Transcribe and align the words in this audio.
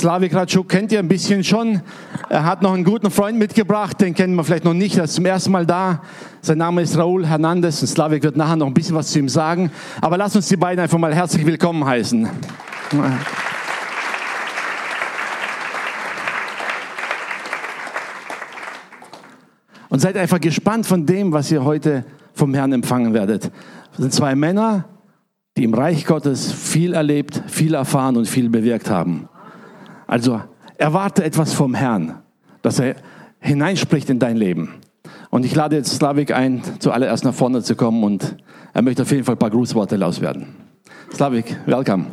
Slavik 0.00 0.34
Ratschuk 0.34 0.66
kennt 0.66 0.92
ihr 0.92 0.98
ein 0.98 1.08
bisschen 1.08 1.44
schon. 1.44 1.82
Er 2.30 2.46
hat 2.46 2.62
noch 2.62 2.72
einen 2.72 2.84
guten 2.84 3.10
Freund 3.10 3.38
mitgebracht, 3.38 4.00
den 4.00 4.14
kennen 4.14 4.34
wir 4.34 4.44
vielleicht 4.44 4.64
noch 4.64 4.72
nicht, 4.72 4.96
er 4.96 5.04
ist 5.04 5.12
zum 5.12 5.26
ersten 5.26 5.52
Mal 5.52 5.66
da. 5.66 6.00
Sein 6.40 6.56
Name 6.56 6.80
ist 6.80 6.96
Raúl 6.96 7.26
Hernandez 7.26 7.82
und 7.82 7.88
Slavik 7.88 8.22
wird 8.22 8.34
nachher 8.34 8.56
noch 8.56 8.66
ein 8.66 8.72
bisschen 8.72 8.96
was 8.96 9.08
zu 9.08 9.18
ihm 9.18 9.28
sagen. 9.28 9.70
Aber 10.00 10.16
lasst 10.16 10.36
uns 10.36 10.48
die 10.48 10.56
beiden 10.56 10.82
einfach 10.82 10.96
mal 10.96 11.14
herzlich 11.14 11.44
willkommen 11.44 11.84
heißen. 11.84 12.26
Und 19.90 19.98
seid 19.98 20.16
einfach 20.16 20.40
gespannt 20.40 20.86
von 20.86 21.04
dem, 21.04 21.30
was 21.30 21.52
ihr 21.52 21.62
heute 21.62 22.06
vom 22.32 22.54
Herrn 22.54 22.72
empfangen 22.72 23.12
werdet. 23.12 23.50
Das 23.90 23.98
sind 23.98 24.14
zwei 24.14 24.34
Männer, 24.34 24.86
die 25.58 25.64
im 25.64 25.74
Reich 25.74 26.06
Gottes 26.06 26.50
viel 26.50 26.94
erlebt, 26.94 27.42
viel 27.48 27.74
erfahren 27.74 28.16
und 28.16 28.26
viel 28.26 28.48
bewirkt 28.48 28.88
haben. 28.88 29.28
Also 30.09 30.41
erwarte 30.77 31.23
etwas 31.23 31.53
vom 31.53 31.73
Herrn, 31.73 32.21
dass 32.61 32.79
er 32.79 32.95
hineinspricht 33.39 34.09
in 34.09 34.19
dein 34.19 34.37
Leben. 34.37 34.75
Und 35.29 35.45
ich 35.45 35.55
lade 35.55 35.75
jetzt 35.75 35.95
Slavik 35.95 36.31
ein, 36.31 36.61
zuallererst 36.79 37.23
nach 37.23 37.33
vorne 37.33 37.61
zu 37.61 37.75
kommen 37.75 38.03
und 38.03 38.35
er 38.73 38.81
möchte 38.81 39.03
auf 39.03 39.11
jeden 39.11 39.23
Fall 39.23 39.35
ein 39.35 39.39
paar 39.39 39.49
Grußworte 39.49 39.95
loswerden. 39.97 40.47
Slavik, 41.13 41.57
welcome. 41.65 42.05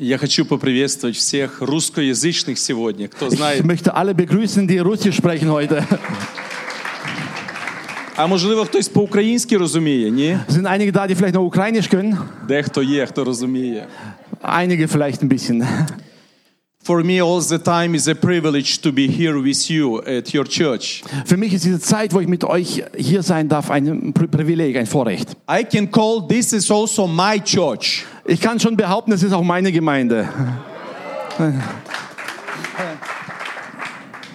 Я 0.00 0.16
хочу 0.16 0.44
поприветствовать 0.44 1.16
всех 1.16 1.60
русскоязычных 1.60 2.56
сегодня. 2.58 3.08
Кто 3.08 3.26
Ich 3.26 3.34
знает, 3.34 3.64
möchte 3.64 3.94
alle 3.94 4.14
begrüßen, 4.14 4.68
die 4.68 4.78
Russisch 4.78 5.16
sprechen 5.16 5.50
heute. 5.50 5.84
а 8.16 8.26
можливо 8.26 8.64
хтось 8.64 8.88
по-українськи 8.88 9.56
розуміє, 9.58 10.10
ні? 10.10 10.38
Es 10.48 10.52
sind 10.52 10.66
einige 10.66 10.92
da, 10.92 11.06
die 11.06 11.14
vielleicht 11.16 11.34
noch 11.34 11.52
Ukrainisch 11.54 11.94
können. 11.94 12.16
Дехто 12.48 12.82
є, 12.82 13.06
хто 13.06 13.24
розуміє. 13.24 13.86
Einige 14.42 14.86
vielleicht 14.86 15.22
ein 15.22 15.28
bisschen. 15.28 15.66
For 16.84 17.04
me 17.04 17.20
all 17.20 17.40
the 17.42 17.58
time 17.58 17.94
is 17.94 18.08
a 18.08 18.14
privilege 18.14 18.70
to 18.84 18.90
be 18.92 19.06
here 19.20 19.38
with 19.48 19.70
you 19.70 19.98
at 20.18 20.34
your 20.34 20.46
church. 20.48 21.02
Für 21.26 21.36
mich 21.36 21.52
ist 21.52 21.64
diese 21.64 21.80
Zeit, 21.80 22.14
wo 22.14 22.20
ich 22.20 22.28
mit 22.28 22.44
euch 22.44 22.82
hier 22.96 23.22
sein 23.22 23.48
darf, 23.48 23.70
ein 23.70 24.14
Pri- 24.14 24.28
Privileg, 24.28 24.76
ein 24.76 24.86
Vorrecht. 24.86 25.36
I 25.60 25.64
can 25.64 25.90
call 25.90 26.26
this 26.28 26.52
is 26.52 26.70
also 26.70 27.06
my 27.06 27.40
church. 27.44 28.04
Ich 28.26 28.40
kann 28.40 28.58
schon 28.58 28.76
behaupten, 28.76 29.12
es 29.12 29.22
ist 29.22 29.32
auch 29.32 29.42
meine 29.44 29.70
Gemeinde. 29.70 30.28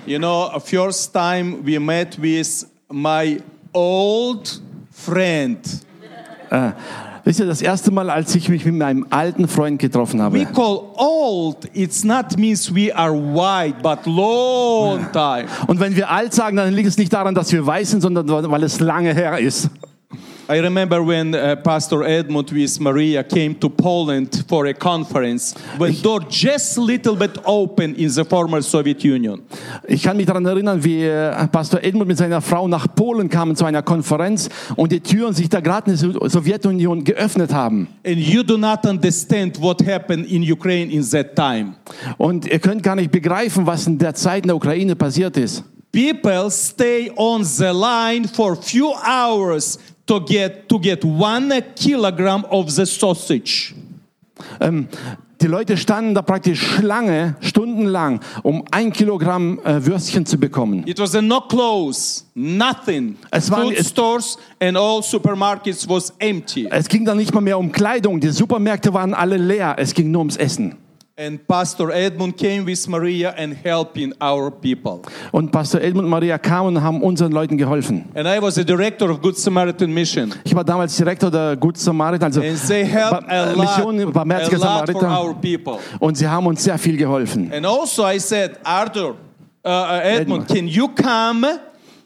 You 0.05 0.19
know, 0.19 0.49
a 0.53 0.59
first 0.59 1.13
time 1.13 1.63
we 1.63 1.79
met 1.79 2.17
with 2.19 2.65
my 2.91 3.39
old 3.72 4.60
friend. 4.90 5.58
Äh, 6.50 6.70
wisst 7.24 7.40
ihr, 7.40 7.46
das 7.46 7.60
erste 7.60 7.90
Mal, 7.90 8.08
als 8.08 8.34
ich 8.34 8.48
mich 8.48 8.64
mit 8.64 8.74
meinem 8.74 9.06
alten 9.10 9.48
Freund 9.48 9.78
getroffen 9.78 10.18
We 10.18 10.22
habe. 10.22 10.46
call 10.46 10.80
old, 10.96 11.68
it's 11.74 12.04
not 12.04 12.38
means 12.38 12.74
we 12.74 12.94
are 12.94 13.12
white, 13.12 13.76
but 13.82 14.06
long 14.06 15.12
time. 15.12 15.44
Und 15.66 15.78
wenn 15.80 15.94
wir 15.94 16.10
alt 16.10 16.32
sagen, 16.32 16.56
dann 16.56 16.72
liegt 16.72 16.88
es 16.88 16.96
nicht 16.96 17.12
daran, 17.12 17.34
dass 17.34 17.52
wir 17.52 17.66
weiß 17.66 17.90
sind, 17.90 18.00
sondern 18.00 18.28
weil 18.28 18.62
es 18.62 18.80
lange 18.80 19.12
her 19.14 19.38
ist. 19.38 19.68
I 20.50 20.60
remember 20.60 21.02
when 21.02 21.34
uh, 21.34 21.56
Pastor 21.56 22.02
Edmund 22.04 22.50
with 22.52 22.80
Maria 22.80 23.22
came 23.22 23.54
to 23.60 23.68
Poland 23.68 24.44
for 24.48 24.64
a 24.66 24.72
conference, 24.72 25.54
when 25.76 25.92
door 26.00 26.20
just 26.30 26.78
little 26.78 27.14
bit 27.16 27.36
open 27.44 27.94
in 27.96 28.08
the 28.08 28.24
former 28.24 28.62
Soviet 28.62 29.04
Union. 29.04 29.42
Ich 29.86 30.02
kann 30.02 30.16
mich 30.16 30.24
daran 30.24 30.46
erinnern, 30.46 30.82
wie 30.82 31.02
äh, 31.04 31.46
Pastor 31.48 31.82
Edmund 31.82 32.08
mit 32.08 32.16
seiner 32.16 32.40
Frau 32.40 32.66
nach 32.66 32.86
Polen 32.94 33.28
kamen 33.28 33.56
zu 33.56 33.66
einer 33.66 33.82
Konferenz 33.82 34.48
und 34.76 34.90
die 34.90 35.00
Türen 35.00 35.34
sich 35.34 35.50
da 35.50 35.60
gerade 35.60 35.90
in 35.90 35.98
der 35.98 36.12
So- 36.12 36.28
Sowjetunion 36.28 37.04
geöffnet 37.04 37.52
haben. 37.52 37.88
And 38.06 38.16
you 38.16 38.42
do 38.42 38.56
not 38.56 38.86
understand 38.86 39.60
what 39.60 39.86
happened 39.86 40.30
in 40.32 40.50
Ukraine 40.50 40.90
in 40.90 41.02
that 41.10 41.36
time. 41.36 41.74
Und 42.16 42.46
ihr 42.46 42.58
könnt 42.58 42.82
gar 42.82 42.96
nicht 42.96 43.10
begreifen, 43.10 43.66
was 43.66 43.86
in 43.86 43.98
der 43.98 44.14
Zeit 44.14 44.44
in 44.44 44.48
der 44.48 44.56
Ukraine 44.56 44.96
passiert 44.96 45.36
ist. 45.36 45.62
People 45.92 46.50
stay 46.50 47.10
on 47.16 47.44
the 47.44 47.64
line 47.72 48.26
for 48.26 48.56
few 48.56 48.92
hours 49.06 49.78
to 50.08 50.20
get 50.24 50.68
to 50.68 50.78
get 50.80 51.04
one 51.04 51.62
kilogram 51.76 52.44
of 52.50 52.68
the 52.70 52.84
sausage. 52.84 53.74
Ähm, 54.60 54.88
die 55.40 55.46
Leute 55.46 55.76
standen 55.76 56.14
da 56.14 56.22
praktisch 56.22 56.60
Schlange, 56.60 57.36
stundenlang, 57.40 58.18
um 58.42 58.64
ein 58.72 58.92
Kilogramm 58.92 59.60
äh, 59.64 59.84
Würstchen 59.86 60.26
zu 60.26 60.36
bekommen. 60.36 60.84
It 60.86 60.98
was 60.98 61.14
a 61.14 61.22
no 61.22 61.40
clothes, 61.42 62.26
nothing. 62.34 63.16
Es 63.30 63.48
waren- 63.50 63.68
Food 63.68 63.76
es- 63.78 63.88
stores 63.90 64.36
and 64.60 64.76
all 64.76 65.00
supermarkets 65.02 65.88
was 65.88 66.12
empty. 66.18 66.66
Es 66.70 66.88
ging 66.88 67.04
dann 67.04 67.18
nicht 67.18 67.32
mal 67.32 67.40
mehr 67.40 67.56
um 67.58 67.70
Kleidung, 67.70 68.18
die 68.18 68.30
Supermärkte 68.30 68.92
waren 68.92 69.14
alle 69.14 69.36
leer, 69.36 69.76
es 69.78 69.94
ging 69.94 70.10
nur 70.10 70.20
ums 70.20 70.36
Essen. 70.36 70.74
And 71.20 71.44
Pastor 71.48 71.90
Edmund 71.90 72.36
came 72.36 72.64
with 72.64 72.86
Maria 72.86 73.34
and 73.36 73.52
helping 73.64 74.14
our 74.22 74.52
people. 74.52 75.00
Und 75.32 75.50
Pastor 75.50 75.80
Edmund 75.80 76.04
und 76.04 76.10
Maria 76.10 76.38
kamen 76.38 76.76
und 76.76 76.82
haben 76.82 77.02
unseren 77.02 77.32
Leuten 77.32 77.58
geholfen. 77.58 78.04
And 78.14 78.28
I 78.28 78.40
was 78.40 78.56
a 78.56 78.62
director 78.62 79.10
of 79.10 79.20
Good 79.20 79.36
Samaritan 79.36 79.92
Mission. 79.92 80.32
Ich 80.44 80.54
war 80.54 80.62
damals 80.62 80.96
Direktor 80.96 81.28
der 81.28 81.56
Gut 81.56 81.76
Samariter, 81.76 82.26
also 82.26 82.40
And 82.40 82.56
they 82.68 82.84
helped 82.84 83.26
Ba- 83.26 83.32
a 83.32 83.50
äh, 83.50 83.54
lot, 83.54 83.58
Mission 83.58 84.12
for 84.12 84.58
Samariter. 84.58 85.08
our 85.08 85.34
people. 85.34 85.78
Und 85.98 86.16
sie 86.16 86.28
haben 86.28 86.46
uns 86.46 86.62
sehr 86.62 86.78
viel 86.78 86.96
geholfen. 86.96 87.52
And 87.52 87.66
also 87.66 88.06
I 88.06 88.20
said, 88.20 88.52
Arthur, 88.62 89.16
uh, 89.64 89.68
uh, 89.68 90.00
Edmund, 90.00 90.46
can 90.46 90.68
you 90.68 90.86
come 90.86 91.48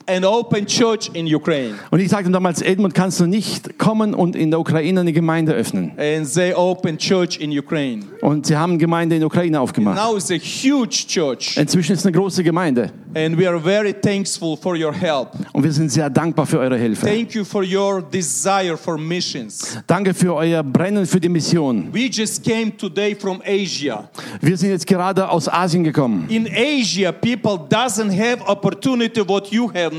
and 0.07 0.25
open 0.25 0.67
church 0.67 1.11
in 1.15 1.33
Ukraine? 1.33 1.75
Und 1.91 2.01
ich 2.01 2.09
sagte 2.09 2.31
damals, 2.31 2.63
Edmund, 2.63 2.95
kannst 2.95 3.21
du 3.21 3.27
nicht 3.27 3.79
kommen 3.79 4.15
und 4.15 4.37
in 4.37 4.51
der 4.51 4.61
Ukraine 4.61 5.01
eine 5.01 5.13
Gemeinde 5.13 5.53
öffnen? 5.53 5.93
And 5.99 6.33
they 6.33 6.55
opened 6.55 7.01
church 7.01 7.39
in 7.41 7.57
Ukraine. 7.57 8.05
Und 8.21 8.47
sie 8.47 8.57
haben 8.57 8.79
Gemeinde 8.79 9.17
in 9.17 9.21
der 9.21 9.27
Ukraine 9.27 9.61
aufgemacht. 9.61 9.97
Now 9.97 10.17
it's 10.17 10.31
a 10.31 10.35
huge 10.35 11.07
church. 11.07 11.57
Inzwischen 11.57 11.93
ist 11.93 12.07
eine 12.07 12.17
große 12.17 12.43
Gemeinde. 12.43 12.91
And 13.15 13.37
we 13.39 13.47
are 13.47 13.61
very 13.61 13.93
thankful 13.93 14.57
for 14.57 14.75
your 14.75 14.93
help. 14.93 15.29
Und 15.53 15.63
wir 15.63 15.73
sind 15.73 15.91
sehr 15.91 16.09
dankbar 16.09 16.47
für 16.47 16.59
eure 16.59 16.79
Hilfe. 16.79 17.07
Thank 17.07 17.35
you 17.35 17.45
for 17.45 17.63
your 17.63 18.03
desire 18.03 18.77
for 18.77 18.97
missions. 18.97 19.77
Danke 19.87 20.15
für 20.15 20.35
euer 20.35 20.63
Brennen 20.63 21.05
für 21.07 21.21
die 21.21 21.29
Mission. 21.29 21.93
We 21.93 22.07
just 22.07 22.43
came 22.43 22.75
today 22.77 23.15
from 23.15 23.43
Asia. 23.45 24.09
Wir 24.41 24.57
sind 24.57 24.71
jetzt 24.71 24.87
gerade 24.87 25.29
aus 25.29 25.49
Asien 25.49 25.85
gekommen. 25.85 26.25
In 26.29 26.47
Asia, 26.47 27.13
people 27.13 27.59
doesn't 27.69 28.11
have 28.11 28.43
opportunity 28.47 29.21
what 29.27 29.49
you 29.49 29.71
have. 29.75 29.92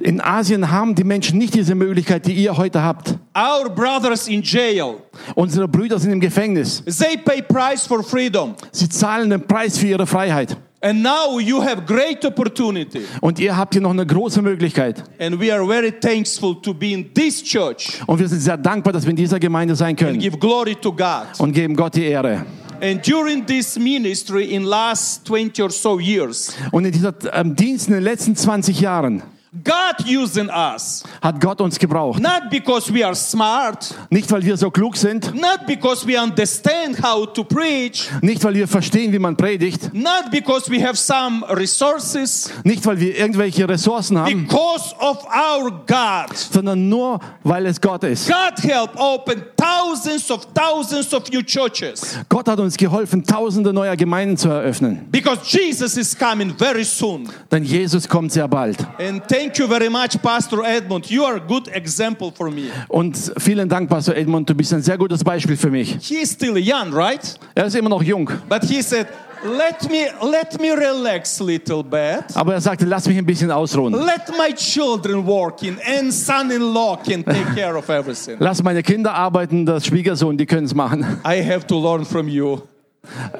In 0.00 0.20
Asien 0.20 0.70
haben 0.70 0.94
die 0.94 1.04
Menschen 1.04 1.38
nicht 1.38 1.54
diese 1.54 1.74
Möglichkeit, 1.74 2.26
die 2.26 2.32
ihr 2.32 2.56
heute 2.56 2.82
habt. 2.82 3.16
Our 3.36 3.68
brothers 3.70 4.28
in 4.28 4.42
jail, 4.42 4.96
Unsere 5.34 5.66
Brüder 5.68 5.98
sind 5.98 6.12
im 6.12 6.20
Gefängnis. 6.20 6.82
they 6.84 7.16
pay 7.16 7.42
price 7.42 7.86
for 7.86 8.02
freedom. 8.02 8.54
Sie 8.70 8.88
zahlen 8.88 9.30
den 9.30 9.46
Preis 9.46 9.78
für 9.78 9.86
ihre 9.86 10.06
Freiheit. 10.06 10.56
And 10.84 11.00
now 11.00 11.38
you 11.38 11.62
have 11.62 11.82
great 11.86 12.24
opportunity. 12.24 13.02
Und 13.20 13.38
ihr 13.38 13.56
habt 13.56 13.74
hier 13.74 13.80
noch 13.82 13.92
eine 13.92 14.04
große 14.04 14.42
Möglichkeit. 14.42 15.04
And 15.20 15.40
we 15.40 15.52
are 15.54 15.64
very 15.64 15.92
thankful 15.92 16.60
to 16.60 16.74
be 16.74 16.90
in 16.92 17.14
this 17.14 17.42
church 17.42 18.00
Und 18.06 18.18
wir 18.18 18.26
sind 18.28 18.40
sehr 18.40 18.56
dankbar, 18.56 18.92
dass 18.92 19.04
wir 19.04 19.10
in 19.10 19.16
dieser 19.16 19.38
Gemeinde 19.38 19.76
sein 19.76 19.90
and 19.90 19.98
können. 19.98 20.18
give 20.18 20.36
glory 20.38 20.74
to 20.74 20.92
God. 20.92 21.26
Und 21.38 21.52
geben 21.52 21.76
Gott 21.76 21.94
die 21.94 22.04
Ehre. 22.04 22.44
And 22.82 23.00
during 23.00 23.46
this 23.46 23.78
ministry 23.78 24.52
in 24.52 24.64
last 24.64 25.24
20 25.26 25.62
or 25.62 25.70
so 25.70 26.00
years, 26.00 26.52
Und 26.72 26.84
in 26.84 26.90
dieser 26.90 27.14
ähm, 27.32 27.54
Dienst 27.54 27.86
in 27.86 27.94
den 27.94 28.02
letzten 28.02 28.34
20 28.34 28.80
Jahren 28.80 29.22
God 29.62 30.06
using 30.08 30.48
us. 30.48 31.02
hat 31.20 31.38
Gott 31.38 31.60
uns 31.60 31.78
gebraucht. 31.78 32.18
Not 32.22 32.48
because 32.50 32.90
we 32.92 33.04
are 33.04 33.14
smart, 33.14 33.94
Nicht, 34.08 34.30
weil 34.32 34.42
wir 34.42 34.56
so 34.56 34.70
klug 34.70 34.96
sind. 34.96 35.34
not 35.34 35.66
because 35.66 36.06
we 36.06 36.18
understand 36.18 37.02
how 37.02 37.26
to 37.26 37.44
preach, 37.44 38.08
Nicht, 38.22 38.42
weil 38.44 38.54
wir 38.54 38.66
verstehen, 38.66 39.12
wie 39.12 39.18
man 39.18 39.36
predigt. 39.36 39.92
not 39.92 40.30
because 40.30 40.70
we 40.70 40.82
have 40.82 40.96
some 40.96 41.44
resources, 41.50 42.50
Nicht, 42.64 42.86
weil 42.86 42.98
wir 42.98 43.14
irgendwelche 43.14 43.68
Ressourcen 43.68 44.16
haben. 44.16 44.44
because 44.46 44.94
of 44.98 45.18
our 45.26 45.70
God. 45.86 46.34
Sondern 46.34 46.88
nur, 46.88 47.20
weil 47.42 47.66
es 47.66 47.78
Gott 47.78 48.04
ist. 48.04 48.26
God 48.28 48.58
helped 48.64 48.96
open 48.98 49.42
thousands 49.56 50.30
of 50.30 50.46
thousands 50.54 51.12
of 51.12 51.30
new 51.30 51.42
churches 51.42 52.16
Gott 52.30 52.48
hat 52.48 52.58
uns 52.58 52.76
geholfen, 52.78 53.22
tausende 53.22 53.70
neuer 53.72 53.96
Gemeinden 53.96 54.38
zu 54.38 54.48
eröffnen. 54.48 55.06
because 55.10 55.40
Jesus 55.44 55.98
is 55.98 56.16
coming 56.18 56.54
very 56.56 56.84
soon. 56.84 57.28
Denn 57.50 57.64
Jesus 57.64 58.08
kommt 58.08 58.32
sehr 58.32 58.48
bald. 58.48 58.78
And 58.98 59.22
thank 59.42 59.58
you 59.58 59.66
very 59.66 59.88
much, 59.88 60.20
Pastor 60.22 60.64
Edmund. 60.64 61.10
You 61.10 61.24
are 61.24 61.36
a 61.36 61.40
good 61.40 61.68
example 61.68 62.30
for 62.30 62.50
me. 62.50 62.70
Und 62.88 63.16
vielen 63.38 63.68
Dank, 63.68 63.88
Pastor 63.88 64.14
Edmund. 64.14 64.48
Du 64.48 64.54
bist 64.54 64.72
ein 64.72 64.82
sehr 64.82 64.96
gutes 64.96 65.24
Beispiel 65.24 65.56
für 65.56 65.70
mich. 65.70 65.96
He 66.00 66.16
is 66.22 66.30
still 66.32 66.56
young, 66.56 66.92
right? 66.92 67.38
Er 67.54 67.66
ist 67.66 67.74
immer 67.74 67.88
noch 67.88 68.02
jung. 68.02 68.30
But 68.48 68.62
he 68.64 68.82
said, 68.82 69.08
"Let 69.44 69.90
me 69.90 70.06
let 70.30 70.60
me 70.60 70.72
relax 70.76 71.40
a 71.40 71.44
little 71.44 71.82
bit. 71.82 72.24
Aber 72.34 72.54
er 72.54 72.60
sagte, 72.60 72.84
lass 72.84 73.08
mich 73.08 73.18
ein 73.18 73.26
bisschen 73.26 73.50
ausruhen. 73.50 73.94
Let 73.94 74.28
my 74.38 74.54
children 74.54 75.26
work 75.26 75.62
in, 75.62 75.78
and 75.98 76.12
son-in-law 76.12 76.98
can 77.04 77.24
take 77.24 77.46
care 77.56 77.76
of 77.76 77.88
everything. 77.88 78.36
Lass 78.38 78.62
meine 78.62 78.82
Kinder 78.82 79.12
arbeiten, 79.12 79.66
das 79.66 79.86
Schwiegersohn, 79.86 80.36
die 80.36 80.46
können 80.46 80.66
es 80.66 80.74
machen. 80.74 81.20
I 81.26 81.42
have 81.42 81.66
to 81.66 81.80
learn 81.80 82.04
from 82.04 82.28
you." 82.28 82.60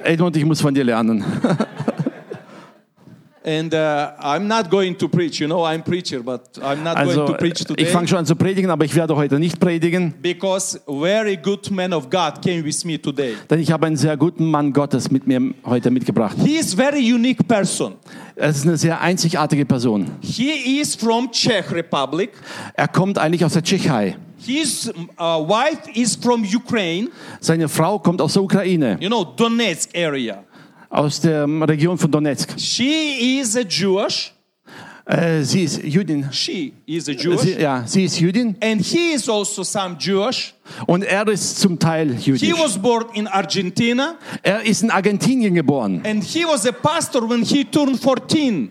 Edmund, 0.02 0.36
ich 0.36 0.44
muss 0.44 0.60
von 0.60 0.74
dir 0.74 0.82
lernen. 0.82 1.24
And 3.44 3.74
uh, 3.74 4.12
I'm 4.20 4.46
not 4.46 4.70
going 4.70 4.96
to 4.96 5.08
preach. 5.08 5.40
You 5.40 5.48
know, 5.48 5.64
I'm 5.64 5.82
preacher, 5.82 6.22
but 6.22 6.42
I'm 6.62 6.84
not 6.84 6.96
Also, 6.96 7.16
going 7.16 7.32
to 7.32 7.38
preach 7.38 7.60
ich 7.60 7.66
today 7.66 7.86
fange 7.86 8.06
schon 8.06 8.18
an 8.18 8.26
zu 8.26 8.36
predigen, 8.36 8.70
aber 8.70 8.84
ich 8.84 8.94
werde 8.94 9.16
heute 9.16 9.38
nicht 9.40 9.58
predigen, 9.58 10.14
because 10.22 10.80
very 10.86 11.36
good 11.36 11.68
man 11.70 11.92
of 11.92 12.08
God 12.08 12.40
came 12.40 12.64
with 12.64 12.84
me 12.84 13.00
today. 13.00 13.34
denn 13.50 13.58
ich 13.58 13.72
habe 13.72 13.86
einen 13.86 13.96
sehr 13.96 14.16
guten 14.16 14.48
Mann 14.48 14.72
Gottes 14.72 15.10
mit 15.10 15.26
mir 15.26 15.40
heute 15.64 15.90
mitgebracht. 15.90 16.36
He 16.38 16.56
is 16.56 16.72
very 16.72 17.00
unique 17.12 17.46
person. 17.48 17.94
Er 18.36 18.50
ist 18.50 18.64
eine 18.64 18.76
sehr 18.76 19.00
einzigartige 19.00 19.66
Person. 19.66 20.06
He 20.20 20.80
is 20.80 20.94
from 20.94 21.30
Czech 21.32 21.72
Republic. 21.72 22.30
Er 22.74 22.86
kommt 22.88 23.18
eigentlich 23.18 23.44
aus 23.44 23.54
der 23.54 23.62
Tschechei. 23.64 24.16
His 24.38 24.88
uh, 25.18 25.22
wife 25.46 25.90
is 25.94 26.16
from 26.16 26.44
Ukraine. 26.44 27.08
Seine 27.40 27.68
Frau 27.68 27.98
kommt 27.98 28.20
aus 28.20 28.32
der 28.32 28.42
Ukraine, 28.42 28.98
You 29.00 29.08
know, 29.08 29.24
Donetsk 29.24 29.90
area. 29.96 30.44
Aus 30.92 31.20
der 31.20 31.46
Region 31.68 31.96
von 31.98 32.10
Donetsk. 32.10 32.58
She 32.58 33.40
is 33.40 33.56
a 33.56 33.62
Jewish. 33.62 34.32
Äh, 35.04 35.42
sie 35.42 35.64
ist 35.64 35.82
Jüdin. 35.82 36.28
She 36.30 36.72
is 36.86 37.08
a 37.08 37.12
Jewish. 37.12 37.40
Sie, 37.40 37.54
ja, 37.60 37.82
sie 37.84 38.04
ist 38.04 38.20
Jüdin 38.20 38.54
And 38.62 38.80
he 38.80 39.14
is 39.14 39.28
also 39.28 39.64
some 39.64 39.96
Jewish. 39.98 40.54
und 40.86 41.02
er 41.02 41.26
ist 41.26 41.58
zum 41.58 41.76
Teil 41.78 42.14
He 42.14 42.30
jüdisch. 42.30 42.52
was 42.56 42.78
born 42.80 43.06
in 43.14 43.26
Argentina. 43.26 44.14
Er 44.44 44.62
ist 44.62 44.84
in 44.84 44.90
Argentinien 44.92 45.54
geboren 45.56 46.02
And 46.06 46.22
he 46.22 46.44
was 46.44 46.66
a 46.66 46.72
pastor 46.72 47.28
when 47.28 47.42
he 47.42 47.64
turned 47.64 47.98
14. 47.98 48.70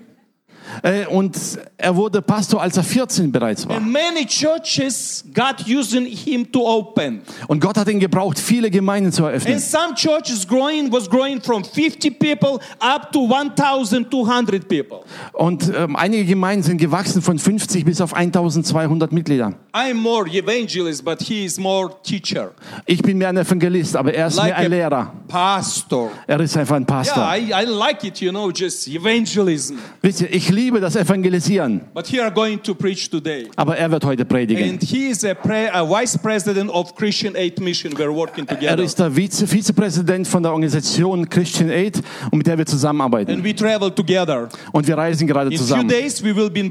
äh, 0.84 1.06
und 1.08 1.38
er 1.78 1.96
wurde 1.96 2.22
Pastor, 2.22 2.62
als 2.62 2.78
er 2.78 2.84
14 2.84 3.32
bereits 3.32 3.68
war. 3.68 3.78
And 3.78 3.92
many 3.92 4.26
churches 4.26 5.24
God 5.34 5.66
using 5.68 6.06
him 6.06 6.52
to 6.52 6.62
open. 6.66 7.22
Und 7.48 7.60
Gott 7.62 7.78
hat 7.78 7.88
ihn 7.88 8.00
gebraucht, 8.00 8.40
viele 8.40 8.70
Gemeinden 8.70 9.12
zu 9.12 9.24
And 9.26 9.34
eröffnen. 9.34 9.60
some 9.60 9.94
churches 9.96 10.48
growing 10.48 10.92
was 10.92 11.10
growing 11.10 11.42
from 11.42 11.64
50 11.64 12.20
people 12.20 12.60
up 12.80 13.12
to 13.12 13.28
1,200 13.28 14.68
people. 14.68 15.02
Und 15.34 15.72
ähm, 15.76 15.96
einige 15.96 16.26
Gemeinden 16.26 16.64
sind 16.64 16.78
gewachsen 16.78 17.22
von 17.22 17.38
50 17.40 17.86
bis 17.86 18.02
auf 18.02 18.14
1200 18.14 19.12
Mitglieder. 19.12 19.54
I'm 19.74 19.96
more 19.96 20.28
evangelist, 20.30 21.04
but 21.04 21.22
he 21.22 21.46
is 21.46 21.58
more 21.58 21.92
teacher, 22.04 22.52
Ich 22.86 23.02
bin 23.02 23.18
mehr 23.18 23.30
ein 23.30 23.38
Evangelist, 23.38 23.96
aber 23.96 24.14
er 24.14 24.28
ist 24.28 24.42
mehr 24.42 24.56
ein 24.56 24.70
Lehrer. 24.70 25.14
pastor. 25.28 26.12
Er 26.28 26.40
ist 26.40 26.58
einfach 26.58 26.76
ein 26.76 26.86
Yeah, 26.90 26.98
Pastor. 26.98 27.36
I, 27.36 27.52
I 27.54 27.66
like 27.66 28.04
it, 28.04 28.20
you 28.20 28.32
know, 28.32 28.50
just 28.52 28.88
evangelism. 28.88 29.76
Wisst 30.02 30.22
ihr, 30.22 30.34
ich 30.34 30.50
liebe 30.50 30.71
das 30.80 30.96
Evangelisieren, 30.96 31.82
But 31.94 32.08
here 32.08 32.26
I'm 32.26 32.34
going 32.34 32.62
to 32.64 32.74
preach 32.74 33.10
today. 33.10 33.50
aber 33.56 33.78
er 33.78 33.92
wird 33.92 34.06
heute 34.06 34.26
predigen. 34.26 34.80
Er 38.62 38.80
ist 38.80 39.00
der 39.00 39.16
Vize 39.16 39.48
Vizepräsident 39.48 40.28
von 40.28 40.44
der 40.44 40.52
Organisation 40.52 41.28
Christian 41.30 41.70
Aid 41.70 42.02
und 42.32 42.38
mit 42.38 42.48
der 42.48 42.58
wir 42.58 42.66
zusammenarbeiten. 42.66 43.32
And 43.32 43.44
we 43.44 43.56
travel 43.56 43.92
together. 43.92 44.50
Und 44.72 44.88
wir 44.88 44.98
reisen 44.98 45.28
gerade 45.28 45.52
zusammen. 45.52 45.88
days 45.88 46.24
we 46.24 46.36
will 46.36 46.50
be 46.50 46.62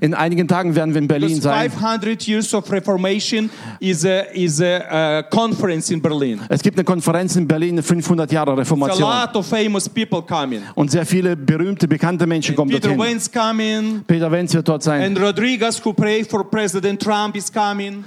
in 0.00 0.14
einigen 0.14 0.46
Tagen 0.46 0.74
werden 0.74 0.94
wir 0.94 1.00
in 1.00 1.08
Berlin 1.08 1.40
sein. 1.40 1.70
500 1.70 2.26
years 2.26 2.52
of 2.54 2.70
Reformation 2.70 3.50
is 3.80 4.04
a, 4.04 4.20
is 4.32 4.60
a, 4.60 5.22
conference 5.22 5.90
in 5.90 6.00
Berlin. 6.00 6.40
Es 6.48 6.62
gibt 6.62 6.76
eine 6.76 6.84
Konferenz 6.84 7.36
in 7.36 7.46
Berlin, 7.46 7.82
500 7.82 8.30
Jahre 8.30 8.56
Reformation. 8.56 9.00
lot 9.00 9.34
of 9.34 9.46
famous 9.46 9.88
people 9.88 10.22
coming. 10.22 10.62
Und 10.74 10.90
sehr 10.90 11.06
viele 11.06 11.36
berühmte, 11.36 11.88
bekannte 11.88 12.26
Menschen 12.26 12.54
kommen 12.54 12.70
Peter. 12.98 13.10
Wayne's 13.10 13.30
coming. 13.30 14.04
Peter 14.06 14.30
Wenz 14.30 14.54
wird 14.54 14.68
dort 14.68 14.82
sein. 14.82 15.02
And 15.02 15.20
Rodriguez, 15.20 15.80
who 15.84 15.92
prayed 15.92 16.28
for 16.28 16.44
President 16.44 17.00
Trump, 17.02 17.36
is 17.36 17.50
coming. 17.52 18.04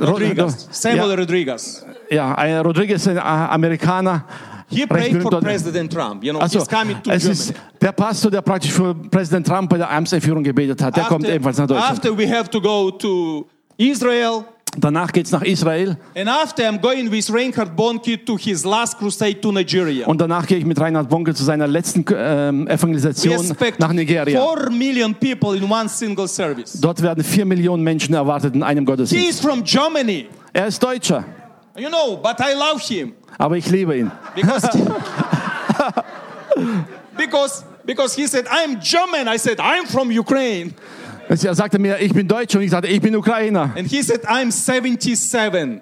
Rodriguez, 0.00 0.68
Samuel 0.70 1.10
Ja, 1.10 1.14
Rodriguez. 1.14 1.84
ja, 2.10 2.34
ein 2.34 2.58
Rodriguez, 2.60 3.06
ein 3.08 3.16
äh, 3.16 3.20
Amerikaner. 3.20 4.24
He 4.68 4.86
prayed 4.86 5.20
for. 5.22 5.40
President 5.40 5.92
Trump. 5.92 6.22
You 6.22 6.32
know, 6.32 6.40
Also, 6.40 6.58
he's 6.60 6.68
coming 6.68 7.02
to 7.02 7.10
es 7.10 7.24
ist 7.24 7.54
der 7.80 7.92
Pastor, 7.92 8.30
der 8.30 8.40
praktisch 8.42 8.70
für 8.72 8.94
Präsident 8.94 9.46
Trump 9.46 9.68
bei 9.70 9.78
der 9.78 9.90
Amtseinführung 9.90 10.44
gebetet 10.44 10.80
hat. 10.82 10.96
Der 10.96 11.04
kommt 11.04 11.26
ebenfalls 11.28 11.58
nach 11.58 11.66
Deutschland. 11.66 11.92
after 11.92 12.16
we 12.16 12.28
have 12.28 12.48
to 12.50 12.60
go 12.60 12.90
to 12.90 13.48
Israel, 13.76 14.44
Danach 14.78 15.12
geht's 15.12 15.32
nach 15.32 15.42
Israel 15.42 15.96
and 16.16 16.28
after 16.28 16.62
I'm 16.62 16.80
going 16.80 17.10
with 17.10 17.28
Reinhard 17.30 17.74
Bonnke 17.76 18.24
to 18.24 18.36
his 18.38 18.64
last 18.64 18.96
crusade 18.98 19.40
to 19.40 19.50
Nigeria. 19.50 20.06
und 20.06 20.20
danach 20.20 20.46
gehe 20.46 20.58
ich 20.58 20.64
mit 20.64 20.78
Reinhard 20.80 21.08
Bonke 21.08 21.34
zu 21.34 21.42
seiner 21.42 21.66
letzten 21.66 22.04
ähm, 22.14 22.68
Evangelisation 22.68 23.56
nach 23.78 23.92
Nigeria. 23.92 24.40
4 24.40 24.70
million 24.70 25.12
people 25.14 25.56
in 25.56 25.64
one 25.68 25.88
single 25.88 26.28
service. 26.28 26.80
Dort 26.80 27.02
werden 27.02 27.24
vier 27.24 27.44
Millionen 27.44 27.82
Menschen 27.82 28.14
erwartet 28.14 28.54
in 28.54 28.62
einem 28.62 28.84
He 28.84 28.86
Gottesdienst. 28.86 29.28
is 29.28 29.40
from 29.40 29.64
Germany. 29.64 30.26
Er 30.52 30.68
ist 30.68 30.80
Deutscher, 30.82 31.24
You 31.76 31.88
know, 31.88 32.16
but 32.16 32.36
I 32.40 32.54
love 32.54 32.80
him 32.80 33.12
aber 33.38 33.56
ich 33.56 33.68
liebe 33.70 33.96
ihn. 33.96 34.10
because 34.34 34.62
because 37.16 37.64
because 37.84 38.14
he 38.14 38.26
said 38.26 38.46
I'm 38.48 38.78
German. 38.80 39.28
I 39.28 39.38
said 39.38 39.58
I'm 39.58 39.86
from 39.86 40.10
Ukraine, 40.10 40.74
Er 41.30 41.54
sagte 41.54 41.78
mir, 41.78 41.98
ich 42.00 42.12
bin 42.12 42.26
Deutscher 42.26 42.58
und 42.58 42.64
ich 42.64 42.70
sagte, 42.72 42.88
ich 42.88 43.00
bin 43.00 43.14
Ukrainer. 43.14 43.70
and 43.76 43.86
he 43.88 44.02
said 44.02 44.26
I'm 44.26 44.50
77 44.50 45.80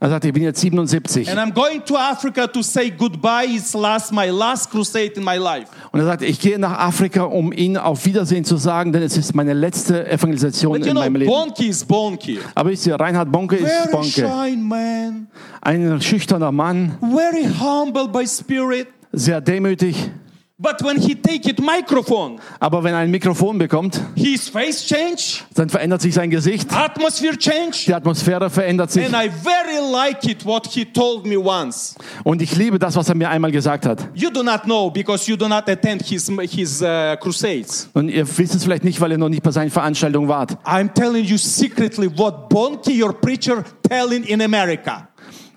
Er 0.00 0.10
sagte, 0.10 0.28
ich 0.28 0.34
bin 0.34 0.42
jetzt 0.42 0.60
77. 0.60 1.28
and 1.30 1.38
I'm 1.40 1.52
going 1.54 1.82
to 1.86 1.96
Africa 1.96 2.46
to 2.46 2.62
say 2.62 2.90
goodbye. 2.90 3.46
It's 3.48 3.72
last 3.74 4.12
my 4.12 4.28
last 4.28 4.70
crusade 4.70 5.12
in 5.16 5.24
my 5.24 5.36
life. 5.36 5.66
Und 5.92 6.00
er 6.00 6.06
sagte, 6.06 6.26
ich 6.26 6.38
gehe 6.40 6.58
nach 6.58 6.78
Afrika, 6.78 7.22
um 7.22 7.52
ihn 7.52 7.76
auf 7.78 8.04
Wiedersehen 8.04 8.44
zu 8.44 8.56
sagen, 8.56 8.92
denn 8.92 9.02
es 9.02 9.16
ist 9.16 9.34
meine 9.34 9.52
letzte 9.54 10.06
Evangelisation 10.06 10.72
But 10.72 10.82
you 10.82 10.86
in 10.88 10.92
know, 10.92 11.00
meinem 11.00 11.16
Leben. 11.16 11.30
Bonke 11.32 11.64
is 11.64 11.84
Bonke. 11.84 12.38
Aber 12.54 12.70
wisst 12.70 12.86
ihr, 12.86 12.94
Reinhard 12.96 13.32
Bonke 13.32 13.56
ist 13.56 13.66
Very 13.66 13.90
Bonke. 13.90 14.08
shy 14.08 14.56
man, 14.56 15.26
Ein 15.62 16.00
schüchterner 16.02 16.52
Mann, 16.52 16.98
very 17.00 17.46
humble 17.60 18.06
by 18.08 18.26
spirit. 18.26 18.88
sehr 19.12 19.40
demütig. 19.40 20.10
But 20.56 20.84
when 20.84 20.98
he 20.98 21.16
take 21.16 21.50
it 21.50 21.58
microphone, 21.58 22.38
Aber 22.60 22.84
wenn 22.84 22.94
er 22.94 23.00
ein 23.00 23.10
Mikrofon 23.10 23.58
bekommt, 23.58 24.00
his 24.14 24.48
face 24.48 24.86
change, 24.86 25.42
dann 25.54 25.68
verändert 25.68 26.00
sich 26.00 26.14
sein 26.14 26.30
Gesicht. 26.30 26.72
atmosphere 26.72 27.36
change. 27.36 27.86
Die 27.86 27.92
Atmosphäre 27.92 28.48
verändert 28.48 28.92
sich. 28.92 29.04
And 29.04 29.16
I 29.16 29.28
very 29.28 29.80
like 29.90 30.24
it 30.24 30.46
what 30.46 30.68
he 30.68 30.84
told 30.84 31.26
me 31.26 31.36
once. 31.36 31.96
Und 32.22 32.40
ich 32.40 32.54
liebe 32.54 32.78
das, 32.78 32.94
was 32.94 33.08
er 33.08 33.16
mir 33.16 33.30
einmal 33.30 33.50
gesagt 33.50 33.84
hat. 33.84 34.08
You 34.14 34.30
do 34.30 34.44
not 34.44 34.62
know 34.62 34.88
because 34.90 35.28
you 35.28 35.36
do 35.36 35.48
not 35.48 35.68
attend 35.68 36.02
his 36.02 36.30
his 36.48 36.80
uh, 36.80 37.16
crusades. 37.18 37.90
Und 37.92 38.08
ihr 38.08 38.24
wisst 38.38 38.54
es 38.54 38.62
vielleicht 38.62 38.84
nicht, 38.84 39.00
weil 39.00 39.10
ihr 39.10 39.18
noch 39.18 39.30
nicht 39.30 39.42
bei 39.42 39.50
seinen 39.50 39.72
Veranstaltungen 39.72 40.28
wart. 40.28 40.56
I'm 40.64 40.94
telling 40.94 41.24
you 41.24 41.36
secretly 41.36 42.08
what 42.16 42.48
Bonke, 42.48 42.92
your 42.92 43.12
preacher, 43.12 43.64
telling 43.88 44.22
in 44.22 44.40
America. 44.40 45.08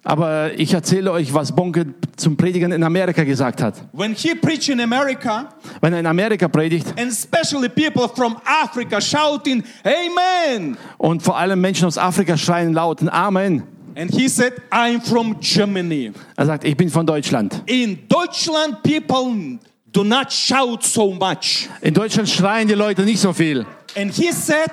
Aber 0.07 0.57
ich 0.57 0.73
erzähle 0.73 1.11
euch, 1.11 1.33
was 1.33 1.53
Bonke 1.53 1.87
zum 2.15 2.37
Predigen 2.37 2.71
in 2.71 2.81
Amerika 2.81 3.25
gesagt 3.25 3.61
hat. 3.61 3.73
When 3.91 4.15
he 4.15 4.35
preach 4.35 4.69
in 4.69 4.79
America, 4.79 5.49
Wenn 5.81 5.91
er 5.91 5.99
in 5.99 6.05
Amerika 6.05 6.47
predigt 6.47 6.87
and 6.97 7.11
especially 7.11 7.67
people 7.67 8.07
from 8.15 8.37
Africa 8.45 9.01
shouting, 9.01 9.61
Amen. 9.83 10.77
und 10.97 11.21
vor 11.21 11.37
allem 11.37 11.59
Menschen 11.59 11.87
aus 11.87 11.97
Afrika 11.97 12.37
schreien 12.37 12.71
laut 12.71 13.05
Amen. 13.09 13.63
And 13.97 14.09
he 14.09 14.29
said, 14.29 14.53
I'm 14.71 15.01
from 15.01 15.41
Germany. 15.41 16.13
Er 16.37 16.45
sagt, 16.45 16.63
ich 16.63 16.77
bin 16.77 16.89
von 16.89 17.05
Deutschland. 17.05 17.63
In 17.65 18.07
Deutschland, 18.07 18.81
people 18.83 19.59
do 19.91 20.05
not 20.05 20.31
shout 20.31 20.83
so 20.83 21.11
much. 21.11 21.67
In 21.81 21.93
Deutschland 21.93 22.29
schreien 22.29 22.69
die 22.69 22.75
Leute 22.75 23.01
nicht 23.01 23.19
so 23.19 23.33
viel. 23.33 23.65
And 23.97 24.13
he 24.13 24.31
said, 24.31 24.71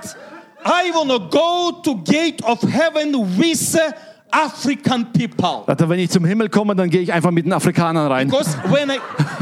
I 0.65 0.93
want 0.95 1.11
to 1.11 1.19
go 1.29 1.73
to 1.83 1.97
gate 2.05 2.41
of 2.45 2.63
heaven 2.63 3.37
with 3.37 3.75
uh, 3.75 3.93
African 4.35 5.13
people. 5.13 5.65
Er, 5.67 5.89
wenn 5.89 5.99
ich 5.99 6.11
zum 6.11 6.25
Himmel 6.25 6.49
komme, 6.49 6.75
dann 6.75 6.91
gehe 6.91 7.01
ich 7.01 7.13
einfach 7.13 7.31
mit 7.31 7.45
den 7.47 7.53
Afrikanern 7.53 8.11
rein. 8.11 8.29
Because 8.29 8.57
when 8.71 8.91
I, 8.91 8.99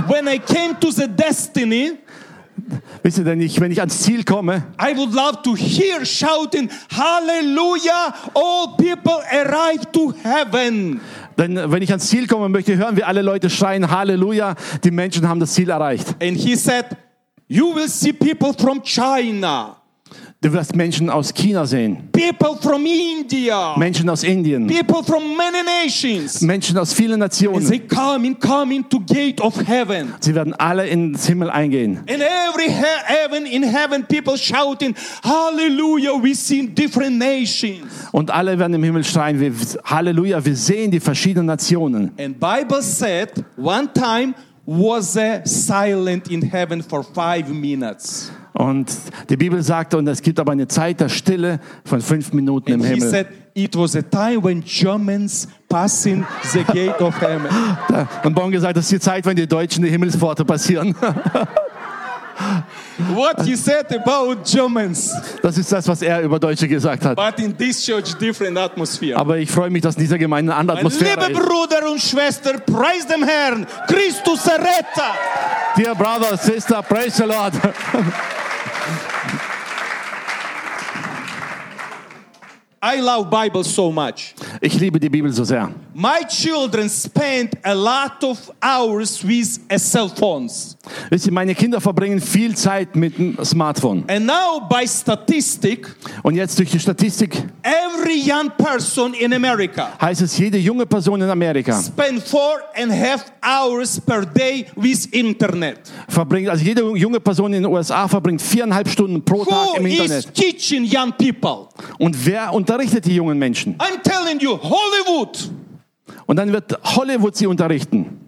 when 0.09 0.27
I 0.27 0.39
came 0.39 0.79
to 0.81 0.91
the 0.91 1.09
destiny, 1.09 1.93
Wisst 3.03 3.19
ihr 3.19 3.25
denn 3.25 3.39
nicht, 3.39 3.59
wenn 3.61 3.73
ich 3.73 3.81
ans 3.81 4.03
Ziel 4.03 4.25
komme, 4.25 4.63
I 4.81 4.97
would 4.97 5.13
love 5.13 5.43
to 5.43 5.57
hear 5.57 6.05
shouting, 6.05 6.69
Hallelujah, 6.91 8.15
all 8.35 8.77
people 8.77 9.21
arrive 9.31 9.91
to 9.93 10.13
heaven. 10.23 11.01
denn 11.39 11.59
wenn 11.71 11.83
ich 11.83 11.91
ans 11.91 12.09
Ziel 12.09 12.27
komme, 12.27 12.49
möchte 12.49 12.73
ich 12.73 12.79
hören, 12.79 12.97
wie 12.97 13.05
alle 13.05 13.23
Leute 13.23 13.49
schreien, 13.51 13.91
Halleluja, 13.91 14.55
die 14.85 14.91
Menschen 14.91 15.29
haben 15.29 15.41
das 15.41 15.55
Ziel 15.55 15.71
erreicht. 15.71 16.15
And 16.23 16.37
he 16.37 16.55
said, 16.55 16.85
You 17.49 17.75
will 17.75 17.89
see 17.89 18.13
people 18.13 18.53
from 18.53 18.83
China, 18.83 19.77
Du 20.43 20.53
wirst 20.53 20.75
Menschen 20.75 21.09
aus 21.09 21.33
China 21.33 21.65
sehen, 21.65 22.09
people 22.11 22.57
from 22.61 22.85
India, 22.85 23.77
Menschen 23.77 24.11
aus 24.11 24.25
Indien, 24.25 24.67
people 24.67 25.05
from 25.05 25.37
many 25.37 25.59
nations. 25.85 26.41
Menschen 26.41 26.77
aus 26.79 26.93
vielen 26.93 27.23
And 27.23 27.33
they 27.33 27.47
Nationen. 27.49 27.89
come 27.89 28.25
in, 28.27 28.41
come 28.41 28.75
into 28.75 28.99
gate 28.99 29.41
of 29.41 29.55
heaven. 29.65 30.13
Sie 30.19 30.35
werden 30.35 30.53
alle 30.55 30.89
ins 30.89 31.27
Himmel 31.27 31.49
eingehen. 31.49 31.99
And 32.09 32.21
every 32.23 32.69
he- 32.69 33.05
heaven 33.05 33.47
in 33.47 33.63
heaven, 33.63 34.05
people 34.05 34.37
shouting, 34.37 34.97
Hallelujah, 35.23 36.21
we 36.21 36.35
see 36.35 36.67
different 36.67 37.19
nations. 37.21 38.09
Und 38.11 38.29
alle 38.33 38.59
werden 38.59 38.75
im 38.75 38.83
Himmel 38.83 39.05
schreien, 39.05 39.55
Halleluja, 39.85 40.45
wir 40.45 40.57
sehen 40.57 40.91
die 40.91 40.99
verschiedenen 40.99 41.47
Nationen. 41.47 42.11
And 42.19 42.41
Bible 42.41 42.83
said 42.83 43.31
one 43.57 43.89
time 43.95 44.35
was 44.67 45.17
silent 45.45 46.29
in 46.29 46.43
heaven 46.43 46.83
for 46.83 47.05
five 47.05 47.49
minutes. 47.49 48.33
Und 48.55 48.91
die 49.31 49.37
Bibel 49.37 49.63
sagt, 49.63 49.95
und 49.95 50.07
es 50.09 50.21
gibt 50.21 50.39
aber 50.39 50.53
eine 50.53 50.69
Zeit 50.69 51.01
der 51.01 51.09
Stille 51.09 51.59
von 51.85 52.01
fünf 52.01 52.33
Minuten 52.33 52.73
im 52.73 52.85
Himmel. 52.85 53.09
said 53.09 53.27
it 53.55 53.75
was 53.77 53.97
a 53.97 54.03
time 54.03 54.43
when 54.43 54.63
Germans 54.63 55.49
passing 55.69 56.25
the 56.53 56.63
gate 56.65 57.01
of 57.01 57.19
heaven. 57.21 57.49
Und 58.25 58.35
Bon 58.35 58.51
gesagt, 58.51 58.77
das 58.77 58.85
ist 58.85 58.93
die 58.93 59.01
Zeit, 59.01 59.25
wenn 59.27 59.37
die 59.37 59.47
Deutschen 59.47 59.83
die 59.85 59.91
Himmelspforte 59.91 60.45
passieren. 60.45 60.95
What 63.15 63.43
he 63.45 63.55
said 63.57 63.87
about 63.95 64.37
Germans, 64.45 65.15
Das 65.43 65.57
ist 65.59 65.71
das, 65.71 65.87
was 65.87 66.03
er 66.03 66.23
über 66.23 66.39
Deutsche 66.39 66.67
gesagt 66.67 67.05
hat. 67.05 67.17
but 67.17 67.39
in 67.39 67.57
this 67.57 67.85
church, 67.85 68.15
different 68.15 68.57
atmosphere. 68.59 69.17
Aber 69.17 69.39
ich 69.39 69.51
freue 69.51 69.71
mich, 69.71 69.83
dass 69.83 69.97
in 69.97 70.03
dieser 70.03 70.19
Gemeinde 70.19 70.53
eine 70.53 70.61
andere 70.61 70.79
Atmosphäre 70.79 71.27
Liebe 71.29 71.41
ist. 71.41 71.49
Bruder 71.49 71.91
und 71.91 72.01
Schwester, 72.01 72.59
preis 72.59 73.07
dem 73.07 73.23
Herrn, 73.23 73.67
Christus 73.87 74.47
erretter. 74.47 75.15
Dear 75.77 75.95
brother, 75.95 76.37
sister, 76.37 76.83
praise 76.83 77.17
the 77.17 77.25
Lord. 77.25 77.53
I 82.85 83.01
love 83.01 83.31
Bible 83.31 83.63
so 83.63 83.93
much. 83.93 84.35
Ich 84.61 84.79
liebe 84.81 84.99
die 84.99 85.09
Bibel 85.09 85.33
so 85.33 85.45
sehr. 85.45 85.71
My 85.95 86.23
children 86.27 86.89
spend 86.89 87.59
a 87.65 87.75
lot 87.75 88.25
of 88.25 88.51
hours 88.63 89.23
with 89.23 89.59
uh, 89.71 89.77
cell 89.79 90.09
phones. 90.09 90.77
Meine 91.31 91.55
Kinder 91.55 91.81
verbringen 91.81 92.21
viel 92.21 92.55
Zeit 92.57 92.97
mit 92.97 93.19
dem 93.19 93.37
Smartphone. 93.45 94.05
And 94.09 94.27
now 94.27 94.61
by 94.69 94.87
statistic, 94.87 95.87
Und 96.23 96.35
jetzt 96.37 96.59
durch 96.59 96.71
die 96.71 96.79
Statistik 96.81 97.43
every 97.63 98.19
young 98.19 98.51
person 98.57 99.13
in 99.15 99.33
America 99.35 99.91
heißt 100.01 100.23
es, 100.23 100.39
jede 100.39 100.57
junge 100.59 100.87
Person 100.87 101.21
in 101.21 101.29
Amerika 101.29 101.81
spend 101.83 102.23
four 102.23 102.61
and 102.75 102.91
a 102.91 102.95
half 102.95 103.31
hours 103.43 104.01
per 104.01 104.25
day 104.25 104.65
with 104.77 105.07
internet. 105.13 105.79
verbringt, 106.09 106.49
also 106.49 106.65
jede 106.65 106.83
junge 106.97 107.21
Person 107.21 107.53
in 107.53 107.63
den 107.63 107.71
USA 107.71 108.09
verbringt 108.09 108.41
viereinhalb 108.41 108.89
Stunden 108.89 109.23
pro 109.23 109.45
Tag 109.45 109.53
Who 109.53 109.77
im 109.77 109.87
is 109.87 109.99
Internet. 110.01 110.35
teaching 110.35 110.85
young 110.85 111.13
people? 111.19 111.69
Und 111.99 112.17
wer 112.25 112.53
unterrichtet 112.55 113.05
die 113.05 113.15
jungen 113.17 113.39
Menschen? 113.39 113.77
I'm 113.79 114.03
telling 114.03 114.41
you, 114.41 114.59
Hollywood. 114.59 115.51
Und 116.27 116.37
dann 116.37 116.53
wird 116.53 116.79
Hollywood 116.97 117.37
sie 117.37 117.47
unterrichten. 117.47 118.19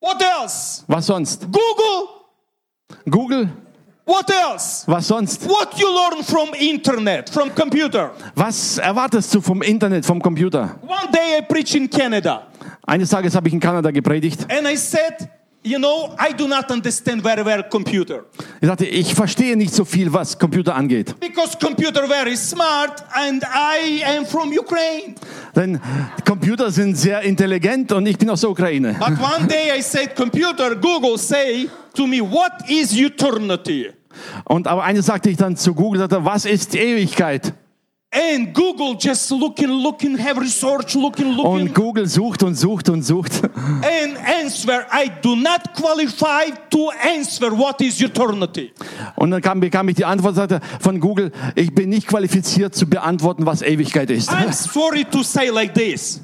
What 0.00 0.22
else? 0.22 0.84
Was 0.86 1.06
sonst? 1.06 1.42
Google. 1.42 2.08
Google? 3.08 3.48
What 4.06 4.30
else? 4.30 4.84
Was 4.86 5.08
sonst? 5.08 5.48
What 5.48 5.78
you 5.78 5.86
learn 5.88 6.22
from 6.22 6.52
internet, 6.54 7.30
from 7.30 7.54
computer. 7.54 8.10
Was 8.34 8.76
erwartest 8.78 9.34
du 9.34 9.40
vom 9.40 9.62
Internet, 9.62 10.04
vom 10.04 10.20
Computer? 10.20 10.78
One 10.82 11.10
day 11.10 11.38
I 11.38 11.42
preach 11.42 11.74
in 11.74 11.88
Canada 11.88 12.48
Eines 12.86 13.08
Tages 13.08 13.34
habe 13.34 13.48
ich 13.48 13.54
in 13.54 13.60
Kanada 13.60 13.90
gepredigt. 13.90 14.46
and 14.50 14.66
I 14.68 14.76
said, 14.76 15.30
you 15.64 15.78
know, 15.78 16.14
I 16.18 16.32
do 16.32 16.46
not 16.46 16.70
understand 16.70 17.22
very 17.22 17.44
well 17.44 17.62
computer 17.62 18.24
Ich 18.60 18.68
sagte, 18.68 18.84
ich 18.86 19.14
verstehe 19.14 19.56
nicht 19.56 19.74
so 19.74 19.84
viel, 19.84 20.12
was 20.12 20.38
Computer 20.38 20.74
angeht. 20.74 21.14
because 21.20 21.56
computer 21.58 22.06
very 22.06 22.36
smart 22.36 23.02
and 23.14 23.42
I 23.44 24.02
am 24.04 24.26
from 24.26 24.50
Ukraine. 24.52 25.14
Denn 25.56 25.80
Computer 26.26 26.70
sind 26.70 26.96
sehr 26.96 27.22
intelligent 27.22 27.92
und 27.92 28.06
ich 28.06 28.18
bin 28.18 28.28
aus 28.30 28.40
der 28.42 28.50
Ukraine. 28.50 28.94
But 28.98 29.18
one 29.20 29.46
day 29.46 29.72
I 29.76 29.80
said, 29.82 30.14
computer, 30.14 30.74
Google 30.76 31.16
say 31.18 31.68
to 31.94 32.06
me, 32.06 32.20
what 32.20 32.52
is 32.68 32.92
eternity? 32.96 33.90
Und 34.44 34.66
aber 34.68 34.84
eines 34.84 35.06
sagte 35.06 35.30
ich 35.30 35.36
dann 35.36 35.56
zu 35.56 35.74
Google, 35.74 36.00
sagte, 36.00 36.24
was 36.24 36.44
ist 36.44 36.74
Ewigkeit? 36.74 37.52
And 38.16 38.54
Google 38.54 38.94
just 38.96 39.28
looking, 39.32 39.70
looking, 39.70 40.16
have 40.16 40.40
research, 40.40 40.94
looking, 40.94 41.32
looking, 41.32 41.44
Und 41.44 41.74
Google 41.74 42.06
sucht 42.06 42.44
und 42.44 42.54
sucht 42.54 42.88
und 42.88 43.02
sucht. 43.02 43.42
and 43.64 44.16
answer, 44.16 44.86
I 44.92 45.10
do 45.20 45.34
not 45.34 45.74
qualify 45.74 46.52
to 46.70 46.90
answer 47.02 47.50
what 47.50 47.80
is 47.80 48.00
eternity. 48.00 48.72
Und 49.16 49.32
dann 49.32 49.42
kam, 49.42 49.58
bekam 49.58 49.88
ich 49.88 49.96
die 49.96 50.04
Antwort 50.04 50.36
sagte, 50.36 50.60
von 50.78 51.00
Google, 51.00 51.32
ich 51.56 51.74
bin 51.74 51.88
nicht 51.88 52.06
qualifiziert 52.06 52.76
zu 52.76 52.86
beantworten, 52.86 53.46
was 53.46 53.62
Ewigkeit 53.62 54.10
ist. 54.10 54.30
I'm 54.30 54.52
sorry 54.72 55.04
to 55.04 55.24
say 55.24 55.48
like 55.48 55.74
this. 55.74 56.20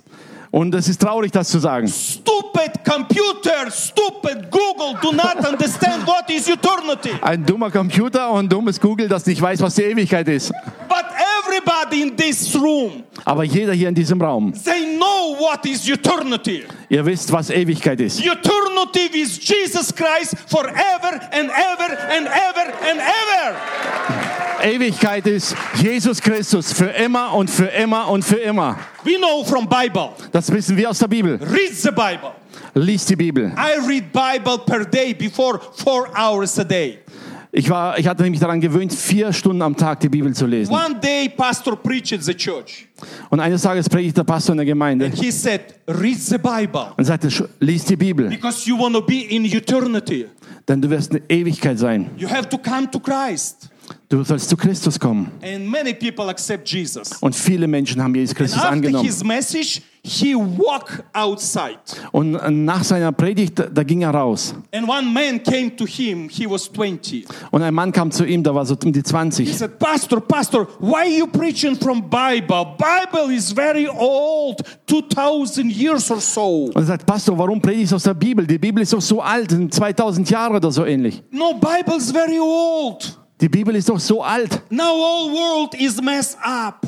Und 0.53 0.75
es 0.75 0.89
ist 0.89 1.01
traurig, 1.01 1.31
das 1.31 1.49
zu 1.49 1.61
sagen. 1.61 1.87
Stupid 1.89 2.85
computer, 2.85 3.71
stupid 3.71 4.51
Google 4.51 4.99
do 5.01 5.13
not 5.13 5.37
understand 5.49 6.07
what 6.07 6.29
is 6.29 6.49
eternity. 6.49 7.11
Ein 7.21 7.45
dummer 7.45 7.71
Computer 7.71 8.31
und 8.33 8.53
dummes 8.53 8.81
Google, 8.81 9.09
das 9.09 9.27
nicht 9.27 9.41
weiß, 9.41 9.61
was 9.61 9.77
die 9.77 9.83
Ewigkeit 9.83 10.27
ist. 10.29 10.53
But 10.89 11.05
everybody 11.51 12.03
in 12.03 12.17
this 12.17 12.55
room, 12.55 13.05
Aber 13.25 13.45
jeder 13.45 13.73
hier 13.73 13.89
in 13.89 13.95
diesem 13.95 14.21
Raum, 14.21 14.53
they 14.65 14.97
know 14.97 15.37
what 15.39 15.65
is 15.67 15.89
eternity. 15.89 16.65
ihr 16.89 17.05
wisst, 17.05 17.31
was 17.33 17.51
Ewigkeit 17.51 18.01
ist. 18.01 18.21
Eternity 18.21 19.09
with 19.13 19.39
Jesus 19.41 19.93
Christ 19.95 20.35
forever 20.49 21.21
and 21.33 21.51
ever 21.51 21.99
and 22.11 22.27
ever 22.27 22.73
and 22.89 23.01
ever. 23.01 23.57
Ewigkeit 24.63 25.27
ist 25.27 25.57
Jesus 25.83 26.21
Christus 26.21 26.73
für 26.73 26.91
immer 26.91 27.35
und 27.35 27.49
für 27.51 27.67
immer 27.67 28.09
und 28.09 28.23
für 28.25 28.37
immer. 28.37 28.77
We 29.05 29.17
know 29.17 29.43
from 29.45 29.67
Bible. 29.67 30.11
Das 30.33 30.53
wissen 30.53 30.77
wir 30.77 30.91
aus 30.91 30.99
der 30.99 31.09
Bibel. 31.09 31.37
Read 31.43 31.75
the 31.75 31.91
Bible. 31.91 32.33
Lies 32.75 33.05
die 33.07 33.17
Bibel. 33.17 33.53
I 33.57 33.79
read 33.89 34.13
Bible 34.13 34.59
per 34.59 34.85
day 34.85 35.15
before 35.15 35.59
four 35.77 36.09
hours 36.17 36.59
a 36.59 36.65
day. 36.65 36.99
Ich, 37.53 37.69
war, 37.69 37.99
ich 37.99 38.07
hatte 38.07 38.29
mich 38.31 38.39
daran 38.39 38.61
gewöhnt, 38.61 38.93
vier 38.93 39.33
Stunden 39.33 39.61
am 39.63 39.77
Tag 39.77 39.99
die 40.01 40.09
Bibel 40.09 40.33
zu 40.33 40.47
lesen. 40.47 40.73
One 40.73 41.01
day, 41.01 41.29
pastor 41.29 41.75
preached 41.77 42.23
the 42.23 42.35
church. 42.35 42.87
Und 43.29 43.41
eines 43.41 43.63
Tages 43.63 43.89
predigt 43.89 44.17
der 44.17 44.25
Pastor 44.25 44.53
in 44.53 44.59
der 44.59 44.67
Gemeinde 44.67 45.11
He 45.13 45.31
said, 45.33 45.61
read 45.89 46.19
the 46.21 46.39
Bible 46.39 46.93
und 46.97 47.05
sagte, 47.05 47.29
"Sch- 47.29 47.49
lies 47.59 47.85
die 47.87 47.97
Bibel, 47.97 48.29
because 48.29 48.69
you 48.69 48.79
want 48.79 48.95
to 48.95 49.03
be 49.03 49.23
in 49.29 49.45
eternity. 49.47 50.27
denn 50.69 50.81
du 50.83 50.91
wirst 50.91 51.11
eine 51.11 51.23
Ewigkeit 51.29 51.79
sein. 51.79 52.11
You 52.19 52.29
have 52.29 52.49
to 52.49 52.59
come 52.59 52.89
to 52.91 53.01
Christ. 53.01 53.70
Du 54.09 54.25
sollst 54.25 54.49
zu 54.49 54.57
Christus 54.57 54.99
kommen. 54.99 55.31
And 55.43 55.69
many 55.69 55.95
people 55.95 56.29
accept 56.29 56.69
Jesus. 56.69 57.13
Und 57.21 57.35
viele 57.35 57.69
Menschen 57.69 58.03
haben 58.03 58.15
Jesus 58.15 58.35
Christus 58.35 58.61
angenommen. 58.61 59.09
message, 59.25 59.83
he. 60.03 60.35
Und 62.13 62.65
nach 62.65 62.85
seiner 62.85 63.13
Predigt, 63.13 63.63
da 63.73 63.83
ging 63.83 64.03
er 64.03 64.11
raus. 64.11 64.55
And 64.73 64.89
one 64.89 65.03
man 65.03 65.43
came 65.43 65.75
to 65.77 65.87
him. 65.87 66.29
He 66.29 66.49
was 66.49 66.71
20. 66.73 67.27
Und 67.51 67.63
ein 67.63 67.75
Mann 67.75 67.93
kam 67.93 68.11
zu 68.11 68.25
ihm, 68.25 68.43
der 68.43 68.55
war 68.55 68.67
so 68.67 68.77
um 68.85 68.93
die 68.93 69.01
He 69.01 69.05
20. 69.05 69.57
said, 69.57 69.79
Pastor, 69.79 70.21
Pastor, 70.21 70.67
why 70.81 70.95
are 70.95 71.19
you 71.19 71.27
preaching 71.27 71.77
from 71.77 72.03
Bible? 72.03 72.77
Bible 72.79 73.35
is 73.35 73.53
very 73.53 73.89
old, 73.89 74.63
2000 74.87 75.71
years 75.71 76.11
or 76.11 76.21
so. 76.21 76.65
Und 76.65 76.77
er 76.77 76.85
sagt, 76.85 77.07
Pastor, 77.07 77.37
warum 77.37 77.61
predigst 77.61 77.93
du 77.93 77.97
aus 77.97 78.03
der 78.05 78.15
Bibel? 78.15 78.47
Die 78.47 78.59
Bibel 78.59 78.83
ist 78.83 78.93
doch 78.93 79.01
so 79.01 79.21
alt, 79.21 79.51
sind 79.51 79.73
2000 79.73 80.29
Jahre 80.31 80.57
oder 80.57 80.71
so 80.71 80.85
ähnlich. 80.85 81.23
No, 81.31 81.55
Bible 81.55 81.97
is 81.97 82.11
very 82.11 82.39
old. 82.41 83.20
Die 83.41 83.49
Bibel 83.49 83.75
ist 83.75 83.89
doch 83.89 83.99
so 83.99 84.23
alt. 84.23 84.61
Now 84.71 84.83
all 84.85 85.33
world 85.33 85.75
is 85.75 86.01
messed 86.03 86.37
up. 86.43 86.81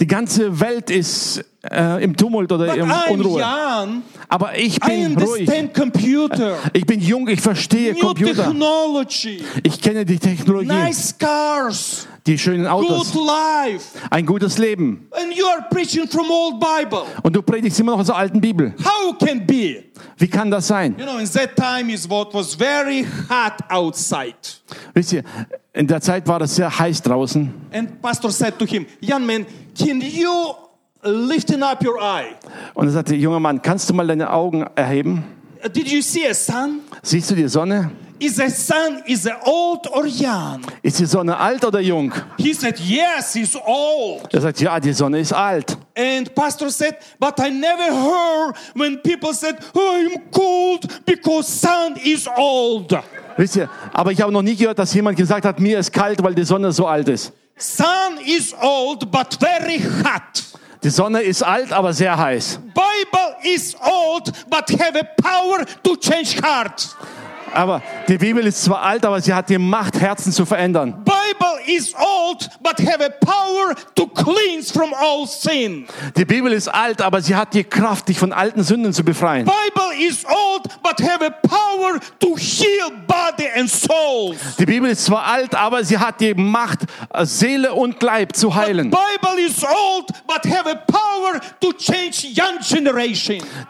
Die 0.00 0.06
ganze 0.06 0.58
Welt 0.58 0.90
ist 0.90 1.44
äh, 1.70 2.02
im 2.02 2.16
Tumult 2.16 2.50
oder 2.50 2.66
But 2.66 2.76
im 2.76 2.92
Unruhe. 3.10 3.42
young. 3.42 4.02
Aber 4.28 4.56
ich 4.56 4.80
bin 4.80 5.16
ruhig. 5.18 5.50
computer, 5.74 6.56
Ich 6.72 6.86
bin 6.86 7.00
jung, 7.00 7.28
ich 7.28 7.40
verstehe 7.40 7.92
new 7.92 8.00
Computer. 8.00 8.44
technology, 8.44 9.42
Ich 9.62 9.80
kenne 9.80 10.04
die 10.04 10.18
Technologie, 10.18 10.66
nice 10.68 11.16
cars, 11.18 12.06
die 12.26 12.38
schönen 12.38 12.64
good 12.64 12.90
Autos, 12.90 13.14
life. 13.14 13.98
ein 14.10 14.24
gutes 14.24 14.56
Leben. 14.58 15.08
And 15.12 15.34
you 15.36 15.44
are 15.46 15.66
preaching 15.70 16.08
from 16.08 16.30
old 16.30 16.58
Bible. 16.60 17.02
Und 17.22 17.34
du 17.36 17.42
predigst 17.42 17.78
immer 17.80 17.92
noch 17.92 18.00
aus 18.00 18.06
der 18.06 18.16
alten 18.16 18.40
Bibel. 18.40 18.74
How 18.84 19.16
can 19.18 19.44
be? 19.46 19.84
Wie 20.16 20.28
kann 20.28 20.50
das 20.50 20.66
sein? 20.68 20.94
You 20.98 21.04
know, 21.04 21.18
in 21.18 21.28
that 21.30 21.54
time 21.56 21.92
is 21.92 22.08
what 22.08 22.32
was 22.34 22.54
very 22.54 23.04
hot 23.28 23.54
outside. 23.70 24.36
Wisst 24.94 25.12
ihr, 25.12 25.22
in 25.78 25.86
der 25.86 26.00
Zeit 26.00 26.26
war 26.26 26.40
es 26.40 26.56
sehr 26.56 26.76
heiß 26.76 27.02
draußen. 27.02 27.54
And 27.72 28.02
pastor 28.02 28.32
said 28.32 28.58
to 28.58 28.66
him, 28.66 28.84
young 29.00 29.24
man, 29.24 29.46
can 29.78 30.00
you 30.00 30.54
liften 31.04 31.62
up 31.62 31.84
your 31.84 32.00
eye? 32.00 32.34
Und 32.74 32.88
er 32.88 32.92
sagte, 32.92 33.14
junger 33.14 33.38
Mann, 33.38 33.62
kannst 33.62 33.88
du 33.88 33.94
mal 33.94 34.06
deine 34.06 34.32
Augen 34.32 34.66
erheben? 34.74 35.22
Uh, 35.64 35.68
Did 35.68 35.88
you 35.88 36.02
see 36.02 36.28
a 36.28 36.34
sun? 36.34 36.80
Siehst 37.02 37.30
du 37.30 37.36
die 37.36 37.48
Sonne? 37.48 37.92
Is 38.18 38.34
the 38.36 38.50
sun 38.50 39.04
is 39.06 39.24
it 39.24 39.34
old 39.44 39.88
or 39.92 40.04
young? 40.04 40.62
Ist 40.82 40.98
die 40.98 41.06
Sonne 41.06 41.36
alt 41.36 41.64
oder 41.64 41.78
jung? 41.78 42.12
He 42.36 42.52
said, 42.52 42.76
yes, 42.80 43.36
it's 43.36 43.56
old. 43.64 44.34
Er 44.34 44.40
sagt, 44.40 44.60
ja, 44.60 44.80
die 44.80 44.92
Sonne 44.92 45.20
ist 45.20 45.32
alt. 45.32 45.78
And 45.96 46.34
pastor 46.34 46.70
said, 46.70 46.96
but 47.20 47.38
I 47.38 47.50
never 47.50 47.92
heard 47.92 48.56
when 48.74 49.00
people 49.00 49.32
said, 49.32 49.58
oh, 49.76 49.94
I'm 49.96 50.28
cold 50.32 50.88
because 51.06 51.46
sun 51.46 51.94
is 52.02 52.28
old. 52.36 52.92
Wisst 53.38 53.54
ihr, 53.54 53.70
aber 53.92 54.10
ich 54.10 54.20
habe 54.20 54.32
noch 54.32 54.42
nie 54.42 54.56
gehört, 54.56 54.80
dass 54.80 54.92
jemand 54.92 55.16
gesagt 55.16 55.44
hat, 55.44 55.60
mir 55.60 55.78
ist 55.78 55.92
kalt, 55.92 56.20
weil 56.24 56.34
die 56.34 56.42
Sonne 56.42 56.72
so 56.72 56.88
alt 56.88 57.08
ist. 57.08 57.32
Sun 57.56 58.18
is 58.26 58.52
old 58.60 59.08
but 59.12 59.38
very 59.38 59.78
hot. 59.78 60.42
Die 60.82 60.90
Sonne 60.90 61.22
ist 61.22 61.44
alt, 61.44 61.72
aber 61.72 61.92
sehr 61.92 62.18
heiß. 62.18 62.58
Bible 62.74 63.36
is 63.54 63.76
old 63.80 64.32
but 64.50 64.68
have 64.80 64.98
a 64.98 65.04
power 65.22 65.64
to 65.84 65.94
change 65.94 66.36
heart. 66.42 66.96
Aber 67.54 67.82
die 68.08 68.18
Bibel 68.18 68.46
ist 68.46 68.62
zwar 68.64 68.82
alt, 68.82 69.04
aber 69.04 69.20
sie 69.20 69.32
hat 69.32 69.48
die 69.48 69.58
Macht, 69.58 70.00
Herzen 70.00 70.32
zu 70.32 70.46
verändern. 70.46 71.04
Die 76.16 76.24
Bibel 76.24 76.52
ist 76.52 76.68
alt, 76.68 77.02
aber 77.02 77.20
sie 77.20 77.34
hat 77.34 77.54
die 77.54 77.64
Kraft, 77.64 78.08
dich 78.08 78.18
von 78.18 78.32
alten 78.32 78.62
Sünden 78.62 78.92
zu 78.92 79.04
befreien. 79.04 79.48
Die 84.58 84.66
Bibel 84.66 84.90
ist 84.90 85.04
zwar 85.04 85.24
alt, 85.26 85.54
aber 85.54 85.84
sie 85.84 85.98
hat 85.98 86.20
die 86.20 86.34
Macht, 86.34 86.80
Seele 87.22 87.72
und 87.74 88.02
Leib 88.02 88.34
zu 88.34 88.54
heilen. 88.54 88.90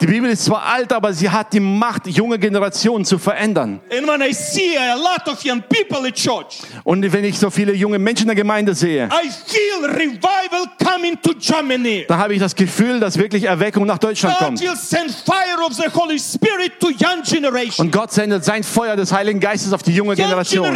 Die 0.01 0.07
Bibel 0.07 0.31
ist 0.31 0.45
zwar 0.45 0.63
alt, 0.63 0.93
aber 0.93 1.13
sie 1.13 1.31
hat 1.31 1.53
die 1.53 1.61
Macht, 1.61 2.07
junge 2.07 2.39
Generationen 2.39 3.05
zu 3.05 3.19
verändern. 3.19 3.68
And 3.91 4.07
when 4.09 4.23
I 4.23 4.33
see 4.33 4.77
a 4.77 4.95
lot 4.97 5.27
of 5.29 5.43
young 5.45 5.63
people 5.69 6.07
at 6.09 6.15
church, 6.15 6.61
Und 6.85 7.11
wenn 7.13 7.25
ich 7.25 7.39
so 7.39 7.51
viele 7.51 7.73
junge 7.75 7.99
Menschen 7.99 8.23
in 8.23 8.29
der 8.29 8.37
Gemeinde 8.37 8.75
sehe, 8.75 9.07
I 9.07 9.29
feel 9.47 9.91
revival 9.91 10.67
coming 10.83 11.17
to 11.23 11.33
Germany. 11.39 12.05
dann 12.09 12.19
habe 12.19 12.35
ich 12.35 12.41
das 12.41 12.55
Gefühl, 12.55 13.01
dass 13.01 13.19
wirklich 13.19 13.45
Erweckung 13.45 13.87
nach 13.87 13.99
Deutschland 13.99 14.37
God 14.39 14.47
kommt. 14.49 14.61
will 14.61 14.77
send 14.77 15.11
fire 15.11 15.65
of 15.65 15.73
the 15.75 15.89
Holy 15.95 16.19
Spirit 16.19 16.73
to 16.81 16.89
young 16.89 17.23
generation. 17.25 17.87
Und 17.87 17.93
Gott 17.93 18.13
sendet 18.13 18.45
sein 18.45 18.63
Feuer 18.63 18.97
des 18.97 19.13
Heiligen 19.13 19.41
Geistes 19.41 19.73
auf 19.73 19.83
die 19.83 19.93
junge 19.93 20.11
Young 20.11 20.17
Generation. 20.17 20.67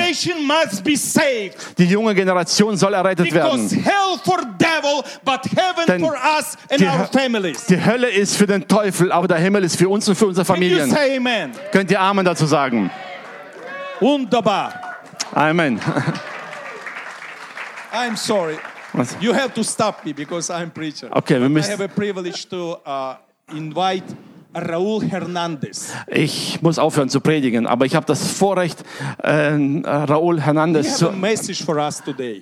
Die 1.78 1.84
junge 1.84 2.14
Generation 2.14 2.76
soll 2.76 2.94
errettet 2.94 3.32
werden. 3.32 3.68
hell 3.68 4.18
for 4.24 4.38
devil, 4.58 5.02
but 5.24 5.40
heaven 5.56 5.86
Denn 5.86 6.00
for 6.00 6.12
us 6.36 6.56
and 6.70 6.80
die- 6.80 6.86
our 6.86 7.08
families. 7.12 7.66
Die 7.66 7.84
Hölle 7.84 8.08
ist 8.08 8.36
für 8.36 8.46
den 8.46 8.66
Teufel, 8.66 9.10
aber 9.12 9.28
der 9.28 9.38
Himmel 9.38 9.64
ist 9.64 9.76
für 9.76 9.88
uns 9.88 10.08
und 10.08 10.14
für 10.14 10.26
unsere 10.26 10.44
Familien. 10.44 10.94
Könnt 11.72 11.90
ihr 11.90 12.00
Amen 12.00 12.24
dazu 12.24 12.46
sagen? 12.46 12.81
Wunderbar. 14.00 14.72
Amen. 15.34 15.80
I'm 17.92 18.16
sorry. 18.16 18.58
Was? 18.94 19.16
You 19.20 19.32
have 19.32 19.54
to 19.54 19.64
stop 19.64 20.04
me 20.04 20.12
because 20.12 20.50
I'm 20.50 20.70
preacher. 20.70 21.08
Okay, 21.16 21.38
wir 21.38 21.48
I 21.48 21.66
have 21.66 21.80
a 21.80 21.88
privilege 21.88 22.46
to 22.48 22.76
uh, 22.84 23.16
invite 23.48 24.04
Raúl 24.54 25.02
Hernandez. 25.04 25.92
Ich 26.08 26.60
muss 26.62 26.78
aufhören 26.78 27.08
zu 27.08 27.20
predigen, 27.20 27.66
aber 27.66 27.86
ich 27.86 27.94
habe 27.94 28.06
das 28.06 28.32
Vorrecht, 28.32 28.82
äh, 29.22 29.30
Raúl 29.30 30.36
He 30.36 30.42
Hernandez 30.42 30.86
has 30.90 30.98
zu, 30.98 31.10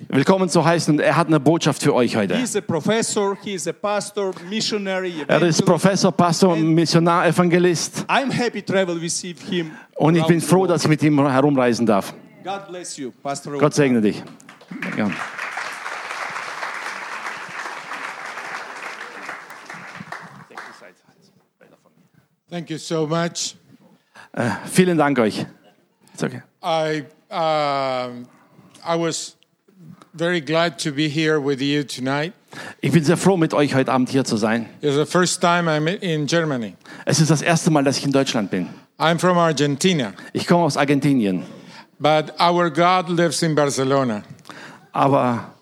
willkommen 0.09 0.49
zu 0.49 0.65
heißen. 0.65 0.99
Er 0.99 1.15
hat 1.15 1.27
eine 1.27 1.39
Botschaft 1.39 1.83
für 1.83 1.93
euch 1.93 2.15
heute. 2.15 2.37
Professor, 2.67 3.37
pastor, 3.81 4.33
missionary, 4.49 5.13
Er 5.27 5.41
ist. 5.41 5.65
Professor, 5.65 6.11
Pastor, 6.11 6.55
Missionar, 6.55 7.27
Evangelist. 7.27 8.05
I'm 8.07 8.31
happy 8.31 8.61
to 8.61 8.73
travel 8.73 9.01
with 9.01 9.19
him. 9.21 9.71
Und 9.95 10.15
ich 10.15 10.25
bin 10.25 10.41
froh, 10.41 10.67
dass 10.67 10.83
ich 10.83 10.89
mit 10.89 11.01
ihm 11.03 11.19
herumreisen 11.25 11.85
darf. 11.85 12.13
Gott 12.43 13.73
segne 13.73 14.01
dich. 14.01 14.21
Ja. 14.97 15.09
Thank 22.51 22.69
you 22.69 22.77
so 22.77 23.07
much. 23.07 23.55
Vielen 24.65 24.97
Dank 24.97 25.17
euch. 25.19 25.45
It's 26.13 26.21
okay. 26.23 26.41
I 26.61 27.05
um, 27.31 28.27
I 28.85 28.95
was 28.97 29.35
very 30.13 30.41
glad 30.41 30.77
to 30.79 30.91
be 30.91 31.07
here 31.07 31.39
with 31.39 31.61
you 31.61 31.83
tonight. 31.83 32.33
Ich 32.81 32.91
bin 32.91 33.03
sehr 33.05 33.15
froh, 33.15 33.37
mit 33.37 33.53
euch 33.53 33.73
heute 33.73 33.89
Abend 33.91 34.09
hier 34.09 34.25
zu 34.25 34.35
sein. 34.35 34.67
It's 34.81 34.95
the 34.97 35.05
first 35.05 35.39
time 35.41 35.69
I'm 35.71 35.87
in 35.87 36.25
Germany. 36.27 36.75
Es 37.05 37.21
ist 37.21 37.31
das 37.31 37.41
erste 37.41 37.71
Mal, 37.71 37.85
dass 37.85 37.97
ich 37.97 38.03
in 38.05 38.11
Deutschland 38.11 38.51
bin. 38.51 38.67
I'm 38.99 39.17
from 39.17 39.37
Argentina, 39.37 40.13
Ich 40.33 40.45
komme 40.45 40.63
aus 40.65 40.75
Argentinien, 40.75 41.43
but 41.99 42.33
our 42.39 42.69
God 42.69 43.07
lives 43.09 43.41
in 43.41 43.55
Barcelona. 43.55 44.23
aber 44.91 45.53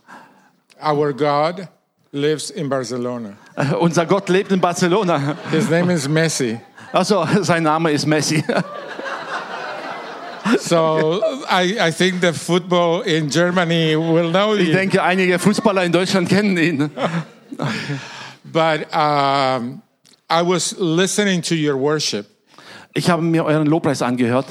Our 0.84 1.14
God 1.14 1.68
lives 2.12 2.50
in 2.50 2.68
Barcelona. 2.70 3.34
äh, 3.56 3.76
unser 3.76 4.08
Gott 4.08 4.28
lebt 4.30 4.52
in 4.52 4.60
Barcelona. 4.60 5.38
His 5.52 5.70
name 5.70 5.94
is 5.94 6.08
Messi. 6.10 6.60
Also, 6.92 7.28
sein 7.42 7.64
Name 7.64 7.92
ist 7.92 8.06
Messi. 8.08 8.44
So 10.60 11.22
I, 11.48 11.78
I 11.80 11.92
think 11.92 12.22
the 12.22 12.34
football 12.34 13.02
in 13.02 13.30
Germany 13.30 13.96
will 13.96 14.32
know 14.32 14.56
Ich 14.56 14.70
you. 14.70 14.74
denke, 14.74 15.04
einige 15.04 15.38
Fußballer 15.38 15.84
in 15.84 15.92
Deutschland 15.92 16.28
kennen 16.28 16.58
ihn. 16.58 16.90
But 18.52 18.88
um, 18.94 19.82
I 20.30 20.42
was 20.42 20.76
listening 20.80 21.42
to 21.44 21.56
your 21.56 21.78
worship, 21.78 22.26
Ich 22.96 23.10
habe 23.10 23.22
mir 23.22 23.46
euren 23.46 23.68
Lobpreis 23.68 24.02
angehört 24.02 24.48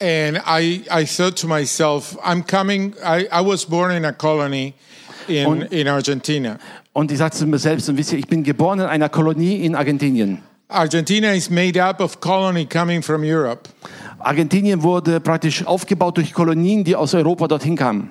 and 0.00 0.38
I, 0.46 0.82
I 0.90 1.04
thought 1.04 1.36
to 1.36 1.46
myself, 1.46 2.16
I'm 2.24 2.42
coming. 2.42 2.94
I, 3.04 3.28
I 3.30 3.40
was 3.42 3.64
born 3.66 3.92
in 3.92 4.04
a 4.06 4.12
colony 4.12 4.74
in, 5.28 5.62
in 5.70 5.86
Argentina. 5.86 6.58
und 6.92 7.12
ich 7.12 7.18
sagte 7.18 7.38
zu 7.38 7.46
mir 7.46 7.58
selbst, 7.58 7.88
und 7.88 7.96
wisst 7.98 8.12
ihr, 8.12 8.18
ich 8.18 8.26
bin 8.26 8.42
geboren 8.42 8.80
in 8.80 8.86
einer 8.86 9.08
Kolonie 9.10 9.64
in 9.64 9.76
Argentinien. 9.76 10.42
Argentina 10.70 11.32
is 11.32 11.50
made 11.50 11.76
up 11.76 12.00
of 12.00 12.20
colony 12.20 12.64
coming 12.64 13.02
from 13.02 13.22
Europe. 13.24 13.68
Argentinien 14.18 14.82
wurde 14.82 15.20
praktisch 15.20 15.66
aufgebaut 15.66 16.16
durch 16.16 16.32
Kolonien, 16.32 16.84
die 16.84 16.94
aus 16.94 17.14
Europa 17.14 17.48
dorthin 17.48 17.76
kamen. 17.76 18.10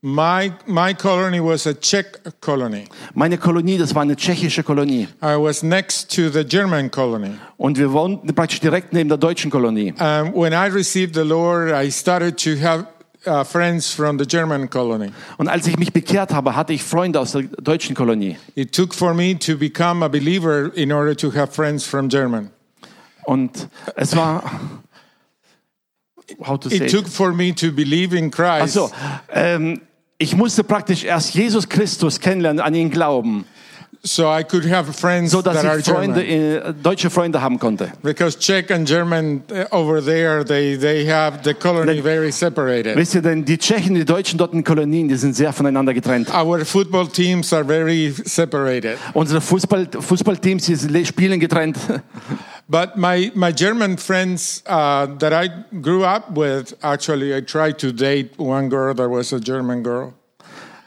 My, 0.00 0.52
my 0.66 0.94
colony 0.94 1.40
was 1.40 1.66
a 1.66 1.74
Czech 1.74 2.20
colony. 2.40 2.84
Meine 3.14 3.36
Kolonie, 3.36 3.78
das 3.78 3.96
war 3.96 4.02
eine 4.02 4.14
tschechische 4.14 4.62
Kolonie. 4.62 5.08
I 5.20 5.36
was 5.36 5.64
next 5.64 6.14
to 6.14 6.28
the 6.30 6.44
German 6.44 6.88
colony. 6.88 7.32
Und 7.56 7.78
wir 7.78 7.92
wohnten 7.92 8.32
praktisch 8.32 8.60
direkt 8.60 8.92
neben 8.92 9.08
der 9.08 9.18
deutschen 9.18 9.50
Kolonie. 9.50 9.92
Um, 9.98 10.32
when 10.34 10.52
I 10.52 10.68
received 10.72 11.16
the 11.16 11.24
Lord, 11.24 11.72
I 11.72 11.90
started 11.90 12.36
to 12.44 12.50
have 12.64 12.86
uh, 13.26 13.44
friends 13.44 13.92
from 13.92 14.18
the 14.18 14.26
German 14.26 14.68
colony. 14.68 15.10
Und 15.36 15.48
als 15.48 15.66
ich 15.66 15.78
mich 15.78 15.92
bekehrt 15.92 16.32
habe, 16.32 16.54
hatte 16.56 16.72
ich 16.72 16.82
Freunde 16.82 17.20
aus 17.20 17.32
der 17.32 17.42
deutschen 17.42 17.94
Kolonie. 17.94 18.36
It 18.54 18.72
took 18.72 18.94
for 18.94 19.14
me 19.14 19.38
to 19.38 19.56
become 19.56 20.04
a 20.04 20.08
believer 20.08 20.70
in 20.74 20.92
order 20.92 21.16
to 21.16 21.32
have 21.34 21.52
friends 21.52 21.84
from 21.84 22.08
German. 22.08 22.50
Und 23.24 23.68
es 23.96 24.16
war, 24.16 24.42
how 26.46 26.58
to 26.58 26.68
say 26.68 26.86
It 26.86 26.90
took 26.90 27.06
for 27.06 27.32
me 27.32 27.54
to 27.54 27.72
believe 27.72 28.16
in 28.16 28.30
Christ. 28.30 28.78
Also, 28.78 28.90
ähm, 29.30 29.80
ich 30.18 30.34
musste 30.34 30.64
praktisch 30.64 31.04
erst 31.04 31.34
Jesus 31.34 31.68
Christus 31.68 32.20
kennenlernen, 32.20 32.60
an 32.60 32.74
ihn 32.74 32.90
glauben, 32.90 33.44
So 34.04 34.30
I 34.30 34.44
could 34.44 34.64
have 34.64 34.94
friends 34.94 35.32
so 35.32 35.42
dass 35.42 35.56
that 35.60 35.64
are 35.66 35.78
ich 35.78 35.84
Freunde, 35.84 36.22
German. 36.24 36.70
äh, 36.70 36.74
deutsche 36.82 37.10
Freunde 37.10 37.42
haben 37.42 37.58
konnte. 37.58 37.92
Because 38.02 38.38
Czech 38.38 38.70
and 38.70 38.86
German 38.86 39.42
uh, 39.50 39.64
over 39.74 40.00
there, 40.00 40.44
they, 40.44 40.76
they 40.78 41.04
have 41.04 41.40
the 41.42 41.52
colony 41.52 42.00
very 42.00 42.30
separated. 42.30 42.96
Wisst 42.96 43.14
ihr 43.16 43.22
denn, 43.22 43.44
die 43.44 43.58
Tschechen, 43.58 43.94
die 43.96 44.04
Deutschen 44.04 44.38
dort 44.38 44.54
in 44.54 44.62
Kolonien, 44.62 45.08
die 45.08 45.16
sind 45.16 45.34
sehr 45.34 45.52
voneinander 45.52 45.92
getrennt. 45.94 46.32
Our 46.32 46.64
football 46.64 47.08
teams 47.08 47.52
are 47.52 47.64
very 47.64 48.14
separated. 48.24 48.98
Unsere 49.14 49.40
Fußball, 49.40 49.88
Fußballteams, 49.98 50.64
die 50.66 50.76
le- 50.86 51.04
spielen 51.04 51.40
getrennt. 51.40 51.76
But 52.70 52.96
my, 52.96 53.32
my 53.34 53.50
German 53.52 53.96
friends 53.96 54.62
uh, 54.66 55.06
that 55.18 55.32
I 55.32 55.48
grew 55.80 56.04
up 56.04 56.36
with, 56.36 56.74
actually, 56.82 57.34
I 57.34 57.40
tried 57.40 57.78
to 57.78 57.92
date 57.92 58.38
one 58.38 58.68
girl 58.68 58.94
that 58.94 59.08
was 59.08 59.32
a 59.32 59.40
German 59.40 59.82
girl. 59.82 60.12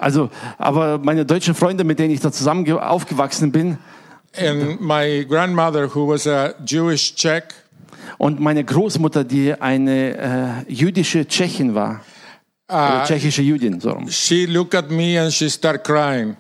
Also, 0.02 0.30
aber 0.58 0.98
meine 0.98 1.26
deutschen 1.26 1.54
Freunde, 1.54 1.84
mit 1.84 2.00
denen 2.00 2.12
ich 2.12 2.20
da 2.20 2.32
zusammen 2.32 2.66
ge- 2.66 2.74
aufgewachsen 2.80 3.52
bin, 3.52 3.78
And 4.36 4.80
my 4.82 5.26
grandmother, 5.30 5.94
who 5.94 6.08
was 6.08 6.26
a 6.26 6.54
Jewish 6.66 7.16
Czech, 7.16 7.44
und 8.18 8.40
meine 8.40 8.64
Großmutter, 8.64 9.24
die 9.26 9.54
eine 9.54 10.18
äh, 10.68 10.72
jüdische 10.74 11.28
Tschechin 11.28 11.76
war, 11.76 12.02
oder 12.70 13.04
tschechische 13.06 13.42
Jüdin, 13.42 13.80
so 13.82 13.92
rum. 13.92 14.08
she 14.10 14.46
looked 14.46 14.74
at 14.74 14.90
me 14.90 15.20
and 15.22 15.32
she 15.34 15.50
started 15.50 15.84
crying. 15.84 16.38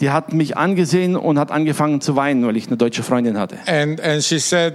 die 0.00 0.10
hat 0.10 0.32
mich 0.32 0.56
angesehen 0.56 1.16
und 1.16 1.38
hat 1.38 1.50
angefangen 1.50 2.00
zu 2.00 2.14
weinen, 2.16 2.46
weil 2.46 2.56
ich 2.56 2.68
eine 2.68 2.76
deutsche 2.76 3.02
Freundin 3.02 3.36
hatte. 3.38 3.56
And, 3.66 4.00
and 4.00 4.22
she 4.22 4.38
said, 4.38 4.74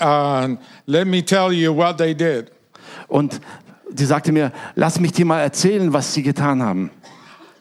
uh, 0.00 0.56
Let 0.86 1.06
me 1.06 1.24
tell 1.24 1.50
you 1.52 1.74
what 1.74 1.96
they 1.98 2.14
did. 2.14 2.52
Und 3.08 3.40
die 3.90 4.04
sagte 4.04 4.30
mir, 4.32 4.52
lass 4.76 5.00
mich 5.00 5.12
dir 5.12 5.24
mal 5.26 5.40
erzählen, 5.40 5.92
was 5.92 6.14
sie 6.14 6.22
getan 6.22 6.62
haben. 6.62 6.90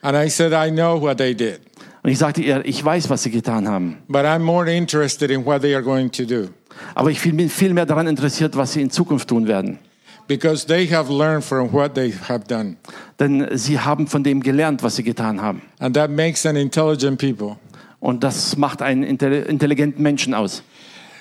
And 0.02 0.16
I 0.16 0.30
said, 0.30 0.54
I 0.54 0.72
know 0.72 1.02
what 1.02 1.18
they 1.18 1.34
did, 1.36 1.60
Und 2.04 2.10
ich 2.12 2.18
sagte 2.18 2.42
ihr, 2.42 2.64
ich 2.66 2.84
weiß, 2.84 3.10
was 3.10 3.24
sie 3.24 3.32
getan 3.32 3.68
haben. 3.68 3.98
but 4.08 4.22
I'm 4.26 4.40
more 4.40 4.66
interested 4.70 5.30
in 5.32 5.46
what 5.46 5.62
they 5.62 5.74
are 5.76 5.84
going 5.84 6.10
to 6.12 6.24
do 6.26 6.50
Aber 6.96 7.12
ich 7.12 7.22
bin 7.22 7.50
viel 7.50 7.74
mehr 7.74 7.86
daran 7.86 8.08
interessiert, 8.08 8.56
was 8.56 8.74
sie 8.74 8.82
in 8.82 8.90
Zukunft 8.90 9.28
tun 9.30 9.48
werden. 9.48 9.80
because 10.28 10.66
they 10.68 10.88
have 10.88 11.10
learned 11.12 11.44
from 11.44 11.74
what 11.74 11.96
they 11.96 12.14
have 12.30 12.46
done. 12.48 12.78
Denn 13.20 13.48
sie 13.58 13.80
haben 13.80 14.08
von 14.08 14.24
dem 14.24 14.42
gelernt, 14.42 14.84
was 14.84 14.96
sie 14.96 15.04
getan 15.04 15.42
haben. 15.42 15.64
And 15.80 15.96
that 15.96 16.10
makes 16.12 16.46
an 16.46 16.56
intelligent 16.56 17.20
people. 17.20 17.58
Und 18.00 18.24
das 18.24 18.56
macht 18.56 18.82
einen 18.82 19.04
intelli- 19.04 19.44
intelligenten 19.46 20.02
Menschen 20.04 20.34
aus. 20.34 20.64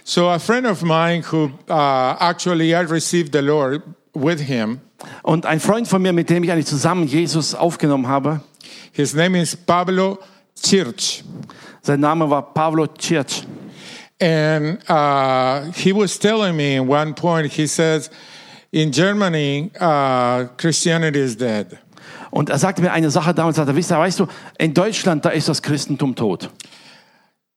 So, 0.04 0.28
a 0.28 0.38
friend 0.38 0.66
of 0.66 0.82
mine 0.82 1.22
who 1.32 1.50
uh, 1.68 2.14
actually 2.20 2.72
I 2.74 2.80
received 2.84 3.32
the 3.32 3.40
Lord 3.40 3.82
with 4.14 4.40
him, 4.40 4.78
Und 5.22 5.44
ein 5.46 5.58
Freund 5.60 5.88
von 5.88 6.00
mir, 6.02 6.12
mit 6.12 6.28
dem 6.30 6.44
ich 6.44 6.52
eigentlich 6.52 6.66
zusammen 6.66 7.06
Jesus 7.06 7.54
aufgenommen 7.54 8.06
habe, 8.08 8.40
his 8.92 9.14
name 9.14 9.34
is 9.34 9.56
Pablo 9.56 10.18
Chirch. 10.60 11.22
sein 11.82 12.00
Name 12.00 12.28
war 12.28 12.42
Pablo 12.42 12.86
Circ. 12.98 13.44
And 14.20 14.78
uh, 14.88 15.70
he 15.72 15.92
was 15.92 16.18
telling 16.18 16.56
me 16.56 16.76
at 16.76 16.84
one 16.84 17.14
point, 17.14 17.52
he 17.52 17.66
says, 17.66 18.10
In 18.72 18.92
Germany, 18.92 19.70
uh, 19.80 20.46
Christianity 20.56 21.20
is 21.20 21.36
dead. 21.36 21.78
Und 22.30 22.50
er 22.50 22.58
sagte 22.58 22.82
mir 22.82 22.92
eine 22.92 23.10
Sache 23.10 23.32
damals, 23.32 23.56
sagte, 23.56 23.72
er, 23.72 23.76
wisst 23.76 23.90
weißt 23.90 24.20
du, 24.20 24.26
in 24.58 24.74
Deutschland, 24.74 25.24
da 25.24 25.30
ist 25.30 25.48
das 25.48 25.62
Christentum 25.62 26.14
tot. 26.14 26.50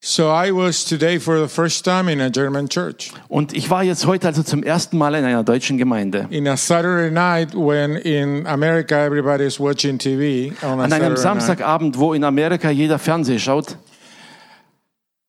So 0.04 0.32
I 0.32 0.50
was 0.50 0.84
today 0.84 1.20
for 1.20 1.40
the 1.40 1.48
first 1.48 1.86
time 1.86 2.10
in 2.10 2.22
a 2.22 2.32
German 2.32 2.68
church. 2.68 3.12
Und 3.30 3.54
ich 3.54 3.70
war 3.70 3.84
jetzt 3.84 4.08
heute 4.08 4.26
also 4.28 4.42
zum 4.42 4.64
ersten 4.64 4.98
Mal 4.98 5.14
in 5.14 5.24
einer 5.24 5.44
deutschen 5.44 5.78
Gemeinde. 5.78 6.26
In 6.32 6.48
a 6.48 6.58
Saturday 6.58 7.12
night 7.12 7.54
when 7.54 7.98
in 7.98 8.48
America 8.48 8.96
everybody 8.96 9.44
is 9.44 9.60
watching 9.60 10.00
TV 10.00 10.54
on 10.64 10.80
a 10.80 10.86
An 10.86 10.94
einem 10.94 11.16
Saturday 11.16 11.22
Samstagabend, 11.22 12.00
wo 12.00 12.14
in 12.14 12.24
Amerika 12.24 12.72
jeder 12.72 12.98
Fernseh 12.98 13.38
schaut. 13.38 13.78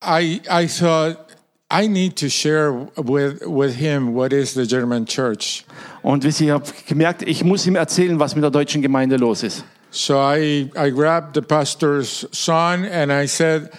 I, 0.01 0.41
I 0.51 0.67
thought 0.67 1.19
I 1.71 1.87
need 1.87 2.17
to 2.17 2.31
share 2.31 2.73
with, 2.97 3.43
with 3.47 3.75
him 3.77 4.15
what 4.15 4.33
is 4.33 4.55
the 4.55 4.67
German 4.67 5.05
church. 5.05 5.67
Und 6.03 6.25
wisst 6.25 6.41
ihr, 6.41 6.47
ich 6.47 6.53
habe 6.53 6.73
gemerkt, 6.89 7.21
ich 7.29 7.45
muss 7.45 7.67
ihm 7.67 7.77
erzählen, 7.77 8.19
was 8.19 8.35
mit 8.35 8.43
der 8.43 8.51
deutschen 8.51 8.81
Gemeinde 8.81 9.19
los 9.19 9.43
ist. 9.43 9.65
So 9.91 10.15
I, 10.15 10.71
I 10.75 10.89
grabbed 10.89 11.35
the 11.35 11.43
pastor's 11.43 12.27
son 12.33 12.87
and 12.87 13.13
I 13.13 13.27
said, 13.27 13.71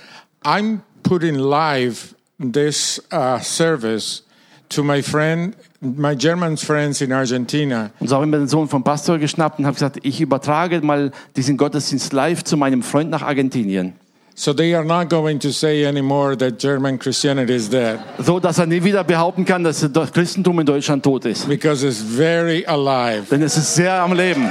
I'm 0.44 0.82
putting 1.04 1.36
live 1.36 2.14
this 2.40 3.02
uh, 3.12 3.40
service 3.40 4.24
to 4.70 4.84
my 4.84 5.02
friend, 5.02 5.56
my 5.82 6.16
German 6.16 6.58
friends 6.58 7.02
in 7.02 7.12
Argentina. 7.14 7.92
Und 8.00 8.08
so 8.10 8.16
habe 8.16 8.26
ich 8.26 8.32
mir 8.32 8.40
den 8.40 8.48
Sohn 8.48 8.68
vom 8.68 8.84
Pastor 8.84 9.20
geschnappt 9.20 9.60
und 9.60 9.66
habe 9.66 9.76
gesagt, 9.76 10.00
ich 10.04 10.20
übertrage 10.20 10.82
mal 10.82 11.12
diesen 11.36 11.58
Gottesdienst 11.58 12.12
live 12.14 12.44
zu 12.44 12.58
meinem 12.58 12.82
Freund 12.84 13.10
nach 13.10 13.22
Argentinien. 13.22 13.94
So 14.36 14.52
they 14.52 14.74
are 14.74 14.84
not 14.84 15.10
going 15.12 15.40
to 15.40 15.52
say 15.52 15.86
anymore 15.86 16.36
that 16.38 16.58
German 16.58 16.98
Christianity 16.98 17.54
is 17.54 17.70
dead 17.70 18.00
So, 18.18 18.40
dass 18.40 18.58
er 18.58 18.66
nie 18.66 18.84
wieder 18.84 19.04
behaupten 19.04 19.46
kann, 19.46 19.64
dass 19.64 19.88
das 19.94 20.12
Christentum 20.12 20.60
in 20.60 20.66
Deutschland 20.66 21.04
tot 21.04 21.26
ist. 21.26 21.48
because 21.48 21.86
it's 21.88 22.02
very 22.02 22.66
alive. 22.66 23.26
Denn 23.30 23.44
es 23.44 23.56
ist 23.58 23.76
sehr 23.76 23.94
am 24.02 24.14
Leben. 24.14 24.50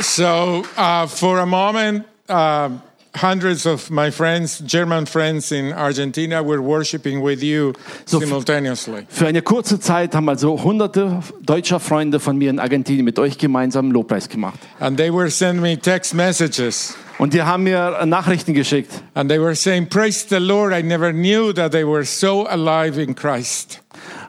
So 0.00 0.64
uh, 0.76 1.06
for 1.06 1.40
a 1.40 1.46
moment, 1.46 2.04
uh, 2.28 2.70
hundreds 3.14 3.66
of 3.66 3.90
my 3.90 4.10
friends, 4.12 4.60
German 4.64 5.06
friends 5.06 5.50
in 5.50 5.72
Argentina, 5.72 6.42
were 6.42 6.60
worshiping 6.62 7.20
with 7.20 7.42
you 7.42 7.72
So- 8.04 8.20
simultaneously. 8.20 9.06
Für 9.08 9.26
eine 9.26 9.42
kurze 9.42 9.80
Zeit 9.80 10.14
haben 10.14 10.28
also 10.28 10.62
hunderte 10.62 11.20
deutscher 11.42 11.80
Freunde 11.80 12.20
von 12.20 12.36
mir 12.38 12.50
in 12.50 12.60
Argentinien 12.60 13.04
mit 13.04 13.18
euch 13.18 13.38
gemeinsam 13.38 13.90
Lobpreis 13.90 14.28
gemacht. 14.28 14.58
And 14.78 14.96
they 14.96 15.12
were 15.12 15.30
sending 15.30 15.62
me 15.62 15.76
text 15.78 16.14
messages. 16.14 16.94
Und 17.18 17.34
die 17.34 17.42
haben 17.42 17.64
mir 17.64 18.06
Nachrichten 18.06 18.54
geschickt. 18.54 18.92
And 19.14 19.28
they 19.28 19.40
were 19.40 19.56
saying, 19.56 19.88
Praise 19.88 20.26
the 20.28 20.38
Lord. 20.38 20.72
I 20.72 20.82
never 20.82 21.12
knew 21.12 21.52
that 21.52 21.72
they 21.72 21.84
were 21.84 22.04
so 22.04 22.46
alive 22.46 23.00
in 23.02 23.16
Christ. 23.16 23.80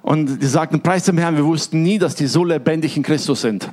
Und 0.02 0.42
die 0.42 0.48
sagten, 0.48 0.82
preis 0.82 1.04
dem 1.04 1.20
Herrn, 1.20 1.36
wir 1.36 1.46
wussten 1.46 1.84
nie, 1.84 2.00
dass 2.00 2.16
die 2.16 2.26
so 2.26 2.44
lebendig 2.44 2.98
in 2.98 3.04
Christus 3.04 3.42
sind. 3.42 3.70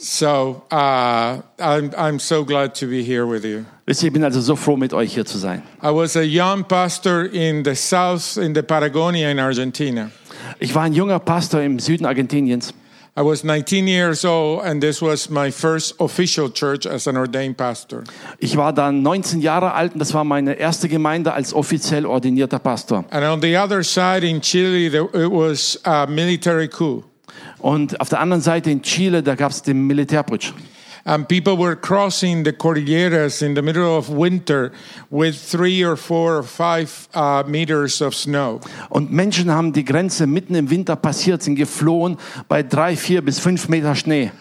So 0.00 0.62
uh, 0.70 1.42
I'm, 1.58 1.92
I'm 1.96 2.18
so 2.20 2.44
glad 2.44 2.74
to 2.76 2.86
be 2.86 3.02
here 3.02 3.26
with 3.26 3.44
you. 3.44 3.66
Wisst 3.84 4.02
ihr, 4.02 4.08
ich 4.08 4.12
bin 4.12 4.22
also 4.22 4.40
so 4.40 4.54
froh, 4.54 4.76
mit 4.76 4.92
euch 4.92 5.14
hier 5.14 5.24
zu 5.24 5.38
sein. 5.38 5.62
I 5.82 5.90
was 5.90 6.16
a 6.16 6.22
young 6.22 6.64
pastor 6.64 7.24
in 7.24 7.64
the 7.64 7.74
south, 7.74 8.36
in 8.36 8.54
the 8.54 8.62
Patagonia 8.62 9.30
in 9.30 9.40
Argentina. 9.40 10.10
Ich 10.60 10.74
war 10.74 10.84
ein 10.84 10.92
junger 10.92 11.18
Pastor 11.18 11.62
im 11.62 11.78
Süden 11.80 12.06
Argentiniens. 12.06 12.72
I 13.16 13.22
was 13.22 13.42
19 13.42 13.88
years 13.88 14.24
old, 14.24 14.62
and 14.62 14.80
this 14.80 15.02
was 15.02 15.28
my 15.28 15.50
first 15.50 15.96
official 15.98 16.48
church 16.48 16.86
as 16.86 17.08
an 17.08 17.16
ordained 17.16 17.56
pastor. 17.56 18.04
Ich 18.38 18.56
war 18.56 18.72
dann 18.72 19.02
19 19.02 19.40
Jahre 19.40 19.72
alt 19.72 19.94
und 19.94 19.98
das 19.98 20.14
war 20.14 20.22
meine 20.22 20.54
erste 20.54 20.88
Gemeinde 20.88 21.32
als 21.32 21.52
offiziell 21.52 22.06
ordinierter 22.06 22.60
Pastor. 22.60 23.04
And 23.10 23.24
on 23.24 23.42
the 23.42 23.56
other 23.56 23.82
side 23.82 24.24
in 24.24 24.40
Chile, 24.40 24.88
there, 24.90 25.08
it 25.12 25.32
was 25.32 25.80
a 25.84 26.06
military 26.06 26.68
coup. 26.68 27.02
Und 27.58 28.00
auf 28.00 28.08
der 28.08 28.20
anderen 28.20 28.42
Seite 28.42 28.70
in 28.70 28.82
Chile, 28.82 29.22
da 29.22 29.34
gab 29.34 29.50
es 29.50 29.62
den 29.62 29.86
Militärputsch. 29.86 30.52
And 31.04 31.26
people 31.26 31.56
were 31.56 31.74
crossing 31.74 32.44
the 32.44 32.52
Cordilleras 32.52 33.40
in 33.40 33.54
the 33.54 33.62
middle 33.62 33.96
of 33.96 34.10
winter 34.10 34.72
with 35.10 35.36
three 35.36 35.82
or 35.82 35.96
four 35.96 36.36
or 36.36 36.42
five 36.42 37.08
uh, 37.14 37.42
meters 37.46 38.02
of 38.02 38.14
snow. 38.14 38.60
Und 38.90 39.10
Menschen 39.10 39.50
haben 39.50 39.72
die 39.72 39.86
Grenze 39.86 40.26
mitten 40.26 40.54
im 40.54 40.68
Winter 40.68 40.96
passiert, 40.96 41.42
sind 41.42 41.54
geflohen 41.54 42.18
bei 42.46 42.62
drei, 42.62 42.94
vier 42.94 43.22
bis 43.22 43.38
fünf 43.38 43.70
Meter 43.70 43.94
Schnee. 43.94 44.32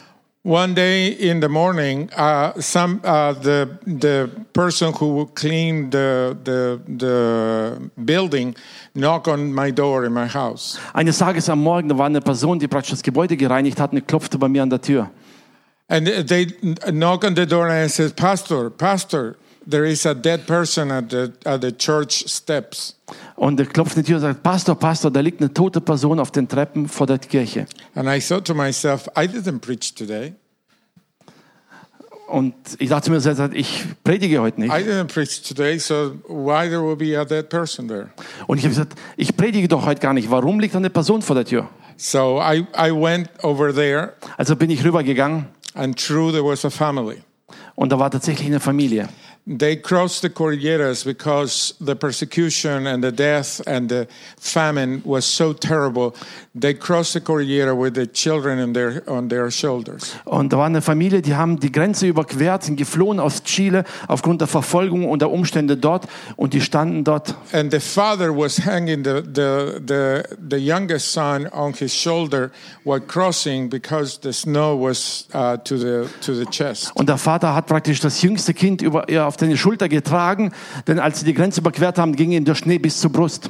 One 0.48 0.76
day 0.76 1.10
in 1.10 1.42
the 1.42 1.50
morning, 1.50 2.10
uh, 2.16 2.54
some 2.62 3.02
uh, 3.04 3.34
the 3.34 3.68
the 3.86 4.30
person 4.54 4.94
who 4.94 5.26
cleaned 5.36 5.92
the, 5.92 6.38
the 6.42 6.80
the 6.88 7.92
building 8.06 8.56
knocked 8.96 9.28
on 9.28 9.54
my 9.54 9.72
door 9.72 10.06
in 10.06 10.14
my 10.14 10.26
house, 10.26 10.80
Eines 10.94 11.18
Tages 11.18 11.50
am 11.50 11.62
Morgen, 11.62 11.90
da 11.90 11.98
war 11.98 12.06
eine 12.06 12.22
Person, 12.22 12.60
die 12.60 12.70
praktisch 12.70 12.92
das 12.92 13.04
Gebäude 13.04 13.36
gereinigt 13.36 13.78
hat, 13.78 13.92
und 13.92 14.08
klopfte 14.08 14.38
bei 14.38 14.48
mir 14.48 14.64
an 14.64 14.70
der 14.70 14.80
Tür. 14.80 15.10
and 15.90 16.08
they 16.08 16.46
knock 16.46 17.26
on 17.26 17.36
the 17.36 17.46
door, 17.46 17.68
and 17.68 17.84
I 17.84 17.90
said, 17.90 18.16
"Pastor, 18.16 18.70
Pastor, 18.70 19.36
there 19.70 19.88
is 19.90 20.06
a 20.06 20.14
dead 20.14 20.46
person 20.46 20.92
at 20.92 21.06
the 21.12 21.32
at 21.46 21.62
the 21.62 21.72
church 21.72 22.26
steps." 22.28 22.96
Und 23.36 23.60
er 23.60 23.66
klopft 23.68 23.96
an 23.98 24.04
die 24.04 24.08
Tür 24.08 24.18
und 24.18 24.22
sagt, 24.24 24.44
Pastor, 24.44 24.76
Pastor, 24.76 25.12
da 25.12 25.20
liegt 25.22 25.40
eine 25.42 25.54
tote 25.54 25.80
Person 25.80 26.20
auf 26.20 26.32
den 26.32 26.48
Treppen 26.48 26.88
vor 26.90 27.08
der 27.08 27.20
Kirche. 27.20 27.66
And 27.96 28.10
I 28.10 28.20
thought 28.20 28.46
to 28.48 28.54
myself, 28.54 29.08
I 29.18 29.22
didn't 29.28 29.60
preach 29.60 29.94
today. 29.94 30.34
Und 32.28 32.54
ich 32.80 32.90
dachte 32.90 33.10
mir 33.10 33.22
selbst, 33.22 33.42
ich 33.54 33.86
predige 34.04 34.42
heute 34.42 34.60
nicht. 34.60 34.70
I 34.74 34.84
didn't 34.84 35.06
preach 35.06 35.42
today, 35.44 35.80
so 35.80 36.16
why 36.28 36.68
there 36.68 36.84
will 36.84 36.98
be 36.98 37.18
a 37.18 37.24
dead 37.24 37.48
person 37.48 37.88
there? 37.88 38.10
Und 38.48 38.58
ich 38.58 38.66
habe 38.66 38.74
gesagt, 38.74 38.96
ich 39.16 39.38
predige 39.38 39.70
doch 39.70 39.86
heute 39.86 40.02
gar 40.02 40.14
nicht. 40.14 40.30
Warum 40.30 40.60
liegt 40.60 40.74
da 40.74 40.80
eine 40.80 40.90
Person 40.90 41.22
vor 41.22 41.36
der 41.36 41.46
Tür? 41.46 41.70
So 41.96 42.42
I, 42.42 42.66
I 42.78 42.92
went 42.92 43.30
over 43.44 43.74
there, 43.74 44.14
Also 44.36 44.58
bin 44.58 44.70
ich 44.70 44.84
rübergegangen 44.84 45.46
and 45.74 45.98
true, 45.98 46.32
there 46.34 46.44
was 46.44 46.66
a 46.66 46.70
family. 46.70 47.22
und 47.76 47.92
da 47.94 47.98
war 48.00 48.12
tatsächlich 48.12 48.48
eine 48.48 48.60
Familie. 48.60 49.08
They 49.50 49.78
crossed 49.78 50.24
the 50.24 50.30
Cordilleras 50.30 51.06
because 51.06 51.74
the 51.80 51.96
persecution 51.96 52.86
and 52.86 53.02
the 53.02 53.14
death 53.14 53.62
and 53.66 53.88
the 53.88 54.08
famine 54.36 55.02
was 55.06 55.26
so 55.26 55.54
terrible. 55.54 56.14
They 56.54 56.74
crossed 56.74 57.14
the 57.14 57.22
Cordillera 57.22 57.74
with 57.74 57.94
the 57.94 58.08
children 58.08 58.60
on 58.60 58.74
their, 58.74 59.04
on 59.08 59.30
their 59.30 59.50
shoulders. 59.50 60.18
Und 60.26 60.52
da 60.52 60.58
war 60.58 60.66
eine 60.66 60.82
Familie, 60.82 61.22
die 61.22 61.36
haben 61.36 61.62
die 61.62 61.72
Grenze 61.72 62.08
überquert, 62.08 62.64
sind 62.64 62.76
geflohen 62.76 63.22
aus 63.22 63.42
Chile 63.44 63.86
aufgrund 64.10 64.42
der 64.42 64.50
Verfolgung 64.50 65.10
und 65.10 65.22
der 65.22 65.32
Umstände 65.32 65.78
dort 65.78 66.08
und 66.36 66.54
die 66.54 66.60
standen 66.60 67.06
dort. 67.06 67.34
And 67.54 67.72
the 67.72 67.80
father 67.80 68.36
was 68.36 68.66
hanging 68.66 69.06
the, 69.06 69.22
the, 69.24 69.80
the, 69.88 70.24
the 70.50 70.58
youngest 70.58 71.14
son 71.14 71.48
on 71.54 71.74
his 71.74 71.94
shoulder 71.94 72.52
while 72.84 73.00
crossing 73.00 73.70
because 73.70 74.20
the 74.22 74.34
snow 74.34 74.76
was 74.76 75.26
uh, 75.34 75.56
to, 75.64 75.78
the, 75.78 76.10
to 76.20 76.34
the 76.34 76.46
chest. 76.48 76.92
Und 76.96 77.08
der 77.08 77.18
Vater 77.18 77.56
hat 77.56 77.68
praktisch 77.68 78.02
das 78.02 78.22
jüngste 78.22 78.54
Kind 78.54 78.82
über, 78.82 79.08
ihr 79.08 79.24
auf 79.38 79.42
seine 79.42 79.58
Schulter 79.58 79.88
getragen, 79.88 80.52
denn 80.88 81.00
als 81.00 81.20
sie 81.20 81.26
die 81.26 81.34
Grenze 81.34 81.62
überquert 81.62 81.98
haben, 81.98 82.16
ging 82.16 82.32
ihm 82.32 82.46
der 82.46 82.56
Schnee 82.56 82.80
bis 82.80 83.00
zur 83.00 83.12
Brust. 83.12 83.50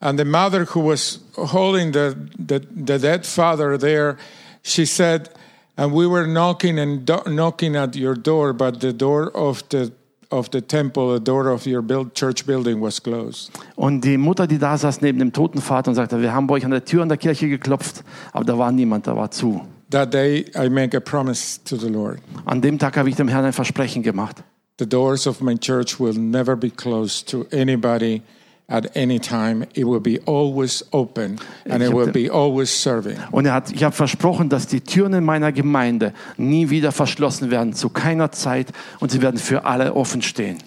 And 0.00 0.18
the 0.18 0.24
mother 0.24 0.66
who 0.66 0.84
was 0.84 1.20
holding 1.36 1.92
the, 1.92 2.14
the, 2.36 2.60
the 2.74 2.98
dead 2.98 3.24
father 3.24 3.78
there, 3.78 4.16
she 4.62 4.84
said, 4.84 5.30
and 5.76 5.94
we 5.94 6.06
were 6.06 6.26
knocking 6.26 6.78
and 6.78 7.06
do- 7.06 7.22
knocking 7.26 7.74
at 7.74 7.96
your 7.96 8.14
door, 8.14 8.52
but 8.52 8.80
the 8.80 8.92
door 8.92 9.30
of 9.34 9.62
the 9.70 9.92
of 10.30 10.48
the 10.50 10.60
temple, 10.60 11.14
the 11.14 11.20
door 11.20 11.48
of 11.48 11.64
your 11.64 11.80
build, 11.80 12.14
church 12.14 12.44
building 12.44 12.82
was 12.82 13.00
closed. 13.00 13.50
Und 13.76 14.02
die 14.04 14.18
Mutter, 14.18 14.46
die 14.46 14.58
da 14.58 14.76
saß 14.76 15.00
neben 15.00 15.18
dem 15.20 15.32
toten 15.32 15.60
Vater 15.60 15.90
und 15.90 15.94
sagte, 15.94 16.20
wir 16.20 16.34
haben 16.34 16.48
bei 16.48 16.56
euch 16.56 16.64
an 16.64 16.72
der 16.72 16.84
Tür 16.84 17.02
an 17.02 17.08
der 17.08 17.18
Kirche 17.18 17.48
geklopft, 17.48 18.04
aber 18.32 18.44
da 18.44 18.58
war 18.58 18.72
niemand, 18.72 19.06
da 19.06 19.16
war 19.16 19.30
zu. 19.30 19.62
That 19.90 20.12
day, 20.12 20.46
I 20.56 20.68
make 20.68 20.94
a 20.96 21.00
promise 21.00 21.60
to 21.64 21.76
the 21.76 21.88
Lord: 21.88 22.18
An 22.44 22.60
dem 22.60 22.78
Tag 22.78 22.96
habe 22.96 23.08
ich 23.08 23.16
dem 23.16 23.28
Herrn 23.28 23.44
ein 23.44 23.52
Versprechen 23.52 24.02
gemacht. 24.02 24.42
The 24.78 24.86
doors 24.86 25.26
of 25.26 25.40
my 25.40 25.54
church 25.54 26.00
will 26.00 26.14
never 26.14 26.56
be 26.56 26.70
closed 26.70 27.28
to 27.28 27.46
anybody 27.52 28.22
at 28.68 28.96
any 28.96 29.18
time. 29.18 29.66
It 29.74 29.84
will 29.84 30.00
be 30.00 30.18
always 30.20 30.82
open, 30.92 31.38
and 31.66 31.82
it 31.82 31.92
will 31.92 32.10
be 32.10 32.30
always 32.30 32.70
serving. 32.70 33.18
Und 33.30 33.46
er 33.46 33.54
hat, 33.54 33.70
ich 33.70 33.84
habe 33.84 33.94
versprochen, 33.94 34.48
dass 34.48 34.66
die 34.66 34.80
Türen 34.80 35.12
in 35.12 35.24
meiner 35.24 35.52
Gemeinde 35.52 36.12
nie 36.36 36.70
wieder 36.70 36.92
verschlossen 36.92 37.50
werden, 37.50 37.74
zu 37.74 37.88
keiner 37.88 38.32
Zeit, 38.32 38.72
und 39.00 39.10
sie 39.10 39.22
werden 39.22 39.38
für 39.38 39.64
alle 39.64 39.94
offen 39.94 40.22
stehen. 40.22 40.58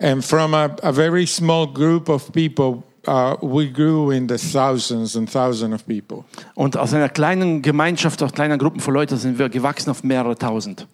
And 0.00 0.24
from 0.24 0.54
a, 0.54 0.76
a 0.82 0.92
very 0.92 1.26
small 1.26 1.66
group 1.66 2.08
of 2.08 2.30
people, 2.32 2.84
uh, 3.08 3.36
we 3.42 3.68
grew 3.68 4.12
in 4.12 4.28
the 4.28 4.38
thousands 4.38 5.16
and 5.16 5.30
thousands 5.30 5.74
of 5.74 5.84
people. 5.86 6.24
Und 6.54 6.76
aus 6.76 6.94
einer 6.94 7.08
kleinen 7.08 7.62
Gemeinschaft, 7.62 8.22
aus 8.22 8.32
kleinen 8.32 8.58
Gruppen 8.58 8.78
von 8.80 8.94
Leuten 8.94 9.16
sind 9.16 9.40
wir 9.40 9.48
gewachsen 9.48 9.90
auf 9.90 10.04
mehrere 10.04 10.36
tausend. 10.36 10.86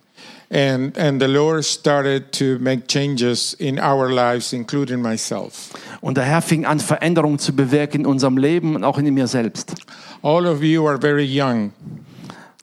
And, 0.51 0.97
and 0.97 1.21
the 1.21 1.27
Lord 1.27 1.65
started 1.65 2.31
to 2.33 2.59
make 2.61 2.87
changes 2.87 3.55
in 3.59 3.79
our 3.79 4.11
lives, 4.11 4.53
including 4.53 5.01
myself. 5.03 5.73
Und 6.01 6.17
der 6.17 6.25
Herr 6.25 6.43
fing 6.43 6.65
an, 6.65 6.81
Veränderungen 6.81 7.39
zu 7.39 7.57
bewirken 7.57 8.03
in 8.03 8.07
unserem 8.07 8.37
Leben 8.37 8.77
und 8.77 8.85
auch 8.85 8.99
in 8.99 9.13
mir 9.13 9.27
selbst. 9.27 9.75
All 10.23 10.47
of 10.47 10.63
you 10.63 10.87
are 10.87 10.99
very 10.99 11.25
young, 11.25 11.73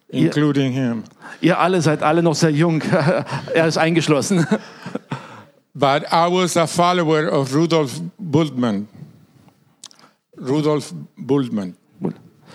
including 0.10 0.72
him. 0.72 1.04
Ihr 1.42 1.60
alle 1.60 1.82
seid 1.82 2.04
alle 2.04 2.22
noch 2.22 2.36
sehr 2.36 2.52
jung. 2.52 2.82
er 3.54 3.68
ist 3.68 3.78
eingeschlossen. 3.78 4.46
But 5.74 6.04
I 6.12 6.28
was 6.30 6.56
a 6.58 6.68
follower 6.68 7.32
of 7.32 7.54
Rudolf 7.54 8.00
Bultmann. 8.18 8.88
Rudolf 10.38 10.94
Bultmann. 11.18 11.76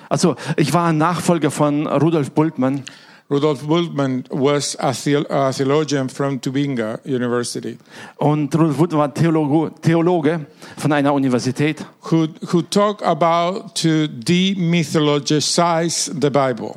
Also, 0.08 0.36
ich 0.56 0.72
war 0.72 0.88
ein 0.88 0.98
Nachfolger 0.98 1.50
von 1.50 1.86
Rudolf 1.86 2.30
Bultmann. 2.30 2.84
Rudolf 3.28 3.66
Bultmann 3.66 4.24
was 4.30 4.76
a, 4.78 4.92
theo- 4.92 5.24
a 5.28 5.52
theologian 5.52 6.08
from 6.08 6.38
Tübingen 6.40 6.98
University 7.04 7.76
Und 8.18 8.54
Rudolf 8.54 8.76
Bultmann 8.76 8.98
war 8.98 9.14
Theologe, 9.14 9.72
Theologe 9.82 10.46
von 10.76 10.92
einer 10.92 11.12
Universität. 11.12 11.84
who, 12.10 12.28
who 12.52 12.62
talked 12.62 13.02
about 13.02 13.74
to 13.74 14.06
demythologize 14.08 16.12
the 16.20 16.30
Bible, 16.30 16.76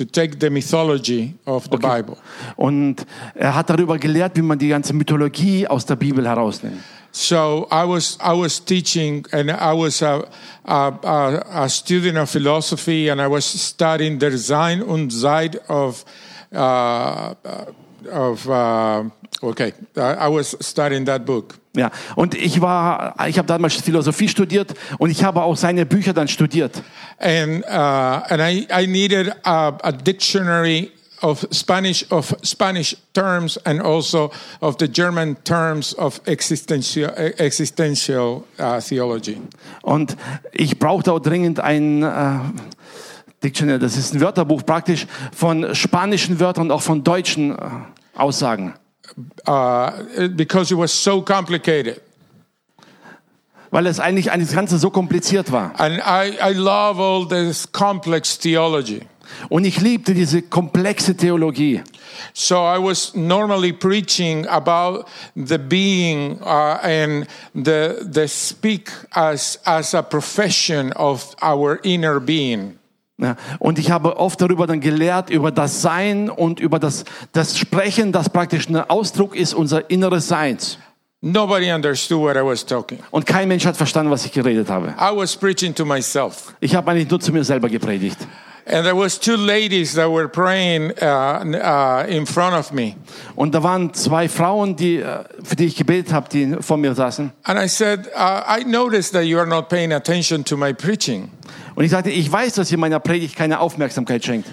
to 0.00 0.06
take 0.06 0.40
the 0.40 0.48
mythology 0.48 1.34
of 1.44 1.68
the 1.70 1.76
Bible. 1.76 2.16
Und 2.56 3.06
er 3.34 3.54
hat 3.54 3.68
darüber 3.68 3.98
gelehrt, 3.98 4.34
wie 4.36 4.42
man 4.42 4.58
die 4.58 4.68
ganze 4.68 4.94
Mythologie 4.94 5.66
aus 5.68 5.84
der 5.84 5.96
Bibel 5.96 6.26
herausnimmt. 6.26 6.80
So 7.12 7.66
I 7.70 7.84
was 7.86 8.16
I 8.22 8.32
was 8.32 8.64
teaching, 8.64 9.26
and 9.32 9.50
I 9.50 9.74
was 9.74 10.00
a, 10.02 10.24
a, 10.64 11.42
a, 11.64 11.68
student 11.68 12.16
of 12.16 12.30
philosophy, 12.30 13.10
and 13.10 13.20
I 13.20 13.26
was 13.26 13.44
studying 13.44 14.18
the 14.18 14.38
Sein 14.38 14.80
und 14.80 15.10
Zeit 15.10 15.56
of 15.68 16.04
uh, 16.52 17.34
of 18.10 18.48
uh, 18.48 19.04
okay. 19.42 19.72
I 19.96 20.26
I 20.26 20.28
was 20.28 20.56
studying 20.60 21.04
that 21.06 21.26
book, 21.26 21.59
Ja, 21.76 21.92
und 22.16 22.34
ich 22.34 22.60
war, 22.60 23.14
ich 23.28 23.38
habe 23.38 23.46
damals 23.46 23.74
Philosophie 23.74 24.28
studiert 24.28 24.74
und 24.98 25.10
ich 25.10 25.22
habe 25.22 25.42
auch 25.42 25.56
seine 25.56 25.86
Bücher 25.86 26.12
dann 26.12 26.26
studiert. 26.26 26.82
and 27.20 27.64
uh, 27.64 28.22
and 28.28 28.40
I 28.40 28.66
I 28.72 28.86
needed 28.86 29.32
a, 29.44 29.78
a 29.82 29.92
dictionary 29.92 30.90
of 31.22 31.46
Spanish 31.52 32.04
of 32.10 32.34
Spanish 32.42 32.96
terms 33.12 33.58
and 33.64 33.80
also 33.82 34.30
of 34.60 34.78
the 34.78 34.88
German 34.88 35.36
terms 35.44 35.94
of 35.94 36.20
existential 36.26 37.10
existential 37.38 38.44
uh, 38.58 38.80
theology. 38.80 39.38
Und 39.82 40.16
ich 40.52 40.78
brauchte 40.78 41.12
auch 41.12 41.20
dringend 41.20 41.60
ein 41.60 42.02
äh, 42.02 42.38
Dictionary, 43.42 43.78
das 43.78 43.96
ist 43.96 44.14
ein 44.14 44.20
Wörterbuch 44.20 44.64
praktisch 44.64 45.06
von 45.32 45.74
spanischen 45.74 46.40
Wörtern 46.40 46.66
und 46.66 46.72
auch 46.72 46.82
von 46.82 47.04
deutschen 47.04 47.52
äh, 47.52 47.56
Aussagen. 48.14 48.74
Uh, 49.46 50.28
because 50.36 50.70
it 50.70 50.78
was 50.78 50.92
so 50.92 51.22
complicated. 51.22 52.00
Weil 53.70 53.86
es 53.86 54.00
eigentlich 54.00 54.26
das 54.26 54.52
Ganze 54.52 54.78
so 54.78 54.90
kompliziert 54.90 55.52
war. 55.52 55.72
And 55.78 56.00
I, 56.00 56.36
I 56.42 56.52
love 56.54 57.00
all 57.00 57.26
this 57.26 57.70
complex 57.70 58.36
theology. 58.36 59.06
Und 59.48 59.64
ich 59.64 59.80
liebte 59.80 60.14
diese 60.14 60.42
komplexe 60.42 61.16
Theologie. 61.16 61.82
So 62.34 62.56
I 62.56 62.78
was 62.78 63.14
normally 63.14 63.72
preaching 63.72 64.46
about 64.46 65.06
the 65.34 65.58
being 65.58 66.40
uh, 66.42 66.78
and 66.82 67.26
the, 67.54 67.96
the 68.02 68.26
speak 68.28 68.90
as, 69.12 69.58
as 69.64 69.94
a 69.94 70.02
profession 70.02 70.92
of 70.92 71.34
our 71.40 71.80
inner 71.82 72.20
being. 72.20 72.79
Ja, 73.20 73.36
und 73.58 73.78
ich 73.78 73.90
habe 73.90 74.16
oft 74.16 74.40
darüber 74.40 74.66
dann 74.66 74.80
gelehrt, 74.80 75.28
über 75.28 75.50
das 75.50 75.82
Sein 75.82 76.30
und 76.30 76.58
über 76.58 76.78
das, 76.78 77.04
das 77.32 77.58
Sprechen, 77.58 78.12
das 78.12 78.30
praktisch 78.30 78.68
ein 78.68 78.76
Ausdruck 78.76 79.36
ist 79.36 79.52
unser 79.52 79.90
inneres 79.90 80.26
Seins. 80.28 80.78
Nobody 81.22 81.70
understood 81.70 82.18
what 82.18 82.36
I 82.36 82.40
was 82.40 82.64
talking. 82.64 82.98
Und 83.10 83.26
kein 83.26 83.46
Mensch 83.46 83.66
hat 83.66 83.76
verstanden, 83.76 84.10
was 84.10 84.24
ich 84.24 84.32
geredet 84.32 84.70
habe. 84.70 84.94
I 84.98 85.14
was 85.14 85.36
preaching 85.36 85.74
to 85.74 85.84
myself. 85.84 86.54
Ich 86.60 86.74
habe 86.74 86.90
eigentlich 86.90 87.10
nur 87.10 87.20
zu 87.20 87.30
mir 87.30 87.44
selber 87.44 87.68
gepredigt. 87.68 88.16
And 88.72 88.86
there 88.86 88.94
was 88.94 89.18
two 89.18 89.36
ladies 89.36 89.94
that 89.94 90.08
were 90.10 90.28
praying 90.28 90.92
uh, 91.02 91.42
uh, 91.44 92.06
in 92.08 92.24
front 92.24 92.54
of 92.54 92.72
me. 92.72 92.94
Und 93.34 93.52
da 93.52 93.62
waren 93.62 93.92
zwei 93.94 94.28
Frauen, 94.28 94.76
die, 94.76 94.98
äh, 94.98 95.24
für 95.42 95.56
die 95.56 95.66
ich 95.66 95.76
gebetet 95.76 96.12
habe, 96.12 96.28
die 96.28 96.56
vor 96.60 96.76
mir 96.76 96.94
saßen. 96.94 97.32
And 97.42 97.58
I 97.58 97.66
said, 97.66 98.06
uh, 98.14 98.42
I 98.46 98.64
noticed 98.64 99.12
that 99.12 99.24
you 99.24 99.38
are 99.38 99.46
not 99.46 99.68
paying 99.68 99.92
attention 99.92 100.44
to 100.44 100.56
my 100.56 100.72
preaching. 100.72 101.30
Und 101.74 101.84
ich 101.84 101.90
sagte, 101.90 102.10
ich 102.10 102.30
weiß, 102.30 102.54
dass 102.54 102.70
ihr 102.70 102.78
meiner 102.78 103.00
Predigt 103.00 103.34
keine 103.34 103.58
Aufmerksamkeit 103.58 104.24
schenkt. 104.24 104.48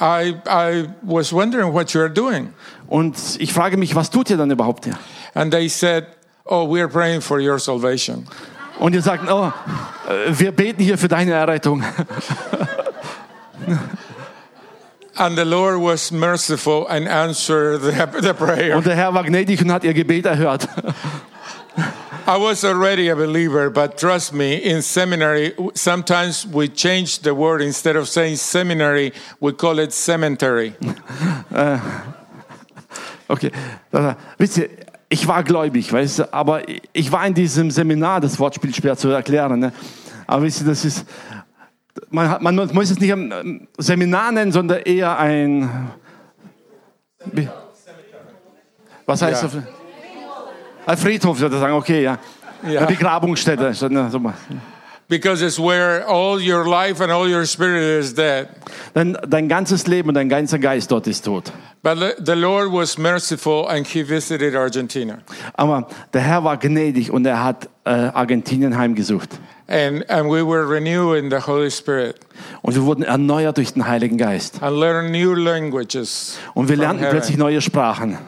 I, 0.00 0.34
I 0.48 0.88
was 1.02 1.32
wondering 1.32 1.72
what 1.72 1.92
you 1.92 2.00
are 2.00 2.10
doing. 2.10 2.52
Und 2.88 3.16
ich 3.38 3.52
frage 3.52 3.76
mich, 3.76 3.94
was 3.94 4.10
tut 4.10 4.30
ihr 4.30 4.36
dann 4.36 4.50
überhaupt 4.50 4.84
hier? 4.84 4.98
And 5.34 5.52
they 5.52 5.68
said, 5.68 6.06
Oh, 6.52 6.66
we 6.66 6.80
are 6.80 6.88
praying 6.88 7.20
for 7.20 7.38
your 7.38 7.60
salvation. 7.60 8.26
Und 8.80 8.94
ihr 8.94 9.02
sagt, 9.02 9.30
oh, 9.30 9.52
äh, 10.08 10.32
wir 10.36 10.50
beten 10.52 10.82
hier 10.82 10.98
für 10.98 11.06
deine 11.06 11.32
Errettung. 11.32 11.84
And 15.16 15.36
the 15.36 15.44
Lord 15.44 15.80
was 15.80 16.10
merciful 16.12 16.86
and 16.88 17.06
answered 17.06 17.82
the, 17.82 18.20
the 18.20 18.32
prayer. 18.32 18.76
Und 18.76 18.86
der 18.86 18.96
Herr 18.96 19.12
war 19.12 19.24
gnädig 19.24 19.60
und 19.60 19.70
hat 19.70 19.84
ihr 19.84 19.92
Gebet 19.92 20.24
erhört. 20.24 20.66
I 22.26 22.36
was 22.36 22.64
already 22.64 23.08
a 23.08 23.16
believer, 23.16 23.70
but 23.70 23.98
trust 23.98 24.32
me, 24.32 24.54
in 24.54 24.82
seminary, 24.82 25.52
sometimes 25.74 26.46
we 26.46 26.68
change 26.68 27.22
the 27.22 27.34
word. 27.34 27.60
Instead 27.60 27.96
of 27.96 28.08
saying 28.08 28.36
seminary, 28.36 29.12
we 29.40 29.52
call 29.52 29.78
it 29.78 29.92
cemetery. 29.92 30.74
Okay. 33.30 33.52
Also, 33.92 34.16
wisst 34.38 34.58
ihr, 34.58 34.68
ich 35.08 35.26
war 35.28 35.44
gläubig, 35.44 35.92
weißt 35.92 36.18
du, 36.18 36.34
aber 36.34 36.62
ich 36.92 37.12
war 37.12 37.24
in 37.24 37.34
diesem 37.34 37.70
Seminar, 37.70 38.20
das 38.20 38.40
Wortspiel 38.40 38.74
schwer 38.74 38.96
zu 38.96 39.08
erklären. 39.10 39.60
Ne? 39.60 39.72
Aber 40.26 40.42
wisst 40.42 40.62
ihr, 40.62 40.66
das 40.66 40.84
ist, 40.84 41.04
man, 42.10 42.28
hat, 42.30 42.42
man 42.42 42.54
muss 42.56 42.90
es 42.90 42.98
nicht 43.00 43.12
ein 43.12 43.68
Seminar 43.78 44.32
nennen, 44.32 44.52
sondern 44.52 44.80
eher 44.82 45.18
ein, 45.18 45.90
was 49.06 49.22
heißt 49.22 49.42
Ja. 49.42 49.48
das? 49.48 49.62
Ein 50.86 50.96
Friedhof, 50.96 51.38
würde 51.40 51.56
ich 51.56 51.60
sagen, 51.60 51.74
okay, 51.74 52.02
ja. 52.02 52.18
Ja. 52.66 52.80
Eine 52.80 52.86
Begrabungsstätte. 52.88 53.72
Because 55.08 55.44
it's 55.44 55.58
where 55.58 56.06
all 56.06 56.38
your 56.40 56.64
life 56.68 57.02
and 57.02 57.10
all 57.10 57.26
your 57.28 57.44
spirit 57.44 58.00
is 58.00 58.14
dead. 58.14 58.48
Denn 58.94 59.18
dein 59.26 59.48
ganzes 59.48 59.88
Leben 59.88 60.08
und 60.10 60.14
dein 60.14 60.28
ganzer 60.28 60.58
Geist 60.60 60.88
dort 60.92 61.08
ist 61.08 61.24
tot. 61.24 61.52
But 61.82 61.98
the- 61.98 62.24
the 62.24 62.32
Lord 62.38 62.70
was 62.72 62.96
merciful 62.96 63.66
and 63.68 63.84
he 63.88 64.08
visited 64.08 64.54
Argentina. 64.54 65.18
Aber 65.54 65.88
der 66.12 66.20
Herr 66.20 66.44
war 66.44 66.56
gnädig 66.58 67.10
und 67.10 67.26
er 67.26 67.42
hat 67.42 67.68
äh, 67.84 67.90
Argentinien 67.90 68.78
heimgesucht. 68.78 69.40
And, 69.70 70.04
and 70.10 70.28
we 70.28 70.42
were 70.42 70.66
renewed 70.66 71.16
in 71.22 71.30
the 71.30 71.46
Holy 71.46 71.70
Spirit 71.70 72.16
Und 72.62 72.74
wir 72.74 72.82
wurden 72.84 73.04
erneuert 73.04 73.56
durch 73.56 73.72
den 73.72 73.86
Heiligen 73.86 74.18
Geist. 74.18 74.60
and 74.62 74.76
learned 74.76 75.12
new 75.12 75.32
languages. 75.34 76.38
Und 76.54 76.68
wir 76.68 76.76
lernten 76.76 76.98
heaven. 77.04 77.12
plötzlich 77.12 77.36
neue 77.36 77.60
Sprachen. 77.60 78.18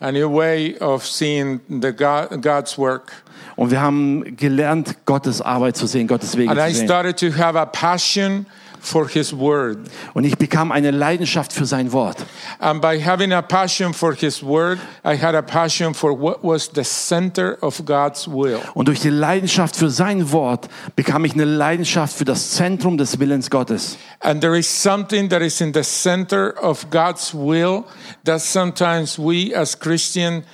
a 0.00 0.12
new 0.12 0.28
way 0.30 0.76
of 0.80 1.06
seeing 1.06 1.60
the 1.68 1.92
God, 1.92 2.42
God's 2.42 2.76
work. 2.78 3.12
Und 3.56 3.70
wir 3.70 3.80
haben 3.80 4.36
gelernt, 4.36 5.04
Gottes 5.06 5.40
Arbeit 5.42 5.76
zu 5.76 5.86
sehen, 5.86 6.06
Gottes 6.06 6.36
Wege 6.36 6.50
And 6.50 6.58
I 6.60 6.68
zu 6.72 6.76
sehen. 6.78 6.86
started 6.86 7.16
to 7.18 7.26
have 7.38 7.58
a 7.58 7.64
passion 7.66 8.46
for 8.80 9.08
His 9.08 9.32
Word. 9.32 9.78
Und 10.14 10.24
ich 10.24 10.36
bekam 10.36 10.72
eine 10.72 10.90
Leidenschaft 10.90 11.52
für 11.52 11.66
sein 11.66 11.92
Wort. 11.92 12.18
And 12.58 12.80
by 12.80 13.00
having 13.00 13.32
a 13.32 13.42
passion 13.42 13.92
for 13.92 14.14
His 14.14 14.42
Word, 14.42 14.78
I 15.04 15.16
had 15.16 15.34
a 15.34 15.42
passion 15.42 15.94
for 15.94 16.18
what 16.18 16.42
was 16.42 16.70
the 16.74 16.84
center 16.84 17.58
of 17.62 17.84
God's 17.84 18.26
will. 18.26 18.60
Und 18.74 18.88
durch 18.88 19.00
die 19.00 19.10
Leidenschaft 19.10 19.76
für 19.76 19.90
sein 19.90 20.32
Wort 20.32 20.68
bekam 20.96 21.24
ich 21.24 21.34
eine 21.34 21.44
Leidenschaft 21.44 22.16
für 22.16 22.24
das 22.24 22.50
Zentrum 22.52 22.98
des 22.98 23.18
Willens 23.18 23.50
Gottes. 23.50 23.96
And 24.20 24.40
there 24.40 24.58
is 24.58 24.66
something 24.66 25.28
that 25.28 25.42
is 25.42 25.60
in 25.60 25.72
the 25.72 25.82
center 25.82 26.54
of 26.62 26.90
God's 26.90 27.34
will 27.34 27.84
that 28.24 28.40
sometimes 28.40 29.18
we 29.18 29.54
as 29.54 29.78
Christian, 29.78 30.44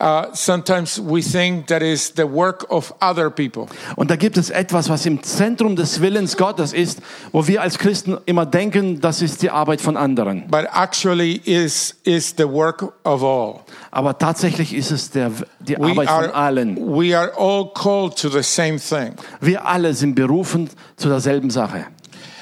uh, 0.00 0.26
sometimes 0.32 1.00
we 1.00 1.22
think 1.22 1.66
that 1.68 1.82
is 1.82 2.12
the 2.14 2.26
work 2.26 2.64
of 2.70 2.92
other 3.00 3.30
people. 3.30 3.66
Und 3.96 4.10
da 4.10 4.16
gibt 4.16 4.36
es 4.36 4.50
etwas, 4.50 4.88
was 4.88 5.06
im 5.06 5.22
Zentrum 5.22 5.76
des 5.76 6.00
Willens 6.00 6.36
Gottes 6.36 6.72
ist, 6.72 7.00
wo 7.32 7.46
wir 7.46 7.62
als 7.62 7.78
Christen 7.78 8.18
immer 8.26 8.46
denken, 8.46 9.00
das 9.00 9.22
ist 9.22 9.42
die 9.42 9.50
Arbeit 9.50 9.80
von 9.80 9.96
anderen. 9.96 10.46
But 10.48 10.66
actually 10.72 11.40
is, 11.44 11.96
is 12.04 12.34
the 12.36 12.48
work 12.48 12.82
of 13.04 13.22
all. 13.22 13.60
Aber 13.90 14.18
tatsächlich 14.18 14.74
ist 14.74 14.90
es 14.90 15.10
der, 15.10 15.30
die 15.60 15.76
We 15.76 15.90
Arbeit 15.90 16.08
von 16.08 16.24
are, 16.24 16.34
allen. 16.34 16.76
we 16.76 17.16
are 17.16 17.32
all 17.36 17.72
called 17.72 18.16
to 18.16 18.28
the 18.28 18.42
same 18.42 18.78
thing. 18.78 19.14
Wir 19.40 19.66
alle 19.66 19.94
sind 19.94 20.14
berufen 20.14 20.70
zu 20.96 21.08
derselben 21.08 21.50
Sache. 21.50 21.86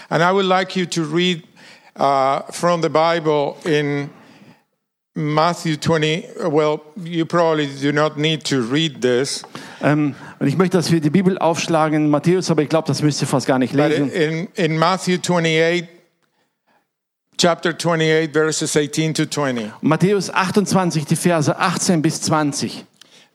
And 0.09 0.23
I 0.23 0.33
would 0.33 0.47
like 0.47 0.77
you 0.77 0.87
to 0.87 1.03
read 1.03 1.43
uh, 1.99 2.43
from 2.51 2.83
the 2.83 2.89
Bible 2.89 3.57
in 3.65 4.11
Matthew 5.17 5.77
20. 5.79 6.25
Well, 6.51 6.81
you 7.03 7.25
probably 7.25 7.69
do 7.81 7.91
not 7.91 8.19
need 8.19 8.45
to 8.45 8.61
read 8.61 9.01
this, 9.01 9.43
Ähm, 9.83 10.15
und 10.39 10.47
ich 10.47 10.57
möchte, 10.59 10.77
dass 10.77 10.93
wir 10.93 11.01
die 11.01 11.11
Bibel 11.11 11.39
aufschlagen 11.39 12.05
in 12.05 12.11
Matthäus, 12.11 12.51
aber 12.51 12.63
ich 12.63 12.69
glaube, 12.69 12.87
das 12.87 13.03
müsst 13.03 13.23
ihr 13.23 13.27
fast 13.27 13.47
gar 13.47 13.59
nicht 13.59 13.75
but 13.75 13.89
lesen. 13.89 14.11
in, 14.11 14.49
in 14.55 14.79
Matthew 14.79 15.17
28, 15.19 15.89
chapter 17.39 17.71
28, 17.71 18.31
verses 18.33 18.77
18 18.77 19.15
to 19.15 19.25
20, 19.27 19.73
Matthäus 19.81 20.31
28, 20.31 21.07
die 21.07 21.17
Verse 21.17 21.59
18 21.59 22.03
bis 22.03 22.21
20. 22.21 22.85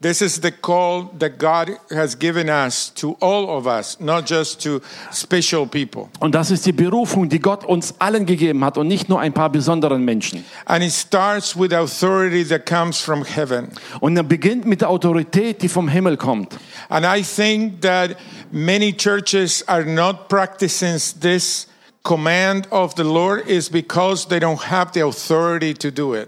This 0.02 0.24
is 0.24 0.42
the 0.42 0.52
call 0.52 1.12
that 1.20 1.38
God 1.38 1.78
has 1.92 2.16
given 2.16 2.50
us 2.50 2.90
to 2.96 3.16
all 3.22 3.56
of 3.56 3.68
us, 3.68 4.00
not 4.00 4.26
just 4.26 4.60
to 4.64 4.82
special 5.12 5.68
people. 5.68 6.10
Und 6.20 6.34
das 6.34 6.50
ist 6.50 6.66
die 6.66 6.72
Berufung, 6.72 7.30
die 7.30 7.38
Gott 7.38 7.64
uns 7.64 7.94
allen 8.00 8.26
gegeben 8.26 8.66
hat 8.66 8.80
und 8.80 8.88
nicht 8.88 9.10
nur 9.10 9.20
ein 9.20 9.32
paar 9.32 9.52
besonderen 9.52 10.04
Menschen. 10.04 10.44
And 10.66 10.84
it 10.84 10.92
starts 10.92 11.56
with 11.56 11.72
authority 11.72 12.44
that 12.46 12.66
comes 12.66 13.00
from 13.00 13.24
heaven. 13.24 13.68
Und 14.00 14.18
er 14.18 14.24
beginnt 14.24 14.66
mit 14.66 14.82
der 14.82 14.90
Autorität, 14.90 15.62
die 15.62 15.70
vom 15.70 15.88
Himmel 15.88 16.18
kommt. 16.18 16.58
And 16.90 17.06
I 17.06 17.22
think 17.22 17.82
that 17.82 18.18
many 18.52 18.92
churches 18.92 19.64
are 19.68 19.86
not 19.86 20.30
practicing 20.30 21.00
this 21.20 21.68
command 22.02 22.68
of 22.72 22.96
the 22.96 23.04
Lord 23.04 23.48
is 23.48 23.70
because 23.70 24.28
they 24.28 24.40
don't 24.40 24.64
have 24.64 24.94
the 24.94 25.02
authority 25.02 25.76
to 25.76 25.92
do 25.92 26.16
it. 26.16 26.28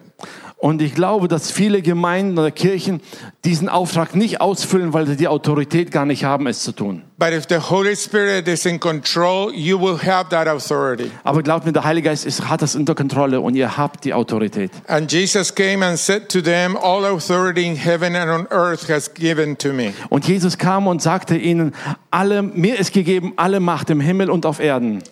Und 0.63 0.81
ich 0.81 0.95
glaube, 0.95 1.27
dass 1.27 1.51
viele 1.51 1.81
Gemeinden 1.81 2.39
oder 2.39 2.49
Kirchen 2.49 3.01
diesen 3.43 3.67
Auftrag 3.67 4.15
nicht 4.15 4.39
ausfüllen, 4.39 4.93
weil 4.93 5.05
sie 5.07 5.17
die 5.17 5.27
Autorität 5.27 5.91
gar 5.91 6.05
nicht 6.05 6.23
haben, 6.23 6.47
es 6.47 6.63
zu 6.63 6.71
tun. 6.71 7.01
But 7.17 7.33
if 7.33 7.47
the 7.49 7.57
Holy 7.57 7.97
Spirit 7.97 8.47
is 8.47 8.65
in 8.65 8.79
control, 8.79 9.53
you 9.53 9.77
will 9.77 9.97
have 9.97 10.29
that 10.29 10.47
authority. 10.47 11.11
Aber 11.25 11.43
glaubt 11.43 11.65
mir, 11.65 11.73
der 11.73 11.83
Heilige 11.83 12.07
Geist 12.07 12.25
ist, 12.25 12.47
hat 12.47 12.61
das 12.61 12.77
unter 12.77 12.95
Kontrolle 12.95 13.41
und 13.41 13.55
ihr 13.55 13.75
habt 13.75 14.05
die 14.05 14.13
Autorität. 14.13 14.71
And 14.87 15.11
Jesus 15.11 15.53
came 15.53 15.85
and 15.85 15.99
said 15.99 16.29
to 16.29 16.39
them, 16.39 16.77
All 16.77 17.03
authority 17.03 17.67
in 17.67 17.75
heaven 17.75 18.15
and 18.15 18.31
on 18.31 18.47
earth 18.49 18.87
has 18.87 19.13
given 19.13 19.57
to 19.57 19.73
me. 19.73 19.93
Und 20.07 20.25
Jesus 20.25 20.57
kam 20.57 20.87
und 20.87 21.01
sagte 21.01 21.35
ihnen, 21.35 21.75
alle, 22.09 22.41
mir 22.41 22.79
ist 22.79 22.93
gegeben 22.93 23.33
alle 23.35 23.59
Macht 23.59 23.89
im 23.89 23.99
Himmel 23.99 24.29
und 24.29 24.45
auf 24.45 24.61
Erden. 24.61 25.03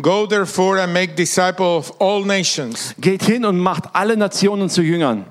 Go 0.00 0.26
therefore 0.26 0.78
and 0.80 0.92
make 0.92 1.14
disciples 1.16 1.90
of 1.90 2.00
all 2.00 2.24
nations, 2.24 2.94
Geht 3.00 3.22
hin 3.24 3.44
und 3.44 3.58
macht 3.58 3.84
alle 3.92 4.16
Nationen 4.16 4.68
zu 4.70 4.82
Jüngern. 4.82 5.24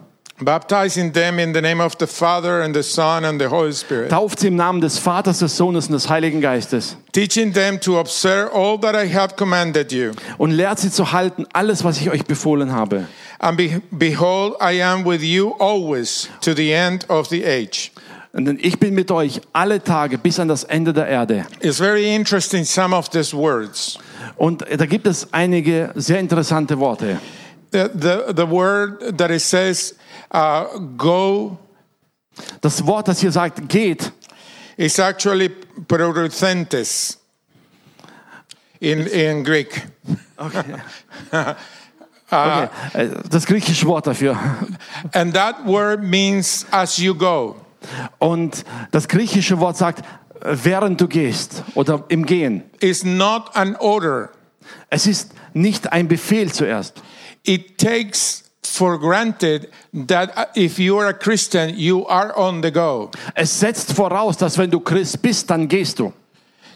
baptizing 0.43 1.12
them 1.13 1.38
in 1.38 1.54
the 1.54 1.62
name 1.62 1.80
of 1.80 1.93
the 1.99 2.08
Father 2.08 2.62
and 2.63 2.73
the 2.75 2.82
Son 2.82 3.25
and 3.25 3.39
the 3.39 3.45
Holy 3.47 3.71
Spirit, 3.73 4.10
Tauft 4.10 4.39
sie 4.39 4.47
im 4.47 4.56
Namen 4.56 4.82
des 4.82 4.97
Vaters, 4.97 5.38
des 5.39 5.56
Sohnes 5.56 5.86
und 5.88 5.93
des 5.93 6.10
Heiligen 6.10 6.41
Geistes. 6.41 6.95
teaching 7.12 7.54
them 7.54 7.80
to 7.80 7.99
observe 7.99 8.49
all 8.51 8.75
that 8.80 8.95
I 8.95 9.08
have 9.08 9.36
commanded 9.36 9.91
you. 9.91 10.13
Und 10.39 10.49
lehrt 10.51 10.80
sie 10.80 10.89
zu 10.91 11.12
halten, 11.12 11.45
alles, 11.54 11.84
was 11.84 12.01
ich 12.01 12.10
euch 12.10 12.25
befohlen 12.25 12.71
habe. 12.71 13.08
And 13.38 13.56
be- 13.58 13.82
behold, 13.91 14.56
I 14.60 14.82
am 14.82 15.06
with 15.06 15.21
you 15.21 15.54
always 15.60 16.27
to 16.41 16.54
the 16.56 16.71
end 16.71 17.08
of 17.10 17.27
the 17.27 17.45
age. 17.45 17.91
Und 18.34 18.47
ich 18.65 18.80
bin 18.80 18.95
mit 18.95 19.12
euch 19.12 19.41
alle 19.54 19.84
Tage 19.84 20.17
bis 20.17 20.39
an 20.39 20.47
das 20.47 20.63
Ende 20.63 20.91
der 20.93 21.08
Erde. 21.08 21.45
It's 21.60 21.77
very 21.77 22.15
interesting, 22.15 22.63
some 22.63 22.95
of 22.95 23.10
these 23.10 23.36
words. 23.36 23.99
Und 24.36 24.66
da 24.70 24.86
gibt 24.86 25.08
es 25.08 25.34
einige 25.34 25.92
sehr 25.96 26.20
interessante 26.20 26.80
Worte. 26.80 27.20
The, 27.72 27.86
the, 27.94 28.34
the 28.36 28.50
word 28.50 29.18
that 29.18 29.32
it 29.32 29.42
says, 29.42 29.96
uh, 30.34 30.80
go, 30.98 31.58
Das 32.62 32.86
Wort, 32.86 33.08
das 33.08 33.20
hier 33.20 33.32
sagt, 33.32 33.68
geht, 33.68 34.12
is 34.78 35.00
actually 35.00 35.50
prorothentes 35.88 37.18
in, 38.80 39.06
in 39.08 39.44
Greek. 39.44 39.88
okay. 40.38 40.76
Okay. 42.34 42.70
äh, 42.94 43.10
das 43.30 43.46
griechische 43.46 43.86
Wort 43.88 44.08
dafür. 44.08 44.40
And 45.12 45.34
that 45.34 45.66
word 45.66 46.02
means 46.02 46.66
as 46.72 46.96
you 46.96 47.14
go. 47.14 47.58
Und 48.20 48.64
das 48.92 49.10
griechische 49.10 49.60
Wort 49.60 49.76
sagt, 49.76 50.06
während 50.43 50.99
du 50.99 51.08
gehst 51.08 51.63
oder 51.75 52.04
im 52.10 52.25
Gehen. 52.25 52.63
It's 52.80 53.04
not 53.04 53.56
an 53.56 53.75
order. 53.77 54.30
Es 54.89 55.08
ist 55.08 55.34
nicht 55.54 55.91
ein 55.91 56.08
Befehl 56.08 56.51
zuerst. 56.51 57.01
It 57.43 57.77
takes 57.77 58.43
for 58.63 58.99
granted 58.99 59.69
that 60.08 60.38
uh, 60.38 60.45
if 60.56 60.80
you 60.80 60.97
are 60.97 61.10
a 61.10 61.13
Christian, 61.13 61.77
you 61.77 62.06
are 62.08 62.34
on 62.38 62.62
the 62.62 62.71
go. 62.71 63.12
Es 63.36 63.60
setzt 63.60 63.93
voraus, 63.93 64.38
dass 64.38 64.58
wenn 64.58 64.71
du 64.71 64.80
Christ 64.80 65.21
bist, 65.21 65.49
dann 65.49 65.67
gehst 65.67 65.99
du. 65.99 66.13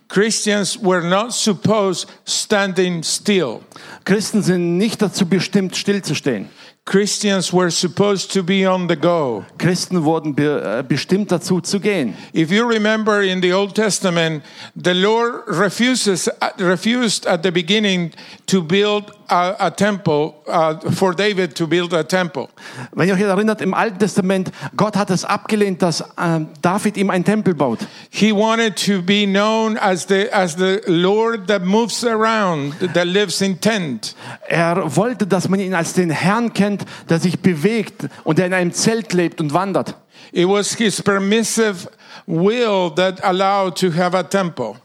Christians 0.08 0.78
were 0.82 1.02
not 1.02 1.34
supposed 1.34 2.08
standing 2.26 3.02
still. 3.04 3.62
Christen 4.04 4.44
sind 4.44 4.78
nicht 4.78 5.02
dazu 5.02 5.26
bestimmt, 5.26 5.76
stillzustehen. 5.76 6.50
Christians 6.86 7.52
were 7.52 7.72
supposed 7.72 8.32
to 8.34 8.44
be 8.44 8.64
on 8.64 8.88
the 8.88 8.96
go. 8.96 9.44
Christen 9.58 10.06
wurden 10.06 10.36
be, 10.36 10.44
äh, 10.44 10.84
bestimmt 10.88 11.32
dazu 11.32 11.60
zu 11.60 11.80
gehen. 11.80 12.14
If 12.32 12.52
you 12.52 12.64
remember 12.64 13.24
in 13.24 13.42
the 13.42 13.54
Old 13.54 13.74
Testament, 13.76 14.44
the 14.76 14.94
Lord 14.94 15.48
refuses, 15.48 16.28
uh, 16.28 16.50
refused 16.60 17.26
at 17.26 17.42
the 17.42 17.52
beginning 17.52 18.12
to 18.46 18.62
build 18.62 19.12
a, 19.28 19.68
a 19.68 19.72
temple, 19.72 20.36
uh, 20.48 20.76
for 20.92 21.14
David 21.14 21.56
to 21.56 21.68
build 21.68 21.94
a 21.94 22.04
temple. 22.04 22.50
Wenn 22.94 23.08
ihr 23.08 23.16
euch 23.16 23.22
erinnert, 23.22 23.62
im 23.62 23.74
Alten 23.74 24.00
Testament, 24.00 24.52
Gott 24.76 24.96
hat 24.96 25.10
es 25.10 25.26
abgelehnt, 25.26 25.82
dass 25.82 26.02
äh, 26.02 26.42
David 26.62 26.98
ihm 26.98 27.10
einen 27.10 27.24
Tempel 27.24 27.54
baut. 27.54 27.80
He 28.10 28.32
wanted 28.32 28.76
to 28.86 29.02
be 29.02 29.26
known 29.26 29.78
as 29.78 30.08
the, 30.08 30.32
as 30.32 30.56
the 30.56 30.82
Lord 30.88 31.48
that 31.48 31.64
moves 31.64 32.04
around, 32.06 32.76
that 32.94 33.06
lives 33.06 33.42
in 33.42 33.60
tent. 33.60 34.16
Er 34.48 34.96
wollte, 34.96 35.28
dass 35.28 35.50
man 35.50 35.60
ihn 35.60 35.74
als 35.74 35.94
den 35.94 36.10
Herrn 36.10 36.54
kennt, 36.54 36.86
der 37.10 37.20
sich 37.20 37.40
bewegt 37.40 38.08
und 38.24 38.38
der 38.38 38.48
in 38.48 38.54
einem 38.54 38.74
Zelt 38.74 39.14
lebt 39.14 39.42
und 39.42 39.54
wandert. 39.54 39.96
It 40.32 40.48
was 40.48 40.74
his 40.74 41.02
permissive 41.02 41.88
will 42.28 42.92
that 42.96 43.24
allowed 43.24 43.76
to 43.78 43.92
have 43.94 44.18
a 44.18 44.24
temple. 44.24 44.76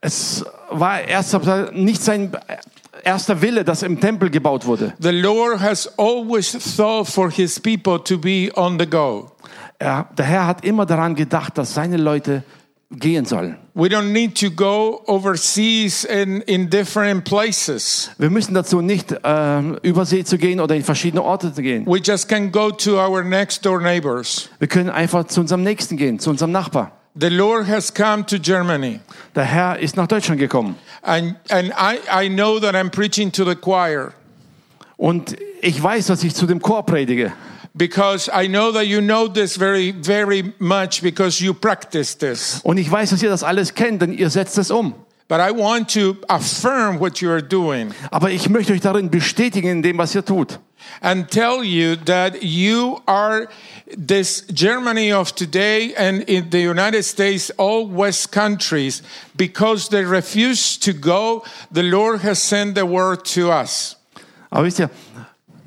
Es 0.00 0.44
war 0.70 1.00
erst 1.00 1.34
nicht 1.72 2.02
sein 2.02 2.30
erster 3.04 3.40
Wille, 3.42 3.64
dass 3.64 3.82
im 3.82 4.00
Tempel 4.00 4.30
gebaut 4.30 4.66
wurde. 4.66 4.94
The 5.00 5.10
Lord 5.10 5.60
has 5.60 5.92
always 5.98 6.52
thought 6.76 7.08
for 7.08 7.30
his 7.30 7.60
people 7.60 8.02
to 8.02 8.18
be 8.18 8.50
on 8.54 8.78
the 8.78 8.86
go. 8.86 9.30
Er, 9.78 10.08
der 10.16 10.24
Herr 10.24 10.46
hat 10.46 10.64
immer 10.64 10.86
daran 10.86 11.14
gedacht, 11.14 11.58
dass 11.58 11.74
seine 11.74 11.96
Leute 11.96 12.44
gehen 12.90 13.24
sollen. 13.24 13.56
We 13.74 13.88
don't 13.88 14.12
need 14.12 14.38
to 14.40 14.50
go 14.50 15.02
overseas 15.06 16.04
in, 16.04 16.40
in 16.42 16.70
different 16.70 17.24
places. 17.24 18.10
Wir 18.18 18.30
müssen 18.30 18.54
dazu 18.54 18.80
nicht 18.80 19.10
äh, 19.12 19.60
über 19.82 20.06
See 20.06 20.24
zu 20.24 20.38
gehen 20.38 20.60
oder 20.60 20.76
in 20.76 20.84
verschiedene 20.84 21.22
Orte 21.22 21.52
zu 21.52 21.62
gehen. 21.62 21.84
We 21.86 21.98
just 21.98 22.28
can 22.28 22.52
go 22.52 22.70
to 22.70 22.98
our 22.98 23.24
next 23.24 23.66
door 23.66 23.80
neighbors. 23.80 24.48
Wir 24.58 24.68
können 24.68 24.90
einfach 24.90 25.24
zu 25.26 25.40
unserem 25.40 25.62
Nächsten 25.64 25.96
gehen, 25.96 26.18
zu 26.20 26.30
unserem 26.30 26.52
Nachbar. 26.52 26.92
The 27.16 27.28
Lord 27.28 27.68
has 27.68 27.94
come 27.94 28.26
to 28.26 28.38
Germany. 28.38 29.00
Der 29.36 29.44
Herr 29.44 29.78
ist 29.78 29.96
nach 29.96 30.08
Deutschland 30.08 30.40
gekommen. 30.40 30.74
And, 31.02 31.36
and 31.48 31.72
I, 31.78 31.98
I 32.08 32.28
know 32.28 32.58
that 32.58 32.74
I'm 32.74 32.90
preaching 32.90 33.30
to 33.32 33.44
the 33.44 33.54
choir 33.54 34.12
Und 34.96 35.36
ich 35.60 35.80
weiß, 35.80 36.06
dass 36.06 36.24
ich 36.24 36.34
zu 36.34 36.46
dem 36.46 36.60
Chor 36.60 36.84
predige. 36.84 37.32
because 37.76 38.28
I 38.32 38.46
know 38.46 38.70
that 38.72 38.86
you 38.86 39.00
know 39.00 39.26
this 39.28 39.56
very, 39.56 39.92
very 39.92 40.52
much 40.60 41.02
because 41.02 41.40
you 41.40 41.54
practice 41.54 42.16
this. 42.16 42.60
Und 42.64 42.78
ich 42.78 42.90
weiß, 42.90 43.10
dass 43.10 43.22
ihr 43.22 43.30
das 43.30 43.42
alles 43.42 43.74
kennt, 43.74 44.02
denn 44.02 44.12
ihr 44.12 44.30
setzt 44.30 44.58
es 44.58 44.70
um. 44.70 44.94
But 45.26 45.38
I 45.40 45.50
want 45.50 45.92
to 45.94 46.16
affirm 46.28 47.00
what 47.00 47.18
you 47.20 47.30
are 47.30 47.42
doing 47.42 47.92
Aber 48.10 48.30
ich 48.30 48.48
möchte 48.48 48.72
euch 48.72 48.80
darin 48.80 49.10
bestätigen, 49.10 49.70
in 49.70 49.82
dem, 49.82 49.98
was 49.98 50.14
ihr 50.14 50.24
tut. 50.24 50.58
And 51.00 51.30
tell 51.30 51.62
you 51.62 51.96
that 51.96 52.42
you 52.42 53.02
are 53.06 53.48
this 53.96 54.42
Germany 54.52 55.12
of 55.12 55.34
today 55.34 55.94
and 55.94 56.22
in 56.22 56.50
the 56.50 56.60
United 56.60 57.02
States, 57.04 57.50
all 57.58 57.86
West 57.86 58.32
countries, 58.32 59.02
because 59.36 59.88
they 59.88 60.04
refuse 60.04 60.78
to 60.78 60.92
go, 60.92 61.44
the 61.70 61.82
Lord 61.82 62.20
has 62.22 62.42
sent 62.42 62.74
the 62.74 62.86
word 62.86 63.24
to 63.26 63.50
us. 63.50 63.96
Aber 64.50 64.64
wisst 64.64 64.78
ihr, 64.78 64.90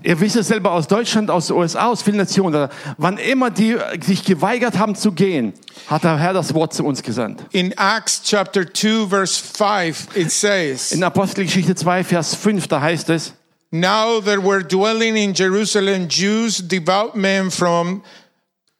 ihr 0.04 0.20
wisst 0.20 0.38
es 0.38 0.48
selber 0.48 0.72
aus 0.72 0.88
Deutschland, 0.88 1.30
aus 1.30 1.48
den 1.48 1.58
USA, 1.58 1.88
aus 1.88 2.02
vielen 2.02 2.18
Nationen, 2.18 2.70
wann 2.98 3.18
immer 3.18 3.52
die 3.52 3.78
sich 4.02 4.24
geweigert 4.24 4.78
haben 4.78 4.96
zu 4.96 5.12
gehen, 5.12 5.54
hat 5.88 6.04
der 6.04 6.18
Herr 6.18 6.34
das 6.34 6.54
Wort 6.54 6.74
zu 6.74 6.86
uns 6.86 7.04
gesandt. 7.04 7.44
In 7.52 7.74
Acts 7.74 8.22
chapter 8.24 8.66
2, 8.74 9.08
verse 9.08 9.42
5, 9.42 10.16
it 10.16 10.32
says, 10.32 10.92
In 10.92 11.04
Apostelgeschichte 11.04 11.76
2, 11.76 12.04
Vers 12.04 12.36
5, 12.36 12.68
da 12.68 12.82
heißt 12.82 13.10
es, 13.10 13.34
Now 13.72 14.22
there 14.22 14.42
were 14.42 14.64
dwelling 14.64 15.18
in 15.18 15.34
Jerusalem 15.34 16.08
Jews, 16.10 16.58
devout 16.58 17.16
men 17.16 17.52
from 17.52 18.04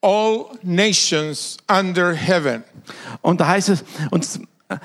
all 0.02 0.58
nations 0.64 1.58
under 1.68 2.14
heaven. 2.14 2.64
und 3.22 3.42
da 3.42 3.48
heißt 3.48 3.70
es, 3.70 3.84
und 4.12 4.26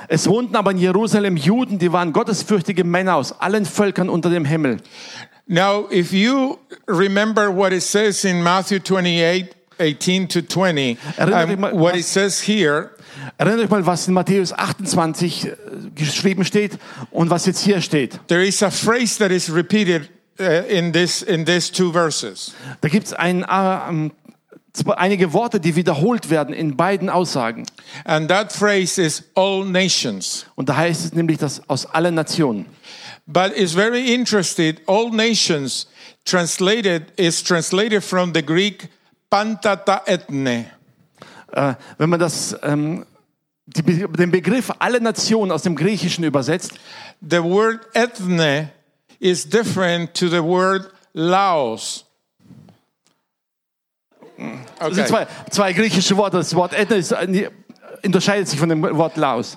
es 0.09 0.29
wohnten 0.29 0.57
aber 0.57 0.71
in 0.71 0.79
Jerusalem 0.79 1.37
Juden, 1.37 1.79
die 1.79 1.93
waren 1.93 2.13
gottesfürchtige 2.13 2.85
Männer 2.85 3.17
aus 3.17 3.33
allen 3.41 3.65
Völkern 3.65 4.09
unter 4.09 4.31
dem 4.31 4.45
Himmel. 4.45 4.79
Now, 5.47 5.89
if 5.91 6.13
you 6.13 6.59
remember 6.87 7.51
what 7.51 7.73
it 7.73 7.83
says 7.83 8.25
in 8.25 8.43
Matthew 8.43 8.79
28, 8.79 9.55
18 9.79 10.29
to 10.29 10.43
20, 10.43 10.99
Erinnert 11.17 11.45
um, 11.45 11.65
euch 11.65 11.73
and 11.73 11.81
what 11.81 11.97
it 11.97 12.05
says 12.05 12.41
here, 12.41 12.91
Erinnert 13.43 13.65
euch 13.65 13.71
mal, 13.71 13.85
was 13.85 14.07
in 14.07 14.15
Matthäus 14.15 14.53
28 14.53 15.47
äh, 15.47 15.51
geschrieben 15.97 16.45
steht 16.45 16.79
und 17.11 17.29
was 17.29 17.45
jetzt 17.45 17.59
hier 17.59 17.81
steht. 17.81 18.21
there 18.29 18.47
is 18.47 18.63
a 18.63 18.71
phrase 18.71 19.19
that 19.19 19.33
is 19.33 19.53
repeated 19.53 20.09
uh, 20.39 20.45
in, 20.69 20.93
this, 20.93 21.23
in 21.23 21.45
these 21.45 21.73
two 21.73 21.91
verses. 21.91 22.55
Da 22.83 22.89
gibt 22.89 23.09
es 23.09 23.13
ein, 23.13 23.43
äh, 23.43 23.89
ähm, 23.89 24.13
einige 24.95 25.33
Worte, 25.33 25.59
die 25.59 25.75
wiederholt 25.75 26.31
werden 26.31 26.55
in 26.55 26.77
beiden 26.77 27.11
Aussagen. 27.11 27.67
And 28.05 28.29
that 28.29 28.53
phrase 28.53 29.03
is 29.03 29.25
all 29.35 29.65
nations. 29.65 30.47
Und 30.55 30.69
da 30.69 30.77
heißt 30.77 31.07
es 31.07 31.13
nämlich, 31.13 31.39
dass 31.39 31.69
aus 31.69 31.87
allen 31.87 32.15
Nationen. 32.15 32.67
But 33.27 33.57
it's 33.57 33.73
very 33.73 34.15
interesting. 34.15 34.77
All 34.87 35.11
nations 35.11 35.89
translated 36.25 37.13
is 37.17 37.43
translated 37.43 38.05
from 38.05 38.33
the 38.33 38.47
Greek 38.47 38.89
pantata 39.29 40.03
ethne. 40.07 40.67
Äh, 41.51 41.75
wenn 41.99 42.09
man 42.09 42.21
das, 42.21 42.57
ähm, 42.63 43.05
die, 43.73 43.83
den 43.83 44.31
Begriff 44.31 44.71
alle 44.79 45.01
Nationen 45.01 45.53
aus 45.53 45.63
dem 45.63 45.77
Griechischen 45.77 46.25
übersetzt, 46.25 46.73
the 47.21 47.43
word 47.43 47.81
ethne 47.95 48.71
is 49.19 49.49
different 49.49 50.15
to 50.15 50.29
the 50.29 50.43
word 50.43 50.91
Laos. 51.15 52.05
das 54.79 54.95
sind 54.95 55.09
zwei, 55.09 55.27
zwei 55.51 55.73
griechische 55.73 56.17
Worte. 56.17 56.39
Das 56.39 56.55
Wort 56.55 56.73
Ethne 56.73 56.97
ist, 56.97 57.13
äh, 57.13 57.51
unterscheidet 58.05 58.49
sich 58.49 58.59
von 58.59 58.69
dem 58.69 58.83
Wort 58.83 59.17
Laos. 59.17 59.57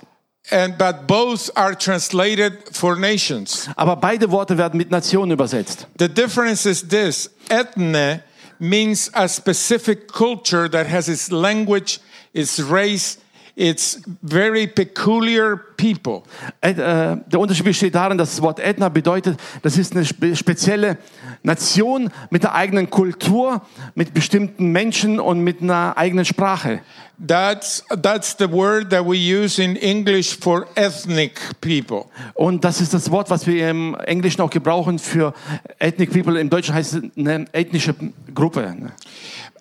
And 0.50 0.78
but 0.78 1.08
both 1.08 1.50
are 1.56 1.76
translated 1.76 2.52
for 2.70 2.94
nations. 2.96 3.68
Aber 3.74 3.96
beide 3.96 4.30
Worte 4.30 4.56
werden 4.56 4.76
mit 4.76 4.92
Nationen 4.92 5.32
übersetzt. 5.32 5.88
The 5.98 6.08
difference 6.08 6.66
is 6.66 6.86
this 6.86 7.30
ethne 7.48 8.22
means 8.60 9.12
a 9.12 9.26
specific 9.26 10.06
culture 10.06 10.70
that 10.70 10.88
has 10.88 11.08
its 11.08 11.32
language, 11.32 11.98
its 12.32 12.60
race, 12.60 13.18
its 13.56 14.02
very 14.22 14.66
peculiar 14.66 15.56
people. 15.76 16.22
Äh, 16.60 16.74
der 16.74 17.40
Unterschied 17.40 17.64
besteht 17.64 17.94
darin, 17.94 18.18
dass 18.18 18.32
das 18.32 18.42
Wort 18.42 18.60
Ethna 18.60 18.90
bedeutet, 18.90 19.40
das 19.62 19.78
ist 19.78 19.96
eine 19.96 20.04
spe 20.04 20.36
spezielle 20.36 20.98
Nation 21.42 22.10
mit 22.30 22.42
der 22.42 22.54
eigenen 22.54 22.90
Kultur, 22.90 23.62
mit 23.94 24.12
bestimmten 24.12 24.72
Menschen 24.72 25.18
und 25.18 25.40
mit 25.40 25.62
einer 25.62 25.96
eigenen 25.96 26.24
Sprache. 26.24 26.80
That's, 27.26 27.82
that's 28.02 28.36
the 28.38 28.50
word 28.50 28.90
that 28.90 29.06
we 29.06 29.16
use 29.16 29.62
in 29.62 29.76
English 29.76 30.36
for 30.38 30.66
ethnic 30.74 31.40
people. 31.62 32.04
Und 32.34 32.62
das 32.62 32.82
ist 32.82 32.92
das 32.92 33.10
Wort, 33.10 33.30
was 33.30 33.46
wir 33.46 33.70
im 33.70 33.94
Englischen 34.04 34.42
auch 34.42 34.50
gebrauchen 34.50 34.98
für 34.98 35.32
Ethnic 35.78 36.12
People. 36.12 36.38
Im 36.38 36.50
Deutschen 36.50 36.74
heißt 36.74 36.94
es 36.94 37.02
eine 37.16 37.46
ethnische 37.52 37.94
Gruppe. 38.34 38.92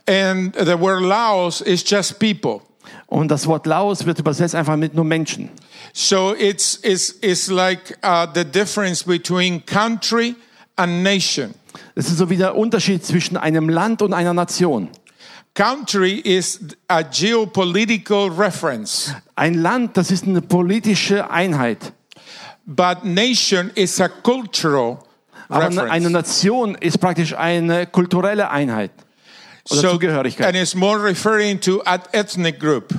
And 0.08 0.54
the 0.60 0.78
word 0.78 1.02
Laos 1.02 1.62
is 1.62 1.84
just 1.90 2.20
people. 2.20 2.62
Und 3.08 3.30
das 3.30 3.48
Wort 3.48 3.66
Laos 3.66 4.06
wird 4.06 4.20
übersetzt 4.20 4.56
einfach 4.56 4.76
mit 4.76 4.94
nur 4.94 5.06
Menschen. 5.06 5.50
So 5.94 6.34
it's, 6.36 6.80
it's, 6.84 7.16
it's 7.22 7.48
like 7.48 7.98
uh, 8.04 8.28
the 8.34 8.44
difference 8.44 9.04
between 9.04 9.66
country 9.66 10.36
and 10.76 11.04
nation. 11.04 11.54
Das 11.96 12.08
ist 12.08 12.18
so 12.18 12.30
wie 12.30 12.38
der 12.38 12.56
Unterschied 12.56 13.06
zwischen 13.06 13.38
einem 13.38 13.70
Land 13.70 14.02
und 14.02 14.14
einer 14.14 14.34
Nation. 14.34 14.90
Country 15.54 16.16
is 16.16 16.60
a 16.90 17.02
geopolitical 17.02 18.30
reference, 18.30 19.14
Ein 19.36 19.54
Land, 19.54 19.96
das 19.96 20.12
ist 20.12 20.26
eine 20.26 20.42
politische 20.42 21.30
Einheit. 21.32 21.94
but 22.66 23.06
nation 23.06 23.70
is 23.76 24.02
a 24.02 24.10
cultural 24.10 24.98
Aber 25.48 25.66
eine 25.66 25.84
reference. 25.84 26.10
Nation 26.12 26.76
ist 26.76 26.98
praktisch 27.00 27.34
eine 27.38 27.86
kulturelle 27.88 28.50
Einheit 28.50 28.92
oder 29.70 29.82
So, 29.82 29.92
Zugehörigkeit. 29.94 30.48
and 30.48 30.56
it's 30.56 30.76
more 30.76 31.02
referring 31.04 31.60
to 31.62 31.82
an 31.82 32.02
ethnic 32.12 32.60
group. 32.60 32.94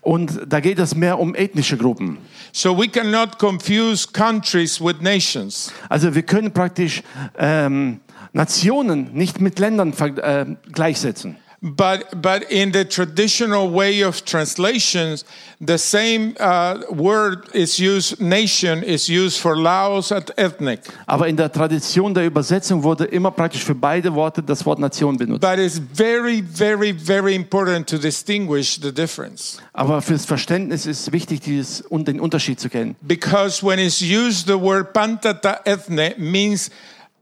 Und 0.00 0.40
da 0.46 0.60
geht 0.60 0.78
es 0.78 0.94
mehr 0.94 1.18
um 1.18 1.34
ethnische 1.34 1.76
Gruppen. 1.76 2.18
So 2.52 2.76
we 2.78 2.86
cannot 2.88 3.38
confuse 3.38 4.06
countries 4.12 4.80
with 4.80 5.00
nations. 5.00 5.72
Also 5.88 6.14
wir 6.14 6.22
können 6.22 6.52
praktisch 6.52 7.02
ähm, 7.36 8.00
Nationen 8.32 9.12
nicht 9.12 9.40
mit 9.40 9.58
Ländern 9.58 9.92
äh, 9.92 10.46
gleichsetzen. 10.72 11.36
But, 11.64 12.20
but 12.20 12.50
in 12.50 12.72
the 12.72 12.84
traditional 12.84 13.70
way 13.70 14.02
of 14.02 14.24
translations, 14.24 15.24
the 15.60 15.78
same 15.78 16.34
uh, 16.40 16.82
word 16.90 17.48
is 17.54 17.78
used, 17.78 18.20
nation 18.20 18.82
is 18.82 19.08
used 19.08 19.38
for 19.38 19.56
Laos 19.56 20.10
and 20.10 20.28
ethnic. 20.36 20.80
Aber 21.06 21.28
in 21.28 21.36
der 21.36 21.52
Tradition 21.52 22.14
der 22.14 22.26
Übersetzung 22.26 22.82
wurde 22.82 23.04
immer 23.04 23.30
praktisch 23.30 23.62
für 23.62 23.76
beide 23.76 24.12
Worte 24.12 24.42
das 24.42 24.66
Wort 24.66 24.80
Nation 24.80 25.16
benutzt. 25.16 25.40
But 25.40 25.60
it's 25.60 25.78
very, 25.78 26.42
very, 26.42 26.92
very 26.92 27.36
important 27.36 27.88
to 27.90 27.96
distinguish 27.96 28.80
the 28.82 28.90
difference. 28.90 29.58
Aber 29.72 30.02
fürs 30.02 30.24
Verständnis 30.24 30.84
ist 30.86 31.12
wichtig, 31.12 31.42
dieses, 31.42 31.80
und 31.82 32.08
den 32.08 32.18
Unterschied 32.18 32.58
zu 32.58 32.70
kennen. 32.70 32.96
Because 33.02 33.64
when 33.64 33.78
it's 33.78 34.02
used, 34.02 34.48
the 34.48 34.60
word 34.60 34.92
pantata 34.92 35.60
ethne 35.64 36.16
means 36.18 36.70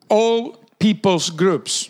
all 0.09 0.55
people's 0.79 1.31
groups. 1.31 1.90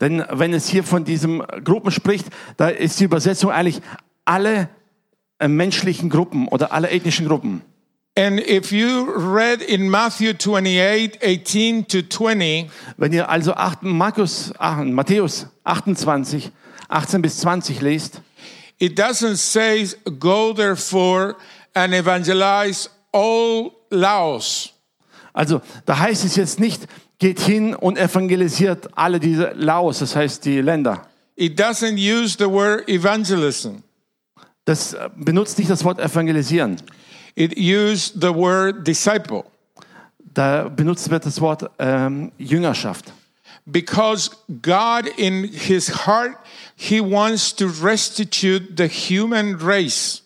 Denn 0.00 0.24
wenn 0.30 0.54
es 0.54 0.68
hier 0.68 0.84
von 0.84 1.04
diesen 1.04 1.40
Gruppen 1.64 1.90
spricht, 1.90 2.26
da 2.56 2.68
ist 2.68 3.00
die 3.00 3.04
Übersetzung 3.04 3.50
eigentlich 3.50 3.80
alle 4.24 4.68
äh, 5.38 5.48
menschlichen 5.48 6.10
Gruppen 6.10 6.48
oder 6.48 6.72
alle 6.72 6.90
ethnischen 6.90 7.26
Gruppen. 7.26 7.62
And 8.16 8.40
if 8.40 8.72
you 8.72 9.04
read 9.14 9.62
in 9.62 9.88
Matthew 9.88 10.32
28, 10.34 11.22
18 11.22 11.86
to 11.86 12.02
20, 12.02 12.68
Wenn 12.96 13.12
ihr 13.12 13.28
also 13.28 13.54
8, 13.54 13.84
Markus, 13.84 14.52
ach, 14.58 14.82
Matthäus 14.82 15.46
28, 15.62 16.50
18 16.88 17.22
bis 17.22 17.38
20 17.38 17.80
lest, 17.80 18.20
it 18.80 18.98
doesn't 18.98 19.36
say, 19.36 19.86
go 20.18 20.52
therefore 20.52 21.36
and 21.74 21.94
evangelize 21.94 22.88
all 23.12 23.70
Laos. 23.90 24.72
also 25.32 25.60
da 25.86 25.98
heißt 25.98 26.24
es 26.24 26.34
jetzt 26.34 26.58
nicht, 26.58 26.88
geht 27.18 27.40
hin 27.40 27.74
und 27.74 27.98
evangelisiert 27.98 28.90
alle 28.96 29.20
diese 29.20 29.52
Laos, 29.54 29.98
das 29.98 30.14
heißt 30.14 30.44
die 30.44 30.60
Länder. 30.60 31.06
It 31.36 31.60
doesn't 31.60 31.96
use 31.96 32.36
the 32.38 32.46
word 32.46 32.88
evangelism. 32.88 33.82
Das 34.64 34.92
äh, 34.92 35.08
benutzt 35.16 35.58
nicht 35.58 35.70
das 35.70 35.84
Wort 35.84 35.98
evangelisieren. 35.98 36.76
It 37.34 37.56
used 37.56 38.20
the 38.20 38.34
word 38.34 38.86
disciple. 38.86 39.44
Da 40.34 40.68
benutzt 40.68 41.10
wird 41.10 41.24
das 41.24 41.40
Wort 41.40 41.70
ähm, 41.78 42.32
Jüngerschaft. 42.38 43.12
Because 43.64 44.30
God, 44.62 45.06
in 45.16 45.44
his 45.44 46.06
heart, 46.06 46.36
he 46.74 47.00
wants 47.00 47.54
to 47.54 47.66
restitute 47.82 48.74
the 48.76 48.88
human 48.88 49.56
race. 49.60 50.22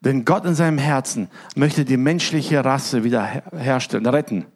Denn 0.00 0.24
Gott 0.24 0.44
in 0.44 0.54
seinem 0.54 0.78
Herzen 0.78 1.28
möchte 1.54 1.84
die 1.84 1.96
menschliche 1.96 2.64
Rasse 2.64 3.02
wieder 3.02 3.24
her- 3.24 3.42
herstellen, 3.56 4.06
retten. 4.06 4.46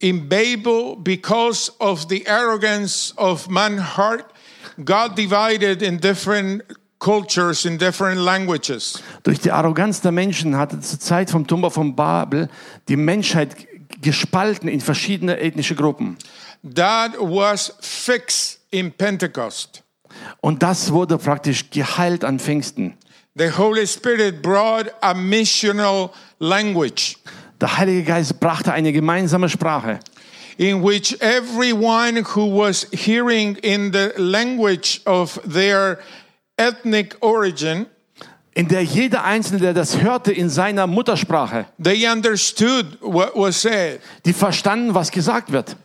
In 0.00 0.28
Babel, 0.28 0.96
because 0.96 1.70
of 1.78 2.08
the 2.08 2.26
arrogance 2.26 3.12
of 3.18 3.50
man's 3.50 3.96
heart, 3.96 4.32
God 4.82 5.14
divided 5.14 5.82
in 5.82 5.98
different 5.98 6.62
cultures, 6.98 7.66
in 7.66 7.76
different 7.76 8.18
languages. 8.18 9.02
Durch 9.22 9.40
die 9.40 9.52
Arroganz 9.52 10.00
der 10.00 10.12
Menschen 10.12 10.56
hatte 10.56 10.80
zur 10.80 11.00
Zeit 11.00 11.30
vom 11.30 11.46
Tumba 11.46 11.68
von 11.68 11.94
Babel 11.94 12.48
die 12.88 12.96
Menschheit 12.96 13.54
gespalten 14.00 14.68
in 14.68 14.80
verschiedene 14.80 15.38
ethnische 15.38 15.74
Gruppen. 15.74 16.16
That 16.62 17.18
was 17.18 17.74
fixed 17.80 18.60
in 18.70 18.92
Pentecost. 18.92 19.82
Und 20.40 20.62
das 20.62 20.92
wurde 20.92 21.18
praktisch 21.18 21.68
geheilt 21.70 22.24
an 22.24 22.38
Pfingsten. 22.38 22.94
The 23.34 23.50
Holy 23.56 23.86
Spirit 23.86 24.42
brought 24.42 24.90
a 25.02 25.14
missional 25.14 26.10
language 26.38 27.16
Der 27.60 27.76
Heilige 27.76 28.04
Geist 28.04 28.40
brachte 28.40 28.72
eine 28.72 28.92
gemeinsame 28.92 29.48
Sprache, 29.48 30.00
in 30.56 30.82
which 30.82 31.20
everyone 31.20 32.24
who 32.34 32.46
was 32.46 32.86
hearing 32.92 33.56
in 33.56 33.92
the 33.92 34.10
language 34.16 35.00
of 35.04 35.40
their 35.44 35.98
ethnic 36.56 37.16
origin, 37.20 37.86
in 38.54 38.66
der 38.68 38.82
jeder 38.82 39.24
Einzelne, 39.24 39.60
der 39.60 39.74
das 39.74 40.00
hörte 40.00 40.32
in 40.32 40.48
seiner 40.48 40.86
Muttersprache, 40.86 41.66
they 41.82 42.06
understood 42.06 42.98
what 43.00 43.32
was 43.34 43.60
said. 43.60 44.00
die 44.24 44.32
verstanden, 44.32 44.94
was 44.94 45.10
gesagt 45.10 45.52
wird. 45.52 45.76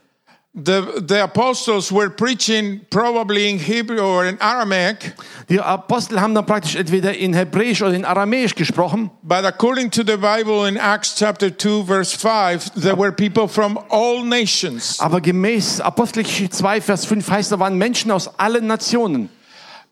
The, 0.58 1.04
the 1.06 1.24
apostles 1.24 1.92
were 1.92 2.10
preaching 2.10 2.80
probably 2.90 3.50
in 3.50 3.60
Hebrew 3.60 4.00
or 4.00 4.26
in 4.26 4.40
Aramaic, 4.40 5.14
Die 5.50 5.60
Apostel 5.60 6.20
haben 6.20 6.34
dann 6.34 6.46
praktisch 6.46 6.76
entweder 6.76 7.14
in 7.14 7.34
Hebräisch 7.34 7.82
oder 7.82 7.94
in 7.94 8.06
Aramäisch 8.06 8.56
gesprochen, 8.56 9.12
but 9.22 9.44
according 9.44 9.92
to 9.92 10.02
the 10.02 10.16
Bible 10.16 10.66
in 10.66 10.78
Acts 10.78 11.14
chapter 11.16 11.50
2 11.56 11.84
verse 11.84 12.14
5, 12.16 12.72
there 12.82 12.98
were 12.98 13.12
people 13.12 13.48
from 13.48 13.78
all 13.90 14.24
nations. 14.24 15.00
aber 15.00 15.20
gemäß 15.20 15.82
Apostelgeschichte 15.82 16.56
2, 16.56 16.82
Vers 16.82 17.06
5 17.06 17.30
heißt, 17.30 17.52
da 17.52 17.60
waren 17.60 17.78
Menschen 17.78 18.10
aus 18.12 18.28
allen 18.40 18.66
Nationen. 18.66 19.30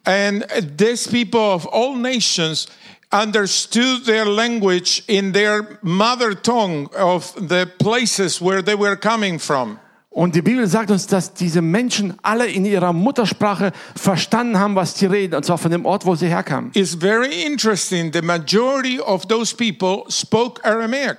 And 0.05 0.45
these 0.77 1.07
people 1.09 1.39
of 1.39 1.67
all 1.71 1.95
nations 1.95 2.67
understood 3.11 4.05
their 4.05 4.25
language 4.25 5.03
in 5.07 5.33
their 5.33 5.77
mother 5.81 6.33
tongue 6.33 6.89
of 6.95 7.33
the 7.35 7.67
places 7.77 8.41
where 8.41 8.63
they 8.63 8.75
were 8.75 8.95
coming 8.95 9.37
from. 9.37 9.77
Und 10.13 10.35
die 10.35 10.43
Bibel 10.43 10.67
sagt 10.67 10.91
uns, 10.91 11.07
dass 11.07 11.33
diese 11.33 11.63
Menschen 11.63 12.13
alle 12.21 12.45
in 12.45 12.65
ihrer 12.65 12.93
Muttersprache 12.93 13.71
verstanden 13.95 14.59
haben, 14.59 14.75
was 14.75 14.97
sie 14.97 15.07
reden, 15.07 15.33
und 15.33 15.43
zwar 15.43 15.57
von 15.57 15.71
dem 15.71 15.87
Ort, 15.87 16.05
wo 16.05 16.13
sie 16.13 16.27
herkamen. 16.27 16.69
It's 16.75 16.93
very 16.93 17.43
interesting. 17.43 18.13
The 18.13 18.21
majority 18.21 18.99
of 18.99 19.25
those 19.25 19.55
people 19.55 20.03
spoke 20.09 20.63
Aramaic. 20.63 21.17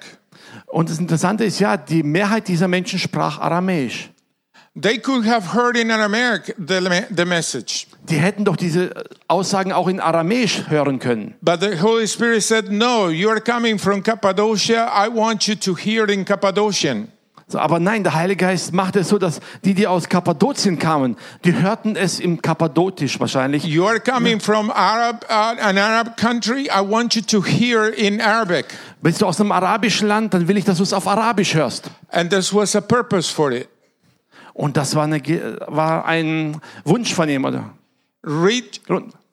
Und 0.67 0.91
das 0.91 1.01
Interessante 1.01 1.45
ist 1.45 1.59
ja, 1.59 1.77
die 1.77 2.05
Mehrheit 2.05 2.47
dieser 2.47 2.69
Menschen 2.69 3.01
sprach 3.01 3.41
Aramäisch. 3.41 4.11
They 4.81 4.99
could 4.99 5.27
have 5.27 5.53
heard 5.55 5.77
in 5.77 5.91
Aramaic 5.91 6.55
the, 6.57 6.79
the 7.17 7.25
message. 7.25 7.89
Die 8.09 8.17
hätten 8.17 8.45
doch 8.45 8.57
diese 8.57 8.93
Aussagen 9.27 9.73
auch 9.73 9.89
in 9.89 9.99
Aramäisch 9.99 10.69
hören 10.69 11.01
können. 11.01 11.35
But 11.43 11.61
the 11.61 11.81
Holy 11.81 12.07
Spirit 12.07 12.45
said, 12.45 12.71
No, 12.71 13.09
you 13.09 13.29
are 13.29 13.41
coming 13.41 13.77
from 13.77 14.05
Cappadocia. 14.05 14.89
I 14.93 15.09
want 15.09 15.49
you 15.49 15.57
to 15.57 15.75
hear 15.75 16.09
in 16.09 16.25
Cappadocian. 16.25 17.09
Aber 17.55 17.81
nein, 17.81 18.03
der 18.03 18.15
Heilige 18.15 18.45
Geist 18.45 18.73
macht 18.73 18.97
es 18.97 19.09
so, 19.09 19.19
dass 19.19 19.41
die, 19.65 19.75
die 19.75 19.87
aus 19.87 20.09
Kappadokien 20.09 20.79
kamen, 20.79 21.17
die 21.45 21.55
hörten 21.55 21.97
es 21.97 22.21
im 22.21 22.43
Kappadokisch 22.43 23.21
wahrscheinlich. 23.21 23.65
You 23.65 23.87
are 23.87 24.01
coming 24.01 24.41
from 24.41 24.71
Arab, 24.71 25.25
uh, 25.29 25.61
an 25.61 25.79
Arab 25.79 26.17
country. 26.17 26.65
I 26.67 26.81
want 26.81 27.15
you 27.15 27.23
to 27.23 27.43
hear 27.43 27.89
in 27.89 28.21
Arabic. 28.21 28.67
Bist 29.03 29.23
du 29.23 29.27
aus 29.27 29.41
einem 29.41 29.53
arabischen 29.53 30.09
Land, 30.09 30.35
dann 30.35 30.49
will 30.49 30.57
ich, 30.57 30.65
dass 30.65 30.79
du 30.79 30.83
es 30.83 30.93
auf 30.93 31.07
Arabisch 31.07 31.55
hörst. 31.55 31.91
And 32.11 32.31
this 32.31 32.55
was 32.55 32.75
a 32.77 32.81
purpose 32.81 33.33
for 33.33 33.53
it. 33.53 33.69
Und 34.55 34.77
das 34.77 34.95
war, 34.95 35.05
eine, 35.05 35.21
war 35.67 36.05
ein 36.05 36.61
Wunsch 36.85 37.13
von 37.13 37.29
ihm, 37.29 37.45
oder? 37.45 37.71
Read, 38.23 38.81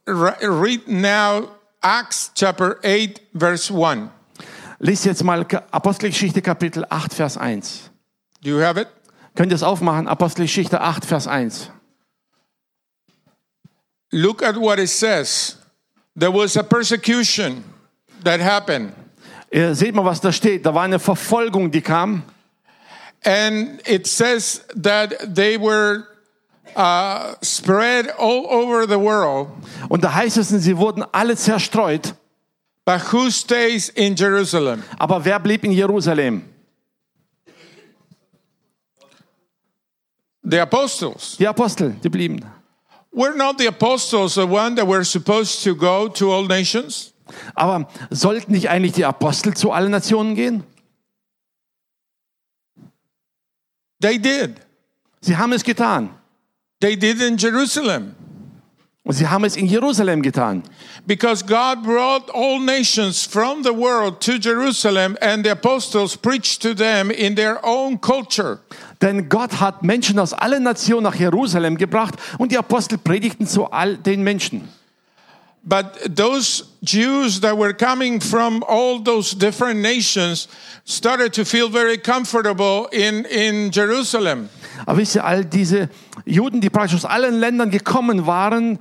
read 0.08 0.88
now 0.88 1.48
Acts 1.82 2.32
chapter 2.36 2.78
8, 2.84 3.22
verse 3.34 3.72
1. 3.72 4.10
Lies 4.80 5.04
jetzt 5.04 5.24
mal 5.24 5.46
Apostelgeschichte 5.70 6.42
Kapitel 6.42 6.84
8, 6.90 7.14
Vers 7.14 7.38
1. 7.38 7.91
Do 8.42 8.50
you 8.50 8.62
have 8.62 8.80
it? 8.80 8.88
Könnt 9.36 9.52
ihr 9.52 9.56
es 9.56 9.64
aufmachen? 9.64 10.08
Apostelgeschichte 10.08 10.82
8, 10.82 11.06
Vers 11.06 11.28
1. 11.28 11.70
Look 14.12 14.44
at 14.44 14.58
what 14.58 14.80
it 14.80 14.90
says. 14.90 15.58
There 16.16 16.34
was 16.34 16.58
a 16.58 16.64
persecution 16.64 17.64
that 18.24 18.42
happened. 18.42 18.94
Ihr 19.52 19.76
seht 19.76 19.96
mal, 19.96 20.04
was 20.04 20.20
da 20.20 20.32
steht. 20.32 20.66
Da 20.66 20.74
war 20.74 20.84
eine 20.84 21.00
Verfolgung, 21.00 21.72
die 21.72 21.82
kam. 21.82 22.24
And 23.24 23.82
it 23.88 24.08
says 24.08 24.64
that 24.76 25.14
they 25.36 25.58
were 25.58 26.08
uh, 26.76 27.36
spread 27.42 28.10
all 28.18 28.48
over 28.48 28.88
the 28.88 29.00
world. 29.00 29.50
Und 29.90 30.04
da 30.04 30.14
heißt 30.14 30.38
es, 30.38 30.50
sie 30.50 30.78
wurden 30.78 31.06
alle 31.12 31.36
zerstreut. 31.36 32.16
But 32.84 33.14
who 33.14 33.30
stays 33.30 33.90
in 33.90 34.16
Jerusalem? 34.16 34.84
Aber 34.98 35.24
wer 35.24 35.40
blieb 35.40 35.64
in 35.64 35.72
Jerusalem? 35.72 36.51
The 40.52 40.60
apostles. 40.60 41.38
Die 41.38 41.48
Apostel, 41.48 41.96
die 42.04 42.10
blieben. 42.10 42.46
Were 43.14 43.36
not 43.36 43.58
the 43.58 43.68
apostles 43.68 44.36
the 44.36 44.46
one 44.46 44.76
that 44.76 44.86
were 44.86 45.04
supposed 45.06 45.64
to 45.64 45.74
go 45.74 46.10
to 46.10 46.30
all 46.32 46.46
nations? 46.46 47.14
Aber 47.56 47.88
sollten 48.10 48.52
nicht 48.52 48.70
eigentlich 48.70 48.94
die 48.94 49.06
Apostel 49.06 49.54
zu 49.54 49.72
allen 49.72 49.92
Nationen 49.92 50.36
gehen? 50.36 50.64
They 54.02 54.20
did. 54.20 54.56
Sie 55.22 55.38
haben 55.38 55.54
es 55.54 55.64
getan. 55.64 56.10
They 56.82 56.98
did 56.98 57.22
in 57.22 57.38
Jerusalem. 57.38 58.16
Und 59.04 59.14
sie 59.14 59.28
haben 59.28 59.46
es 59.46 59.56
in 59.56 59.66
Jerusalem 59.66 60.22
getan. 60.22 60.62
Because 61.08 61.44
God 61.44 61.82
brought 61.84 62.30
all 62.34 62.60
nations 62.60 63.26
from 63.26 63.64
the 63.64 63.72
world 63.72 64.20
to 64.20 64.34
Jerusalem 64.34 65.18
and 65.22 65.44
the 65.44 65.52
apostles 65.52 66.16
preached 66.16 66.62
to 66.62 66.76
them 66.76 67.10
in 67.10 67.36
their 67.36 67.60
own 67.66 68.00
culture. 68.00 68.60
Denn 69.02 69.28
Gott 69.28 69.60
hat 69.60 69.82
Menschen 69.82 70.20
aus 70.20 70.34
allen 70.34 70.62
Nationen 70.62 71.04
nach 71.04 71.16
Jerusalem 71.16 71.78
gebracht 71.78 72.14
und 72.38 72.52
die 72.52 72.58
Apostel 72.60 73.00
predigten 73.00 73.48
zu 73.48 73.72
all 73.72 73.98
den 73.98 74.22
Menschen. 74.22 74.70
But 75.64 76.16
those 76.16 76.66
Jews 76.82 77.40
that 77.42 77.56
were 77.56 77.74
coming 77.74 78.20
from 78.20 78.64
all 78.68 79.00
those 79.00 79.36
different 79.36 79.80
nations 79.80 80.48
started 80.86 81.34
to 81.34 81.46
feel 81.46 81.70
very 81.70 81.98
comfortable 81.98 82.88
in, 82.92 83.26
in 83.26 83.70
Jerusalem. 83.72 84.50
Aber 84.88 84.98
wisst 84.98 85.16
ihr, 85.16 85.24
all 85.24 85.46
diese 85.46 85.90
Juden, 86.26 86.62
die 86.62 86.72
praktisch 86.72 86.96
aus 86.96 87.06
allen 87.06 87.40
Ländern 87.40 87.70
gekommen 87.70 88.26
waren 88.26 88.80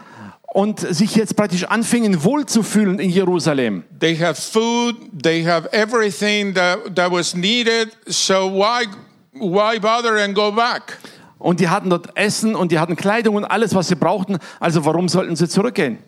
und 0.52 0.80
sich 0.80 1.14
jetzt 1.16 1.36
praktisch 1.36 1.64
anfingen 1.64 2.24
wohlzufühlen 2.24 2.98
in 2.98 3.10
Jerusalem. 3.10 3.84
They 3.98 4.16
have 4.16 4.40
food, 4.40 4.96
they 5.22 5.44
have 5.44 5.68
everything 5.72 6.54
that, 6.54 6.96
that 6.96 7.12
was 7.12 7.34
needed, 7.34 7.90
so 8.06 8.50
why, 8.50 8.86
why 9.32 9.78
bother 9.78 10.16
and 10.16 10.34
go 10.34 10.50
back? 10.50 10.98
Und 11.38 11.60
die 11.60 11.68
hatten 11.68 11.88
dort 11.88 12.14
Essen 12.16 12.54
und 12.54 12.70
die 12.70 12.78
hatten 12.78 12.96
Kleidung 12.96 13.36
und 13.36 13.44
alles, 13.44 13.74
was 13.74 13.88
sie 13.88 13.94
brauchten. 13.94 14.38
Also 14.58 14.84
warum 14.84 15.08
sollten 15.08 15.36
sie 15.36 15.48
zurückgehen? 15.48 15.98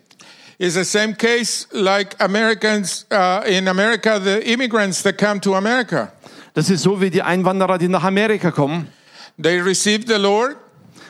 It's 0.58 0.74
the 0.74 0.84
same 0.84 1.14
case 1.14 1.66
like 1.72 2.14
Americans 2.20 3.06
uh, 3.10 3.42
in 3.46 3.68
America, 3.68 4.20
the 4.22 4.40
immigrants 4.50 5.02
that 5.02 5.18
come 5.18 5.40
to 5.40 5.54
America. 5.54 6.12
Das 6.54 6.68
ist 6.70 6.82
so 6.82 7.00
wie 7.00 7.10
die 7.10 7.22
Einwanderer, 7.22 7.78
die 7.78 7.88
nach 7.88 8.04
Amerika 8.04 8.50
kommen. 8.50 8.88
They 9.42 9.60
receive 9.60 10.04
the 10.06 10.18
Lord, 10.18 10.56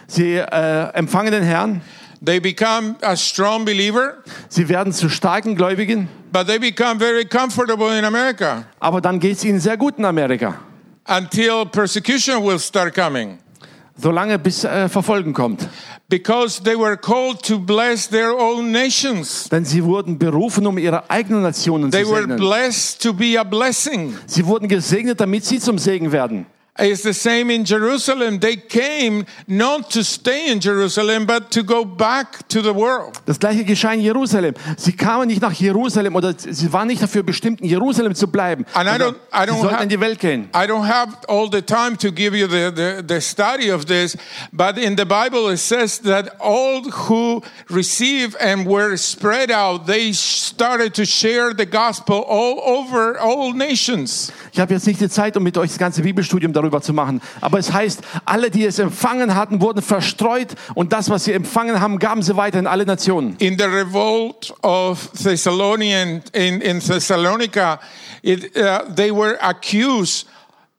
Sie 0.06 0.36
äh, 0.36 0.92
empfangen 0.94 1.32
den 1.32 1.42
Herrn, 1.42 1.80
they 2.24 2.38
become 2.38 2.96
a 3.02 3.16
strong 3.16 3.64
believer, 3.64 4.18
sie 4.48 4.68
werden 4.68 4.92
zu 4.92 5.08
starken 5.08 5.56
Gläubigen, 5.56 6.08
but 6.30 6.46
they 6.46 6.58
become 6.58 6.98
very 6.98 7.24
comfortable 7.24 7.96
in 7.98 8.04
America 8.04 8.64
aber 8.78 9.00
dann 9.00 9.18
geht 9.18 9.38
es 9.38 9.44
ihnen 9.44 9.58
sehr 9.58 9.76
gut 9.76 9.98
in 9.98 10.04
Amerika. 10.04 10.60
until 11.08 11.64
persecution 11.66 12.44
will 12.44 12.58
start 12.58 12.94
coming. 12.94 13.38
Solange 14.02 14.38
bis 14.38 14.64
äh, 14.64 14.88
Verfolgen 14.88 15.32
kommt. 15.32 15.68
Because 16.08 16.60
they 16.62 16.76
were 16.76 16.96
called 16.96 17.40
to 17.46 17.58
bless 17.58 18.08
their 18.08 18.36
own 18.36 18.72
nations. 18.72 19.48
Denn 19.48 19.64
sie 19.64 19.84
wurden 19.84 20.18
berufen, 20.18 20.66
um 20.66 20.76
ihre 20.76 21.08
eigenen 21.08 21.42
Nationen 21.42 21.90
They 21.90 22.02
zu 22.04 22.10
were 22.10 22.22
segnen. 22.22 22.36
blessed 22.38 23.00
to 23.00 23.12
be 23.14 23.38
a 23.38 23.44
blessing. 23.44 24.14
Sie 24.26 24.44
wurden 24.44 24.66
gesegnet, 24.68 25.20
damit 25.20 25.44
sie 25.44 25.60
zum 25.60 25.78
Segen 25.78 26.10
werden. 26.10 26.46
It's 26.78 27.02
the 27.02 27.12
same 27.12 27.50
in 27.50 27.66
Jerusalem. 27.66 28.40
They 28.40 28.56
came 28.56 29.26
not 29.46 29.90
to 29.90 30.02
stay 30.02 30.50
in 30.50 30.58
Jerusalem, 30.58 31.26
but 31.26 31.50
to 31.50 31.62
go 31.62 31.84
back 31.84 32.48
to 32.48 32.62
the 32.62 32.74
world. 32.74 33.20
Das 33.26 33.38
gleiche 33.38 33.62
geschah 33.64 33.92
in 33.92 34.00
Jerusalem. 34.00 34.54
Sie 34.78 34.92
kamen 34.92 35.28
nicht 35.28 35.42
nach 35.42 35.52
Jerusalem 35.52 36.16
oder 36.16 36.32
sie 36.34 36.72
waren 36.72 36.88
nicht 36.88 37.02
dafür 37.02 37.24
bestimmt, 37.24 37.60
in 37.60 37.68
Jerusalem 37.68 38.14
zu 38.14 38.26
bleiben. 38.26 38.64
And 38.72 38.88
I 38.88 38.92
don't- 38.94 39.16
I 39.34 39.44
don't 39.46 39.56
sie 39.56 39.60
sollten 39.60 39.74
have- 39.76 39.82
in 39.82 39.88
die 39.90 40.00
Welt 40.00 40.18
gehen. 40.18 40.48
I 40.54 40.66
don't 40.66 40.86
have 40.86 41.14
all 41.28 41.46
the 41.52 41.60
time 41.60 41.98
to 41.98 42.10
give 42.10 42.34
you 42.34 42.46
the, 42.48 42.72
the, 42.74 43.02
the 43.06 43.20
study 43.20 43.70
of 43.70 43.84
this, 43.84 44.16
but 44.50 44.78
in 44.78 44.96
the 44.96 45.04
Bible 45.04 45.52
it 45.52 45.58
says 45.58 46.00
that 46.04 46.40
all 46.40 46.82
who 47.06 47.42
receive 47.68 48.34
and 48.40 48.66
were 48.66 48.96
spread 48.96 49.50
out, 49.50 49.86
they 49.86 50.14
started 50.14 50.94
to 50.94 51.04
share 51.04 51.52
the 51.54 51.66
gospel 51.66 52.24
all 52.26 52.58
over 52.64 53.18
all 53.20 53.52
nations. 53.52 54.32
Ich 54.54 54.58
habe 54.58 54.72
jetzt 54.72 54.86
nicht 54.86 55.02
die 55.02 55.10
Zeit, 55.10 55.36
um 55.36 55.42
mit 55.42 55.58
euch 55.58 55.68
das 55.68 55.78
ganze 55.78 56.00
Bibelstudium 56.00 56.52
darüber 56.54 56.61
zu 56.82 56.92
machen. 56.92 57.20
Aber 57.40 57.58
es 57.58 57.72
heißt, 57.72 58.02
alle, 58.24 58.50
die 58.50 58.64
es 58.64 58.78
empfangen 58.78 59.34
hatten, 59.34 59.60
wurden 59.60 59.82
verstreut 59.82 60.54
und 60.74 60.92
das, 60.92 61.10
was 61.10 61.24
sie 61.24 61.32
empfangen 61.32 61.80
haben, 61.80 61.98
gaben 61.98 62.22
sie 62.22 62.36
weiter 62.36 62.58
in 62.58 62.66
alle 62.66 62.86
Nationen. 62.86 63.36
In 63.38 63.58
the 63.58 63.64
revolt 63.64 64.54
of 64.62 65.10
Thessalonian 65.12 66.22
in, 66.32 66.60
in 66.60 66.80
Thessalonica, 66.80 67.80
it, 68.22 68.56
uh, 68.56 68.82
they 68.94 69.10
were 69.10 69.36
accused. 69.42 70.26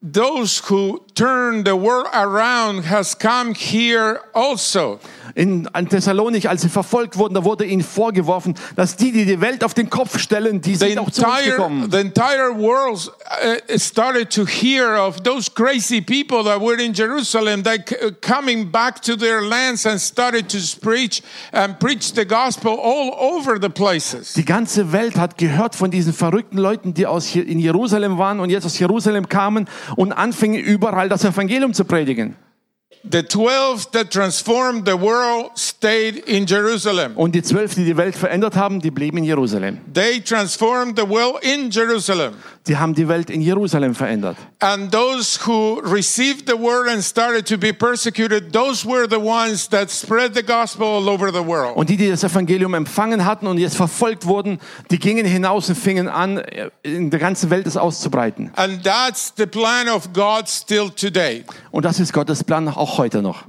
Those 0.01 0.61
who 0.69 1.02
turned 1.15 1.65
the 1.65 1.75
world 1.75 2.07
around 2.13 2.85
has 2.85 3.17
come 3.17 3.53
here 3.53 4.21
also. 4.33 4.99
In, 5.35 5.67
Thessalonik, 5.89 6.47
als 6.47 6.61
sie 6.61 6.69
verfolgt 6.69 7.17
wurden, 7.17 7.33
da 7.33 7.43
wurde 7.43 7.65
ihnen 7.65 7.81
vorgeworfen, 7.81 8.53
dass 8.75 8.95
die, 8.95 9.11
die 9.11 9.25
die 9.25 9.41
Welt 9.41 9.63
auf 9.63 9.73
den 9.73 9.89
Kopf 9.89 10.19
stellen, 10.19 10.61
die 10.61 10.75
the 10.75 10.89
sind 10.89 10.99
auch 10.99 11.09
zu 11.09 11.25
uns 11.25 11.43
gekommen. 11.43 11.89
the 11.89 11.97
entire 11.97 12.51
world 12.55 13.11
uh, 13.41 13.77
started 13.77 14.29
to 14.29 14.45
hear 14.45 14.95
of 14.95 15.21
those 15.23 15.49
crazy 15.49 16.01
people 16.01 16.43
that 16.43 16.61
were 16.61 16.79
in 16.79 16.93
Jerusalem 16.93 17.63
that 17.63 17.91
uh, 17.91 18.11
coming 18.21 18.69
back 18.69 19.01
to 19.01 19.15
their 19.15 19.41
lands 19.41 19.85
and 19.85 19.99
started 19.99 20.47
to 20.49 20.57
preach 20.81 21.23
and 21.51 21.79
preach 21.79 22.13
the 22.13 22.25
gospel 22.25 22.77
all 22.79 23.13
over 23.17 23.59
the 23.59 23.69
places. 23.69 24.33
Die 24.33 24.45
ganze 24.45 24.91
Welt 24.91 25.17
hat 25.17 25.37
gehört 25.37 25.75
von 25.75 25.89
diesen 25.89 26.13
verrückten 26.13 26.57
Leuten, 26.57 26.93
die 26.93 27.07
aus 27.07 27.33
in 27.35 27.59
Jerusalem 27.59 28.17
waren 28.17 28.39
und 28.39 28.51
jetzt 28.51 28.65
aus 28.65 28.77
Jerusalem 28.77 29.27
kamen 29.29 29.67
und 29.95 30.11
anfingen 30.11 30.59
überall 30.59 31.02
das 31.09 31.23
Evangelium 31.23 31.73
zu 31.73 31.85
predigen. 31.85 32.35
The 33.03 33.21
12 33.21 33.91
that 33.91 34.11
transformed 34.11 34.87
the 34.87 34.97
world 34.97 35.57
stayed 35.57 36.25
in 36.25 36.45
Jerusalem. 36.45 37.17
Und 37.17 37.35
die 37.35 37.41
zwölf, 37.41 37.75
die 37.75 37.83
die 37.83 37.97
Welt 37.97 38.15
verändert 38.15 38.55
haben, 38.55 38.79
die 38.79 38.91
blieben 38.91 39.17
in 39.17 39.25
Jerusalem. 39.25 39.79
They 39.93 40.21
transformed 40.21 40.97
the 40.97 41.07
world 41.07 41.43
in 41.43 41.69
Jerusalem. 41.69 42.35
Die 42.67 42.77
haben 42.77 42.93
die 42.93 43.09
Welt 43.09 43.29
in 43.29 43.41
Jerusalem 43.41 43.93
verändert. 43.93 44.37
And 44.59 44.89
those 44.89 45.37
who 45.45 45.81
received 45.81 46.47
the 46.47 46.57
word 46.57 46.87
and 46.87 47.03
started 47.03 47.45
to 47.47 47.57
be 47.57 47.73
persecuted, 47.73 48.53
those 48.53 48.87
were 48.87 49.05
the 49.09 49.17
ones 49.17 49.67
that 49.67 49.91
spread 49.91 50.33
the 50.33 50.43
gospel 50.43 50.87
all 50.87 51.09
over 51.09 51.29
the 51.29 51.45
world. 51.45 51.75
Und 51.75 51.89
die, 51.89 51.97
die 51.97 52.09
das 52.09 52.23
Evangelium 52.23 52.73
empfangen 52.73 53.25
hatten 53.25 53.47
und 53.47 53.57
jetzt 53.57 53.75
verfolgt 53.75 54.25
wurden, 54.25 54.59
die 54.91 54.97
gingen 54.97 55.25
hinaus 55.25 55.67
und 55.67 55.75
fingen 55.75 56.07
an, 56.07 56.41
in 56.83 57.09
der 57.09 57.19
ganzen 57.19 57.49
Welt 57.49 57.67
es 57.67 57.75
auszubreiten. 57.75 58.51
And 58.55 58.81
that's 58.81 59.33
the 59.35 59.45
plan 59.45 59.89
of 59.89 60.13
God 60.13 60.47
still 60.47 60.89
today. 60.89 61.43
Und 61.71 61.83
das 61.83 61.99
ist 61.99 62.13
Gottes 62.13 62.45
Plan 62.45 62.69
auch 62.69 62.97
heute 62.97 63.21
noch. 63.21 63.43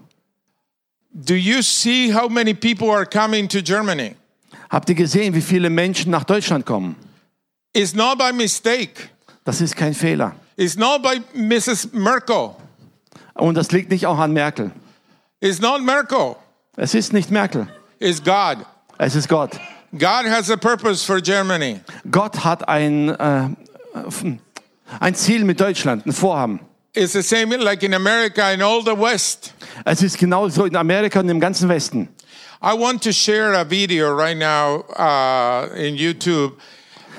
Do 1.13 1.35
you 1.35 1.63
see 1.63 2.13
how 2.13 2.29
many 2.29 2.53
people 2.53 2.91
are 2.91 3.07
coming 3.07 3.49
to 3.49 3.63
Germany? 3.63 4.17
Habt 4.69 4.89
ihr 4.89 4.97
gesehen, 4.97 5.35
wie 5.35 5.41
viele 5.41 5.71
Menschen 5.71 6.11
nach 6.11 6.25
Deutschland 6.25 6.67
kommen? 6.67 6.97
It's 7.75 7.95
not 7.95 8.19
by 8.19 8.33
mistake. 8.33 9.11
Das 9.45 9.61
ist 9.61 9.77
kein 9.77 9.95
Fehler. 9.95 10.35
It's 10.57 10.77
not 10.77 11.03
by 11.03 11.21
Mrs. 11.35 11.93
Merkel. 11.93 12.55
Und 13.35 13.57
das 13.57 13.73
liegt 13.73 13.91
nicht 13.91 14.07
auch 14.07 14.19
an 14.19 14.33
Merkel. 14.33 14.71
It's 15.41 15.61
not 15.61 15.83
Merkel. 15.83 16.37
Es 16.77 16.95
ist 16.95 17.13
nicht 17.13 17.31
Merkel. 17.31 17.69
It's 17.99 18.23
God. 18.23 18.65
Es 18.99 19.15
ist 19.15 19.29
Gott. 19.29 19.59
God 19.93 20.27
has 20.27 20.51
a 20.51 20.57
purpose 20.57 21.05
for 21.05 21.21
Germany. 21.21 21.81
Gott 22.11 22.45
hat 22.45 22.69
ein, 22.69 23.09
äh, 23.09 23.49
ein 25.01 25.15
Ziel 25.15 25.45
mit 25.45 25.61
Deutschland, 25.61 26.07
ein 26.07 26.13
Vorhaben. 26.13 26.61
it's 26.95 27.13
the 27.13 27.23
same 27.23 27.51
like 27.57 27.83
in 27.83 27.95
America 27.95 28.43
and 28.43 28.63
all 28.63 28.83
the 28.83 28.95
West. 28.95 29.53
Es 29.85 30.03
ist 30.03 30.19
genauso 30.19 30.65
in 30.65 30.77
Amerika 30.77 31.21
und 31.21 31.29
im 31.29 31.41
ganzen 31.41 31.69
Westen. 31.69 32.09
I 32.63 32.73
want 32.73 33.03
to 33.03 33.13
share 33.13 33.55
a 33.55 33.65
video 33.65 34.11
right 34.11 34.37
now 34.37 34.85
uh, 34.97 35.69
in 35.75 35.97
YouTube, 35.97 36.53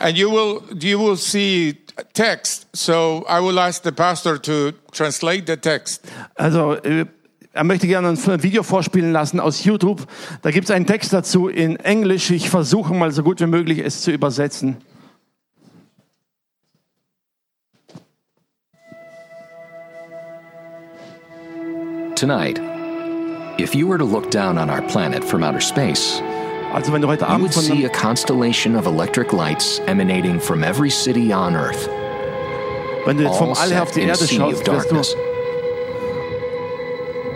and 0.05 0.15
you 0.15 0.29
will 0.29 0.61
you 0.79 0.99
will 0.99 1.17
see 1.17 1.73
text. 2.13 2.67
So 2.73 3.25
I 3.27 3.39
will 3.39 3.59
ask 3.59 3.81
the 3.81 3.91
pastor 3.91 4.37
to 4.37 4.73
translate 4.91 5.47
the 5.47 5.57
text. 5.57 6.05
Also, 6.37 6.75
äh, 6.83 7.05
er 7.53 7.63
möchte 7.63 7.87
gerne 7.87 8.09
ein 8.09 8.43
Video 8.43 8.61
vorspielen 8.61 9.11
lassen 9.11 9.39
aus 9.39 9.63
YouTube. 9.63 10.05
Da 10.43 10.51
gibt 10.51 10.65
es 10.65 10.71
einen 10.71 10.85
Text 10.85 11.11
dazu 11.11 11.47
in 11.47 11.77
Englisch. 11.77 12.29
Ich 12.29 12.49
versuche 12.49 12.93
mal 12.93 13.11
so 13.11 13.23
gut 13.23 13.39
wie 13.39 13.47
möglich 13.47 13.79
es 13.79 14.01
zu 14.01 14.11
übersetzen. 14.11 14.77
Tonight, 22.15 22.61
if 23.57 23.73
you 23.73 23.87
were 23.87 23.97
to 23.97 24.05
look 24.05 24.29
down 24.31 24.57
on 24.57 24.69
our 24.69 24.81
planet 24.81 25.23
from 25.23 25.43
outer 25.43 25.59
space, 25.59 26.21
Also, 26.75 26.91
wenn 26.91 27.01
du 27.01 27.07
heute 27.07 27.25
Abend 27.25 27.43
would 27.43 27.53
von 27.53 27.63
see 27.63 27.85
a 27.85 27.89
constellation 27.89 28.75
of 28.75 28.85
electric 28.85 29.31
lights 29.31 29.79
emanating 29.87 30.41
from 30.41 30.61
every 30.61 30.89
city 30.89 31.31
on 31.31 31.55
Earth, 31.55 31.89
wenn 33.05 33.15
du 33.15 33.23
jetzt 33.23 33.37
vom 33.37 33.53
all 33.53 33.71
her 33.71 33.83
auf 33.83 33.91
die 33.91 34.01
Erde 34.01 34.27
schaust, 34.27 34.67
wirst 34.67 34.91
du 34.91 35.01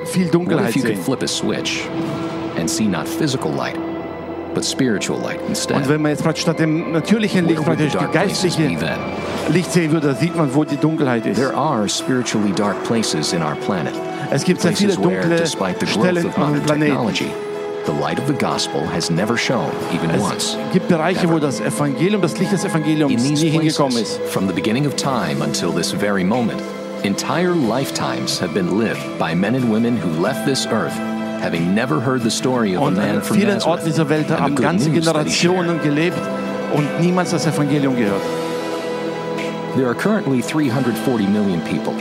viel 0.08 0.28
Dunkelheit 0.28 0.72
if 0.72 0.76
you 0.76 0.82
could 0.82 0.96
sehen. 0.96 1.04
flip 1.06 1.24
a 1.24 1.28
switch 1.28 1.88
and 2.58 2.70
see 2.70 2.86
not 2.86 3.08
physical 3.08 3.50
light, 3.50 3.78
but 4.54 4.66
spiritual 4.66 5.18
light 5.18 5.40
instead? 5.48 5.78
Und 5.78 5.88
wenn 5.88 6.02
man 6.02 6.12
jetzt 6.12 6.24
praktisch 6.24 6.42
statt 6.42 6.60
dem 6.60 6.92
natürlichen 6.92 7.48
Licht 7.48 7.64
praktisch 7.64 7.94
die 7.94 8.12
geistliche? 8.12 8.78
Licht 9.48 9.72
sehen 9.72 9.94
würde, 9.94 10.16
sieht 10.16 10.36
man, 10.36 10.54
wo 10.54 10.66
die 10.66 10.76
Dunkelheit 10.76 11.26
ist. 11.26 11.38
There 11.38 11.56
are 11.56 11.88
spiritually 11.88 12.52
dark 12.52 12.84
places 12.84 13.32
in 13.32 13.42
our 13.42 13.56
planet. 13.56 13.94
Es 14.32 14.44
gibt 14.44 14.60
sehr 14.60 14.76
viele 14.76 14.96
dunkle 14.96 15.48
Stellen 15.48 16.28
auf 16.28 16.38
modern 16.38 16.62
Planeten. 16.64 17.49
The 17.90 18.00
light 18.00 18.20
of 18.20 18.28
the 18.28 18.34
gospel 18.34 18.86
has 18.86 19.10
never 19.10 19.36
shone 19.36 19.74
even 19.92 20.10
once. 20.20 20.56
Gibt 20.72 20.88
Bereiche, 20.90 21.28
wo 21.28 21.40
das 21.40 21.60
Evangelium, 21.60 22.22
das 22.22 22.38
Licht 22.38 22.52
des 22.52 22.64
Evangeliums 22.64 23.12
In 23.12 23.18
these 23.18 23.44
nie 23.44 23.50
hingekommen 23.50 23.94
places, 23.94 24.20
ist. 24.20 24.32
from 24.32 24.46
the 24.48 24.54
beginning 24.54 24.86
of 24.86 24.96
time 24.96 25.42
until 25.42 25.72
this 25.72 25.92
very 25.92 26.24
moment, 26.24 26.62
entire 27.04 27.56
lifetimes 27.56 28.40
have 28.40 28.54
been 28.54 28.78
lived 28.78 29.02
by 29.18 29.34
men 29.34 29.56
and 29.56 29.72
women 29.72 29.98
who 29.98 30.10
left 30.22 30.46
this 30.46 30.68
earth, 30.68 30.94
having 31.42 31.74
never 31.74 32.00
heard 32.00 32.22
the 32.22 32.30
story 32.30 32.76
of 32.76 32.84
a 32.84 32.86
Und 32.86 32.98
man 32.98 33.16
an 33.16 33.22
from 33.24 33.38
vielen 33.38 33.56
Nazareth 33.56 33.80
Orten 33.80 33.86
dieser 33.88 34.10
Welt 34.10 34.30
haben 34.30 34.56
ganze 34.56 34.90
news 34.90 35.06
that 35.06 35.26
he 35.26 35.32
shared. 35.32 35.56
Generationen 35.56 35.82
gelebt 35.82 36.22
und 36.76 37.00
niemals 37.02 37.32
das 37.32 37.48
Evangelium 37.48 37.96
gehört. 37.96 38.22
There 39.76 39.88
are 39.88 39.96
currently 39.96 40.42
340 40.42 41.26
million 41.28 41.62
people, 41.62 41.94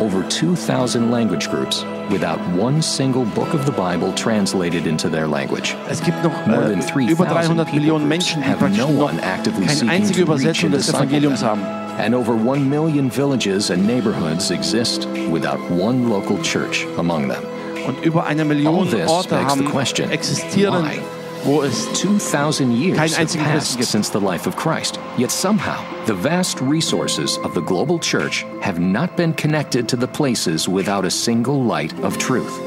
over 0.00 0.22
2,000 0.28 1.10
language 1.10 1.48
groups, 1.50 1.84
without 2.10 2.38
one 2.56 2.82
single 2.82 3.24
book 3.26 3.52
of 3.54 3.66
the 3.66 3.72
Bible 3.72 4.12
translated 4.14 4.86
into 4.86 5.08
their 5.08 5.28
language. 5.28 5.76
Es 5.88 6.00
gibt 6.02 6.22
noch 6.22 6.32
More 6.46 6.64
äh, 6.64 6.70
than 6.70 6.80
3,000 6.80 7.08
über 7.10 7.26
300 7.26 7.66
people 7.66 7.80
Millionen 7.80 8.08
Menschen, 8.08 8.42
die 8.42 8.48
have 8.48 8.58
praktisch 8.58 8.78
no 8.78 8.88
noch 8.88 9.10
one 9.10 9.20
actively 9.20 9.66
keine 9.66 9.90
einzige 9.90 10.22
Übersetzung 10.22 10.72
and 10.72 10.74
des 10.74 10.88
Evangeliums 10.88 11.42
haben. 11.42 11.62
And 11.98 12.14
over 12.14 12.34
1 12.34 12.68
million 12.68 13.10
villages 13.10 13.70
and 13.70 13.86
neighborhoods 13.86 14.50
exist 14.50 15.06
without 15.30 15.60
one 15.70 16.08
local 16.08 16.40
church 16.42 16.86
among 16.96 17.28
them. 17.28 17.42
Und 17.86 18.04
über 18.04 18.24
eine 18.24 18.44
Million 18.44 18.74
All 18.74 18.84
this 18.86 19.08
Orte 19.08 19.28
begs 19.28 19.54
the 19.54 19.60
haben 19.60 19.70
question, 19.70 20.10
existieren, 20.10 20.84
why? 20.84 21.19
Wo 21.44 21.62
es 21.62 21.86
2,000 22.00 22.72
years 22.72 22.98
have 23.16 23.28
passed 23.38 23.82
since 23.84 24.10
the 24.10 24.20
life 24.20 24.46
of 24.46 24.56
Christ. 24.56 24.98
Yet 25.16 25.30
somehow, 25.30 25.82
the 26.06 26.14
vast 26.14 26.60
resources 26.60 27.38
of 27.38 27.54
the 27.54 27.62
global 27.62 27.98
church 27.98 28.44
have 28.60 28.78
not 28.80 29.16
been 29.16 29.32
connected 29.34 29.88
to 29.88 29.96
the 29.96 30.08
places 30.08 30.68
without 30.68 31.04
a 31.04 31.10
single 31.10 31.62
light 31.62 31.92
of 32.02 32.18
truth. 32.18 32.58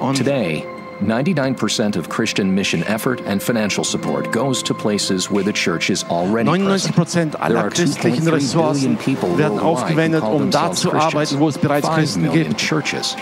und 0.00 0.16
Today, 0.16 0.66
99% 1.02 1.96
of 1.96 2.08
Christian 2.08 2.54
mission 2.54 2.82
effort 2.84 3.20
and 3.26 3.42
financial 3.42 3.84
support 3.84 4.32
goes 4.32 4.62
to 4.62 4.74
places 4.74 5.30
where 5.30 5.44
the 5.44 5.52
church 5.52 5.90
is 5.90 6.04
already 6.04 6.48
99 6.50 6.68
present. 6.68 6.94
Prozent 6.94 7.32
There 7.32 7.42
aller 7.42 7.58
are 7.58 7.70
christlichen 7.70 8.28
Ressourcen 8.28 8.96
people 8.96 9.36
werden 9.36 9.58
aufgewendet, 9.58 10.22
um 10.22 10.50
da 10.50 10.72
zu 10.72 10.92
arbeiten, 10.92 11.38
wo 11.38 11.48
es 11.48 11.58
bereits 11.58 11.88
Christen 11.88 12.30
gibt. 12.30 12.56
churches, 12.58 13.16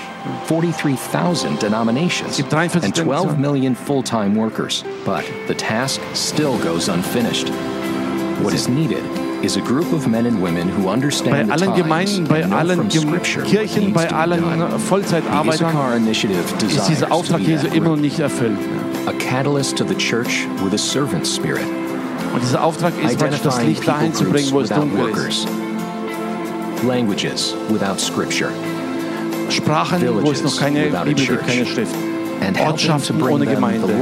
43,000 0.49 1.61
denominations, 1.61 2.37
gibt 2.37 2.51
43 2.51 2.85
and 2.85 2.95
12 2.95 3.39
million 3.39 3.75
full-time 3.75 4.35
workers. 4.35 4.85
But 5.05 5.25
the 5.49 5.55
task 5.55 6.01
still 6.15 6.59
goes 6.59 6.89
unfinished. 6.89 7.51
What 8.43 8.55
is 8.55 8.69
needed 8.69 9.05
is 9.43 9.57
a 9.57 9.61
group 9.61 9.93
of 9.93 10.07
men 10.07 10.27
and 10.27 10.41
women 10.41 10.69
who 10.69 10.85
Bei 10.85 11.45
allen 11.49 11.75
Gemeinden, 11.75 12.25
bei 12.25 12.45
allen 12.45 12.89
Kirchen, 12.89 13.93
bei 13.93 14.11
allen. 14.11 14.43
The 14.43 14.79
Vollzeitarbeitern 14.79 16.07
ist 16.07 16.89
dieser 16.89 17.11
Auftrag 17.11 17.41
Jesu 17.41 17.67
immer 17.69 17.91
noch 17.91 17.97
nicht 17.97 18.19
erfüllt. 18.19 18.59
a 19.07 19.13
catalyst 19.15 19.77
to 19.79 19.85
the 19.85 19.95
church 19.95 20.47
with 20.63 20.75
a 20.75 20.79
servant 20.79 21.27
spirit. 21.27 21.67
Und 22.33 22.43
dieser 22.43 22.63
Auftrag 22.63 22.93
ist 23.03 23.19
praktisch 23.19 23.41
das 23.43 23.63
Licht 23.63 23.87
dahin 23.89 24.15
zu 24.15 24.25
bringen, 24.25 24.51
wo 24.53 24.61
es 24.61 24.69
dunkel 24.69 25.29
ist. 25.29 25.49
languages 26.87 27.55
without 27.69 27.99
scripture, 27.99 28.51
Sprachen, 29.49 30.03
wo 30.23 30.31
es 30.31 30.43
noch 30.43 30.57
keine 30.57 30.91
Bibel 31.05 31.15
gibt, 31.15 31.47
keine. 31.47 31.67
Schrift. 31.67 31.95
Ortschaften 32.59 33.23
ohne 33.23 33.47
Gemeinde. 33.47 33.95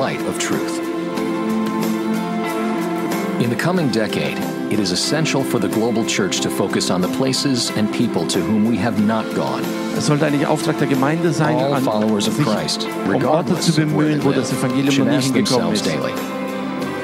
Light 3.38 3.50
of 3.50 3.50
truth. 3.50 3.50
In 3.50 3.50
the 3.50 3.56
coming 3.56 3.90
decade, 3.90 4.38
it 4.72 4.78
is 4.80 4.92
essential 4.92 5.42
for 5.42 5.58
the 5.58 5.68
global 5.68 6.04
church 6.04 6.40
to 6.40 6.50
focus 6.50 6.90
on 6.90 7.00
the 7.00 7.08
places 7.16 7.70
and 7.76 7.92
people 7.92 8.26
to 8.26 8.40
whom 8.40 8.64
we 8.64 8.76
have 8.76 9.00
not 9.06 9.24
gone, 9.34 9.62
Es 9.96 10.06
sollte 10.06 10.26
eigentlich 10.26 10.46
Auftrag 10.46 10.78
der 10.78 10.88
Gemeinde 10.88 11.32
sein, 11.32 11.56
all 11.56 11.74
an 11.74 11.82
followers 11.84 12.28
of 12.28 12.36
Christ, 12.38 12.84
um 12.84 12.90
Orte 12.90 13.12
regardless 13.12 13.66
zu 13.66 13.82
of 13.82 13.94
where 13.94 14.08
bemühen, 14.08 14.20
they 14.20 14.24
wo 14.24 14.32
das 14.32 14.52
Evangelium 14.52 15.08
noch 15.08 15.16
ask 15.16 15.32
themselves 15.32 15.80
ist. 15.80 15.86
daily, 15.86 16.12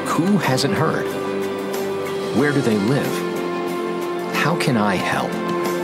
who 0.07 0.39
hasn't 0.39 0.75
heard? 0.75 1.07
Where 2.37 2.53
do 2.53 2.61
they 2.61 2.77
live? 2.89 3.07
How 4.35 4.57
can 4.59 4.77
I 4.77 4.97
help? 4.97 5.31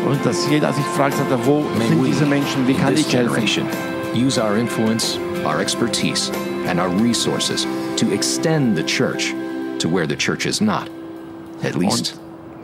Und 0.06 0.24
dass 0.24 0.48
jeder 0.48 0.72
sich 0.72 0.84
fragt, 0.96 1.16
sagt 1.16 1.30
er, 1.30 1.44
wo 1.46 1.62
May 1.78 1.88
sind 1.88 2.04
diese 2.06 2.26
Menschen, 2.26 2.66
wie 2.66 2.74
kann 2.74 2.94
ich 2.94 3.12
helfen? 3.12 3.34
generation, 3.34 3.66
use 4.14 4.38
our 4.38 4.56
influence, 4.56 5.18
our 5.44 5.60
expertise, 5.60 6.30
and 6.66 6.80
our 6.80 6.88
resources 7.02 7.66
to 7.96 8.10
extend 8.12 8.76
the 8.76 8.82
church 8.84 9.34
to 9.80 9.88
where 9.88 10.06
the 10.06 10.16
church 10.16 10.46
is 10.46 10.60
not. 10.60 10.88
At 11.62 11.74
least, 11.74 12.14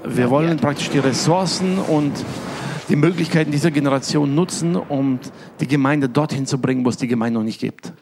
Wir 0.04 0.30
wollen 0.30 0.56
praktisch 0.58 0.88
die 0.90 1.00
Ressourcen 1.00 1.78
und 1.78 2.12
die 2.88 2.94
Möglichkeiten 2.94 3.50
dieser 3.50 3.72
Generation 3.72 4.36
nutzen, 4.36 4.76
um 4.76 5.18
die 5.58 5.66
Gemeinde 5.66 6.08
dorthin 6.08 6.46
zu 6.46 6.58
bringen, 6.58 6.84
wo 6.84 6.90
es 6.90 6.96
die 6.96 7.08
Gemeinde 7.08 7.40
noch 7.40 7.44
nicht 7.44 7.58
gibt. 7.58 7.92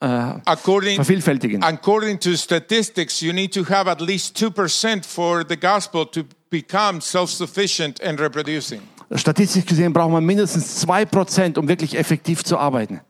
äh, 0.00 0.06
According, 0.44 0.96
vervielfältigen. 0.96 1.62
according 1.62 2.18
to 2.20 2.34
statistics, 2.36 3.20
you 3.22 3.32
need 3.32 3.54
to 3.54 3.64
have 3.70 3.88
at 3.88 4.00
least 4.02 4.36
2% 4.36 5.06
for 5.06 5.44
the 5.48 5.56
gospel 5.56 6.04
to 6.04 6.24
become 6.52 7.00
self 7.00 7.30
sufficient 7.30 8.00
and 8.00 8.20
reproducing. 8.20 8.82
Statistisch 9.14 9.66
gesehen 9.66 9.92
braucht 9.92 10.12
man 10.12 10.24
mindestens 10.24 10.86
2%, 10.86 11.58
um 11.58 11.66
wirklich 11.66 11.96
effektiv 11.96 12.44
zu 12.44 12.58
arbeiten. 12.58 13.00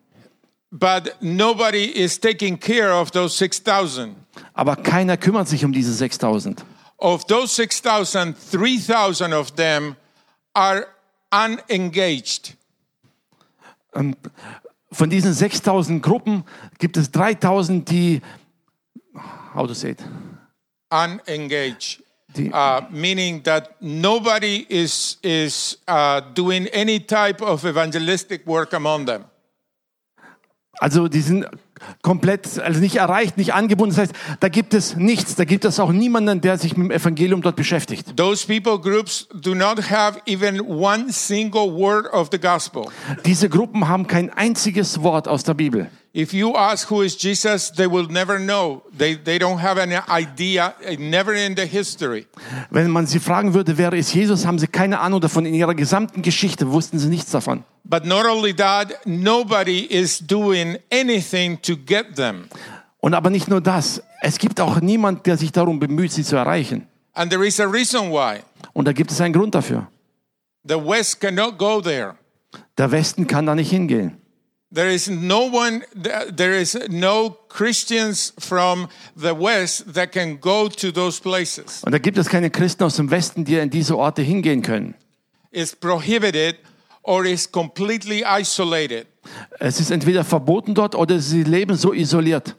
But 0.71 1.17
nobody 1.21 1.85
is 1.85 2.19
taking 2.19 2.59
care 2.59 2.95
of 2.95 3.11
those 3.11 3.37
6,000. 3.37 4.17
Aber 4.55 4.77
keiner 4.77 5.19
kümmert 5.19 5.49
sich 5.49 5.65
um 5.65 5.73
diese 5.73 5.93
6000. 5.93 6.65
Of 6.97 7.27
those 7.27 7.55
6,000, 7.55 8.35
3,000 8.51 9.35
of 9.35 9.51
them 9.51 9.97
are 10.55 10.87
unengaged. 11.31 12.57
Von 14.93 15.11
diesen 15.11 15.35
6000 15.35 16.03
Gruppen 16.03 16.45
gibt 16.79 16.97
es 16.97 17.11
3000, 17.11 17.91
die, 17.91 18.23
how 19.55 19.67
to 19.67 19.75
say 19.75 19.91
it, 19.91 19.99
Unengaged. 20.91 22.03
Die, 22.37 22.51
Uh, 22.53 22.83
meaning 22.91 23.43
that 23.45 23.71
nobody 23.81 24.67
is, 24.69 25.19
is 25.23 25.79
uh, 25.89 26.21
doing 26.35 26.69
any 26.73 27.01
type 27.01 27.43
of 27.43 27.65
evangelistic 27.65 28.47
work 28.47 28.73
among 28.73 29.07
them. 29.07 29.25
also 30.83 31.09
die 31.09 31.21
sind 31.21 31.47
komplett, 32.03 32.59
also 32.59 32.81
nicht 32.81 32.97
erreicht, 32.97 33.37
nicht 33.37 33.55
angebunden. 33.55 33.95
Das 33.95 34.03
heißt, 34.03 34.15
da 34.41 34.49
gibt 34.49 34.75
es 34.75 34.97
nichts, 34.97 35.35
da 35.37 35.45
gibt 35.45 35.65
es 35.65 35.79
auch 35.79 35.93
niemanden, 35.93 36.41
der 36.41 36.59
sich 36.59 36.77
mit 36.77 36.91
dem 36.91 36.91
Evangelium 36.91 37.43
dort 37.43 37.57
beschäftigt. 37.57 38.17
Those 38.17 38.47
people 38.47 38.79
groups 38.79 39.29
do 39.33 39.55
not 39.55 39.91
have 39.91 40.21
even 40.27 40.61
one 40.61 41.13
single 41.13 41.73
word 41.73 42.13
of 42.13 42.29
the 42.33 42.39
gospel. 42.39 42.87
Diese 43.25 43.49
Gruppen 43.49 43.89
haben 43.89 44.07
kein 44.07 44.31
einziges 44.31 45.03
Wort 45.03 45.29
aus 45.29 45.45
der 45.45 45.55
Bibel. 45.55 45.89
If 46.15 46.35
you 46.35 46.55
ask 46.55 46.91
who 46.91 47.01
is 47.01 47.17
Jesus, 47.17 47.71
they 47.71 47.87
will 47.87 48.07
never 48.07 48.39
know. 48.39 48.83
They, 48.95 49.15
they 49.15 49.39
don't 49.39 49.59
have 49.59 49.79
an 49.79 49.93
idea, 50.11 50.75
uh, 50.87 50.97
never 50.99 51.33
in 51.35 51.57
the 51.57 51.65
history. 51.65 52.27
Wenn 52.71 52.91
man 52.91 53.07
sie 53.07 53.19
fragen 53.19 53.55
würde, 53.55 53.79
wer 53.79 53.95
ist 53.95 54.13
Jesus, 54.13 54.45
haben 54.45 54.59
sie 54.59 54.67
keine 54.67 55.01
Ahnung 55.01 55.23
davon. 55.23 55.47
In 55.47 55.55
ihrer 55.55 55.75
gesamten 55.75 56.21
Geschichte 56.21 56.71
wussten 56.71 56.99
sie 56.99 57.09
nichts 57.09 57.31
davon. 57.31 57.65
But 57.85 58.05
not 58.05 58.27
only 58.27 58.55
that, 58.57 59.07
nobody 59.07 59.87
is 59.87 60.19
doing 60.19 60.77
anything 60.93 61.59
to 61.63 61.77
get 61.77 62.15
them. 62.15 62.45
Und 63.01 63.15
aber 63.15 63.31
nicht 63.31 63.49
nur 63.49 63.63
das. 63.63 64.03
Es 64.21 64.39
gibt 64.39 64.61
auch 64.61 64.83
niemand, 64.83 65.25
der 65.25 65.39
sich 65.39 65.51
darum 65.51 65.81
bemüht, 65.81 66.13
sie 66.13 66.25
zu 66.25 66.37
erreichen. 66.37 66.87
And 67.15 67.31
there 67.31 67.47
is 67.47 67.59
a 67.59 67.67
reason 67.67 68.11
why. 68.11 68.41
Und 68.75 68.87
da 68.87 68.93
gibt 68.93 69.11
es 69.11 69.21
einen 69.23 69.33
Grund 69.33 69.55
dafür. 69.55 69.89
The 70.69 70.75
West 70.75 71.21
cannot 71.21 71.59
go 71.59 71.81
there. 71.81 72.17
Der 72.77 72.91
Westen 72.91 73.27
kann 73.27 73.47
da 73.47 73.55
nicht 73.55 73.71
hingehen. 73.71 74.22
There 74.75 74.91
is 74.91 75.11
no 75.11 75.51
one, 75.53 75.83
there 76.35 76.59
is 76.59 76.79
no 76.89 77.37
Christians 77.49 78.33
from 78.39 78.89
the 79.15 79.35
West 79.39 79.93
that 79.93 80.13
can 80.13 80.41
go 80.41 80.69
to 80.69 80.91
those 80.91 81.21
places. 81.21 81.83
Und 81.85 81.93
da 81.93 81.99
gibt 81.99 82.17
es 82.17 82.29
keine 82.29 82.49
Christen 82.49 82.85
aus 82.85 82.97
dem 82.97 83.11
Westen, 83.11 83.45
die 83.45 83.57
in 83.57 83.69
diese 83.69 83.99
Orte 83.99 84.23
hingehen 84.23 84.63
können. 84.63 84.95
It's 85.51 85.77
prohibited 85.77 86.57
or 87.03 87.27
is 87.27 87.51
completely 87.51 88.25
isolated. 88.27 89.07
Es 89.59 89.79
ist 89.79 89.91
entweder 89.91 90.25
verboten 90.25 90.75
dort 90.75 90.95
oder 90.95 91.21
sie 91.21 91.43
leben 91.43 91.77
so 91.77 91.93
isoliert. 91.93 92.57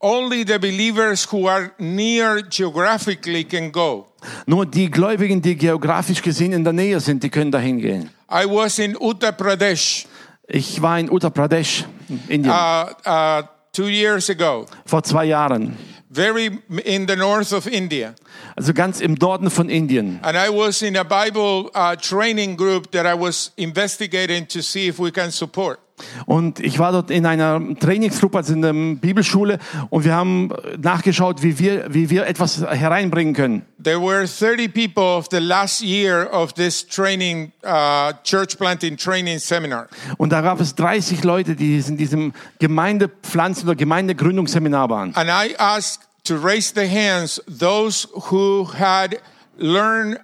Only 0.00 0.44
the 0.46 0.58
believers 0.58 1.26
who 1.32 1.48
are 1.48 1.72
near 1.78 2.42
geographically 2.42 3.44
can 3.44 3.72
go. 3.72 4.06
Nur 4.46 4.66
die 4.66 4.90
Gläubigen, 4.90 5.40
die 5.40 5.56
geografisch 5.56 6.20
gesehen 6.20 6.52
in 6.52 6.62
der 6.62 6.72
Nähe 6.72 7.00
sind, 7.00 7.22
die 7.22 7.30
können 7.30 7.50
da 7.50 7.58
hingehen. 7.58 8.10
I 8.30 8.44
was 8.44 8.78
in 8.78 8.94
Uttar 9.00 9.32
Pradesh 9.32 10.06
Ich 10.50 10.80
war 10.80 10.98
in 10.98 11.10
Uttar 11.10 11.30
Pradesh, 11.30 11.84
Indien, 12.28 12.50
uh, 12.50 12.86
uh, 13.04 13.42
two 13.72 13.88
years 13.88 14.30
ago, 14.30 14.66
vor 14.86 15.02
zwei 15.02 15.26
Jahren. 15.26 15.76
very 16.10 16.58
in 16.84 17.06
the 17.06 17.16
north 17.16 17.52
of 17.52 17.66
India. 17.66 18.14
Also 18.56 18.72
ganz 18.72 19.00
im 19.00 19.14
Norden 19.14 19.50
von 19.50 19.68
Indien. 19.68 20.20
And 20.22 20.36
I 20.36 20.48
was 20.48 20.82
in 20.82 20.96
a 20.96 21.04
Bible 21.04 21.70
uh, 21.74 21.96
training 21.96 22.56
group 22.56 22.90
that 22.92 23.06
I 23.06 23.14
was 23.14 23.52
investigating 23.56 24.46
to 24.46 24.62
see 24.62 24.88
if 24.88 24.98
we 24.98 25.10
can 25.10 25.30
support. 25.30 25.80
Und 26.26 26.60
ich 26.60 26.78
war 26.78 26.92
dort 26.92 27.10
in 27.10 27.26
einer 27.26 27.60
Trainingsgruppe, 27.78 28.38
also 28.38 28.52
in 28.52 28.62
der 28.62 28.72
Bibelschule, 28.72 29.58
und 29.90 30.04
wir 30.04 30.14
haben 30.14 30.52
nachgeschaut, 30.80 31.42
wie 31.42 31.58
wir, 31.58 31.92
wie 31.92 32.10
wir 32.10 32.26
etwas 32.26 32.60
hereinbringen 32.60 33.34
können. 33.34 33.62
There 33.82 34.00
were 34.00 34.26
30 34.26 34.68
people 34.68 35.04
of 35.04 35.28
the 35.30 35.38
last 35.38 35.82
year 35.82 36.28
of 36.32 36.52
this 36.54 36.86
training, 36.86 37.52
uh, 37.64 38.12
church 38.24 38.58
planting 38.58 38.96
training 38.96 39.38
seminar. 39.38 39.88
Und 40.16 40.32
da 40.32 40.40
gab 40.40 40.60
es 40.60 40.74
30 40.74 41.22
Leute, 41.24 41.54
die 41.54 41.78
in 41.78 41.96
diesem 41.96 42.32
Gemeindepflanzen- 42.60 43.64
oder 43.64 43.76
Gemeindegründungsseminar 43.76 44.90
waren. 44.90 45.14
And 45.14 45.30
I 45.30 45.54
asked 45.58 46.08
to 46.24 46.36
raise 46.36 46.72
the 46.74 46.88
hands 46.88 47.40
those 47.46 48.08
who 48.30 48.68
had 48.78 49.18
learned 49.56 50.18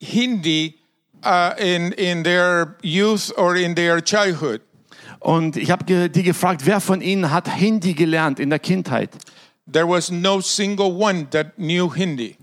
Hindi 0.00 0.74
uh, 1.24 1.54
in, 1.58 1.92
in 1.92 2.22
their 2.22 2.76
youth 2.82 3.32
or 3.36 3.56
in 3.56 3.74
their 3.74 4.00
childhood. 4.00 4.60
Und 5.24 5.56
ich 5.56 5.70
habe 5.70 6.10
die 6.10 6.22
gefragt, 6.22 6.66
wer 6.66 6.80
von 6.80 7.00
ihnen 7.00 7.30
hat 7.30 7.48
Hindi 7.48 7.94
gelernt 7.94 8.38
in 8.38 8.50
der 8.50 8.58
Kindheit? 8.58 9.08
There 9.72 9.88
was 9.88 10.10
no 10.10 10.42
single 10.42 10.92
one 10.92 11.30
that 11.30 11.56
knew 11.56 11.90
Hindi 11.94 12.36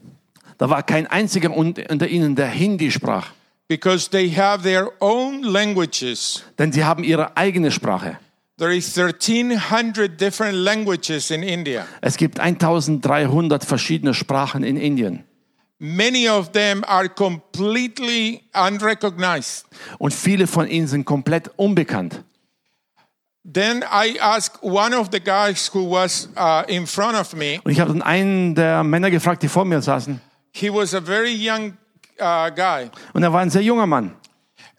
Da 0.58 0.68
war 0.68 0.82
kein 0.82 1.06
einziger 1.06 1.56
un- 1.56 1.76
unter 1.90 2.08
ihnen, 2.08 2.36
der 2.36 2.48
Hindi 2.50 2.90
sprach. 2.90 3.28
because 3.68 4.10
they 4.10 4.30
have 4.32 4.64
their 4.64 4.90
own 5.00 5.44
languages. 5.44 6.44
Denn 6.58 6.72
sie 6.72 6.84
haben 6.84 7.04
ihre 7.04 7.38
eigene 7.38 7.70
Sprache. 7.70 8.18
There 8.58 8.76
is 8.76 8.98
1300 8.98 10.20
different 10.20 10.56
languages 10.56 11.30
in 11.30 11.44
India. 11.44 11.86
Es 12.02 12.18
gibt 12.18 12.40
1300 12.40 13.64
verschiedene 13.64 14.16
Sprachen 14.16 14.64
in 14.64 14.76
Indien. 14.76 15.24
Many 15.78 16.28
of 16.30 16.52
them 16.52 16.84
are 16.86 17.08
completely 17.10 18.42
unrecognized. 18.54 19.66
Und 20.00 20.14
viele 20.16 20.48
von 20.48 20.68
ihnen 20.68 20.88
sind 20.88 21.06
komplett 21.06 21.50
unbekannt. 21.58 22.24
Then 23.44 23.84
I 23.84 24.18
asked 24.20 24.62
one 24.62 24.94
of 24.94 25.10
the 25.12 25.20
guys 25.20 25.68
who 25.74 25.89
was 25.89 26.30
uh, 26.38 26.64
in 26.68 26.86
front 26.86 27.18
of 27.18 27.34
me. 27.34 27.60
Und 27.64 27.72
ich 27.72 27.80
habe 27.80 27.92
dann 27.92 28.02
einen 28.04 28.54
der 28.54 28.84
Männer 28.84 29.10
gefragt, 29.10 29.42
die 29.42 29.48
vor 29.48 29.66
mir 29.66 29.82
saßen. 29.82 30.22
He 30.54 30.70
was 30.70 30.94
a 30.94 31.02
very 31.02 31.34
young 31.34 31.74
uh, 32.20 32.50
guy. 32.56 32.89
Und 33.14 33.24
er 33.24 33.34
war 33.34 33.42
ein 33.42 33.50
sehr 33.50 33.64
junger 33.64 33.88
Mann. 33.88 34.14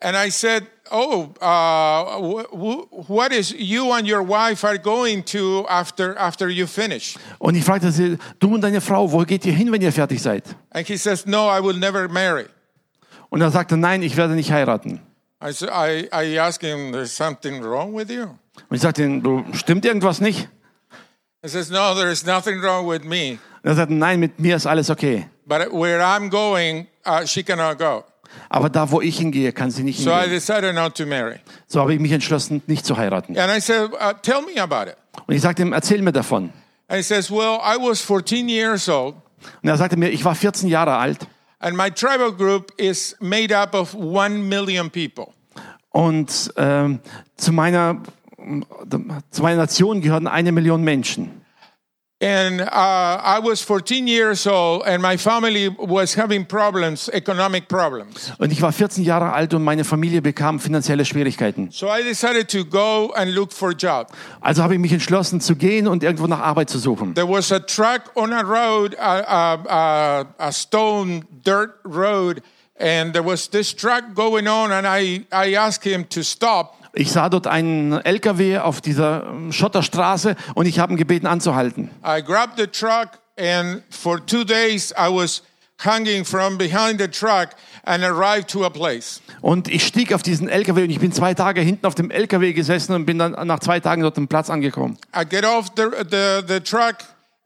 And 0.01 0.17
I 0.17 0.31
said, 0.31 0.65
Oh, 0.91 1.35
uh, 1.41 2.21
wh- 2.21 2.47
wh- 2.53 3.09
what 3.09 3.33
is 3.33 3.51
you 3.57 3.93
and 3.93 4.07
your 4.07 4.23
wife 4.23 4.63
are 4.67 4.79
going 4.79 5.25
to 5.25 5.65
after, 5.69 6.17
after 6.19 6.49
you 6.49 6.67
finish? 6.67 7.17
Und 7.39 7.55
ich 7.55 7.65
fragte 7.65 7.91
sie, 7.91 8.19
du 8.39 8.55
und 8.55 8.61
deine 8.61 8.81
Frau, 8.81 9.11
wo 9.11 9.21
geht 9.25 9.47
ihr 9.47 9.55
hin, 9.55 9.73
wenn 9.73 9.81
ihr 9.81 9.93
fertig 9.93 10.21
seid? 10.21 10.45
And 10.71 10.87
he 10.87 10.97
says, 10.99 11.25
No, 11.27 11.49
I 11.49 11.61
will 11.61 11.79
never 11.79 12.09
marry. 12.09 12.47
Und 13.31 13.41
er 13.41 13.51
sagte, 13.51 13.77
nein, 13.77 14.03
ich 14.03 14.17
werde 14.17 14.35
nicht 14.35 14.53
heiraten. 14.53 15.01
I, 15.43 15.51
I, 15.65 16.09
I 16.13 16.39
asked 16.39 16.63
him, 16.63 16.93
There's 16.93 17.17
something 17.17 17.63
wrong 17.65 17.95
with 17.97 18.11
you? 18.11 18.37
Und 18.69 18.77
ich 18.77 18.83
sagte 18.83 19.03
ihm, 19.05 19.45
stimmt 19.55 19.85
irgendwas 19.85 20.21
nicht? 20.21 20.49
He 21.43 21.49
says, 21.49 21.71
No, 21.71 21.95
there 21.95 22.11
is 22.11 22.25
nothing 22.25 22.61
wrong 22.63 22.89
with 22.89 23.03
me. 23.05 23.39
Und 23.63 23.71
er 23.71 23.75
sagte, 23.75 23.95
nein, 23.95 24.21
mit 24.21 24.39
mir 24.39 24.57
ist 24.57 24.67
alles 24.67 24.91
okay. 24.91 25.27
But 25.47 25.73
where 25.73 26.01
I'm 26.05 26.31
going, 26.31 26.87
uh, 27.07 27.27
she 27.27 27.43
cannot 27.43 27.79
go. 27.79 28.05
Aber 28.49 28.71
da, 28.71 28.91
wo 28.91 29.01
ich 29.01 29.19
hingehe, 29.19 29.53
kann 29.53 29.71
sie 29.71 29.83
nicht 29.83 30.01
So 30.01 30.11
I 30.11 30.23
hingehen. 30.23 30.31
decided 30.35 30.75
not 30.75 30.95
to 30.97 31.05
marry. 31.07 31.37
So 31.67 31.81
habe 31.81 31.95
ich 31.95 32.01
mich 32.01 32.13
entschlossen, 32.13 32.63
nicht 32.67 32.87
zu 32.87 32.97
heiraten. 32.97 33.37
And 33.37 33.51
I 33.55 33.61
said, 33.61 33.91
uh, 33.93 34.13
Tell 34.23 34.43
me 34.43 34.61
about 34.61 34.91
it. 34.91 34.97
Und 35.27 35.35
ich 35.35 35.43
sagte 35.43 35.63
ihm, 35.63 35.73
erzähl 35.73 36.01
mir 36.03 36.13
davon. 36.13 36.53
And 36.89 36.97
he 36.99 37.03
says, 37.03 37.31
Well, 37.31 37.59
I 37.63 37.77
was 37.79 38.01
14 38.01 38.49
years 38.49 38.89
old, 38.89 39.17
Und 39.63 39.69
er 39.69 39.77
sagte 39.77 39.97
mir, 39.97 40.11
ich 40.11 40.25
war 40.25 40.35
14 40.35 40.69
Jahre 40.69 40.97
alt 40.97 41.27
and 41.59 41.77
my 41.77 41.91
tribal 41.91 42.33
group 42.33 42.73
is 42.77 43.17
made 43.21 43.57
up 43.57 43.75
of 43.75 43.95
one 43.95 44.39
million 44.49 44.91
people. 44.91 45.29
und 45.91 46.53
ähm, 46.57 47.01
zu, 47.37 47.53
meiner, 47.53 48.03
zu 49.31 49.43
meiner 49.43 49.57
Nation 49.63 50.01
gehören 50.01 50.27
eine 50.27 50.53
Million 50.53 50.83
Menschen. 50.83 51.43
And 52.23 52.61
uh, 52.61 52.67
I 52.71 53.41
was 53.43 53.63
14 53.63 54.07
years 54.07 54.47
old, 54.47 54.85
and 54.87 55.03
my 55.03 55.17
family 55.17 55.69
was 55.69 56.15
having 56.15 56.45
problems, 56.45 57.09
economic 57.09 57.67
problems. 57.67 58.33
Und 58.39 58.53
ich 58.53 58.63
war 58.63 58.71
14 58.71 59.03
Jahre 59.03 59.33
alt 59.33 59.55
und 59.55 59.65
meine 59.65 59.83
Familie 59.83 60.23
bekam 60.23 60.61
finanzielle 60.61 61.05
Schwierigkeiten. 61.05 61.71
So 61.73 61.89
I 61.89 62.05
decided 62.05 62.49
to 62.51 62.65
go 62.65 63.13
and 63.17 63.35
look 63.35 63.53
for 63.53 63.71
a 63.71 63.75
job. 63.75 64.13
Also 64.41 64.63
habe 64.63 64.75
ich 64.75 64.81
mich 64.81 64.93
entschlossen 64.93 65.41
zu 65.41 65.57
gehen 65.57 65.89
und 65.89 66.05
irgendwo 66.05 66.29
nach 66.29 66.39
Arbeit 66.39 66.71
zu 66.71 66.79
suchen. 66.79 67.17
There 67.17 67.29
was 67.29 67.51
a 67.51 67.59
truck 67.59 68.13
on 68.15 68.33
a 68.33 68.43
road, 68.43 68.95
a, 69.01 69.25
a, 69.27 69.55
a, 69.69 70.27
a 70.39 70.53
stone 70.53 71.25
dirt 71.45 71.75
road, 71.83 72.41
and 72.79 73.13
there 73.15 73.27
was 73.27 73.51
this 73.51 73.75
truck 73.75 74.15
going 74.15 74.47
on, 74.47 74.71
and 74.71 74.87
I, 74.87 75.27
I 75.33 75.57
asked 75.57 75.83
him 75.85 76.09
to 76.11 76.23
stop. 76.23 76.77
Ich 76.95 77.11
sah 77.11 77.31
dort 77.31 77.47
einen 77.47 77.93
LKW 77.93 78.59
auf 78.59 78.83
dieser 78.83 79.27
ähm, 79.27 79.51
Schotterstraße 79.53 80.37
und 80.55 80.67
ich 80.67 80.79
habe 80.79 80.93
ihn 80.93 80.97
gebeten 80.99 81.27
anzuhalten. 81.27 81.91
I 82.05 82.23
grabbed 82.23 82.59
the 82.59 82.67
truck, 82.67 83.19
and 83.39 83.83
for 83.89 84.25
two 84.25 84.45
days 84.45 84.93
I 84.93 85.09
was 85.09 85.43
hanging 85.79 86.25
from 86.25 86.59
behind 86.59 87.01
the 87.01 87.09
truck 87.09 87.51
and 87.85 88.05
arrived 88.05 88.49
to 88.49 88.65
a 88.65 88.71
place. 88.71 89.23
Und 89.41 89.69
ich 89.69 89.87
stieg 89.87 90.13
auf 90.13 90.23
diesen 90.23 90.49
LKW 90.49 90.85
und 90.85 90.91
ich 90.91 91.01
bin 91.01 91.13
zwei 91.13 91.33
Tage 91.35 91.63
hinten 91.63 91.87
auf 91.87 91.95
dem 91.95 92.11
LKW 92.11 92.53
gesessen 92.53 92.95
und 92.95 93.07
bin 93.07 93.19
dann 93.19 93.33
nach 93.47 93.61
zwei 93.61 93.81
Tagen 93.81 94.03
dort 94.03 94.19
am 94.19 94.29
Platz 94.29 94.51
angekommen. 94.51 94.99
I 95.17 95.25
get 95.25 95.45
off 95.45 95.69
the, 95.77 95.85
the, 96.11 96.43
the 96.47 96.61
truck 96.61 96.97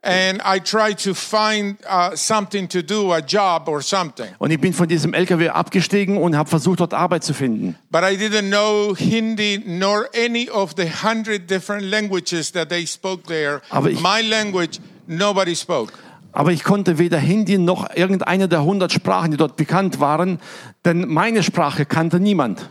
and 0.07 0.41
I 0.45 0.59
try 0.59 0.93
to 0.95 1.13
find 1.13 1.77
uh, 1.85 2.15
something 2.15 2.67
to 2.69 2.81
do, 2.81 3.11
a 3.13 3.19
job 3.19 3.67
or 3.67 3.81
something. 3.81 4.27
Und 4.39 4.51
ich 4.51 4.59
bin 4.59 4.73
von 4.73 4.87
diesem 4.87 5.13
LKW 5.13 5.49
abgestiegen 5.49 6.17
und 6.17 6.35
habe 6.37 6.49
versucht, 6.49 6.79
dort 6.79 6.93
Arbeit 6.93 7.23
zu 7.23 7.33
finden. 7.33 7.75
But 7.91 8.01
I 8.03 8.15
didn't 8.15 8.49
know 8.49 8.95
Hindi 8.97 9.61
nor 9.65 10.07
any 10.15 10.49
of 10.49 10.73
the 10.77 10.85
hundred 11.03 11.49
different 11.49 11.83
languages 11.83 12.51
that 12.53 12.69
they 12.69 12.87
spoke 12.87 13.23
there. 13.27 13.61
Aber 13.69 13.89
ich- 13.89 13.99
My 14.01 14.21
language, 14.21 14.79
nobody 15.07 15.55
spoke. 15.55 15.93
Aber 16.31 16.51
ich 16.51 16.63
konnte 16.63 16.97
weder 16.99 17.17
Hindi 17.17 17.57
noch 17.57 17.87
irgendeine 17.95 18.47
der 18.47 18.59
100 18.59 18.91
Sprachen, 18.91 19.31
die 19.31 19.37
dort 19.37 19.55
bekannt 19.55 19.99
waren, 19.99 20.39
denn 20.85 21.07
meine 21.07 21.41
Sprache 21.43 21.85
kannte 21.85 22.19
niemand. 22.19 22.69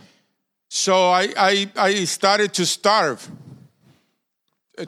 So 0.69 0.93
I, 0.93 1.33
I, 1.37 1.67
I 2.01 2.05
started 2.07 2.53
to 2.53 2.65
starve, 2.65 3.19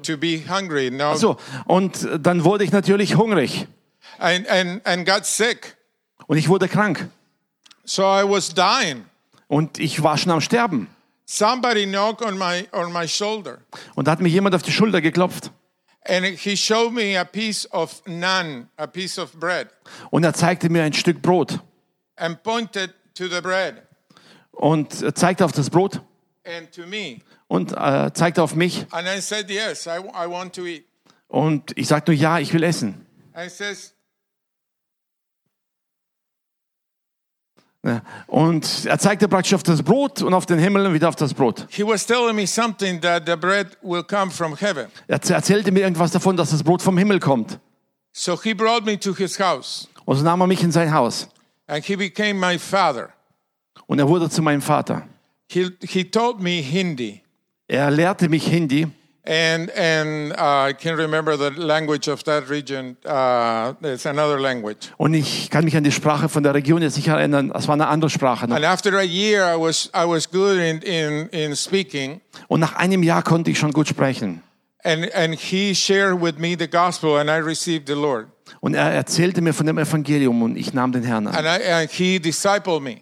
to 0.03 0.17
be 0.17 0.43
hungry. 0.47 0.89
Now, 0.91 1.15
So, 1.15 1.37
und 1.65 2.07
dann 2.21 2.43
wurde 2.43 2.63
ich 2.63 2.71
natürlich 2.71 3.15
hungrig 3.15 3.67
and, 4.17 4.47
and, 4.49 4.85
and 4.85 5.05
got 5.07 5.25
sick. 5.25 5.75
und 6.27 6.37
ich 6.37 6.49
wurde 6.49 6.67
krank 6.67 7.07
So 7.85 8.03
I 8.03 8.23
was 8.23 8.53
dying. 8.53 9.05
und 9.47 9.79
ich 9.79 10.01
war 10.03 10.17
schon 10.17 10.31
am 10.31 10.41
Sterben. 10.41 10.87
Somebody 11.25 11.85
knocked 11.85 12.23
on 12.25 12.37
my, 12.37 12.67
on 12.71 12.91
my 12.91 13.07
shoulder. 13.07 13.59
Und 13.95 14.07
da 14.07 14.11
hat 14.11 14.19
mir 14.21 14.29
jemand 14.29 14.55
auf 14.55 14.63
die 14.63 14.71
Schulter 14.71 15.01
geklopft 15.01 15.51
And 16.07 16.25
he 16.25 16.55
showed 16.55 16.93
me 16.93 17.19
a 17.19 17.23
piece 17.25 17.67
of 17.71 18.01
naan, 18.07 18.67
a 18.77 18.87
piece 18.87 19.19
of 19.19 19.33
bread, 19.33 19.67
und 20.09 20.23
er 20.23 20.33
zeigte 20.33 20.69
mir 20.69 20.81
ein 20.83 20.93
Stück 20.93 21.21
Brot 21.21 21.59
and 22.15 22.41
pointed 22.41 22.93
to 23.15 23.27
the 23.27 23.41
bread 23.41 23.83
und 24.51 25.01
äh, 25.03 25.13
zeigte 25.13 25.45
auf 25.45 25.51
das 25.51 25.69
Brot 25.69 26.01
and 26.45 26.71
to 26.71 26.87
me. 26.87 27.19
Und 27.49 27.73
äh, 27.73 28.11
zeigte 28.13 28.41
auf 28.41 28.55
mich 28.55 28.85
said, 29.19 29.49
Yes, 29.49 29.85
I, 29.87 29.99
I 29.99 30.29
want 30.29 30.55
to 30.55 30.65
eat. 30.65 30.85
und 31.27 31.77
ich 31.77 31.87
sagte 31.87 32.11
nur, 32.11 32.19
ja, 32.21 32.39
ich 32.39 32.53
will 32.53 32.63
essen. 32.63 33.05
Says. 33.49 33.93
Und 38.27 38.85
er 38.85 38.99
zeigte 38.99 39.27
praktisch 39.29 39.53
auf 39.53 39.63
das 39.63 39.81
Brot 39.81 40.21
und 40.21 40.33
auf 40.33 40.45
den 40.45 40.59
Himmel 40.59 40.85
und 40.85 40.93
wieder 40.93 41.07
auf 41.07 41.15
das 41.15 41.33
Brot. 41.33 41.65
Er 45.07 45.19
erzählte 45.29 45.71
mir 45.71 45.79
irgendwas 45.79 46.11
davon, 46.11 46.35
dass 46.37 46.49
das 46.51 46.61
Brot 46.63 46.81
vom 46.81 46.97
Himmel 46.97 47.19
kommt. 47.19 47.59
So 48.11 48.35
he 48.41 48.53
brought 48.53 48.85
me 48.85 48.99
to 48.99 49.13
his 49.15 49.39
house, 49.39 49.87
Und 50.03 50.17
so 50.17 50.23
nahm 50.23 50.41
er 50.41 50.47
mich 50.47 50.61
in 50.63 50.71
sein 50.71 50.91
Haus 50.91 51.29
and 51.67 51.85
he 51.85 51.95
became 51.95 52.33
my 52.33 52.57
father. 52.57 53.13
und 53.85 53.99
er 53.99 54.07
wurde 54.09 54.29
zu 54.29 54.41
meinem 54.41 54.61
Vater. 54.61 55.07
He, 55.49 55.69
he 55.81 56.03
taught 56.03 56.39
me 56.41 56.61
Hindi. 56.61 57.21
Er 57.71 57.91
lehrte 57.91 58.29
mich 58.29 58.47
Hindi 58.47 58.87
And, 59.25 59.69
and 59.77 60.31
uh, 60.31 60.69
I 60.69 60.73
can 60.73 60.95
remember 60.95 61.37
the 61.37 61.51
language 61.51 62.07
of 62.07 62.23
that 62.23 62.49
region. 62.49 62.97
Uh, 63.05 63.73
it's 63.83 64.07
another 64.07 64.39
language. 64.39 64.89
und 64.97 65.13
ich 65.13 65.51
kann 65.51 65.65
mich 65.65 65.77
an 65.77 65.83
die 65.83 65.91
Sprache 65.91 66.29
von 66.29 66.41
der 66.41 66.55
Region 66.55 66.81
jetzt 66.81 66.95
nicht 66.95 67.09
erinnern. 67.09 67.51
Es 67.53 67.67
war 67.67 67.75
eine 67.75 67.87
andere 67.87 68.09
Sprache. 68.09 68.45
And 68.49 68.65
after 68.65 68.97
a 68.97 69.03
year, 69.03 69.43
I 69.43 69.55
was, 69.55 69.91
I 69.93 70.07
was 70.07 70.31
good 70.31 70.57
in, 70.57 70.81
in, 70.81 71.27
in 71.29 71.55
speaking. 71.55 72.21
Und 72.47 72.61
nach 72.61 72.75
einem 72.75 73.03
Jahr 73.03 73.21
konnte 73.21 73.51
ich 73.51 73.59
schon 73.59 73.71
gut 73.71 73.87
sprechen. 73.87 74.41
And, 74.83 75.13
and 75.13 75.35
he 75.35 75.75
shared 75.75 76.19
with 76.19 76.39
me 76.39 76.55
the 76.57 76.67
gospel, 76.67 77.17
and 77.19 77.29
I 77.29 77.37
received 77.37 77.87
the 77.87 77.93
Lord. 77.93 78.29
Und 78.61 78.73
er 78.73 78.91
erzählte 78.91 79.41
mir 79.41 79.53
von 79.53 79.67
dem 79.67 79.77
Evangelium 79.77 80.41
und 80.41 80.57
ich 80.57 80.73
nahm 80.73 80.91
den 80.91 81.03
Herrn 81.03 81.27
an. 81.27 81.35
And, 81.35 81.45
I, 81.45 81.71
and 81.71 81.91
he 81.91 82.19
discipled 82.19 82.81
me. 82.81 83.01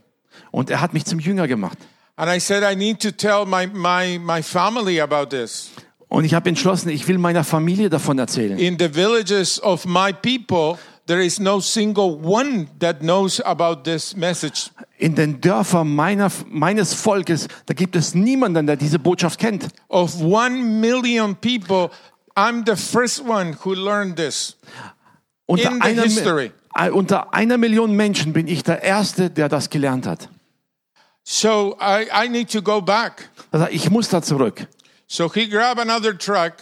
Und 0.51 0.69
er 0.69 0.81
hat 0.81 0.93
mich 0.93 1.05
zum 1.05 1.19
Jünger 1.19 1.47
gemacht. 1.47 1.77
And 2.17 2.31
I 2.31 2.39
said, 2.39 2.63
I 2.63 2.75
need 2.75 2.99
to 3.01 3.11
tell 3.11 3.45
my, 3.45 3.67
my, 3.67 4.17
my 4.17 4.41
family 4.41 4.99
about 4.99 5.29
this. 5.29 5.69
Und 6.09 6.25
ich 6.25 6.33
habe 6.33 6.49
entschlossen, 6.49 6.89
ich 6.89 7.07
will 7.07 7.17
meiner 7.17 7.43
Familie 7.43 7.89
davon 7.89 8.17
erzählen. 8.17 8.57
In 8.57 8.77
the 8.79 8.89
villages 8.91 9.61
of 9.61 9.85
my 9.85 10.11
people, 10.11 10.79
there 11.05 11.23
is 11.23 11.39
no 11.39 11.59
single 11.59 12.17
one 12.23 12.67
that 12.79 13.01
knows 13.01 13.39
about 13.41 13.83
this 13.83 14.15
message. 14.15 14.71
In 14.97 15.13
den 15.13 15.41
Dörfern 15.41 15.93
meiner, 15.93 16.31
meines 16.47 16.95
Volkes, 16.95 17.47
da 17.67 17.75
gibt 17.75 17.95
es 17.95 18.15
niemanden, 18.15 18.65
der 18.65 18.77
diese 18.77 18.97
Botschaft 18.97 19.39
kennt. 19.39 19.67
Of 19.89 20.19
one 20.19 20.63
million 20.79 21.35
people, 21.35 21.91
I'm 22.35 22.63
the 22.65 22.75
first 22.75 23.23
one 23.23 23.57
who 23.63 23.73
learned 23.73 24.15
this. 24.15 24.57
Unter 25.45 25.69
In 25.69 25.75
the 25.75 25.81
einer, 25.81 26.03
history. 26.03 26.51
Unter 26.93 27.33
einer 27.33 27.57
Million 27.57 27.95
Menschen 27.95 28.33
bin 28.33 28.47
ich 28.47 28.63
der 28.63 28.81
Erste, 28.81 29.29
der 29.29 29.49
das 29.49 29.69
gelernt 29.69 30.07
hat. 30.07 30.29
So 31.29 31.75
I, 31.81 32.07
I 32.13 32.29
need 32.29 32.49
to 32.53 32.61
go 32.61 32.79
back. 32.79 33.29
Also 33.51 33.67
ich 33.69 33.89
muss 33.89 34.07
da 34.07 34.21
zurück. 34.21 34.65
So 35.07 35.29
he 35.29 35.49
grabbed 35.49 35.81
another 35.81 36.17
truck 36.17 36.53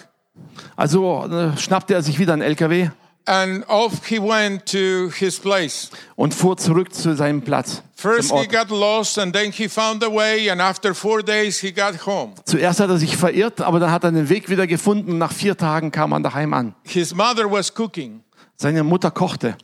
Also 0.76 1.24
äh, 1.26 1.56
schnappte 1.56 1.94
er 1.94 2.02
sich 2.02 2.18
wieder 2.18 2.34
einen 2.34 2.42
LKW 2.42 2.90
and 3.28 3.64
off 3.70 4.08
he 4.08 4.20
went 4.20 4.66
to 4.66 5.12
his 5.12 5.40
place. 5.40 5.92
und 6.16 6.34
fuhr 6.34 6.58
zurück 6.58 6.96
zu 6.96 7.16
seinem 7.16 7.44
Platz. 7.44 7.84
First 7.96 8.34
he 8.34 8.48
got 8.48 8.72
lost 8.72 9.20
and 9.20 9.36
then 9.36 9.52
he 9.52 9.70
found 9.70 10.04
a 10.04 10.12
way 10.12 10.50
and 10.50 10.60
after 10.60 10.96
four 10.96 11.22
days 11.22 11.60
he 11.60 11.72
got 11.72 12.04
home. 12.04 12.34
Zuerst 12.46 12.80
hat 12.80 12.90
er 12.90 12.98
sich 12.98 13.16
verirrt, 13.16 13.62
aber 13.62 13.80
dann 13.80 13.92
hat 13.92 14.04
er 14.04 14.12
den 14.12 14.30
Weg 14.30 14.50
wieder 14.50 14.66
gefunden. 14.66 15.20
Nach 15.20 15.32
vier 15.32 15.56
Tagen 15.56 15.92
kam 15.92 16.12
er 16.12 16.22
daheim 16.22 16.56
an. 16.56 16.74
His 16.84 17.14
mother 17.14 17.52
was 17.52 17.72
cooking. 17.72 18.24
Seine 18.58 18.84
Mutter 18.84 19.12
kochte. 19.12 19.58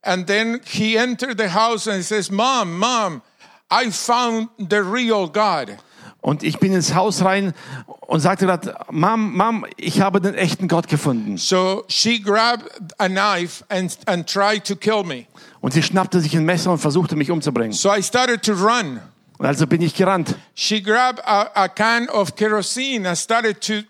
And 0.00 0.26
then 0.26 0.60
he 0.64 0.96
entered 0.96 1.38
the 1.38 1.52
house 1.52 1.86
and 1.86 2.02
says, 2.02 2.30
Mom, 2.30 2.78
Mom, 2.78 3.20
I 3.70 3.90
found 3.90 4.48
the 4.58 4.76
real 4.76 5.28
God. 5.28 5.76
Und 6.20 6.42
ich 6.42 6.58
bin 6.58 6.72
ins 6.72 6.94
Haus 6.94 7.22
rein 7.22 7.54
und 8.00 8.20
sagte 8.20 8.46
gerade, 8.46 8.76
Mom, 8.90 9.36
Mom, 9.36 9.64
ich 9.76 10.00
habe 10.00 10.20
den 10.20 10.34
echten 10.34 10.66
Gott 10.66 10.88
gefunden. 10.88 11.36
So 11.36 11.84
she 11.88 12.20
grabbed 12.20 12.68
a 12.98 13.08
knife 13.08 13.64
and, 13.68 13.96
and 14.06 14.28
tried 14.28 14.64
to 14.64 14.74
kill 14.74 15.04
me. 15.04 15.26
Und 15.60 15.72
sie 15.72 15.82
schnappte 15.82 16.20
sich 16.20 16.36
ein 16.36 16.44
Messer 16.44 16.72
und 16.72 16.78
versuchte 16.78 17.14
mich 17.16 17.30
umzubringen. 17.30 17.72
So 17.72 17.94
I 17.94 18.02
started 18.02 18.42
to 18.42 18.52
run. 18.54 19.00
Also 19.38 19.66
bin 19.66 19.82
ich 19.82 19.94
gerannt. 19.94 20.34
She 20.54 20.80
grabbed 20.82 21.20
a, 21.26 21.50
a 21.54 21.68
can 21.68 22.08
of 22.08 22.34
kerosene 22.36 23.06
and 23.06 23.16
started 23.16 23.60
to, 23.60 23.82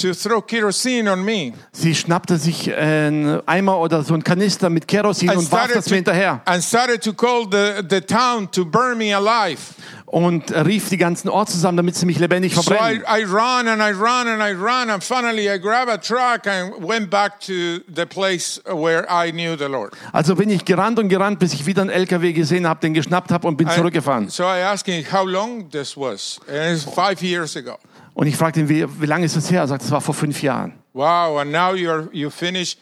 to 0.00 0.14
throw 0.14 0.40
kerosene 0.40 1.10
on 1.10 1.24
me. 1.24 1.52
Sie 1.72 1.94
schnappte 1.94 2.38
sich 2.38 2.72
einen 2.74 3.40
Eimer 3.46 3.78
oder 3.78 4.02
so 4.04 4.14
einen 4.14 4.22
Kanister 4.22 4.70
mit 4.70 4.86
Kerosin 4.86 5.30
und 5.30 5.50
warf 5.50 5.72
das 5.72 5.90
mir 5.90 5.96
hinterher. 5.96 6.40
and 6.44 6.62
started 6.62 7.02
to 7.02 7.12
call 7.12 7.46
the, 7.50 7.82
the 7.88 8.00
town 8.00 8.50
to 8.52 8.64
burn 8.64 8.96
me 8.98 9.12
alive. 9.14 9.74
Und 10.12 10.52
rief 10.54 10.90
die 10.90 10.98
ganzen 10.98 11.30
Ort 11.30 11.48
zusammen, 11.48 11.78
damit 11.78 11.96
sie 11.96 12.04
mich 12.04 12.18
lebendig 12.18 12.54
So 12.54 12.60
I, 12.60 12.64
verbrennen. 12.64 13.02
I 13.08 13.24
run 13.24 13.66
and 13.66 13.80
I 13.80 13.92
run 13.98 14.28
and 14.28 14.42
I 14.42 14.52
run 14.52 14.90
and 14.90 15.02
finally 15.02 15.48
I 15.50 15.58
grabbed 15.58 15.90
a 15.90 15.96
truck 15.96 16.46
and 16.46 16.86
went 16.86 17.08
back 17.08 17.40
to 17.40 17.78
the 17.88 18.04
place 18.04 18.60
where 18.66 19.06
I 19.08 19.32
knew 19.32 19.56
the 19.56 19.68
Lord. 19.68 19.94
Also 20.12 20.34
bin 20.34 20.50
ich 20.50 20.66
gerannt 20.66 20.98
und 20.98 21.08
gerannt, 21.08 21.38
bis 21.38 21.54
ich 21.54 21.64
wieder 21.64 21.80
einen 21.80 21.90
LKW 21.90 22.34
gesehen 22.34 22.68
habe, 22.68 22.80
den 22.80 22.92
geschnappt 22.92 23.30
habe 23.32 23.48
und 23.48 23.56
bin 23.56 23.68
I- 23.68 23.70
zurückgefahren. 23.70 24.28
So 24.28 24.42
I 24.42 24.60
asked 24.62 24.86
him 24.92 25.02
how 25.10 25.26
long 25.26 25.70
this 25.70 25.96
was. 25.96 26.38
And 26.46 26.76
it's 26.76 26.84
five 26.84 27.22
years 27.22 27.56
ago. 27.56 27.78
Und 28.12 28.26
ich 28.26 28.36
fragte 28.36 28.60
ihn, 28.60 28.68
wie, 28.68 28.84
wie 29.00 29.06
lange 29.06 29.24
ist 29.24 29.36
es 29.36 29.50
her? 29.50 29.62
Er 29.62 29.68
sagt, 29.68 29.82
es 29.82 29.90
war 29.90 30.02
vor 30.02 30.12
fünf 30.14 30.42
Jahren. 30.42 30.74
Wow, 30.92 31.38
and 31.40 31.50
now 31.50 31.72
you're 31.72 32.10
you 32.12 32.28
finished 32.28 32.78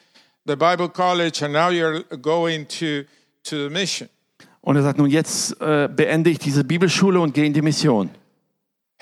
the 0.47 0.57
Bible 0.57 0.89
college 0.89 1.45
and 1.45 1.53
now 1.55 1.70
you're 1.70 2.03
going 2.20 2.66
to 2.81 3.05
to 3.45 3.68
the 3.68 3.70
mission. 3.70 4.09
Und 4.63 4.77
er 4.77 4.83
sagt, 4.83 4.99
nun 4.99 5.09
jetzt 5.09 5.61
äh, 5.61 5.89
beende 5.89 6.31
ich 6.31 6.39
diese 6.39 6.65
Bibelschule 6.65 7.21
und 7.21 7.33
gehe 7.35 7.47
in 7.47 7.53
die 7.55 7.63
Mission. 7.63 8.11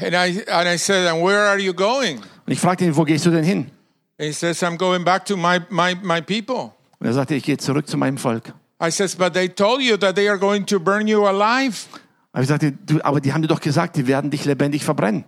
And 0.00 0.12
I 0.14 0.44
and 0.48 0.68
I 0.68 0.78
said, 0.78 1.08
and 1.08 1.22
where 1.24 1.48
are 1.48 1.58
you 1.58 1.72
going? 1.74 2.18
Und 2.46 2.52
ich 2.52 2.60
fragte 2.60 2.84
ihn, 2.84 2.94
wo 2.96 3.02
gehst 3.04 3.26
du 3.26 3.30
denn 3.30 3.42
hin? 3.44 3.70
He 4.18 4.32
says, 4.32 4.62
I'm 4.62 4.76
going 4.76 5.04
back 5.04 5.24
to 5.26 5.36
my, 5.36 5.58
my, 5.70 5.96
my 6.02 6.20
people. 6.20 6.72
Und 7.00 7.06
er 7.06 7.12
sagte, 7.12 7.34
ich 7.34 7.44
gehe 7.44 7.56
zurück 7.56 7.88
zu 7.88 7.96
meinem 7.96 8.18
Volk. 8.18 8.52
I 8.80 8.90
says, 8.92 9.16
but 9.16 9.32
they 9.34 9.48
told 9.48 9.80
you 9.82 9.96
that 9.96 10.14
they 10.14 10.28
are 10.28 10.38
going 10.38 10.64
to 10.66 10.78
burn 10.78 11.08
you 11.08 11.26
alive. 11.26 11.86
Aber 12.32 12.42
ich 12.42 12.48
sagte, 12.48 12.70
du, 12.72 13.00
aber 13.02 13.20
die 13.20 13.32
haben 13.32 13.42
dir 13.42 13.48
doch 13.48 13.60
gesagt, 13.60 13.96
die 13.96 14.06
werden 14.06 14.30
dich 14.30 14.44
lebendig 14.44 14.84
verbrennen. 14.84 15.24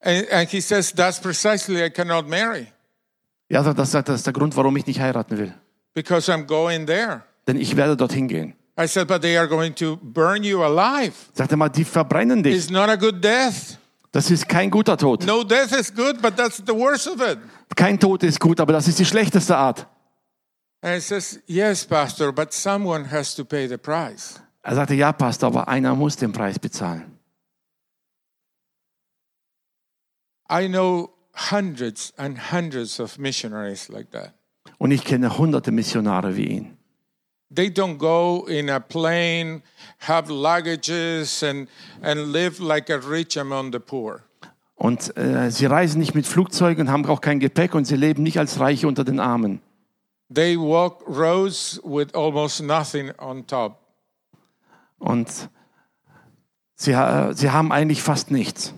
And, 0.00 0.28
and 0.32 0.50
he 0.50 0.60
says, 0.60 0.92
that's 0.92 1.20
precisely 1.20 1.84
I 1.84 1.90
cannot 1.90 2.28
marry 2.28 2.66
Ja, 3.48 3.62
sagt, 3.62 3.78
das, 3.78 3.92
sagt, 3.92 4.08
das 4.08 4.16
ist 4.16 4.26
der 4.26 4.32
Grund, 4.32 4.56
warum 4.56 4.76
ich 4.76 4.86
nicht 4.86 4.98
heiraten 5.00 5.38
will. 5.38 5.54
because 5.94 6.30
I'm 6.32 6.44
going 6.46 6.86
there. 6.86 7.22
Denn 7.46 7.56
ich 7.60 7.76
werde 7.76 7.96
dorthin 7.96 8.26
gehen. 8.26 8.54
I 8.76 8.86
said, 8.86 9.06
but 9.06 9.22
they 9.22 9.36
are 9.36 9.46
going 9.46 9.74
to 9.76 9.96
burn 10.02 10.42
you 10.42 10.64
alive. 10.64 11.14
Sagte 11.32 11.56
mal, 11.56 11.68
die 11.68 11.84
verbrennen 11.84 12.42
dich. 12.42 12.56
It's 12.56 12.70
not 12.70 12.88
a 12.88 12.96
good 12.96 13.22
death. 13.22 13.78
Das 14.10 14.30
ist 14.30 14.48
kein 14.48 14.70
guter 14.70 14.96
Tod. 14.96 15.24
No 15.26 15.44
death 15.44 15.72
is 15.72 15.92
good, 15.92 16.20
but 16.20 16.36
that's 16.36 16.62
the 16.64 16.74
worst 16.74 17.06
of 17.06 17.20
it. 17.20 17.38
Kein 17.76 17.98
Tod 17.98 18.22
ist 18.22 18.40
gut, 18.40 18.60
aber 18.60 18.72
das 18.72 18.88
ist 18.88 18.98
die 18.98 19.04
schlechteste 19.04 19.56
Art. 19.56 19.86
And 20.82 20.94
he 20.94 21.00
says, 21.00 21.40
yes, 21.46 21.84
pastor, 21.84 22.30
but 22.32 22.52
someone 22.52 23.10
has 23.10 23.34
to 23.36 23.44
pay 23.44 23.66
the 23.66 23.78
price. 23.78 24.40
Er 24.62 24.74
sagte, 24.74 24.94
ja, 24.94 25.12
Pastor, 25.12 25.48
aber 25.48 25.68
einer 25.68 25.94
muss 25.94 26.16
den 26.16 26.32
Preis 26.32 26.58
bezahlen. 26.58 27.18
I 30.50 30.68
know 30.68 31.10
hundreds 31.50 32.12
and 32.16 32.52
hundreds 32.52 33.00
of 33.00 33.18
missionaries 33.18 33.88
like 33.88 34.10
that. 34.10 34.34
Und 34.78 34.90
ich 34.90 35.04
kenne 35.04 35.36
hunderte 35.38 35.70
Missionare 35.70 36.36
wie 36.36 36.46
ihn. 36.46 36.76
They 37.54 37.70
don't 37.70 37.98
go 37.98 38.46
in 38.48 38.68
a 38.68 38.80
plane, 38.80 39.62
have 39.98 40.28
luggages, 40.28 41.42
and, 41.42 41.68
and 42.02 42.32
live 42.32 42.60
like 42.60 42.90
a 42.90 42.98
rich 42.98 43.36
among 43.36 43.72
the 43.72 43.80
poor. 43.80 44.22
Und 44.76 45.16
äh, 45.16 45.50
sie 45.50 45.66
reisen 45.66 46.00
nicht 46.00 46.14
mit 46.14 46.26
Flugzeugen, 46.26 46.90
haben 46.90 47.06
auch 47.06 47.20
kein 47.20 47.38
Gepäck 47.40 47.74
und 47.74 47.86
sie 47.86 47.96
leben 47.96 48.22
nicht 48.22 48.38
als 48.38 48.58
Reiche 48.58 48.88
unter 48.88 49.04
den 49.04 49.20
Armen. 49.20 49.60
They 50.34 50.58
walk 50.58 51.02
roads 51.06 51.80
with 51.84 52.12
almost 52.14 52.62
nothing 52.62 53.12
on 53.18 53.46
top. 53.46 53.78
Und 54.98 55.48
sie, 56.74 56.92
äh, 56.92 57.32
sie 57.34 57.50
haben 57.50 57.72
eigentlich 57.72 58.02
fast 58.02 58.30
nichts. 58.30 58.74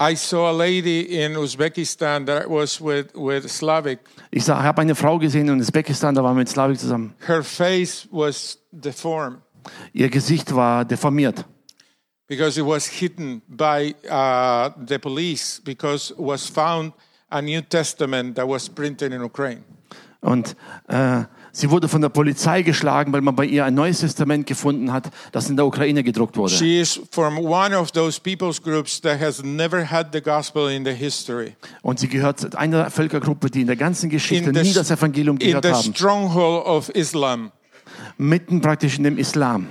I 0.00 0.14
saw 0.14 0.50
a 0.50 0.52
lady 0.52 1.22
in 1.24 1.34
Uzbekistan 1.34 2.24
that 2.26 2.48
was 2.48 2.80
with, 2.80 3.12
with 3.16 3.50
Slavic. 3.50 3.98
Ich 4.30 4.48
habe 4.48 4.80
eine 4.80 4.94
Frau 4.94 5.18
gesehen 5.18 5.48
in 5.48 5.60
Usbekistan, 5.60 6.14
da 6.14 6.22
waren 6.22 6.36
mit 6.36 6.48
Slavik 6.48 6.78
zusammen. 6.78 7.14
Her 7.26 7.42
face 7.42 8.06
was 8.10 8.58
deformed 8.70 9.40
Ihr 9.92 10.08
Gesicht 10.08 10.54
war 10.54 10.84
deformiert. 10.84 11.44
because 12.28 12.58
it 12.58 12.62
was 12.62 12.86
hidden 12.86 13.42
by 13.48 13.94
uh, 14.08 14.70
the 14.76 14.98
police 14.98 15.60
because 15.64 16.10
it 16.10 16.18
was 16.18 16.46
found 16.46 16.92
a 17.30 17.42
New 17.42 17.62
Testament 17.62 18.36
that 18.36 18.46
was 18.46 18.68
printed 18.68 19.12
in 19.12 19.22
Ukraine. 19.22 19.64
Und 20.20 20.56
äh, 20.88 21.22
sie 21.52 21.70
wurde 21.70 21.86
von 21.88 22.00
der 22.00 22.08
Polizei 22.08 22.62
geschlagen, 22.62 23.12
weil 23.12 23.20
man 23.20 23.36
bei 23.36 23.44
ihr 23.44 23.64
ein 23.64 23.74
neues 23.74 24.00
Testament 24.00 24.46
gefunden 24.46 24.92
hat, 24.92 25.10
das 25.32 25.48
in 25.48 25.56
der 25.56 25.64
Ukraine 25.64 26.02
gedruckt 26.02 26.36
wurde. 26.36 26.52
She 26.52 26.80
is 26.80 27.00
from 27.12 27.38
one 27.38 27.76
of 27.78 27.92
those 27.92 28.20
people's 28.20 28.60
groups 28.60 29.00
that 29.02 29.20
has 29.20 29.42
never 29.44 29.88
had 29.88 30.08
the 30.12 30.20
gospel 30.20 30.70
in 30.70 30.84
the 30.84 30.92
history. 30.92 31.54
Und 31.82 32.00
sie 32.00 32.08
gehört 32.08 32.40
zu 32.40 32.58
einer 32.58 32.90
Völkergruppe, 32.90 33.48
die 33.50 33.60
in 33.60 33.68
der 33.68 33.76
ganzen 33.76 34.10
Geschichte 34.10 34.48
In 34.50 34.54
the, 34.56 34.62
nie 34.62 34.72
das 34.72 34.90
Evangelium 34.90 35.36
in 35.38 35.46
gehört 35.46 35.64
the 35.64 35.72
haben. 35.72 35.94
stronghold 35.94 36.66
of 36.66 36.88
Islam. 36.90 37.52
Mitten 38.16 38.60
praktisch 38.60 38.98
in 38.98 39.04
dem 39.04 39.18
Islam. 39.18 39.68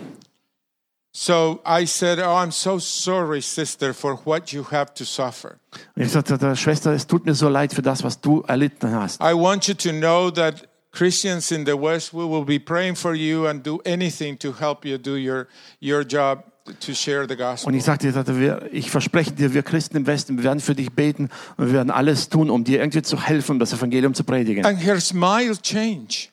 So 1.11 1.61
I 1.65 1.85
said, 1.87 2.19
Oh, 2.19 2.35
I'm 2.35 2.51
so 2.51 2.77
sorry, 2.79 3.41
sister, 3.41 3.93
for 3.93 4.19
what 4.25 4.53
you 4.53 4.63
have 4.71 4.93
to 4.95 5.03
suffer. 5.03 5.59
Und 5.95 6.03
ich 6.03 6.11
sagte, 6.11 6.55
Schwester, 6.55 6.91
es 6.91 7.07
tut 7.07 7.25
mir 7.25 7.33
so 7.33 7.49
leid 7.49 7.73
für 7.73 7.81
das, 7.81 8.03
was 8.03 8.21
du 8.21 8.41
erlitten 8.47 8.91
hast. 8.91 9.21
I 9.21 9.33
want 9.33 9.67
you 9.67 9.73
to 9.73 9.91
know 9.91 10.29
that 10.29 10.67
Christians 10.91 11.51
in 11.51 11.65
the 11.65 11.73
West, 11.73 12.13
we 12.13 12.27
will 12.27 12.45
be 12.45 12.59
praying 12.59 12.95
for 12.95 13.13
you 13.13 13.47
and 13.47 13.63
do 13.65 13.79
anything 13.85 14.37
to 14.39 14.53
help 14.59 14.85
you 14.85 14.97
do 14.97 15.15
your, 15.15 15.47
your 15.81 16.03
job 16.03 16.43
to 16.79 16.93
share 16.93 17.27
the 17.27 17.35
gospel. 17.35 17.67
Und 17.67 17.75
ich 17.75 17.83
sagte, 17.83 18.69
ich, 18.71 18.91
verspreche 18.91 19.31
dir, 19.31 19.53
wir 19.53 19.63
Christen 19.63 19.97
im 19.97 20.07
Westen, 20.07 20.37
wir 20.37 20.43
werden 20.43 20.59
für 20.59 20.75
dich 20.75 20.91
beten 20.91 21.29
und 21.57 21.67
wir 21.67 21.73
werden 21.73 21.91
alles 21.91 22.29
tun, 22.29 22.49
um 22.49 22.63
dir 22.63 22.79
irgendwie 22.79 23.01
zu 23.01 23.21
helfen, 23.21 23.53
um 23.53 23.59
das 23.59 23.73
Evangelium 23.73 24.13
zu 24.13 24.23
predigen. 24.23 24.65
And 24.65 24.83
her 24.83 24.99
smile 24.99 25.55
changed. 25.61 26.31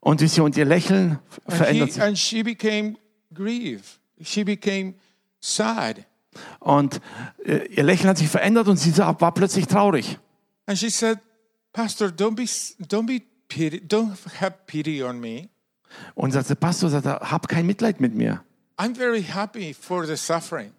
Und 0.00 0.20
sie 0.20 0.40
und 0.40 0.56
ihr 0.56 0.64
Lächeln 0.64 1.18
verändert 1.46 1.92
sich. 1.92 2.02
and 2.02 2.18
she 2.18 2.42
became 2.42 2.96
grieved. 3.38 3.98
She 4.22 4.44
became 4.44 4.94
sad. 5.40 6.04
Und 6.60 7.00
äh, 7.44 7.66
ihr 7.68 7.82
Lächeln 7.82 8.10
hat 8.10 8.18
sich 8.18 8.28
verändert 8.28 8.68
und 8.68 8.76
sie 8.76 8.96
war 8.98 9.34
plötzlich 9.34 9.66
traurig. 9.66 10.18
And 10.66 10.78
she 10.78 10.90
said, 10.90 11.18
Pastor, 11.72 12.08
don't 12.08 12.34
be, 12.34 12.44
don't 12.86 13.06
be 13.06 13.22
pity, 13.48 13.80
don't 13.80 14.16
have 14.40 14.54
pity 14.66 15.02
on 15.02 15.20
me. 15.20 15.48
Und 16.14 16.32
sagte, 16.32 16.54
Pastor, 16.54 16.90
sagte, 16.90 17.18
hab 17.20 17.48
kein 17.48 17.66
Mitleid 17.66 18.00
mit 18.00 18.14
mir. 18.14 18.44
I'm 18.76 18.94
very 18.94 19.22
happy 19.22 19.74
for 19.74 20.06
the 20.06 20.16
suffering 20.16 20.72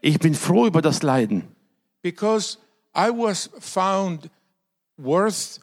Ich 0.00 0.18
bin 0.18 0.34
froh 0.34 0.66
über 0.66 0.82
das 0.82 1.02
Leiden, 1.02 1.44
because 2.02 2.58
I 2.94 3.10
was 3.10 3.50
found 3.60 4.30
worth 4.96 5.60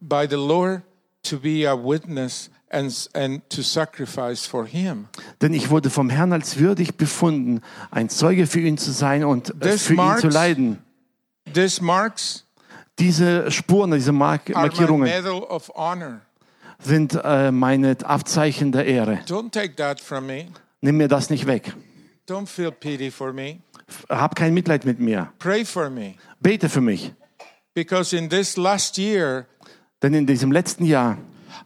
by 0.00 0.26
the 0.28 0.36
Lord 0.36 0.82
to 1.24 1.38
be 1.38 1.66
a 1.66 1.74
witness 1.74 2.50
and, 2.76 3.10
and 3.14 3.42
to 3.48 3.62
sacrifice 3.62 4.46
for 4.46 4.66
Him. 4.66 5.06
denn 5.40 5.54
ich 5.54 5.70
wurde 5.70 5.90
vom 5.90 6.10
Herrn 6.10 6.32
als 6.32 6.58
würdig 6.58 6.96
befunden, 6.96 7.62
ein 7.90 8.08
Zeuge 8.08 8.46
für 8.46 8.60
ihn 8.60 8.78
zu 8.78 8.92
sein 8.92 9.24
und 9.24 9.62
äh, 9.64 9.78
für 9.78 9.94
ihn 9.94 9.96
marks- 9.96 10.20
zu 10.20 10.28
leiden. 10.28 10.78
This 11.52 11.80
marks 11.80 12.44
Diese 12.98 13.50
Spuren, 13.50 13.90
diese 13.90 14.12
Mark 14.12 14.48
Markierungen 14.48 15.10
sind 16.78 17.18
äh, 17.22 17.50
meine 17.50 17.96
Abzeichen 18.04 18.72
der 18.72 18.86
Ehre. 18.86 19.20
Don't 19.26 19.50
take 19.50 19.76
that 19.76 20.00
from 20.00 20.26
me. 20.26 20.46
Nimm 20.80 20.96
mir 20.96 21.08
das 21.08 21.30
nicht 21.30 21.46
weg. 21.46 21.74
Don't 22.28 22.46
feel 22.46 22.70
pity 22.72 23.10
for 23.10 23.32
me. 23.32 23.58
Hab 24.08 24.34
kein 24.34 24.52
Mitleid 24.54 24.84
mit 24.84 24.98
mir. 24.98 25.32
Pray 25.38 25.64
for 25.64 25.90
me. 25.90 26.14
Bete 26.40 26.68
für 26.68 26.80
mich. 26.80 27.12
Because 27.74 28.16
in 28.16 28.28
this 28.30 28.56
last 28.56 28.98
year, 28.98 29.46
Denn 30.02 30.14
in 30.14 30.26
diesem 30.26 30.50
letzten 30.52 30.84
Jahr 30.84 31.18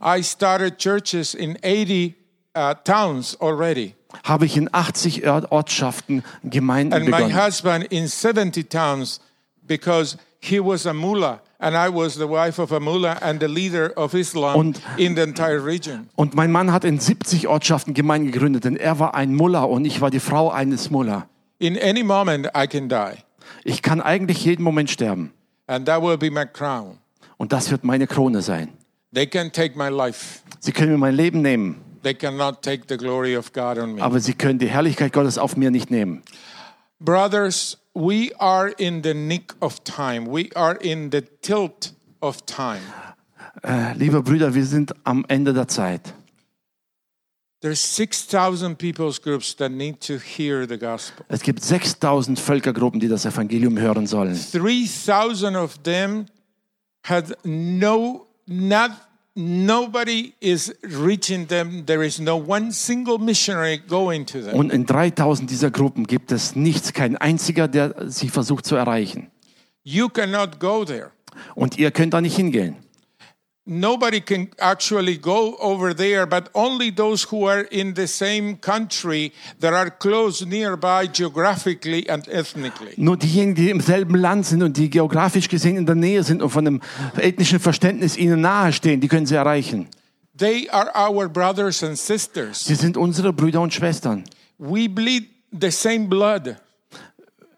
I 0.02 0.22
started 0.22 0.78
churches 0.78 1.34
in 1.34 1.58
80 1.62 2.14
uh, 2.56 2.74
towns 2.84 3.36
already. 3.40 3.94
habe 4.24 4.44
ich 4.46 4.56
in 4.56 4.68
80 4.72 5.26
Ort- 5.28 5.52
Ortschaften 5.52 6.22
Gemeinden 6.42 6.94
And 6.94 7.04
my 7.08 7.16
begonnen. 7.18 7.36
husband 7.46 7.84
in 7.92 8.08
70 8.08 8.68
towns 8.68 9.20
because 9.66 10.16
he 10.40 10.58
was 10.58 10.86
a 10.86 10.92
mullah 10.92 11.40
and 11.60 11.76
I 11.76 11.88
was 11.94 12.14
the 12.14 12.28
wife 12.28 12.60
of 12.60 12.72
a 12.72 12.80
mullah 12.80 13.18
and 13.20 13.40
the 13.40 13.46
leader 13.46 13.92
of 13.96 14.14
Islam 14.14 14.56
Und- 14.56 14.80
in 14.96 15.14
the 15.14 15.22
entire 15.22 15.64
region. 15.64 16.08
Und 16.16 16.34
mein 16.34 16.50
Mann 16.50 16.72
hat 16.72 16.84
in 16.84 16.98
70 16.98 17.46
Ortschaften 17.46 17.94
Gemeinden 17.94 18.32
gegründet, 18.32 18.64
denn 18.64 18.76
er 18.76 18.98
war 18.98 19.14
ein 19.14 19.34
Mullah 19.34 19.62
und 19.64 19.84
ich 19.84 20.00
war 20.00 20.10
die 20.10 20.18
Frau 20.20 20.50
eines 20.50 20.90
Mullah. 20.90 21.26
In 21.58 21.78
any 21.78 22.02
moment, 22.02 22.48
I 22.56 22.66
can 22.66 22.88
die. 22.88 23.18
Ich 23.64 23.82
kann 23.82 24.00
eigentlich 24.00 24.44
jeden 24.44 24.62
Moment 24.62 24.90
sterben. 24.90 25.32
And 25.66 25.86
that 25.86 26.02
will 26.02 26.16
be 26.16 26.30
my 26.30 26.46
crown. 26.46 26.98
Und 27.36 27.52
das 27.52 27.70
wird 27.70 27.84
meine 27.84 28.06
Krone 28.06 28.42
sein. 28.42 28.70
They 29.12 29.26
can 29.26 29.50
take 29.50 29.76
my 29.76 29.88
life. 29.88 30.40
Sie 30.60 30.72
können 30.72 30.92
mir 30.92 30.98
mein 30.98 31.14
Leben 31.14 31.42
nehmen, 31.42 31.76
They 32.02 32.14
cannot 32.14 32.62
take 32.62 32.84
the 32.88 32.96
glory 32.96 33.36
of 33.36 33.52
God 33.52 33.78
on 33.78 33.94
me. 33.94 34.02
aber 34.02 34.20
sie 34.20 34.34
können 34.34 34.58
die 34.58 34.68
Herrlichkeit 34.68 35.12
Gottes 35.12 35.36
auf 35.38 35.56
mir 35.56 35.70
nicht 35.70 35.90
nehmen. 35.90 36.22
Brothers, 37.00 37.78
we 37.94 38.30
are 38.38 38.68
in 38.78 39.02
the 39.02 39.14
nick 39.14 39.54
of 39.60 39.82
time. 39.84 40.26
We 40.30 40.48
are 40.54 40.76
in 40.76 41.10
the 41.10 41.22
tilt 41.42 41.94
of 42.20 42.42
time. 42.46 42.80
Äh, 43.62 43.94
liebe 43.94 44.22
Brüder, 44.22 44.54
wir 44.54 44.64
sind 44.64 44.94
am 45.04 45.24
Ende 45.28 45.52
der 45.52 45.66
Zeit. 45.68 46.14
There's 47.62 47.82
6,000 47.96 48.78
people's 48.78 49.20
groups 49.20 49.54
that 49.56 49.70
need 49.70 50.00
to 50.06 50.14
hear 50.18 50.66
the 50.66 50.78
gospel. 50.78 51.26
Es 51.28 51.42
gibt 51.42 51.62
6000 51.62 52.38
Völkergruppen, 52.40 53.00
die 53.00 53.08
das 53.08 53.26
Evangelium 53.26 53.78
hören 53.78 54.06
sollen. 54.06 54.38
3,000 54.52 55.56
of 55.56 55.76
them 55.82 56.24
had 57.04 57.36
no, 57.44 58.26
not, 58.46 58.92
nobody 59.34 60.34
is 60.40 60.74
reaching 60.82 61.46
them. 61.48 61.86
There 61.86 62.04
is 62.04 62.18
no 62.18 62.36
one 62.36 62.72
single 62.72 63.18
missionary 63.18 63.78
going 63.78 64.26
to 64.26 64.40
them. 64.42 64.54
Und 64.54 64.72
in 64.72 64.86
3000 64.86 65.50
dieser 65.50 65.70
Gruppen 65.70 66.06
gibt 66.06 66.32
es 66.32 66.56
nichts, 66.56 66.92
kein 66.92 67.16
einziger, 67.16 67.68
der 67.68 68.10
sie 68.10 68.28
versucht 68.28 68.66
zu 68.66 68.76
erreichen. 68.76 69.30
You 69.82 70.08
cannot 70.08 70.60
go 70.60 70.84
there. 70.84 71.10
Und 71.54 71.78
ihr 71.78 71.90
könnt 71.90 72.14
da 72.14 72.20
nicht 72.20 72.36
hingehen. 72.36 72.76
Nobody 73.66 74.20
can 74.20 74.48
actually 74.58 75.18
go 75.18 75.54
over 75.60 75.94
there, 75.94 76.26
but 76.26 76.48
only 76.54 76.90
those 76.90 77.24
who 77.30 77.46
are 77.46 77.60
in 77.70 77.94
the 77.94 78.06
same 78.06 78.56
country 78.56 79.32
that 79.60 79.74
are 79.74 79.90
close 79.90 80.44
nearby 80.44 81.06
geographically 81.06 82.08
and 82.08 82.26
ethnically. 82.28 82.94
Nur 82.96 83.18
diejenigen, 83.18 83.54
die 83.54 83.70
im 83.70 83.80
selben 83.80 84.16
Land 84.16 84.46
sind 84.46 84.62
und 84.62 84.76
die 84.76 84.88
geografisch 84.88 85.48
gesehen 85.48 85.76
in 85.76 85.84
der 85.86 85.94
Nähe 85.94 86.24
sind 86.24 86.42
und 86.42 86.50
von 86.50 86.64
dem 86.64 86.80
ethnischen 87.16 87.60
Verständnis 87.60 88.16
ihnen 88.16 88.40
nahestehen, 88.40 89.00
die 89.00 89.08
können 89.08 89.26
sie 89.26 89.34
erreichen. 89.34 89.88
They 90.36 90.68
are 90.70 90.90
our 90.96 91.28
brothers 91.28 91.84
and 91.84 91.98
sisters. 91.98 92.64
Sie 92.64 92.74
sind 92.74 92.96
unsere 92.96 93.32
Brüder 93.32 93.60
und 93.60 93.74
Schwestern. 93.74 94.24
We 94.58 94.88
bleed 94.88 95.28
the 95.52 95.70
same 95.70 96.08
blood. 96.08 96.56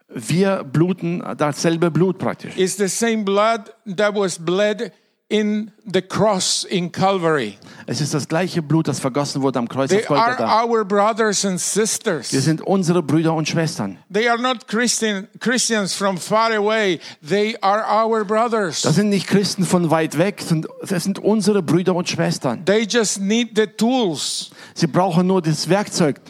Wir 0.08 0.64
bluten 0.64 1.22
dasselbe 1.38 1.90
Blut 1.90 2.18
praktisch. 2.18 2.56
It's 2.56 2.76
the 2.76 2.88
same 2.88 3.24
blood 3.24 3.72
that 3.96 4.14
was 4.14 4.38
bled 4.38 4.92
in 5.32 5.70
the 5.90 6.02
cross 6.02 6.64
in 6.68 6.92
Calvary. 6.92 7.56
Es 7.86 8.00
ist 8.02 8.12
das 8.12 8.28
gleiche 8.28 8.60
Blut, 8.60 8.86
das 8.86 9.00
vergossen 9.00 9.40
wurde 9.40 9.58
am 9.58 9.66
Kreuz 9.68 9.88
They 9.90 10.04
auf 10.06 10.10
are 10.10 10.36
Golgatha. 10.36 10.64
our 10.64 10.84
brothers 10.84 11.44
and 11.46 11.54
Wir 11.54 11.58
sisters. 11.58 12.28
sind 12.30 12.60
unsere 12.60 13.02
Brüder 13.02 13.32
und 13.32 13.48
Schwestern. 13.48 13.96
They 14.12 14.28
are 14.28 14.40
not 14.40 14.68
Christian, 14.68 15.26
Christians 15.40 15.94
from 15.94 16.18
far 16.18 16.52
away. 16.54 17.00
They 17.26 17.56
are 17.62 17.82
our 18.06 18.24
brothers. 18.24 18.82
Das 18.82 18.94
sind 18.96 19.08
nicht 19.08 19.26
Christen 19.26 19.64
von 19.64 19.90
weit 19.90 20.18
weg, 20.18 20.42
sind- 20.46 20.66
das 20.86 21.04
sind 21.04 21.18
unsere 21.18 21.62
Brüder 21.62 21.94
und 21.94 22.08
Schwestern. 22.08 22.64
They 22.66 22.82
just 22.88 23.18
need 23.20 23.52
the 23.56 23.66
tools 23.66 24.50
Sie 24.74 24.86
brauchen 24.86 25.26
nur 25.26 25.40
das 25.40 25.66
Werkzeug 25.68 26.20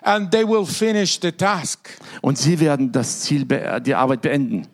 and 0.00 0.30
they 0.30 0.48
will 0.48 0.64
finish 0.64 1.18
the 1.20 1.30
task. 1.32 1.90
und 2.22 2.38
sie 2.38 2.58
werden 2.60 2.90
das 2.92 3.20
Ziel, 3.20 3.44
die 3.84 3.94
Arbeit 3.94 4.22
beenden. 4.22 4.66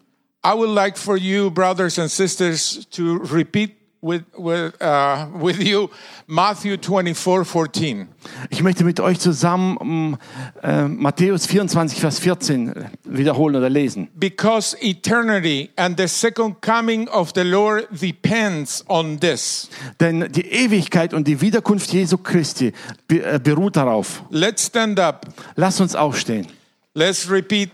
I 0.45 0.55
would 0.55 0.71
like 0.71 0.97
for 0.97 1.17
you, 1.17 1.51
brothers 1.51 1.99
and 1.99 2.11
sisters, 2.11 2.87
to 2.93 3.19
repeat 3.19 3.79
with 4.01 4.25
with 4.37 4.81
uh, 4.81 5.27
with 5.41 5.61
you 5.61 5.91
Matthew 6.27 6.77
24, 6.77 7.45
14. 7.45 8.09
Ich 8.51 8.63
möchte 8.63 8.85
mit 8.85 9.01
euch 9.01 9.19
zusammen 9.19 10.17
äh, 10.63 10.87
Matthäus 10.87 11.47
24, 11.47 11.99
Vers 11.99 12.21
14 12.21 12.73
wiederholen 13.05 13.57
oder 13.57 13.69
lesen. 13.69 14.09
Because 14.15 14.77
eternity 14.81 15.71
and 15.77 15.99
the 15.99 16.07
second 16.07 16.61
coming 16.63 17.09
of 17.09 17.33
the 17.35 17.43
Lord 17.43 17.89
depends 17.91 18.85
on 18.89 19.19
this. 19.19 19.69
Denn 19.99 20.31
die 20.31 20.47
Ewigkeit 20.47 21.13
und 21.15 21.27
die 21.27 21.41
Wiederkunft 21.41 21.93
Jesu 21.93 22.19
Christi 22.19 22.73
äh, 23.09 23.41
beruht 23.41 23.77
darauf. 23.77 24.23
Let's 24.31 24.67
stand 24.67 25.01
up. 25.01 25.27
Lasst 25.57 25.81
uns 25.81 25.97
aufstehen. 25.97 26.47
Let's 26.95 27.29
repeat 27.29 27.71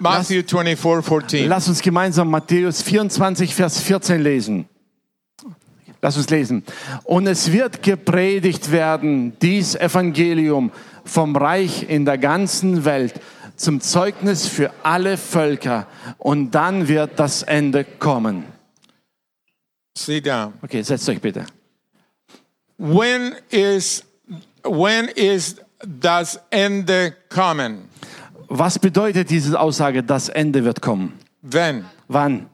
Matthew 0.00 0.42
24, 0.42 1.04
14. 1.04 1.48
Lass 1.48 1.68
uns 1.68 1.82
gemeinsam 1.82 2.30
Matthäus 2.30 2.82
24, 2.82 3.54
Vers 3.54 3.80
14 3.80 4.20
lesen. 4.20 4.68
Lass 6.00 6.16
uns 6.16 6.30
lesen. 6.30 6.62
Und 7.04 7.26
es 7.26 7.50
wird 7.50 7.82
gepredigt 7.82 8.70
werden, 8.70 9.36
dies 9.40 9.74
Evangelium 9.74 10.70
vom 11.04 11.34
Reich 11.34 11.88
in 11.88 12.04
der 12.04 12.18
ganzen 12.18 12.84
Welt 12.84 13.14
zum 13.56 13.80
Zeugnis 13.80 14.46
für 14.46 14.72
alle 14.82 15.16
Völker. 15.16 15.86
Und 16.18 16.52
dann 16.52 16.86
wird 16.86 17.18
das 17.18 17.42
Ende 17.42 17.84
kommen. 17.84 18.44
Sit 19.96 20.26
down. 20.26 20.52
Okay, 20.62 20.82
setzt 20.82 21.08
euch 21.08 21.20
bitte. 21.20 21.44
When 22.76 23.34
is 23.50 24.04
when 24.62 25.08
is 25.08 25.56
das 25.80 26.40
Ende 26.50 27.16
kommen? 27.28 27.87
Was 28.48 28.78
bedeutet 28.78 29.30
diese 29.30 29.58
Aussage, 29.60 30.02
das 30.02 30.28
Ende 30.28 30.64
wird 30.64 30.80
kommen? 30.80 31.18
When? 31.42 31.84
Wann? 32.08 32.48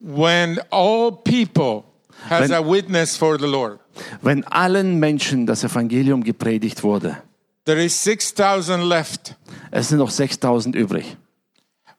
When 0.00 0.58
all 0.70 1.12
people 1.12 1.84
has 2.28 2.48
Wenn- 2.48 2.52
a 2.52 2.60
witness 2.62 3.16
for 3.16 3.38
the 3.38 3.46
Lord. 3.46 3.80
Wenn 4.22 4.44
allen 4.44 4.98
Menschen 4.98 5.46
das 5.46 5.62
Evangelium 5.64 6.22
gepredigt 6.24 6.82
wurde. 6.82 7.16
There 7.64 7.82
is 7.82 7.94
6,000 8.02 8.82
left. 8.82 9.36
Es 9.70 9.88
sind 9.88 9.98
noch 9.98 10.10
6000 10.10 10.74
übrig. 10.74 11.16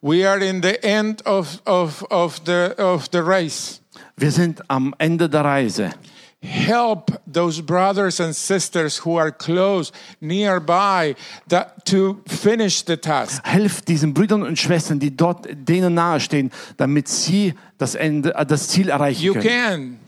We 0.01 0.27
are 0.29 0.37
in 0.43 0.61
the 0.61 0.83
end 0.83 1.25
of, 1.25 1.59
of, 1.65 2.03
of, 2.11 2.41
the, 2.45 2.71
of 2.77 3.07
the 3.11 3.19
race. 3.19 3.81
Wir 4.17 4.31
sind 4.31 4.61
am 4.69 4.93
Ende 4.99 5.27
der 5.29 5.43
Reise. 5.43 5.91
Help 6.45 7.11
those 7.25 7.61
brothers 7.61 8.19
and 8.19 8.35
sisters 8.35 8.97
who 8.97 9.17
are 9.17 9.31
close, 9.31 9.91
nearby, 10.21 11.15
that, 11.47 11.85
to 11.85 12.21
finish 12.27 12.83
the 12.83 12.97
task. 12.97 13.41
Helft 13.45 13.87
diesen 13.87 14.13
Brüdern 14.13 14.43
und 14.43 14.57
Schwestern, 14.57 14.99
die 14.99 15.15
dort 15.15 15.47
denen 15.49 15.93
nahestehen, 15.95 16.51
damit 16.77 17.07
sie 17.07 17.53
das, 17.77 17.95
Ende, 17.95 18.33
äh, 18.35 18.45
das 18.45 18.67
Ziel 18.69 18.89
erreichen 18.89 19.23
You 19.23 19.33
können. 19.33 19.99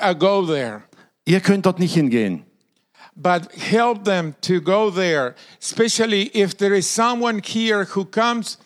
can 0.00 0.10
uh, 0.10 0.14
go 0.14 0.46
there, 0.46 0.82
Ihr 1.24 1.40
könnt 1.40 1.66
dort 1.66 1.78
nicht 1.78 1.94
hingehen. 1.94 2.44
but 3.14 3.52
help 3.52 4.04
them 4.04 4.34
to 4.40 4.58
go 4.60 4.90
there, 4.90 5.34
especially 5.60 6.30
if 6.34 6.56
there 6.56 6.74
is 6.74 6.88
someone 6.88 7.40
here 7.44 7.84
who 7.84 8.04
comes 8.06 8.56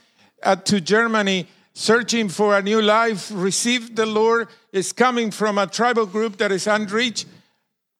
uh, 0.44 0.54
to 0.54 0.80
Germany 0.80 1.46
searching 1.76 2.30
for 2.30 2.56
a 2.56 2.62
new 2.62 2.80
life, 2.80 3.30
receive 3.34 3.94
the 3.96 4.06
Lord, 4.06 4.48
is 4.72 4.94
coming 4.94 5.30
from 5.30 5.58
a 5.58 5.66
tribal 5.66 6.06
group 6.06 6.38
that 6.38 6.50
is 6.50 6.66
unreached. 6.66 7.26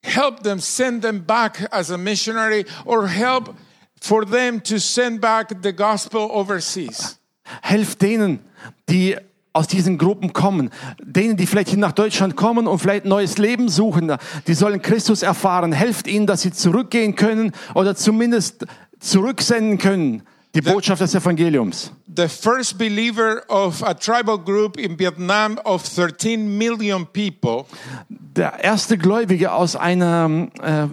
Help 0.03 0.43
them, 0.43 0.61
send 0.61 1.03
them 1.03 1.21
back 1.21 1.61
as 1.71 1.91
a 1.91 1.99
missionary, 1.99 2.65
or 2.87 3.07
help 3.07 3.55
for 4.01 4.25
them 4.25 4.61
to 4.63 4.81
send 4.81 5.21
back 5.21 5.61
the 5.61 5.73
gospel 5.73 6.31
overseas. 6.33 7.19
Helft 7.63 8.01
denen, 8.01 8.41
die 8.89 9.17
aus 9.53 9.67
diesen 9.69 9.99
Gruppen 9.99 10.33
kommen, 10.33 10.71
denen, 11.03 11.37
die 11.37 11.47
vielleicht 11.47 11.77
nach 11.77 11.93
Deutschland 11.93 12.35
kommen 12.35 12.67
und 12.67 12.79
vielleicht 12.79 13.05
neues 13.05 13.37
Leben 13.37 13.69
suchen, 13.69 14.17
die 14.47 14.55
sollen 14.55 14.81
Christus 14.81 15.23
erfahren. 15.23 15.73
Helft 15.73 16.07
ihnen, 16.07 16.27
dass 16.27 16.43
sie 16.43 16.51
zurückgehen 16.51 17.15
können 17.15 17.53
oder 17.75 17.95
zumindest 17.95 18.67
zurücksenden 19.01 19.77
können, 19.77 20.23
die 20.57 20.63
Botschaft 20.63 21.03
des 21.03 21.15
Evangeliums. 21.15 21.93
The 22.17 22.29
first 22.29 22.79
believer 22.79 23.43
of 23.49 23.83
a 23.83 23.95
tribal 23.95 24.39
group 24.39 24.79
in 24.79 24.99
Vietnam 24.99 25.59
of 25.65 25.83
13 25.85 26.57
million 26.57 27.07
people 27.07 27.67
Der 28.09 28.63
erste 28.63 28.97
Gläubige 28.99 29.53
aus 29.53 29.77
einer 29.77 30.49
äh, 30.63 30.89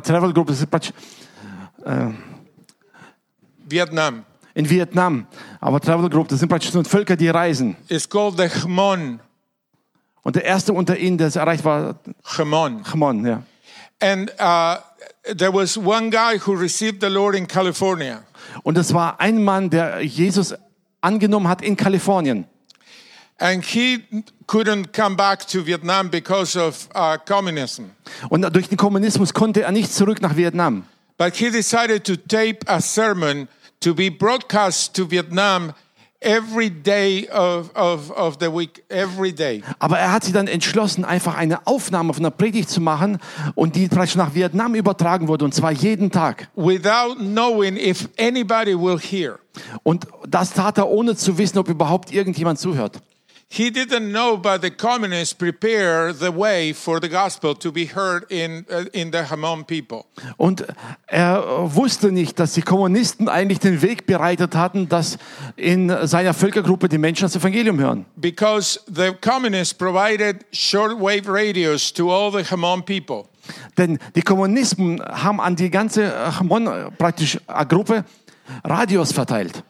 Travel 0.00 0.32
Group, 0.32 0.48
das 0.48 0.60
ist 0.60 0.70
praktisch 0.70 0.92
Vietnam. 3.68 4.24
in 4.54 4.70
Vietnam, 4.70 5.26
aber 5.60 5.80
Travel 5.80 6.08
Group, 6.08 6.28
das 6.28 6.38
sind 6.40 6.48
praktisch 6.48 6.72
nur 6.72 6.84
Völker, 6.84 7.16
die 7.16 7.28
reisen. 7.28 7.76
It's 7.88 8.08
called 8.08 8.36
the 8.38 8.48
Hmon. 8.48 9.20
Und 10.22 10.36
der 10.36 10.44
erste 10.44 10.72
unter 10.72 10.96
ihnen, 10.96 11.18
der 11.18 11.28
es 11.28 11.36
erreicht 11.36 11.64
war, 11.64 11.96
Hmon. 12.36 12.82
Chmon, 12.84 13.26
ja. 13.26 13.42
And 14.00 14.30
uh, 14.40 14.76
there 15.36 15.52
was 15.52 15.76
one 15.76 16.10
guy 16.10 16.38
who 16.38 16.52
received 16.52 17.00
the 17.00 17.08
Lord 17.08 17.34
in 17.34 17.46
California. 17.46 18.22
Und 18.62 18.78
es 18.78 18.94
war 18.94 19.20
ein 19.20 19.42
Mann, 19.42 19.70
der 19.70 20.02
Jesus 20.02 20.54
angenommen 21.00 21.48
hat 21.48 21.62
in 21.62 21.76
Kalifornien. 21.76 22.46
And 23.38 23.64
he 23.64 24.04
couldn't 24.46 24.92
come 24.92 25.16
back 25.16 25.46
to 25.48 25.66
Vietnam 25.66 26.08
because 26.08 26.56
of 26.56 26.88
uh, 26.94 27.16
communism. 27.18 27.90
Und 28.28 28.42
durch 28.54 28.68
den 28.68 28.78
Kommunismus 28.78 29.34
konnte 29.34 29.62
er 29.62 29.72
nicht 29.72 29.92
zurück 29.92 30.22
nach 30.22 30.36
Vietnam. 30.36 30.84
But 31.18 31.34
he 31.34 31.50
decided 31.50 32.04
to 32.04 32.16
tape 32.16 32.60
a 32.66 32.80
sermon 32.80 33.48
to 33.80 33.94
be 33.94 34.10
broadcast 34.10 34.94
to 34.94 35.10
Vietnam 35.10 35.72
every 36.24 36.70
day 36.70 37.28
of, 37.30 37.70
of, 37.74 38.10
of 38.10 38.36
the 38.40 38.52
week, 38.52 38.82
every 38.88 39.32
day. 39.32 39.62
Aber 39.78 39.98
er 39.98 40.12
hat 40.12 40.24
sich 40.24 40.32
dann 40.32 40.46
entschlossen, 40.46 41.04
einfach 41.04 41.36
eine 41.36 41.66
Aufnahme 41.66 42.14
von 42.14 42.22
der 42.22 42.30
Predigt 42.30 42.70
zu 42.70 42.80
machen 42.80 43.18
und 43.54 43.76
die 43.76 43.88
praktisch 43.88 44.16
nach 44.16 44.34
Vietnam 44.34 44.74
übertragen 44.74 45.28
wurde, 45.28 45.44
und 45.44 45.54
zwar 45.54 45.72
jeden 45.72 46.10
Tag. 46.10 46.48
without 46.56 47.16
knowing 47.18 47.76
if 47.76 48.08
anybody 48.18 48.74
will 48.74 48.98
hear. 48.98 49.38
Und 49.82 50.06
das 50.26 50.52
tat 50.52 50.78
er, 50.78 50.88
ohne 50.88 51.14
zu 51.14 51.38
wissen, 51.38 51.58
ob 51.58 51.68
überhaupt 51.68 52.12
irgendjemand 52.12 52.58
zuhört. 52.58 53.00
He 53.56 53.70
didn't 53.70 54.10
know, 54.10 54.36
but 54.36 54.62
the 54.62 54.70
communists 54.70 55.32
prepare 55.32 56.12
the 56.12 56.32
way 56.32 56.72
for 56.72 56.98
the 56.98 57.08
gospel 57.08 57.54
to 57.54 57.70
be 57.70 57.86
heard 57.86 58.24
in, 58.28 58.66
uh, 58.68 58.86
in 58.92 59.12
the 59.12 59.30
Hamon 59.30 59.64
people. 59.64 60.06
Und 60.36 60.66
er 61.06 61.44
wusste 61.72 62.10
nicht, 62.10 62.40
dass 62.40 62.54
die 62.54 62.62
Kommunisten 62.62 63.28
eigentlich 63.28 63.60
den 63.60 63.80
Weg 63.80 64.06
bereitet 64.06 64.56
hatten, 64.56 64.88
dass 64.88 65.18
in 65.54 65.88
seiner 66.08 66.34
Völkergruppe 66.34 66.88
die 66.88 66.98
Menschen 66.98 67.26
das 67.26 67.36
Evangelium 67.36 67.78
hören. 67.78 68.06
Because 68.16 68.80
the 68.92 69.12
communists 69.20 69.72
provided 69.72 70.44
shortwave 70.50 71.28
radios 71.28 71.92
to 71.92 72.10
all 72.10 72.32
the 72.32 72.42
Hamon 72.50 72.84
people. 72.84 73.26
Denn 73.78 74.00
die 74.16 74.22
Kommunisten 74.22 75.00
haben 75.00 75.40
an 75.40 75.54
die 75.54 75.70
ganze 75.70 76.36
Hamon 76.40 76.68
praktisch 76.98 77.38
äh, 77.46 77.66
Gruppe 77.66 78.04
Radios 78.64 79.12
verteilt. 79.12 79.62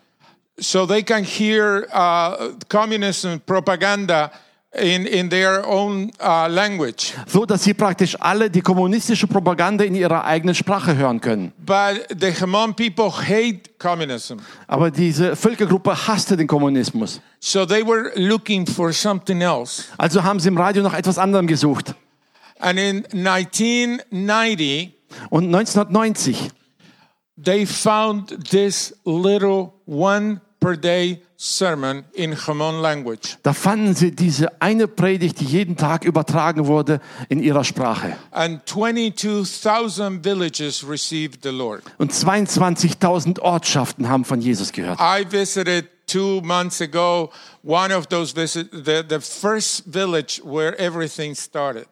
So 0.59 0.87
they 0.87 1.03
can 1.03 1.25
hear 1.25 1.89
uh, 1.93 2.53
communism 2.69 3.41
propaganda 3.45 4.31
in, 4.75 5.07
in 5.07 5.29
their 5.29 5.67
own 5.67 6.11
uh, 6.21 6.49
language. 6.49 7.13
So 7.27 7.45
dass 7.45 7.65
sie 7.65 7.75
praktisch 7.75 8.17
alle 8.21 8.51
die 8.51 8.61
kommunistische 8.61 9.27
Propaganda 9.27 9.85
in 9.85 9.95
ihrer 9.95 10.25
eigenen 10.25 10.55
Sprache 10.55 10.97
hören 10.97 11.21
können. 11.21 11.53
But 11.59 12.07
the 12.21 12.33
Hamon 12.41 12.75
people 12.75 13.11
hate 13.11 13.79
communism. 13.79 14.39
Aber 14.67 14.91
diese 14.91 15.37
Völkergruppe 15.37 16.07
hasste 16.07 16.37
den 16.37 16.47
Kommunismus. 16.47 17.21
So 17.41 17.67
they 17.67 17.85
were 17.85 18.13
looking 18.17 18.67
for 18.67 18.93
something 18.93 19.41
else. 19.41 19.85
Also 19.99 20.23
haben 20.23 20.41
sie 20.41 20.49
im 20.49 20.57
Radio 20.57 20.83
nach 20.83 20.95
etwas 20.95 21.19
anderem 21.19 21.47
gesucht. 21.47 21.95
And 22.59 22.79
in 22.79 23.05
1990, 23.13 24.93
Und 25.31 25.55
1990 25.55 26.51
they 27.37 27.67
found 27.67 28.49
this 28.51 28.95
little 29.05 29.75
one 29.87 30.41
per 30.65 30.77
day 30.77 31.21
sermon 31.37 32.05
in 32.15 32.35
Hamon 32.47 32.81
language. 32.81 33.37
Da 33.43 33.53
fanden 33.53 33.95
sie 33.95 34.13
diese 34.13 34.63
eine 34.63 34.89
Predigt, 34.89 35.41
die 35.41 35.45
jeden 35.45 35.77
Tag 35.77 36.05
übertragen 36.05 36.67
wurde 36.67 37.01
in 37.29 37.43
ihrer 37.43 37.65
Sprache. 37.65 38.17
And 38.31 38.67
22,000 38.67 40.25
villages 40.25 40.89
received 40.89 41.43
the 41.43 41.51
Lord. 41.51 41.83
Und 41.99 42.13
22.000 42.13 43.41
Ortschaften 43.41 44.09
haben 44.09 44.25
von 44.25 44.41
Jesus 44.41 44.73
gehört. 44.73 44.99
I 45.01 45.31
visited 45.31 45.87
two 46.07 46.41
months 46.43 46.81
ago 46.81 47.31
one 47.63 47.95
of 47.95 48.07
those 48.07 48.35
visits, 48.35 48.71
the, 48.73 49.03
the 49.07 49.21
first 49.21 49.85
village 49.87 50.41
where 50.45 50.79
everything 50.79 51.35
started. 51.35 51.87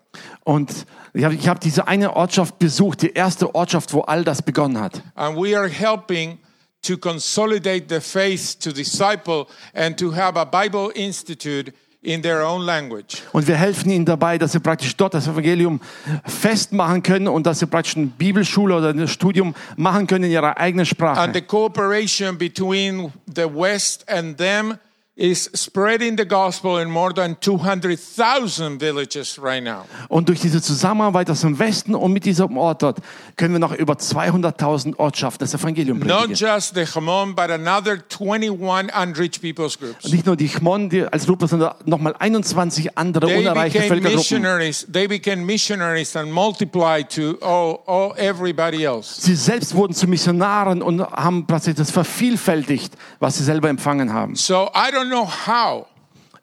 Und 0.45 0.87
ich 1.13 1.25
habe 1.25 1.37
hab 1.37 1.61
diese 1.61 1.87
eine 1.87 2.17
Ortschaft 2.17 2.59
besucht, 2.59 3.03
die 3.03 3.13
erste 3.13 3.55
Ortschaft, 3.55 3.93
wo 3.93 4.01
all 4.01 4.25
das 4.25 4.41
begonnen 4.41 4.81
hat. 4.81 5.03
And 5.15 5.37
we 5.37 5.55
are 5.57 5.69
helping 5.69 6.39
to 6.83 6.97
consolidate 6.99 7.89
the 7.89 8.01
faith 8.01 8.59
to 8.61 8.73
disciple 8.73 9.47
and 9.75 9.97
to 9.99 10.15
have 10.15 10.37
a 10.39 10.45
Bible 10.45 10.91
institute 10.95 11.73
in 12.03 12.21
their 12.23 12.43
own 12.45 12.63
language. 12.67 13.23
Und 13.33 13.47
wir 13.47 13.55
helfen 13.57 13.91
ihnen 13.91 14.05
dabei, 14.05 14.37
dass 14.37 14.53
sie 14.53 14.61
praktisch 14.61 14.97
dort 14.97 15.15
das 15.15 15.29
Evangelium 15.29 15.81
festmachen 16.27 17.03
können 17.03 17.29
und 17.29 17.47
dass 17.47 17.61
sie 17.61 17.67
praktisch 17.67 17.97
eine 17.97 18.07
Bibelschule 18.07 18.77
oder 18.77 18.91
ein 18.91 19.07
Studium 19.07 19.55
machen 19.77 20.09
können 20.09 20.25
in 20.25 20.33
ihrer 20.33 20.57
eigenen 20.59 20.81
And 20.81 20.89
Sprache. 20.89 21.31
the 21.33 21.41
cooperation 21.43 22.37
between 22.37 23.13
the 23.33 23.45
West 23.45 24.09
and 24.09 24.37
them 24.37 24.79
is 25.15 25.51
spreading 25.55 26.17
the 26.17 26.25
gospel 26.27 26.79
in 26.81 26.89
more 26.91 27.13
than 27.13 27.37
200,000 27.41 28.81
villages 28.81 29.39
right 29.39 29.63
now. 29.63 29.85
Und 30.09 30.29
durch 30.29 30.41
diese 30.41 30.63
Zusammenarbeit 30.63 31.29
aus 31.29 31.43
dem 31.43 31.59
Westen 31.59 31.95
und 31.95 32.13
mit 32.15 32.25
diesem 32.25 32.57
Ort 32.57 32.83
dort 32.83 32.99
können 33.37 33.53
wir 33.55 33.59
noch 33.59 33.75
über 33.75 33.93
200.000 33.95 34.97
Ortschaften 34.97 35.45
das 35.45 35.53
Evangelium 35.53 35.99
Not 35.99 36.09
predigen. 36.09 36.35
just 36.35 36.75
the 36.75 36.87
Hamon, 36.87 37.35
but 37.35 37.51
another 37.51 37.99
21 38.19 38.91
unreached 38.95 39.43
people's 39.43 39.79
groups. 39.79 40.11
Nicht 40.11 40.25
nur 40.25 40.35
die 40.37 40.49
Chmon 40.49 40.89
die 40.89 41.05
als 41.05 41.27
Gruppe, 41.27 41.47
sondern 41.47 41.75
nochmal 41.85 42.15
21 42.19 42.97
andere 42.97 43.27
They 43.27 43.39
unerreichte 43.39 43.81
Völkergruppen. 43.81 44.17
missionaries. 44.17 44.87
They 44.91 45.07
became 45.07 45.45
missionaries 45.45 46.17
and 46.17 46.33
multiplied 46.33 47.11
to 47.11 47.37
all, 47.43 47.81
all 47.87 48.15
everybody 48.17 48.85
else. 48.85 49.21
Sie 49.21 49.35
selbst 49.35 49.75
wurden 49.75 49.93
zu 49.93 50.07
Missionaren 50.07 50.81
und 50.81 51.03
haben 51.03 51.47
plötzlich 51.47 51.75
das 51.75 51.91
vervielfältigt, 51.91 52.95
was 53.21 53.37
sie 53.37 53.45
selber 53.45 53.69
empfangen 53.69 54.13
haben. 54.15 54.37
So 54.37 54.71
I 54.75 54.91
don't 54.91 55.02
know 55.09 55.27
how, 55.47 55.87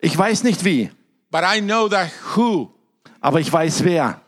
Ich 0.02 0.18
weiß 0.18 0.44
nicht 0.44 0.64
wie, 0.64 0.90
but 1.31 1.41
I 1.44 1.61
know 1.61 1.88
that 1.90 2.10
who. 2.36 2.69
aber 3.22 3.40
ich 3.40 3.52
weiß 3.52 3.84
wer. 3.84 4.22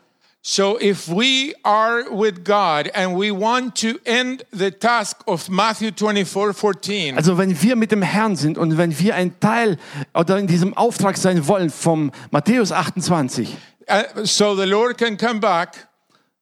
So 0.44 0.80
if 0.82 1.08
we 1.08 1.54
are 1.64 2.04
with 2.10 2.44
God 2.44 2.90
and 2.96 3.16
we 3.16 3.32
want 3.32 3.80
to 3.82 4.00
end 4.06 4.44
the 4.52 4.72
task 4.72 5.18
of 5.28 5.48
Matthew 5.50 5.92
24 5.96 6.54
14, 6.58 7.16
Also 7.16 7.38
wenn 7.38 7.62
wir 7.62 7.76
mit 7.76 7.92
dem 7.92 8.02
Herrn 8.02 8.36
sind 8.36 8.58
und 8.58 8.76
wenn 8.76 8.98
wir 8.98 9.14
ein 9.16 9.40
Teil 9.40 9.78
oder 10.16 10.40
in 10.40 10.48
diesem 10.48 10.76
Auftrag 10.76 11.18
sein 11.18 11.48
wollen 11.48 11.70
vom 11.70 12.12
Matthäus 12.32 12.72
28, 12.72 13.56
uh, 13.88 14.26
so 14.26 14.56
the 14.56 14.66
Lord 14.66 14.98
can 14.98 15.16
come 15.16 15.40
back, 15.40 15.88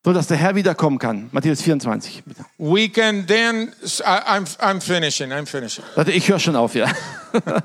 so 0.03 0.13
dass 0.13 0.27
der 0.27 0.37
Herr 0.37 0.55
wiederkommen 0.55 0.97
kann. 0.97 1.29
Matthäus 1.31 1.61
24. 1.61 2.23
Bitte. 2.25 2.45
we 2.57 2.87
can 2.89 3.25
then. 3.27 3.73
I, 3.99 4.37
I'm, 4.37 4.45
I'm 4.59 4.81
finishing. 4.81 5.31
I'm 5.31 5.45
finishing. 5.45 5.83
Warte, 5.95 6.11
ich 6.11 6.29
höre 6.29 6.39
schon 6.39 6.55
auf, 6.55 6.75
ja. 6.75 6.87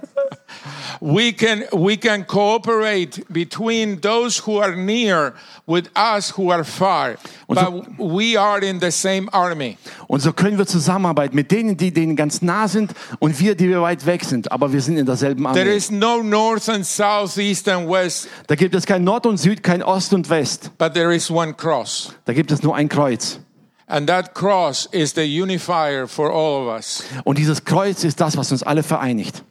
We 1.01 1.33
can 1.33 1.65
we 1.73 1.97
can 1.97 2.27
cooperate 2.27 3.25
between 3.29 4.01
those 4.01 4.39
who 4.47 4.61
are 4.61 4.75
near 4.77 5.33
with 5.67 5.91
us 5.97 6.37
who 6.37 6.51
are 6.53 6.65
far, 6.65 7.17
so- 7.49 7.55
but 7.55 7.99
we 7.99 8.37
are 8.39 8.59
in 8.65 8.81
the 8.81 8.91
same 8.91 9.29
army. 9.33 9.77
Und 10.09 10.21
so 10.21 10.33
können 10.33 10.59
wir 10.59 10.67
zusammenarbeiten 10.67 11.35
mit 11.35 11.51
denen, 11.51 11.77
die 11.77 11.93
denen 11.93 12.17
ganz 12.17 12.43
nah 12.43 12.69
sind 12.69 12.93
und 13.19 13.39
wir, 13.41 13.55
die 13.55 13.69
wir 13.69 13.83
weit 13.83 14.07
weg 14.07 14.25
sind, 14.25 14.53
aber 14.53 14.73
wir 14.73 14.81
sind 14.81 14.97
in 14.97 15.07
derselben 15.07 15.45
There 15.53 15.61
Armee. 15.65 15.77
is 15.77 15.91
no 15.91 16.23
north 16.23 16.69
and 16.69 16.85
south, 16.87 17.37
east 17.39 17.69
and 17.69 17.89
west, 17.89 18.29
Da 18.47 18.55
gibt 18.55 18.75
es 18.75 18.87
kein 18.87 19.05
Nord 19.05 19.27
und 19.27 19.39
Süd, 19.39 19.63
kein 19.63 19.83
Ost 19.83 20.13
und 20.13 20.29
West. 20.31 20.71
but 20.79 20.95
there 20.95 21.15
is 21.15 21.31
one 21.31 21.55
cross. 21.55 22.13
Da 22.27 22.33
gibt 22.33 22.51
es 22.53 22.63
nur 22.63 22.75
ein 22.77 22.89
Kreuz. 22.89 23.41
And 23.87 24.07
that 24.09 24.35
cross 24.35 24.89
is 24.93 25.13
the 25.15 25.23
unifier 25.43 26.07
for 26.09 26.31
all 26.31 26.63
of 26.67 26.75
us. 26.75 27.05
Und 27.25 27.37
dieses 27.39 27.65
Kreuz 27.65 28.03
ist 28.05 28.21
das, 28.21 28.37
was 28.37 28.51
uns 28.51 28.63
alle 28.63 28.83
vereinigt. 28.83 29.43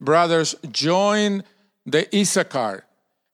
Brothers, 0.00 0.56
join 0.72 1.42
the 1.86 2.06
Issachar 2.14 2.84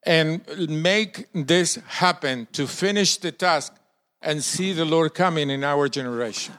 and 0.04 0.40
make 0.68 1.26
this 1.34 1.78
happen 1.86 2.46
to 2.52 2.66
finish 2.66 3.18
the 3.18 3.32
task 3.32 3.72
and 4.20 4.42
see 4.42 4.72
the 4.72 4.84
Lord 4.84 5.14
coming 5.14 5.50
in 5.50 5.64
our 5.64 5.88
generation. 5.88 6.54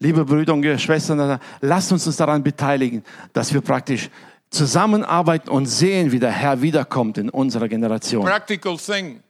Liebe 0.00 0.24
Brüder 0.24 0.52
und 0.52 0.64
Schwestern, 0.80 1.40
lasst 1.60 1.92
uns 1.92 2.06
uns 2.06 2.16
daran 2.16 2.42
beteiligen, 2.42 3.02
dass 3.32 3.52
wir 3.54 3.60
praktisch 3.60 4.10
zusammenarbeiten 4.50 5.48
und 5.50 5.66
sehen, 5.66 6.12
wie 6.12 6.18
der 6.18 6.30
Herr 6.30 6.60
wiederkommt 6.60 7.18
in 7.18 7.28
unserer 7.30 7.68
Generation. 7.68 8.24
Practical 8.24 8.76
thing. 8.76 9.22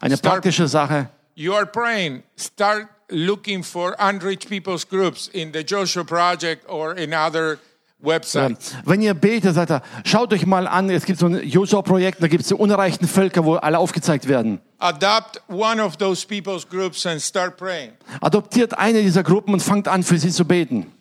Eine 0.00 0.16
Start- 0.16 0.34
praktische 0.34 0.68
Sache. 0.68 1.08
You 1.34 1.54
are 1.54 1.66
praying, 1.66 2.22
start 2.36 2.88
looking 3.10 3.62
for 3.62 3.94
unreached 3.98 4.48
people's 4.48 4.84
groups 4.84 5.28
in 5.32 5.52
the 5.52 5.64
Joshua 5.64 6.04
Project 6.04 6.68
or 6.68 6.96
in 6.96 7.14
other 7.14 7.58
websites. 8.00 8.74
Wenn 8.84 9.00
ihr 9.02 9.14
betet, 9.14 9.54
sagt 9.54 9.70
er, 9.70 9.82
schaut 10.04 10.32
euch 10.32 10.46
mal 10.46 10.66
an, 10.66 10.90
es 10.90 11.04
gibt 11.04 11.18
so 11.18 11.26
ein 11.26 11.42
Joshua-Projekt, 11.46 12.22
da 12.22 12.28
gibt 12.28 12.42
es 12.42 12.48
die 12.48 12.54
unerreichten 12.54 13.08
Völker, 13.08 13.44
wo 13.44 13.54
alle 13.54 13.78
aufgezeigt 13.78 14.28
werden. 14.28 14.60
Adopt 14.78 15.42
one 15.48 15.82
of 15.82 15.96
those 15.96 16.26
people's 16.26 16.68
groups 16.68 17.04
and 17.06 17.20
start 17.20 17.56
praying. 17.56 17.92
Adoptiert 18.20 18.78
eine 18.78 19.02
dieser 19.02 19.22
Gruppen 19.22 19.54
und 19.54 19.60
fangt 19.60 19.88
an, 19.88 20.02
für 20.02 20.18
sie 20.18 20.30
zu 20.30 20.44
beten. 20.44 20.92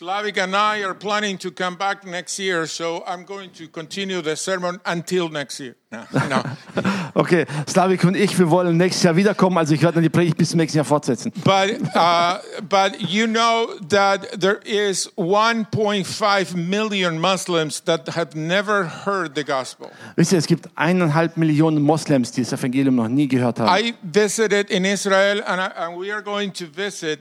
Slavik 0.00 0.38
and 0.38 0.56
I 0.56 0.82
are 0.82 0.92
planning 0.92 1.38
to 1.38 1.52
come 1.52 1.76
back 1.76 2.04
next 2.04 2.36
year, 2.40 2.66
so 2.66 3.04
I'm 3.06 3.24
going 3.24 3.50
to 3.50 3.68
continue 3.68 4.22
the 4.22 4.34
sermon 4.34 4.80
until 4.84 5.28
next 5.28 5.60
year. 5.60 5.76
No, 5.92 6.04
no. 6.28 6.42
Okay, 7.16 7.46
Slavik 7.68 8.02
und 8.02 8.16
ich, 8.16 8.36
wir 8.36 8.50
wollen 8.50 8.76
nächstes 8.76 9.04
Jahr 9.04 9.14
wiederkommen, 9.14 9.56
also 9.56 9.72
ich 9.72 9.82
werde 9.82 9.94
dann 9.94 10.02
die 10.02 10.08
Predigt 10.08 10.36
bis 10.36 10.50
zum 10.50 10.56
nächsten 10.58 10.78
Jahr 10.78 10.84
fortsetzen. 10.84 11.30
but 11.44 11.70
uh, 11.94 12.38
but 12.68 13.00
you 13.00 13.28
know 13.28 13.68
that 13.88 14.40
there 14.40 14.58
is 14.64 15.08
1.5 15.16 16.56
million 16.56 17.20
Muslims 17.20 17.80
that 17.84 18.16
have 18.16 18.34
never 18.34 18.90
heard 19.06 19.36
the 19.36 19.44
gospel. 19.44 19.92
Wisst 20.16 20.32
ihr, 20.32 20.38
es 20.38 20.48
gibt 20.48 20.68
eineinhalb 20.74 21.36
Millionen 21.36 21.80
Moslems, 21.80 22.32
die 22.32 22.42
das 22.42 22.52
Evangelium 22.52 22.96
noch 22.96 23.06
nie 23.06 23.28
gehört 23.28 23.60
haben. 23.60 23.68
I 23.68 23.94
visited 24.02 24.70
in 24.70 24.84
Israel, 24.84 25.40
and, 25.44 25.60
I, 25.60 25.70
and 25.76 25.96
we 25.96 26.12
are 26.12 26.20
going 26.20 26.52
to 26.52 26.64
visit 26.66 27.20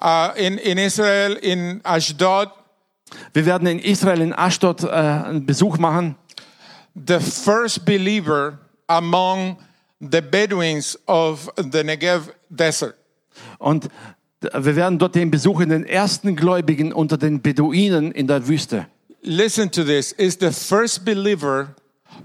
uh, 0.00 0.30
in 0.36 0.58
in 0.58 0.78
Israel 0.78 1.36
in 1.36 1.80
Ashdod. 1.84 2.48
Wir 3.32 3.44
werden 3.44 3.66
in 3.66 3.80
Israel, 3.80 4.20
in 4.20 4.32
Ashdod, 4.32 4.84
äh, 4.84 4.88
einen 4.88 5.44
Besuch 5.44 5.78
machen. 5.78 6.16
the 6.94 7.20
first 7.20 7.84
believer 7.84 8.58
among 8.88 9.58
the 10.00 10.22
Bedouins 10.22 10.96
of 11.06 11.48
the 11.56 11.82
Negev 11.84 12.32
desert. 12.54 12.96
Und 13.58 13.88
wir 14.40 14.76
werden 14.76 14.98
dort 14.98 15.14
den 15.14 15.30
besuchen, 15.30 15.68
den 15.68 15.84
ersten 15.84 16.34
Gläubigen 16.34 16.92
unter 16.92 17.18
den 17.18 17.42
Beduinen 17.42 18.10
in 18.12 18.26
der 18.26 18.46
Wüste. 18.48 18.86
Listen 19.22 19.70
to 19.70 19.84
this 19.84 20.12
is 20.12 20.38
the 20.40 20.50
first 20.50 21.04
believer 21.04 21.74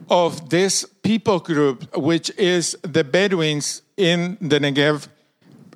of 0.08 0.48
this 0.50 0.88
people 1.04 1.40
group, 1.40 1.86
which 1.96 2.30
is 2.38 2.78
the 2.84 3.04
Bedouins 3.04 3.84
in 3.98 4.38
the 4.40 4.60
Negev 4.60 5.10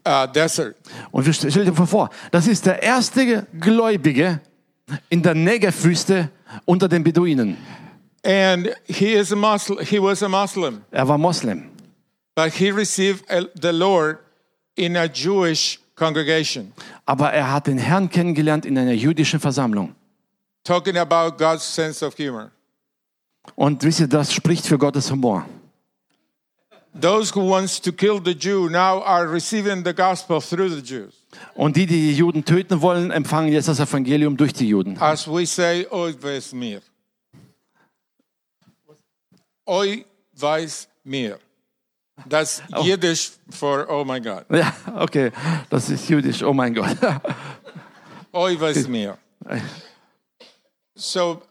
uh, 0.09 0.25
desert. 0.27 0.75
Und 1.11 1.25
wir 1.25 1.33
stell 1.33 1.65
dir 1.65 1.73
vor, 1.73 2.09
das 2.31 2.47
ist 2.47 2.65
der 2.65 2.81
erste 2.81 3.45
Gläubige 3.59 4.39
in 5.09 5.21
der 5.21 5.35
Negev-Wüste 5.35 6.29
unter 6.65 6.87
den 6.87 7.03
Beduinen. 7.03 7.57
And 8.25 8.69
he 8.85 9.13
is 9.13 9.31
a 9.31 9.35
Muslim. 9.35 9.79
He 9.85 10.01
was 10.01 10.23
a 10.23 10.27
Muslim, 10.27 10.81
Er 10.91 11.07
war 11.07 11.17
Moslem. 11.17 11.69
but 12.35 12.51
he 12.53 12.71
received 12.71 13.23
uh, 13.31 13.45
the 13.61 13.71
Lord 13.71 14.17
in 14.75 14.95
a 14.97 15.05
Jewish 15.05 15.79
congregation. 15.95 16.73
Aber 17.05 17.31
er 17.31 17.51
hat 17.51 17.67
den 17.67 17.77
Herrn 17.77 18.09
kennengelernt 18.09 18.65
in 18.65 18.77
einer 18.77 18.93
jüdischen 18.93 19.39
Versammlung. 19.39 19.95
Talking 20.63 20.97
about 20.97 21.37
God's 21.37 21.63
sense 21.63 22.05
of 22.05 22.17
humor. 22.17 22.51
Und 23.55 23.83
wisst 23.83 23.99
ihr, 24.01 24.07
das 24.07 24.33
spricht 24.33 24.65
für 24.65 24.77
Gottes 24.77 25.09
Humor. 25.11 25.45
Those 26.93 27.31
who 27.31 27.41
wants 27.41 27.79
to 27.81 27.91
kill 27.91 28.19
the 28.19 28.33
Jew 28.33 28.69
now 28.69 29.01
are 29.03 29.27
receiving 29.27 29.83
the 29.83 29.93
gospel 29.93 30.41
through 30.41 30.69
the 30.69 30.81
Jews. 30.81 31.13
Und 31.53 31.75
die, 31.75 31.85
die 31.85 32.11
die 32.11 32.15
Juden 32.15 32.43
töten 32.43 32.81
wollen, 32.81 33.11
empfangen 33.11 33.51
jetzt 33.53 33.67
das 33.67 33.79
Evangelium 33.79 34.35
durch 34.35 34.53
die 34.53 34.67
Juden. 34.67 34.97
As 34.99 35.27
we 35.27 35.45
say, 35.45 35.85
oi 35.91 36.13
ves 36.19 36.53
mir. 36.53 36.81
Oi 39.67 40.03
weiß 40.35 40.87
mir. 41.03 41.37
That's 42.27 42.61
oh. 42.73 42.83
Yiddish 42.83 43.31
for 43.51 43.87
oh 43.89 44.03
my 44.03 44.19
God. 44.19 44.45
Ja, 44.49 44.73
okay, 44.95 45.31
das 45.69 45.89
ist 45.89 46.09
jüdisch. 46.09 46.43
Oh 46.43 46.53
mein 46.53 46.73
Gott. 46.73 46.97
Oi 48.33 48.59
weiß 48.59 48.87
mir. 48.87 49.17
Äh. 49.45 49.59
So 50.95 51.41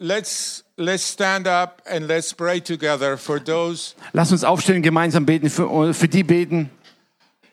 let's 0.00 0.62
let's 0.76 1.02
stand 1.02 1.46
up 1.46 1.82
and 1.86 2.06
let's 2.06 2.32
pray 2.32 2.60
together 2.60 3.16
for 3.16 3.38
those 3.38 3.94
Lass 4.12 4.32
uns 4.32 4.44
aufstehen, 4.44 4.82
gemeinsam 4.82 5.26
beten, 5.26 5.50
für, 5.50 5.94
für 5.94 6.08
die 6.08 6.22
beten, 6.22 6.70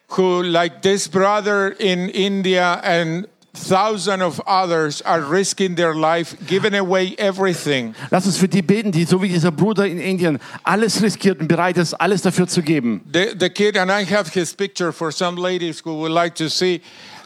who, 0.10 0.42
like 0.42 0.82
this 0.82 1.08
brother 1.08 1.70
in 1.80 2.10
India 2.10 2.80
and 2.84 3.28
thousands 3.54 4.22
of 4.22 4.42
others, 4.46 5.02
are 5.02 5.22
risking 5.22 5.76
their 5.76 5.96
life, 5.96 6.36
giving 6.46 6.76
away 6.76 7.16
everything. 7.18 7.96
Lass 8.12 8.26
uns 8.26 8.38
für 8.38 8.48
die 8.48 8.62
beten, 8.62 8.92
die 8.92 9.06
so 9.06 9.22
wie 9.22 9.30
dieser 9.30 9.52
Bruder 9.52 9.88
in 9.88 9.98
Indien 9.98 10.40
alles 10.64 11.02
riskiert 11.02 11.40
und 11.40 11.48
bereit 11.48 11.78
ist, 11.78 11.94
alles 11.94 12.22
dafür 12.22 12.48
zu 12.48 12.62
geben. 12.62 13.02
The, 13.12 13.36
the 13.40 13.50
kid, 13.50 13.78
and 13.78 13.90
I 13.90 14.06
have 14.06 14.32
his 14.34 14.54
picture 14.54 14.92
for 14.92 15.12
some 15.12 15.42
ladies 15.42 15.82
who 15.84 15.96
would 16.02 16.12
like 16.12 16.36
to 16.36 16.50
see. 16.50 16.82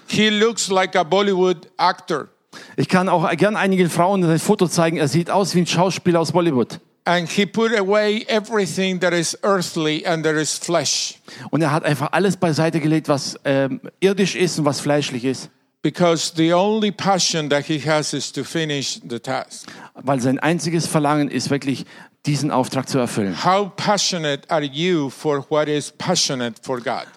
He 0.07 0.29
looks 0.29 0.69
like 0.69 0.95
a 0.95 1.03
Bollywood 1.03 1.67
actor. 1.77 2.29
Ich 2.75 2.87
kann 2.87 3.09
auch 3.09 3.29
gern 3.37 3.55
einigen 3.55 3.89
Frauen 3.89 4.23
ein 4.23 4.39
Foto 4.39 4.67
zeigen. 4.67 4.97
Er 4.97 5.07
sieht 5.07 5.29
aus 5.29 5.55
wie 5.55 5.59
ein 5.59 5.67
Schauspieler 5.67 6.19
aus 6.19 6.31
Bollywood. 6.31 6.79
And 7.05 7.27
he 7.29 7.45
put 7.45 7.75
away 7.75 8.25
everything 8.27 8.99
that 8.99 9.13
is 9.13 9.37
earthly 9.41 10.05
and 10.05 10.23
that 10.23 10.35
is 10.35 10.57
flesh. 10.57 11.19
Und 11.49 11.61
er 11.61 11.71
hat 11.71 11.83
einfach 11.83 12.09
alles 12.11 12.37
beiseite 12.37 12.79
gelegt, 12.79 13.07
was 13.07 13.39
ähm, 13.45 13.81
irdisch 13.99 14.35
ist 14.35 14.59
und 14.59 14.65
was 14.65 14.79
fleischlich 14.79 15.25
ist. 15.25 15.49
Because 15.81 16.33
the 16.35 16.53
only 16.53 16.91
passion 16.91 17.49
that 17.49 17.65
he 17.65 17.79
has 17.79 18.13
is 18.13 18.31
to 18.33 18.43
finish 18.43 18.99
the 19.09 19.19
task. 19.19 19.67
Weil 19.95 20.19
sein 20.19 20.37
einziges 20.37 20.87
Verlangen 20.87 21.29
ist 21.29 21.49
wirklich, 21.49 21.85
diesen 22.25 22.51
Auftrag 22.51 22.89
zu 22.89 22.99
erfüllen. 22.99 23.43
How 23.43 23.71
passionate 23.75 24.49
are 24.49 24.63
you 24.63 25.09
for 25.09 25.45
what 25.49 25.67
is 25.67 25.91
passionate 25.91 26.61
for 26.61 26.81
God? 26.81 27.07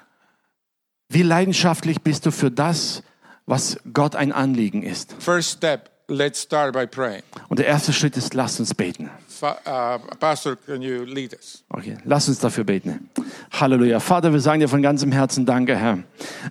Wie 1.08 1.22
leidenschaftlich 1.22 2.00
bist 2.00 2.24
du 2.24 2.30
für 2.30 2.50
das, 2.50 3.02
was 3.46 3.78
Gott 3.92 4.16
ein 4.16 4.32
Anliegen 4.32 4.82
ist? 4.82 5.14
First 5.18 5.58
step 5.58 5.92
let's 6.12 6.42
start 6.42 6.72
by 6.72 6.86
praying. 6.86 7.22
Und 7.48 7.58
der 7.58 7.66
erste 7.66 7.92
Schritt 7.92 8.16
ist, 8.16 8.34
lasst 8.34 8.60
uns 8.60 8.74
beten. 8.74 9.10
Fa- 9.26 9.58
uh, 9.66 9.98
Pastor, 10.18 10.56
can 10.56 10.82
you 10.82 11.04
lead 11.04 11.32
us? 11.32 11.64
Okay, 11.70 11.96
lass 12.04 12.28
uns 12.28 12.38
dafür 12.38 12.64
beten. 12.64 13.08
Halleluja. 13.50 13.98
Vater, 13.98 14.32
wir 14.32 14.40
sagen 14.40 14.60
dir 14.60 14.68
von 14.68 14.82
ganzem 14.82 15.10
Herzen 15.10 15.46
Danke, 15.46 15.76
Herr. 15.76 15.98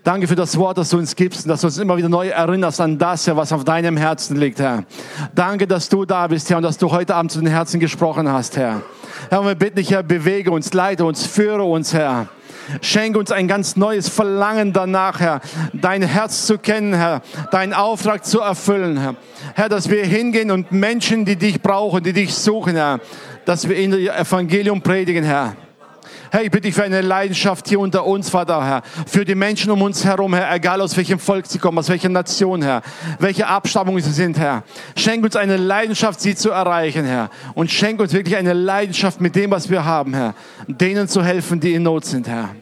Danke 0.03 0.27
für 0.27 0.35
das 0.35 0.57
Wort, 0.57 0.77
das 0.77 0.89
du 0.89 0.97
uns 0.97 1.15
gibst 1.15 1.45
und 1.45 1.49
dass 1.49 1.61
du 1.61 1.67
uns 1.67 1.77
immer 1.77 1.95
wieder 1.97 2.09
neu 2.09 2.27
erinnerst 2.29 2.81
an 2.81 2.97
das, 2.97 3.27
Herr, 3.27 3.37
was 3.37 3.51
auf 3.53 3.63
deinem 3.63 3.97
Herzen 3.97 4.37
liegt, 4.37 4.59
Herr. 4.59 4.83
Danke, 5.33 5.67
dass 5.67 5.89
du 5.89 6.05
da 6.05 6.27
bist, 6.27 6.49
Herr, 6.49 6.57
und 6.57 6.63
dass 6.63 6.77
du 6.77 6.91
heute 6.91 7.15
Abend 7.15 7.31
zu 7.31 7.39
den 7.39 7.47
Herzen 7.47 7.79
gesprochen 7.79 8.27
hast, 8.29 8.57
Herr. 8.57 8.81
Herr, 9.29 9.41
und 9.41 9.47
wir 9.47 9.55
bitten 9.55 9.77
dich, 9.77 9.91
Herr, 9.91 10.03
bewege 10.03 10.51
uns, 10.51 10.73
leite 10.73 11.05
uns, 11.05 11.25
führe 11.25 11.63
uns, 11.63 11.93
Herr. 11.93 12.27
Schenke 12.81 13.19
uns 13.19 13.31
ein 13.31 13.47
ganz 13.47 13.75
neues 13.75 14.09
Verlangen 14.09 14.73
danach, 14.73 15.19
Herr, 15.19 15.41
dein 15.73 16.01
Herz 16.01 16.45
zu 16.45 16.57
kennen, 16.57 16.93
Herr, 16.93 17.21
deinen 17.51 17.73
Auftrag 17.73 18.25
zu 18.25 18.39
erfüllen, 18.39 18.97
Herr. 18.97 19.15
Herr, 19.55 19.69
dass 19.69 19.89
wir 19.89 20.05
hingehen 20.05 20.51
und 20.51 20.71
Menschen, 20.71 21.25
die 21.25 21.35
dich 21.35 21.61
brauchen, 21.61 22.03
die 22.03 22.13
dich 22.13 22.33
suchen, 22.33 22.75
Herr, 22.75 22.99
dass 23.45 23.67
wir 23.67 23.77
ihnen 23.77 24.07
Evangelium 24.07 24.81
predigen, 24.81 25.23
Herr. 25.23 25.55
Herr, 26.33 26.43
ich 26.43 26.49
bitte 26.49 26.61
dich 26.61 26.75
für 26.75 26.83
eine 26.83 27.01
Leidenschaft 27.01 27.67
hier 27.67 27.81
unter 27.81 28.05
uns, 28.05 28.29
Vater, 28.29 28.65
Herr. 28.65 28.83
Für 29.05 29.25
die 29.25 29.35
Menschen 29.35 29.69
um 29.69 29.81
uns 29.81 30.05
herum, 30.05 30.33
Herr. 30.33 30.55
Egal 30.55 30.79
aus 30.79 30.95
welchem 30.95 31.19
Volk 31.19 31.45
sie 31.45 31.59
kommen, 31.59 31.77
aus 31.77 31.89
welcher 31.89 32.07
Nation, 32.07 32.61
Herr. 32.61 32.83
Welche 33.19 33.47
Abstammung 33.47 33.99
sie 33.99 34.11
sind, 34.11 34.39
Herr. 34.39 34.63
Schenk 34.95 35.25
uns 35.25 35.35
eine 35.35 35.57
Leidenschaft, 35.57 36.21
sie 36.21 36.33
zu 36.33 36.51
erreichen, 36.51 37.03
Herr. 37.03 37.29
Und 37.53 37.69
schenk 37.69 37.99
uns 37.99 38.13
wirklich 38.13 38.37
eine 38.37 38.53
Leidenschaft 38.53 39.19
mit 39.19 39.35
dem, 39.35 39.51
was 39.51 39.69
wir 39.69 39.83
haben, 39.83 40.13
Herr. 40.13 40.33
Denen 40.67 41.09
zu 41.09 41.21
helfen, 41.21 41.59
die 41.59 41.73
in 41.73 41.83
Not 41.83 42.05
sind, 42.05 42.29
Herr. 42.29 42.55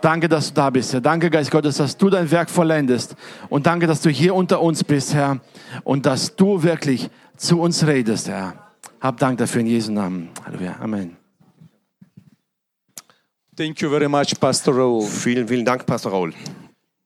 Danke, 0.00 0.28
dass 0.28 0.48
du 0.48 0.54
da 0.54 0.70
bist, 0.70 0.92
Herr. 0.92 1.00
Danke, 1.00 1.28
Geist 1.28 1.50
Gottes, 1.50 1.78
dass 1.78 1.96
du 1.96 2.08
dein 2.08 2.30
Werk 2.30 2.50
vollendest. 2.50 3.16
Und 3.48 3.66
danke, 3.66 3.88
dass 3.88 4.00
du 4.00 4.10
hier 4.10 4.32
unter 4.32 4.62
uns 4.62 4.84
bist, 4.84 5.12
Herr. 5.12 5.40
Und 5.82 6.06
dass 6.06 6.36
du 6.36 6.62
wirklich 6.62 7.10
zu 7.36 7.60
uns 7.60 7.84
redest, 7.84 8.28
Herr. 8.28 8.54
Hab 9.00 9.18
Dank 9.18 9.38
dafür 9.38 9.62
in 9.62 9.66
Jesu 9.66 9.90
Namen. 9.90 10.28
Halleluja. 10.46 10.76
Amen. 10.80 11.21
Thank 13.54 13.82
you 13.82 13.90
very 13.90 14.08
much, 14.08 14.40
Pastor 14.40 14.72
Raul. 14.74 15.06
Vielen, 15.06 15.46
vielen 15.46 15.64
Dank, 15.64 15.84
Pastor 15.84 16.10
Raul. 16.10 16.32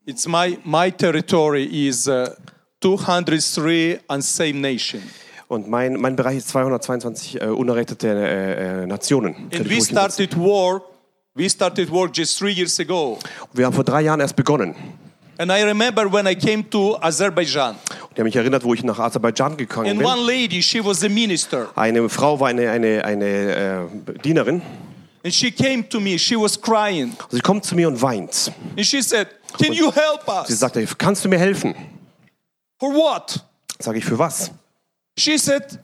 It's 0.07 0.29
my 0.29 0.57
my 0.65 0.91
territory 0.91 1.65
is 1.65 2.07
uh, 2.07 2.29
203 2.81 3.99
unsaved 4.09 4.55
nation. 4.61 5.03
Und 5.49 5.69
mein, 5.69 5.95
mein 5.95 6.15
Bereich 6.15 6.39
ist 6.39 6.49
222 6.51 7.41
äh, 7.41 7.47
unerrettete 7.47 8.09
äh, 8.09 8.83
äh, 8.83 8.87
Nationen. 8.87 9.35
And 9.53 9.69
we 9.69 9.81
started 9.81 10.37
war. 10.37 10.83
We 11.35 11.51
started 11.51 11.91
war 11.91 12.09
just 12.13 12.39
three 12.39 12.53
years 12.53 12.79
ago. 12.79 13.19
Wir 13.53 13.67
haben 13.67 13.75
vor 13.75 13.85
drei 13.85 14.03
Jahren 14.03 14.21
erst 14.21 14.37
begonnen. 14.37 14.75
And 15.39 15.51
I 15.51 15.63
remember 15.65 16.11
when 16.11 16.27
I 16.27 16.35
came 16.37 16.69
to 16.71 16.97
Azerbaijan. 17.01 17.75
Habe 18.13 18.25
mich 18.25 18.37
erinnert, 18.37 18.63
wo 18.63 18.73
ich 18.73 18.85
nach 18.85 18.99
Aserbaidschan 18.99 19.57
gegangen 19.57 19.91
And 19.91 19.99
bin. 19.99 20.07
one 20.07 20.23
lady, 20.23 20.63
she 20.63 20.83
was 20.83 21.03
a 21.05 21.09
minister. 21.09 21.69
Eine 21.75 22.09
Frau 22.09 22.39
war 22.39 22.49
eine, 22.49 22.71
eine, 22.71 23.05
eine 23.05 23.27
äh, 23.27 24.19
Dienerin. 24.25 24.63
And 25.27 25.35
she 25.35 25.51
came 25.51 25.83
to 25.89 25.99
me. 25.99 26.17
She 26.17 26.37
was 26.37 26.57
crying. 26.61 27.09
Und 27.21 27.33
sie 27.33 27.41
kommt 27.41 27.65
zu 27.65 27.75
mir 27.75 27.89
und 27.89 28.01
weint. 28.01 28.53
And 28.77 28.87
she 28.87 29.03
said, 29.03 29.27
Can 29.59 29.73
you 29.73 29.91
help 29.91 30.23
Sie 30.47 30.53
us? 30.53 30.61
sagte, 30.61 30.87
kannst 30.97 31.25
du 31.25 31.29
mir 31.29 31.39
helfen? 31.39 31.75
For 32.79 32.95
what? 32.95 33.45
Sage 33.81 33.99
ich, 33.99 34.05
für 34.05 34.17
was? 34.17 34.53
She 35.19 35.37
said, 35.37 35.81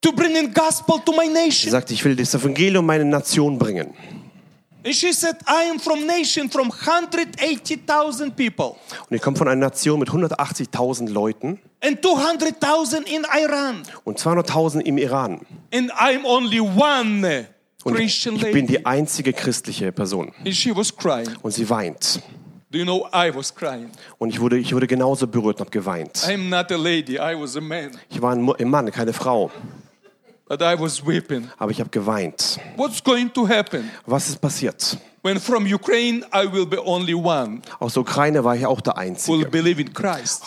To 0.00 0.12
bring 0.12 0.34
in 0.34 0.50
gospel 0.54 0.98
to 1.04 1.12
my 1.12 1.26
Sie 1.26 1.32
nation. 1.34 1.70
sagte, 1.72 1.92
ich 1.92 2.02
will 2.06 2.16
das 2.16 2.32
Evangelium 2.34 2.86
meine 2.86 3.04
Nation 3.04 3.58
bringen. 3.58 3.92
And 4.82 4.94
she 4.94 5.12
said, 5.12 5.36
I 5.46 5.68
am 5.68 5.78
from 5.78 6.06
nation 6.06 6.48
from 6.48 6.70
180,000 6.70 8.34
people 8.34 8.76
Und 9.10 9.16
ich 9.16 9.20
komme 9.20 9.36
von 9.36 9.46
einer 9.48 9.66
Nation 9.66 9.98
mit 9.98 10.08
180.000 10.08 11.10
Leuten 11.10 11.60
and 11.82 12.00
200,000 12.02 13.06
in 13.08 13.26
Iran. 13.36 13.82
und 14.04 14.18
200.000 14.18 14.80
im 14.80 14.96
Iran. 14.96 15.44
And 15.70 15.92
I'm 15.92 16.24
only 16.24 16.60
one 16.60 17.46
Und 17.86 18.00
ich, 18.00 18.24
bin 18.52 18.66
die 18.66 18.84
einzige 18.84 19.32
christliche 19.32 19.92
Person. 19.92 20.32
Und 21.42 21.52
sie 21.52 21.70
weint. 21.70 22.20
Do 22.68 22.78
you 22.78 22.84
know 22.84 23.06
I 23.14 23.32
was 23.32 23.54
crying? 23.54 23.90
Und 24.18 24.30
ich 24.30 24.40
wurde, 24.40 24.58
ich 24.58 24.74
wurde 24.74 24.88
genauso 24.88 25.28
berührt 25.28 25.58
und 25.58 25.60
habe 25.60 25.70
geweint. 25.70 26.16
I'm 26.26 26.48
not 26.48 26.72
a 26.72 26.76
lady, 26.76 27.14
I 27.14 27.40
was 27.40 27.56
a 27.56 27.60
man. 27.60 27.92
Ich 28.10 28.20
war 28.20 28.32
ein 28.32 28.68
Mann, 28.68 28.90
keine 28.90 29.12
Frau. 29.12 29.52
But 30.48 30.62
I 30.62 30.78
was 30.78 31.04
weeping. 31.04 31.48
Aber 31.58 31.72
ich 31.72 31.80
habe 31.80 31.90
geweint. 31.90 32.58
What's 32.76 33.02
going 33.02 33.32
to 33.32 33.48
happen? 33.48 33.90
Was 34.06 34.28
ist 34.28 34.40
passiert? 34.40 34.96
When 35.22 35.40
from 35.40 35.64
Ukraine 35.66 36.24
I 36.32 36.46
will 36.52 36.66
be 36.66 36.78
only 36.86 37.12
one 37.14 37.60
Aus 37.80 37.94
der 37.94 38.02
Ukraine 38.02 38.44
war 38.44 38.54
ich 38.54 38.64
auch 38.64 38.80
der 38.80 38.92
who 38.94 39.00
will 39.00 39.08
Einzige, 39.08 39.46
believe 39.46 39.80
in 39.80 39.92
Christ. 39.92 40.44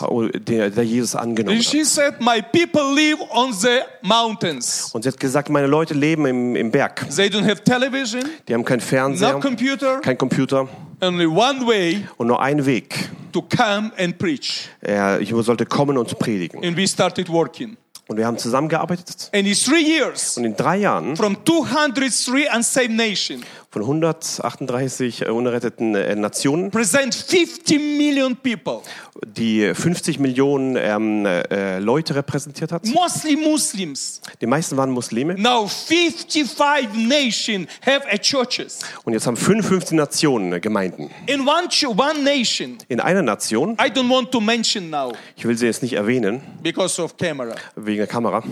der, 0.48 0.70
der 0.70 0.84
Jesus 0.84 1.14
angenommen 1.14 1.58
And 1.58 1.66
hat. 1.66 1.70
she 1.70 1.84
said, 1.84 2.14
My 2.18 2.40
people 2.40 2.94
live 2.94 3.18
on 3.30 3.52
the 3.52 3.80
mountains. 4.00 4.88
Und 4.94 5.02
sie 5.02 5.10
hat 5.10 5.20
gesagt, 5.20 5.50
meine 5.50 5.66
Leute 5.66 5.92
leben 5.92 6.24
im, 6.24 6.56
im 6.56 6.70
Berg. 6.70 7.06
They 7.14 7.26
don't 7.28 7.44
have 7.44 7.62
television, 7.62 8.22
Die 8.48 8.54
haben 8.54 8.64
keinen 8.64 8.80
Fernseher, 8.80 9.32
no 9.34 9.40
computer, 9.40 10.00
kein 10.00 10.16
Computer 10.16 10.66
only 11.02 11.26
one 11.26 11.66
way 11.66 12.06
und 12.16 12.28
nur 12.28 12.40
einen 12.40 12.64
Weg. 12.64 13.10
to 13.32 13.42
come 13.42 13.92
and 13.98 14.16
preach. 14.18 14.70
Er, 14.80 15.20
ich 15.20 15.28
sollte 15.30 15.66
kommen 15.66 15.98
und 15.98 16.18
predigen. 16.18 16.64
And 16.64 16.74
we 16.74 16.88
started 16.88 17.28
working. 17.28 17.76
Und 18.10 18.16
wir 18.16 18.26
haben 18.26 18.38
zusammengearbeitet. 18.38 19.30
And 19.32 19.46
in 19.46 19.54
three 19.54 19.84
years, 19.84 20.36
Und 20.36 20.44
in 20.44 20.56
drei 20.56 20.78
Jahren 20.78 21.16
from 21.16 21.36
203 21.46 22.48
unsaved 22.52 22.90
nations, 22.90 23.44
von 23.72 23.82
138 23.82 25.22
äh, 25.22 25.28
unerretteten 25.28 25.94
äh, 25.94 26.16
Nationen, 26.16 26.72
present 26.72 27.14
50 27.14 27.78
million 27.78 28.36
people, 28.36 28.80
die 29.24 29.72
50 29.72 30.18
Millionen 30.18 30.74
ähm, 30.76 31.24
äh, 31.24 31.78
Leute 31.78 32.16
repräsentiert 32.16 32.72
hat. 32.72 32.84
mostly 32.86 33.36
Muslims. 33.36 34.20
Die 34.40 34.46
meisten 34.46 34.76
waren 34.76 34.90
Muslime. 34.90 35.34
Now 35.34 35.68
55 35.68 36.88
nations 37.06 37.68
have 37.86 38.02
a 38.10 38.18
churches. 38.18 38.80
Und 39.04 39.12
jetzt 39.12 39.28
haben 39.28 39.36
55 39.36 39.96
Nationen 39.96 40.52
äh, 40.54 40.58
Gemeinden. 40.60 41.08
In 41.26 41.42
one, 41.42 41.68
one 41.96 42.22
nation, 42.24 42.76
In 42.88 42.98
einer 42.98 43.22
Nation, 43.22 43.74
I 43.74 43.88
don't 43.88 44.10
want 44.10 44.32
to 44.32 44.40
mention 44.40 44.90
now 44.90 45.12
ich 45.36 45.44
will 45.46 45.56
sie 45.56 45.66
jetzt 45.66 45.82
nicht 45.82 45.92
erwähnen, 45.92 46.42
because 46.62 47.00
of 47.00 47.16
camera, 47.16 47.54
wegen 47.76 47.98
der 47.98 48.06
Kamera, 48.08 48.42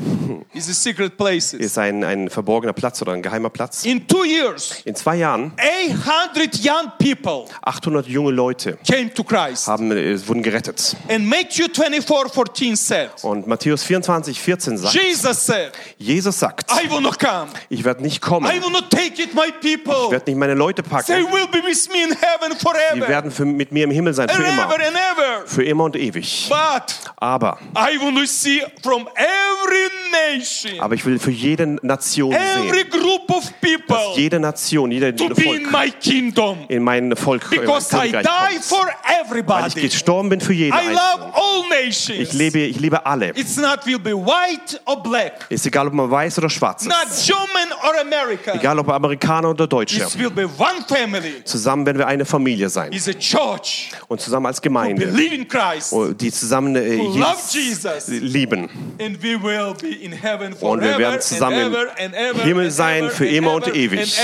it's 0.55 0.69
a 0.71 0.73
secret 0.73 1.17
places. 1.17 1.55
ist 1.55 1.77
ein, 1.77 2.05
ein 2.05 2.31
verborgener 2.31 2.73
Platz 2.73 3.03
oder 3.03 3.13
ein 3.13 3.23
geheimer 3.23 3.51
Platz. 3.51 3.85
In 3.85 4.07
two 4.07 4.25
years, 4.25 4.81
In 4.85 4.95
zwei 4.95 5.08
Jahren 5.17 5.53
800 5.57 6.55
young 6.65 6.91
people 6.99 7.45
800 7.63 8.07
junge 8.07 8.31
Leute 8.33 8.79
came 8.87 9.13
to 9.13 9.23
Christ. 9.25 9.67
haben, 9.67 9.91
äh, 9.93 10.19
wurden 10.27 10.43
gerettet. 10.43 10.97
And 11.09 11.27
Matthew 11.29 11.67
24, 11.73 12.33
14 12.33 12.77
said, 12.77 13.11
Und 13.23 13.47
Matthäus 13.47 13.83
24, 13.85 14.41
14 14.41 14.79
sagt, 14.79 14.95
Jesus 14.95 15.47
said, 15.47 15.73
Jesus 15.99 16.39
sagt, 16.39 16.71
I 16.71 16.91
will 16.91 17.01
not 17.01 17.19
come. 17.19 17.49
ich 17.69 17.85
werde 17.85 18.03
nicht 18.03 18.21
kommen, 18.21 18.47
I 18.51 18.61
will 18.63 18.71
not 18.71 18.91
take 18.91 19.23
it, 19.23 19.35
my 19.35 19.47
ich 19.49 19.61
people. 19.79 20.11
werde 20.11 20.31
nicht 20.31 20.39
meine 20.39 20.55
Leute 20.55 20.83
They 20.83 20.91
packen, 20.91 21.33
will 21.33 21.47
be 21.49 21.63
with 21.67 21.89
me 21.89 22.03
in 22.05 22.11
heaven 22.13 22.53
die 22.53 22.59
forever. 22.65 23.09
werden 23.09 23.31
für, 23.31 23.45
mit 23.45 23.73
mir 23.73 23.85
im 23.85 23.91
Himmel 23.91 24.15
sein, 24.15 24.29
für 24.29 24.37
And 24.45 24.49
immer, 24.53 24.65
ever 24.65 24.75
and 24.75 24.97
ever. 24.97 25.47
für 25.47 25.65
immer 25.65 25.85
und 25.85 25.97
ewig. 25.97 26.47
But 26.49 26.95
Aber, 27.17 27.59
I 27.77 27.99
want 28.01 28.17
to 28.19 28.27
see 28.27 28.63
from 28.83 29.09
every 29.17 29.89
nation, 30.13 30.81
aber 30.81 30.95
ich 30.95 31.05
will 31.05 31.19
für 31.19 31.31
jede 31.31 31.67
Nation 31.83 32.33
every 32.33 32.79
sehen, 32.81 32.91
group 32.91 33.31
of 33.31 33.53
people 33.61 33.97
jede 34.17 34.39
Nation, 34.41 34.91
be 35.01 35.45
in 35.45 35.65
Volk 35.65 35.71
my 35.73 35.91
kingdom. 36.01 36.59
in 36.69 36.83
mein 36.83 37.15
Volk, 37.17 37.49
Because 37.51 37.95
I 37.97 38.11
Königreich 38.11 38.61
for 38.63 38.79
Weil 38.87 38.89
ich 38.89 39.27
everybody. 39.27 39.81
gestorben 39.83 40.29
bin 40.29 40.41
für 40.41 40.53
jeden 40.53 40.77
I 40.77 40.93
love 40.93 41.25
Einzelnen. 41.27 41.35
all 41.35 41.65
Ich 41.89 42.09
nations. 42.09 42.33
lebe, 42.35 42.59
ich 42.61 42.81
liebe 42.81 43.05
alle. 43.07 43.31
It's 43.31 43.57
not 43.57 43.85
will 43.87 43.99
be 43.99 44.13
white 44.15 44.81
or 44.85 45.03
black, 45.03 45.47
Ist 45.49 45.67
egal, 45.67 45.87
ob 45.87 45.93
man 45.95 46.11
weiß 46.11 46.39
oder 46.39 46.51
schwarz 46.51 46.85
not 46.85 46.95
ist. 47.11 47.27
German 47.27 47.73
or 47.85 48.01
American. 48.01 48.59
Egal, 48.59 48.79
ob 48.79 48.89
Amerikaner 48.89 49.51
oder 49.51 49.67
Deutsche. 49.67 50.03
It 50.03 50.19
will 50.19 50.31
be 50.31 50.45
one 50.47 50.85
family. 50.89 51.43
Zusammen 51.45 51.87
werden 51.87 51.99
wir 51.99 52.07
eine 52.07 52.25
Familie 52.25 52.69
sein. 52.69 52.93
It's 52.93 53.09
a 53.09 53.13
church 53.15 53.91
Und 54.09 54.21
zusammen 54.21 54.47
als 54.47 54.59
who 54.59 54.63
Gemeinde, 54.63 55.07
believe 55.07 55.35
in 55.35 55.49
Christ, 55.49 55.95
die 56.21 56.33
zusammen 56.33 56.75
äh, 56.77 56.99
who 56.99 57.17
love 57.19 57.37
Jesus 57.51 58.07
Jesus, 58.09 58.09
lieben. 58.09 58.69
and 59.01 59.23
we 59.23 59.41
will 59.43 59.75
be 59.81 59.89
in 60.03 60.13
heaven 60.13 60.53
Und 60.61 60.81
wir 60.81 60.89
forever 60.95 60.99
werden 60.99 61.15
and 61.15 61.23
zusammen 61.23 61.59
im 61.67 61.73
ever 61.75 61.87
and 61.99 62.15
ever 62.15 62.43
Himmel 62.43 62.65
and 62.67 62.73
sein 62.73 63.11
für 63.11 63.25
and 63.25 63.33
immer 63.33 63.53
und 63.55 63.69
ewig. 63.75 64.19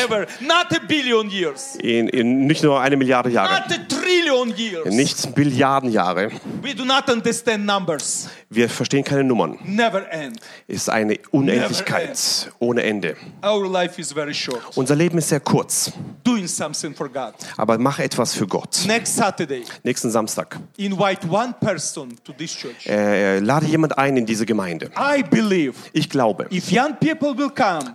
And 0.64 0.72
ever. 0.72 0.80
Not 0.80 0.82
a 0.82 0.86
billion 0.86 1.30
years, 1.30 1.76
In, 1.76 2.08
in 2.08 2.46
nicht 2.46 2.62
nur 2.62 2.80
eine 2.80 2.96
Milliarde 2.96 3.30
Jahre, 3.30 3.64
nicht 4.90 5.34
Billiarden 5.34 5.90
Jahre. 5.90 6.30
Wir 8.54 8.68
verstehen 8.68 9.02
keine 9.02 9.24
Nummern. 9.24 9.58
End. 10.10 10.38
Ist 10.68 10.88
eine 10.88 11.18
Unendlichkeit 11.32 12.52
ohne 12.60 12.82
Ende. 12.84 13.16
Our 13.44 13.68
life 13.68 14.00
is 14.00 14.12
very 14.12 14.32
short. 14.34 14.60
Unser 14.76 14.94
Leben 14.94 15.18
ist 15.18 15.28
sehr 15.28 15.40
kurz, 15.40 15.92
Doing 16.22 16.46
something 16.46 16.94
for 16.94 17.08
God. 17.08 17.34
aber 17.56 17.78
mach 17.78 17.98
etwas 17.98 18.34
für 18.34 18.46
Gott. 18.46 18.84
Next 18.86 19.16
Saturday, 19.16 19.64
Nächsten 19.82 20.10
Samstag 20.10 20.58
invite 20.76 21.28
one 21.28 21.54
person 21.60 22.14
to 22.24 22.32
this 22.32 22.52
church. 22.52 22.86
äh, 22.86 23.40
lade 23.40 23.66
jemand 23.66 23.98
ein 23.98 24.16
in 24.16 24.26
diese 24.26 24.46
Gemeinde. 24.46 24.90
Ich 25.92 26.08
glaube, 26.08 26.46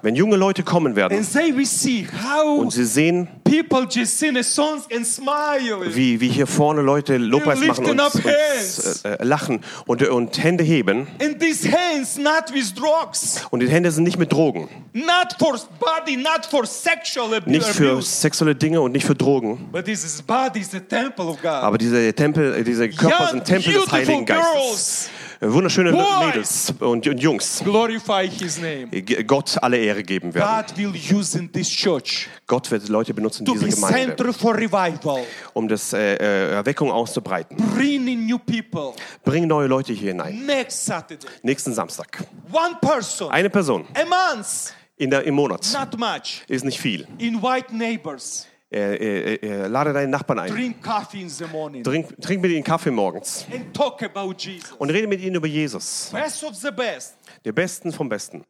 wenn 0.01 0.15
junge 0.15 0.35
Leute 0.35 0.63
kommen 0.63 0.95
werden 0.95 1.17
und 1.17 2.71
sie 2.73 2.85
sehen, 2.85 3.27
wie, 5.93 6.19
wie 6.21 6.29
hier 6.29 6.47
vorne 6.47 6.81
Leute 6.81 7.17
Lobpreis 7.17 7.59
machen 7.61 7.85
und, 7.85 7.99
und 7.99 8.25
äh, 8.25 9.09
äh, 9.09 9.23
lachen 9.23 9.61
und, 9.85 10.03
und 10.07 10.33
Hände 10.49 10.63
heben. 10.63 11.07
And 11.21 11.39
these 11.39 11.69
hands 11.71 12.17
not 12.17 12.51
with 12.53 12.73
drugs, 12.73 13.45
Und 13.51 13.59
die 13.59 13.69
Hände 13.69 13.91
sind 13.91 14.03
nicht 14.03 14.17
mit 14.17 14.31
Drogen, 14.33 14.67
not 14.93 15.35
for 15.37 15.55
body, 15.79 16.17
not 16.17 16.45
for 16.49 16.65
sexual 16.65 17.31
ab- 17.35 17.45
nicht 17.45 17.65
für 17.67 17.91
abuse. 17.91 18.09
sexuelle 18.09 18.55
Dinge 18.55 18.81
und 18.81 18.93
nicht 18.93 19.05
für 19.05 19.13
Drogen. 19.15 19.69
But 19.71 19.85
this 19.85 20.03
is 20.03 20.21
body 20.21 20.61
is 20.61 20.71
the 20.71 20.79
temple 20.79 21.25
of 21.25 21.37
God. 21.41 21.51
Aber 21.51 21.77
diese 21.77 22.11
Tempel, 22.13 22.55
äh, 22.55 22.63
diese 22.63 22.89
Körper 22.89 23.25
Young, 23.25 23.29
sind 23.31 23.45
Tempel 23.45 23.73
des 23.73 23.91
Heiligen 23.91 24.25
Geistes. 24.25 24.51
girls. 24.53 25.09
Wunderschöne 25.41 25.91
Boys. 25.91 26.25
Mädels 26.25 26.73
und, 26.79 27.07
und 27.07 27.21
Jungs, 27.21 27.63
Gott 29.25 29.57
alle 29.61 29.77
Ehre 29.77 30.03
geben 30.03 30.33
werden. 30.33 30.65
In 30.77 30.93
Gott 32.45 32.71
wird 32.71 32.89
Leute 32.89 33.13
benutzen, 33.13 33.45
to 33.45 33.53
diese 33.53 33.65
be 33.65 33.71
Gemeinde, 33.71 34.33
um 35.53 35.67
das 35.69 35.93
äh, 35.93 36.15
äh, 36.15 36.51
Erweckung 36.51 36.91
auszubreiten. 36.91 37.55
bringing 37.73 38.25
new 38.25 38.37
people. 38.37 38.93
Bring 39.23 39.47
neue 39.47 39.67
Leute 39.67 39.93
hier 39.93 40.09
hinein. 40.09 40.45
Nächsten 41.41 41.73
Samstag. 41.73 42.25
one 42.51 42.75
person, 42.81 43.31
Eine 43.31 43.49
Person 43.49 43.85
in 44.97 45.09
der, 45.09 45.23
im 45.23 45.35
Monat 45.35 45.65
ist 46.47 46.65
nicht 46.65 46.79
viel. 46.79 47.07
Invite 47.17 47.73
neighbors. 47.73 48.48
Äh, 48.71 48.95
äh, 48.95 49.35
äh, 49.41 49.67
lade 49.67 49.93
deinen 49.93 50.11
Nachbarn 50.11 50.37
ein. 50.39 50.51
Drink 50.51 50.83
coffee 50.83 51.21
in 51.21 51.29
the 51.29 51.45
morning 51.45 51.83
Trink, 51.83 52.21
trink 52.21 52.39
mit 52.43 52.51
ihnen 52.51 52.63
Kaffee 52.63 52.91
morgens 52.91 53.47
and 53.51 53.73
talk 53.75 54.03
about 54.03 54.35
Jesus. 54.37 54.71
und 54.73 54.91
rede 54.91 55.07
mit 55.07 55.21
ihnen 55.21 55.35
über 55.35 55.47
Jesus, 55.47 56.11
Best 56.13 56.43
of 56.43 56.53
the 56.55 56.69
best. 56.69 57.15
der 57.45 57.51
Besten 57.51 57.91
vom 57.91 58.07
Besten. 58.07 58.43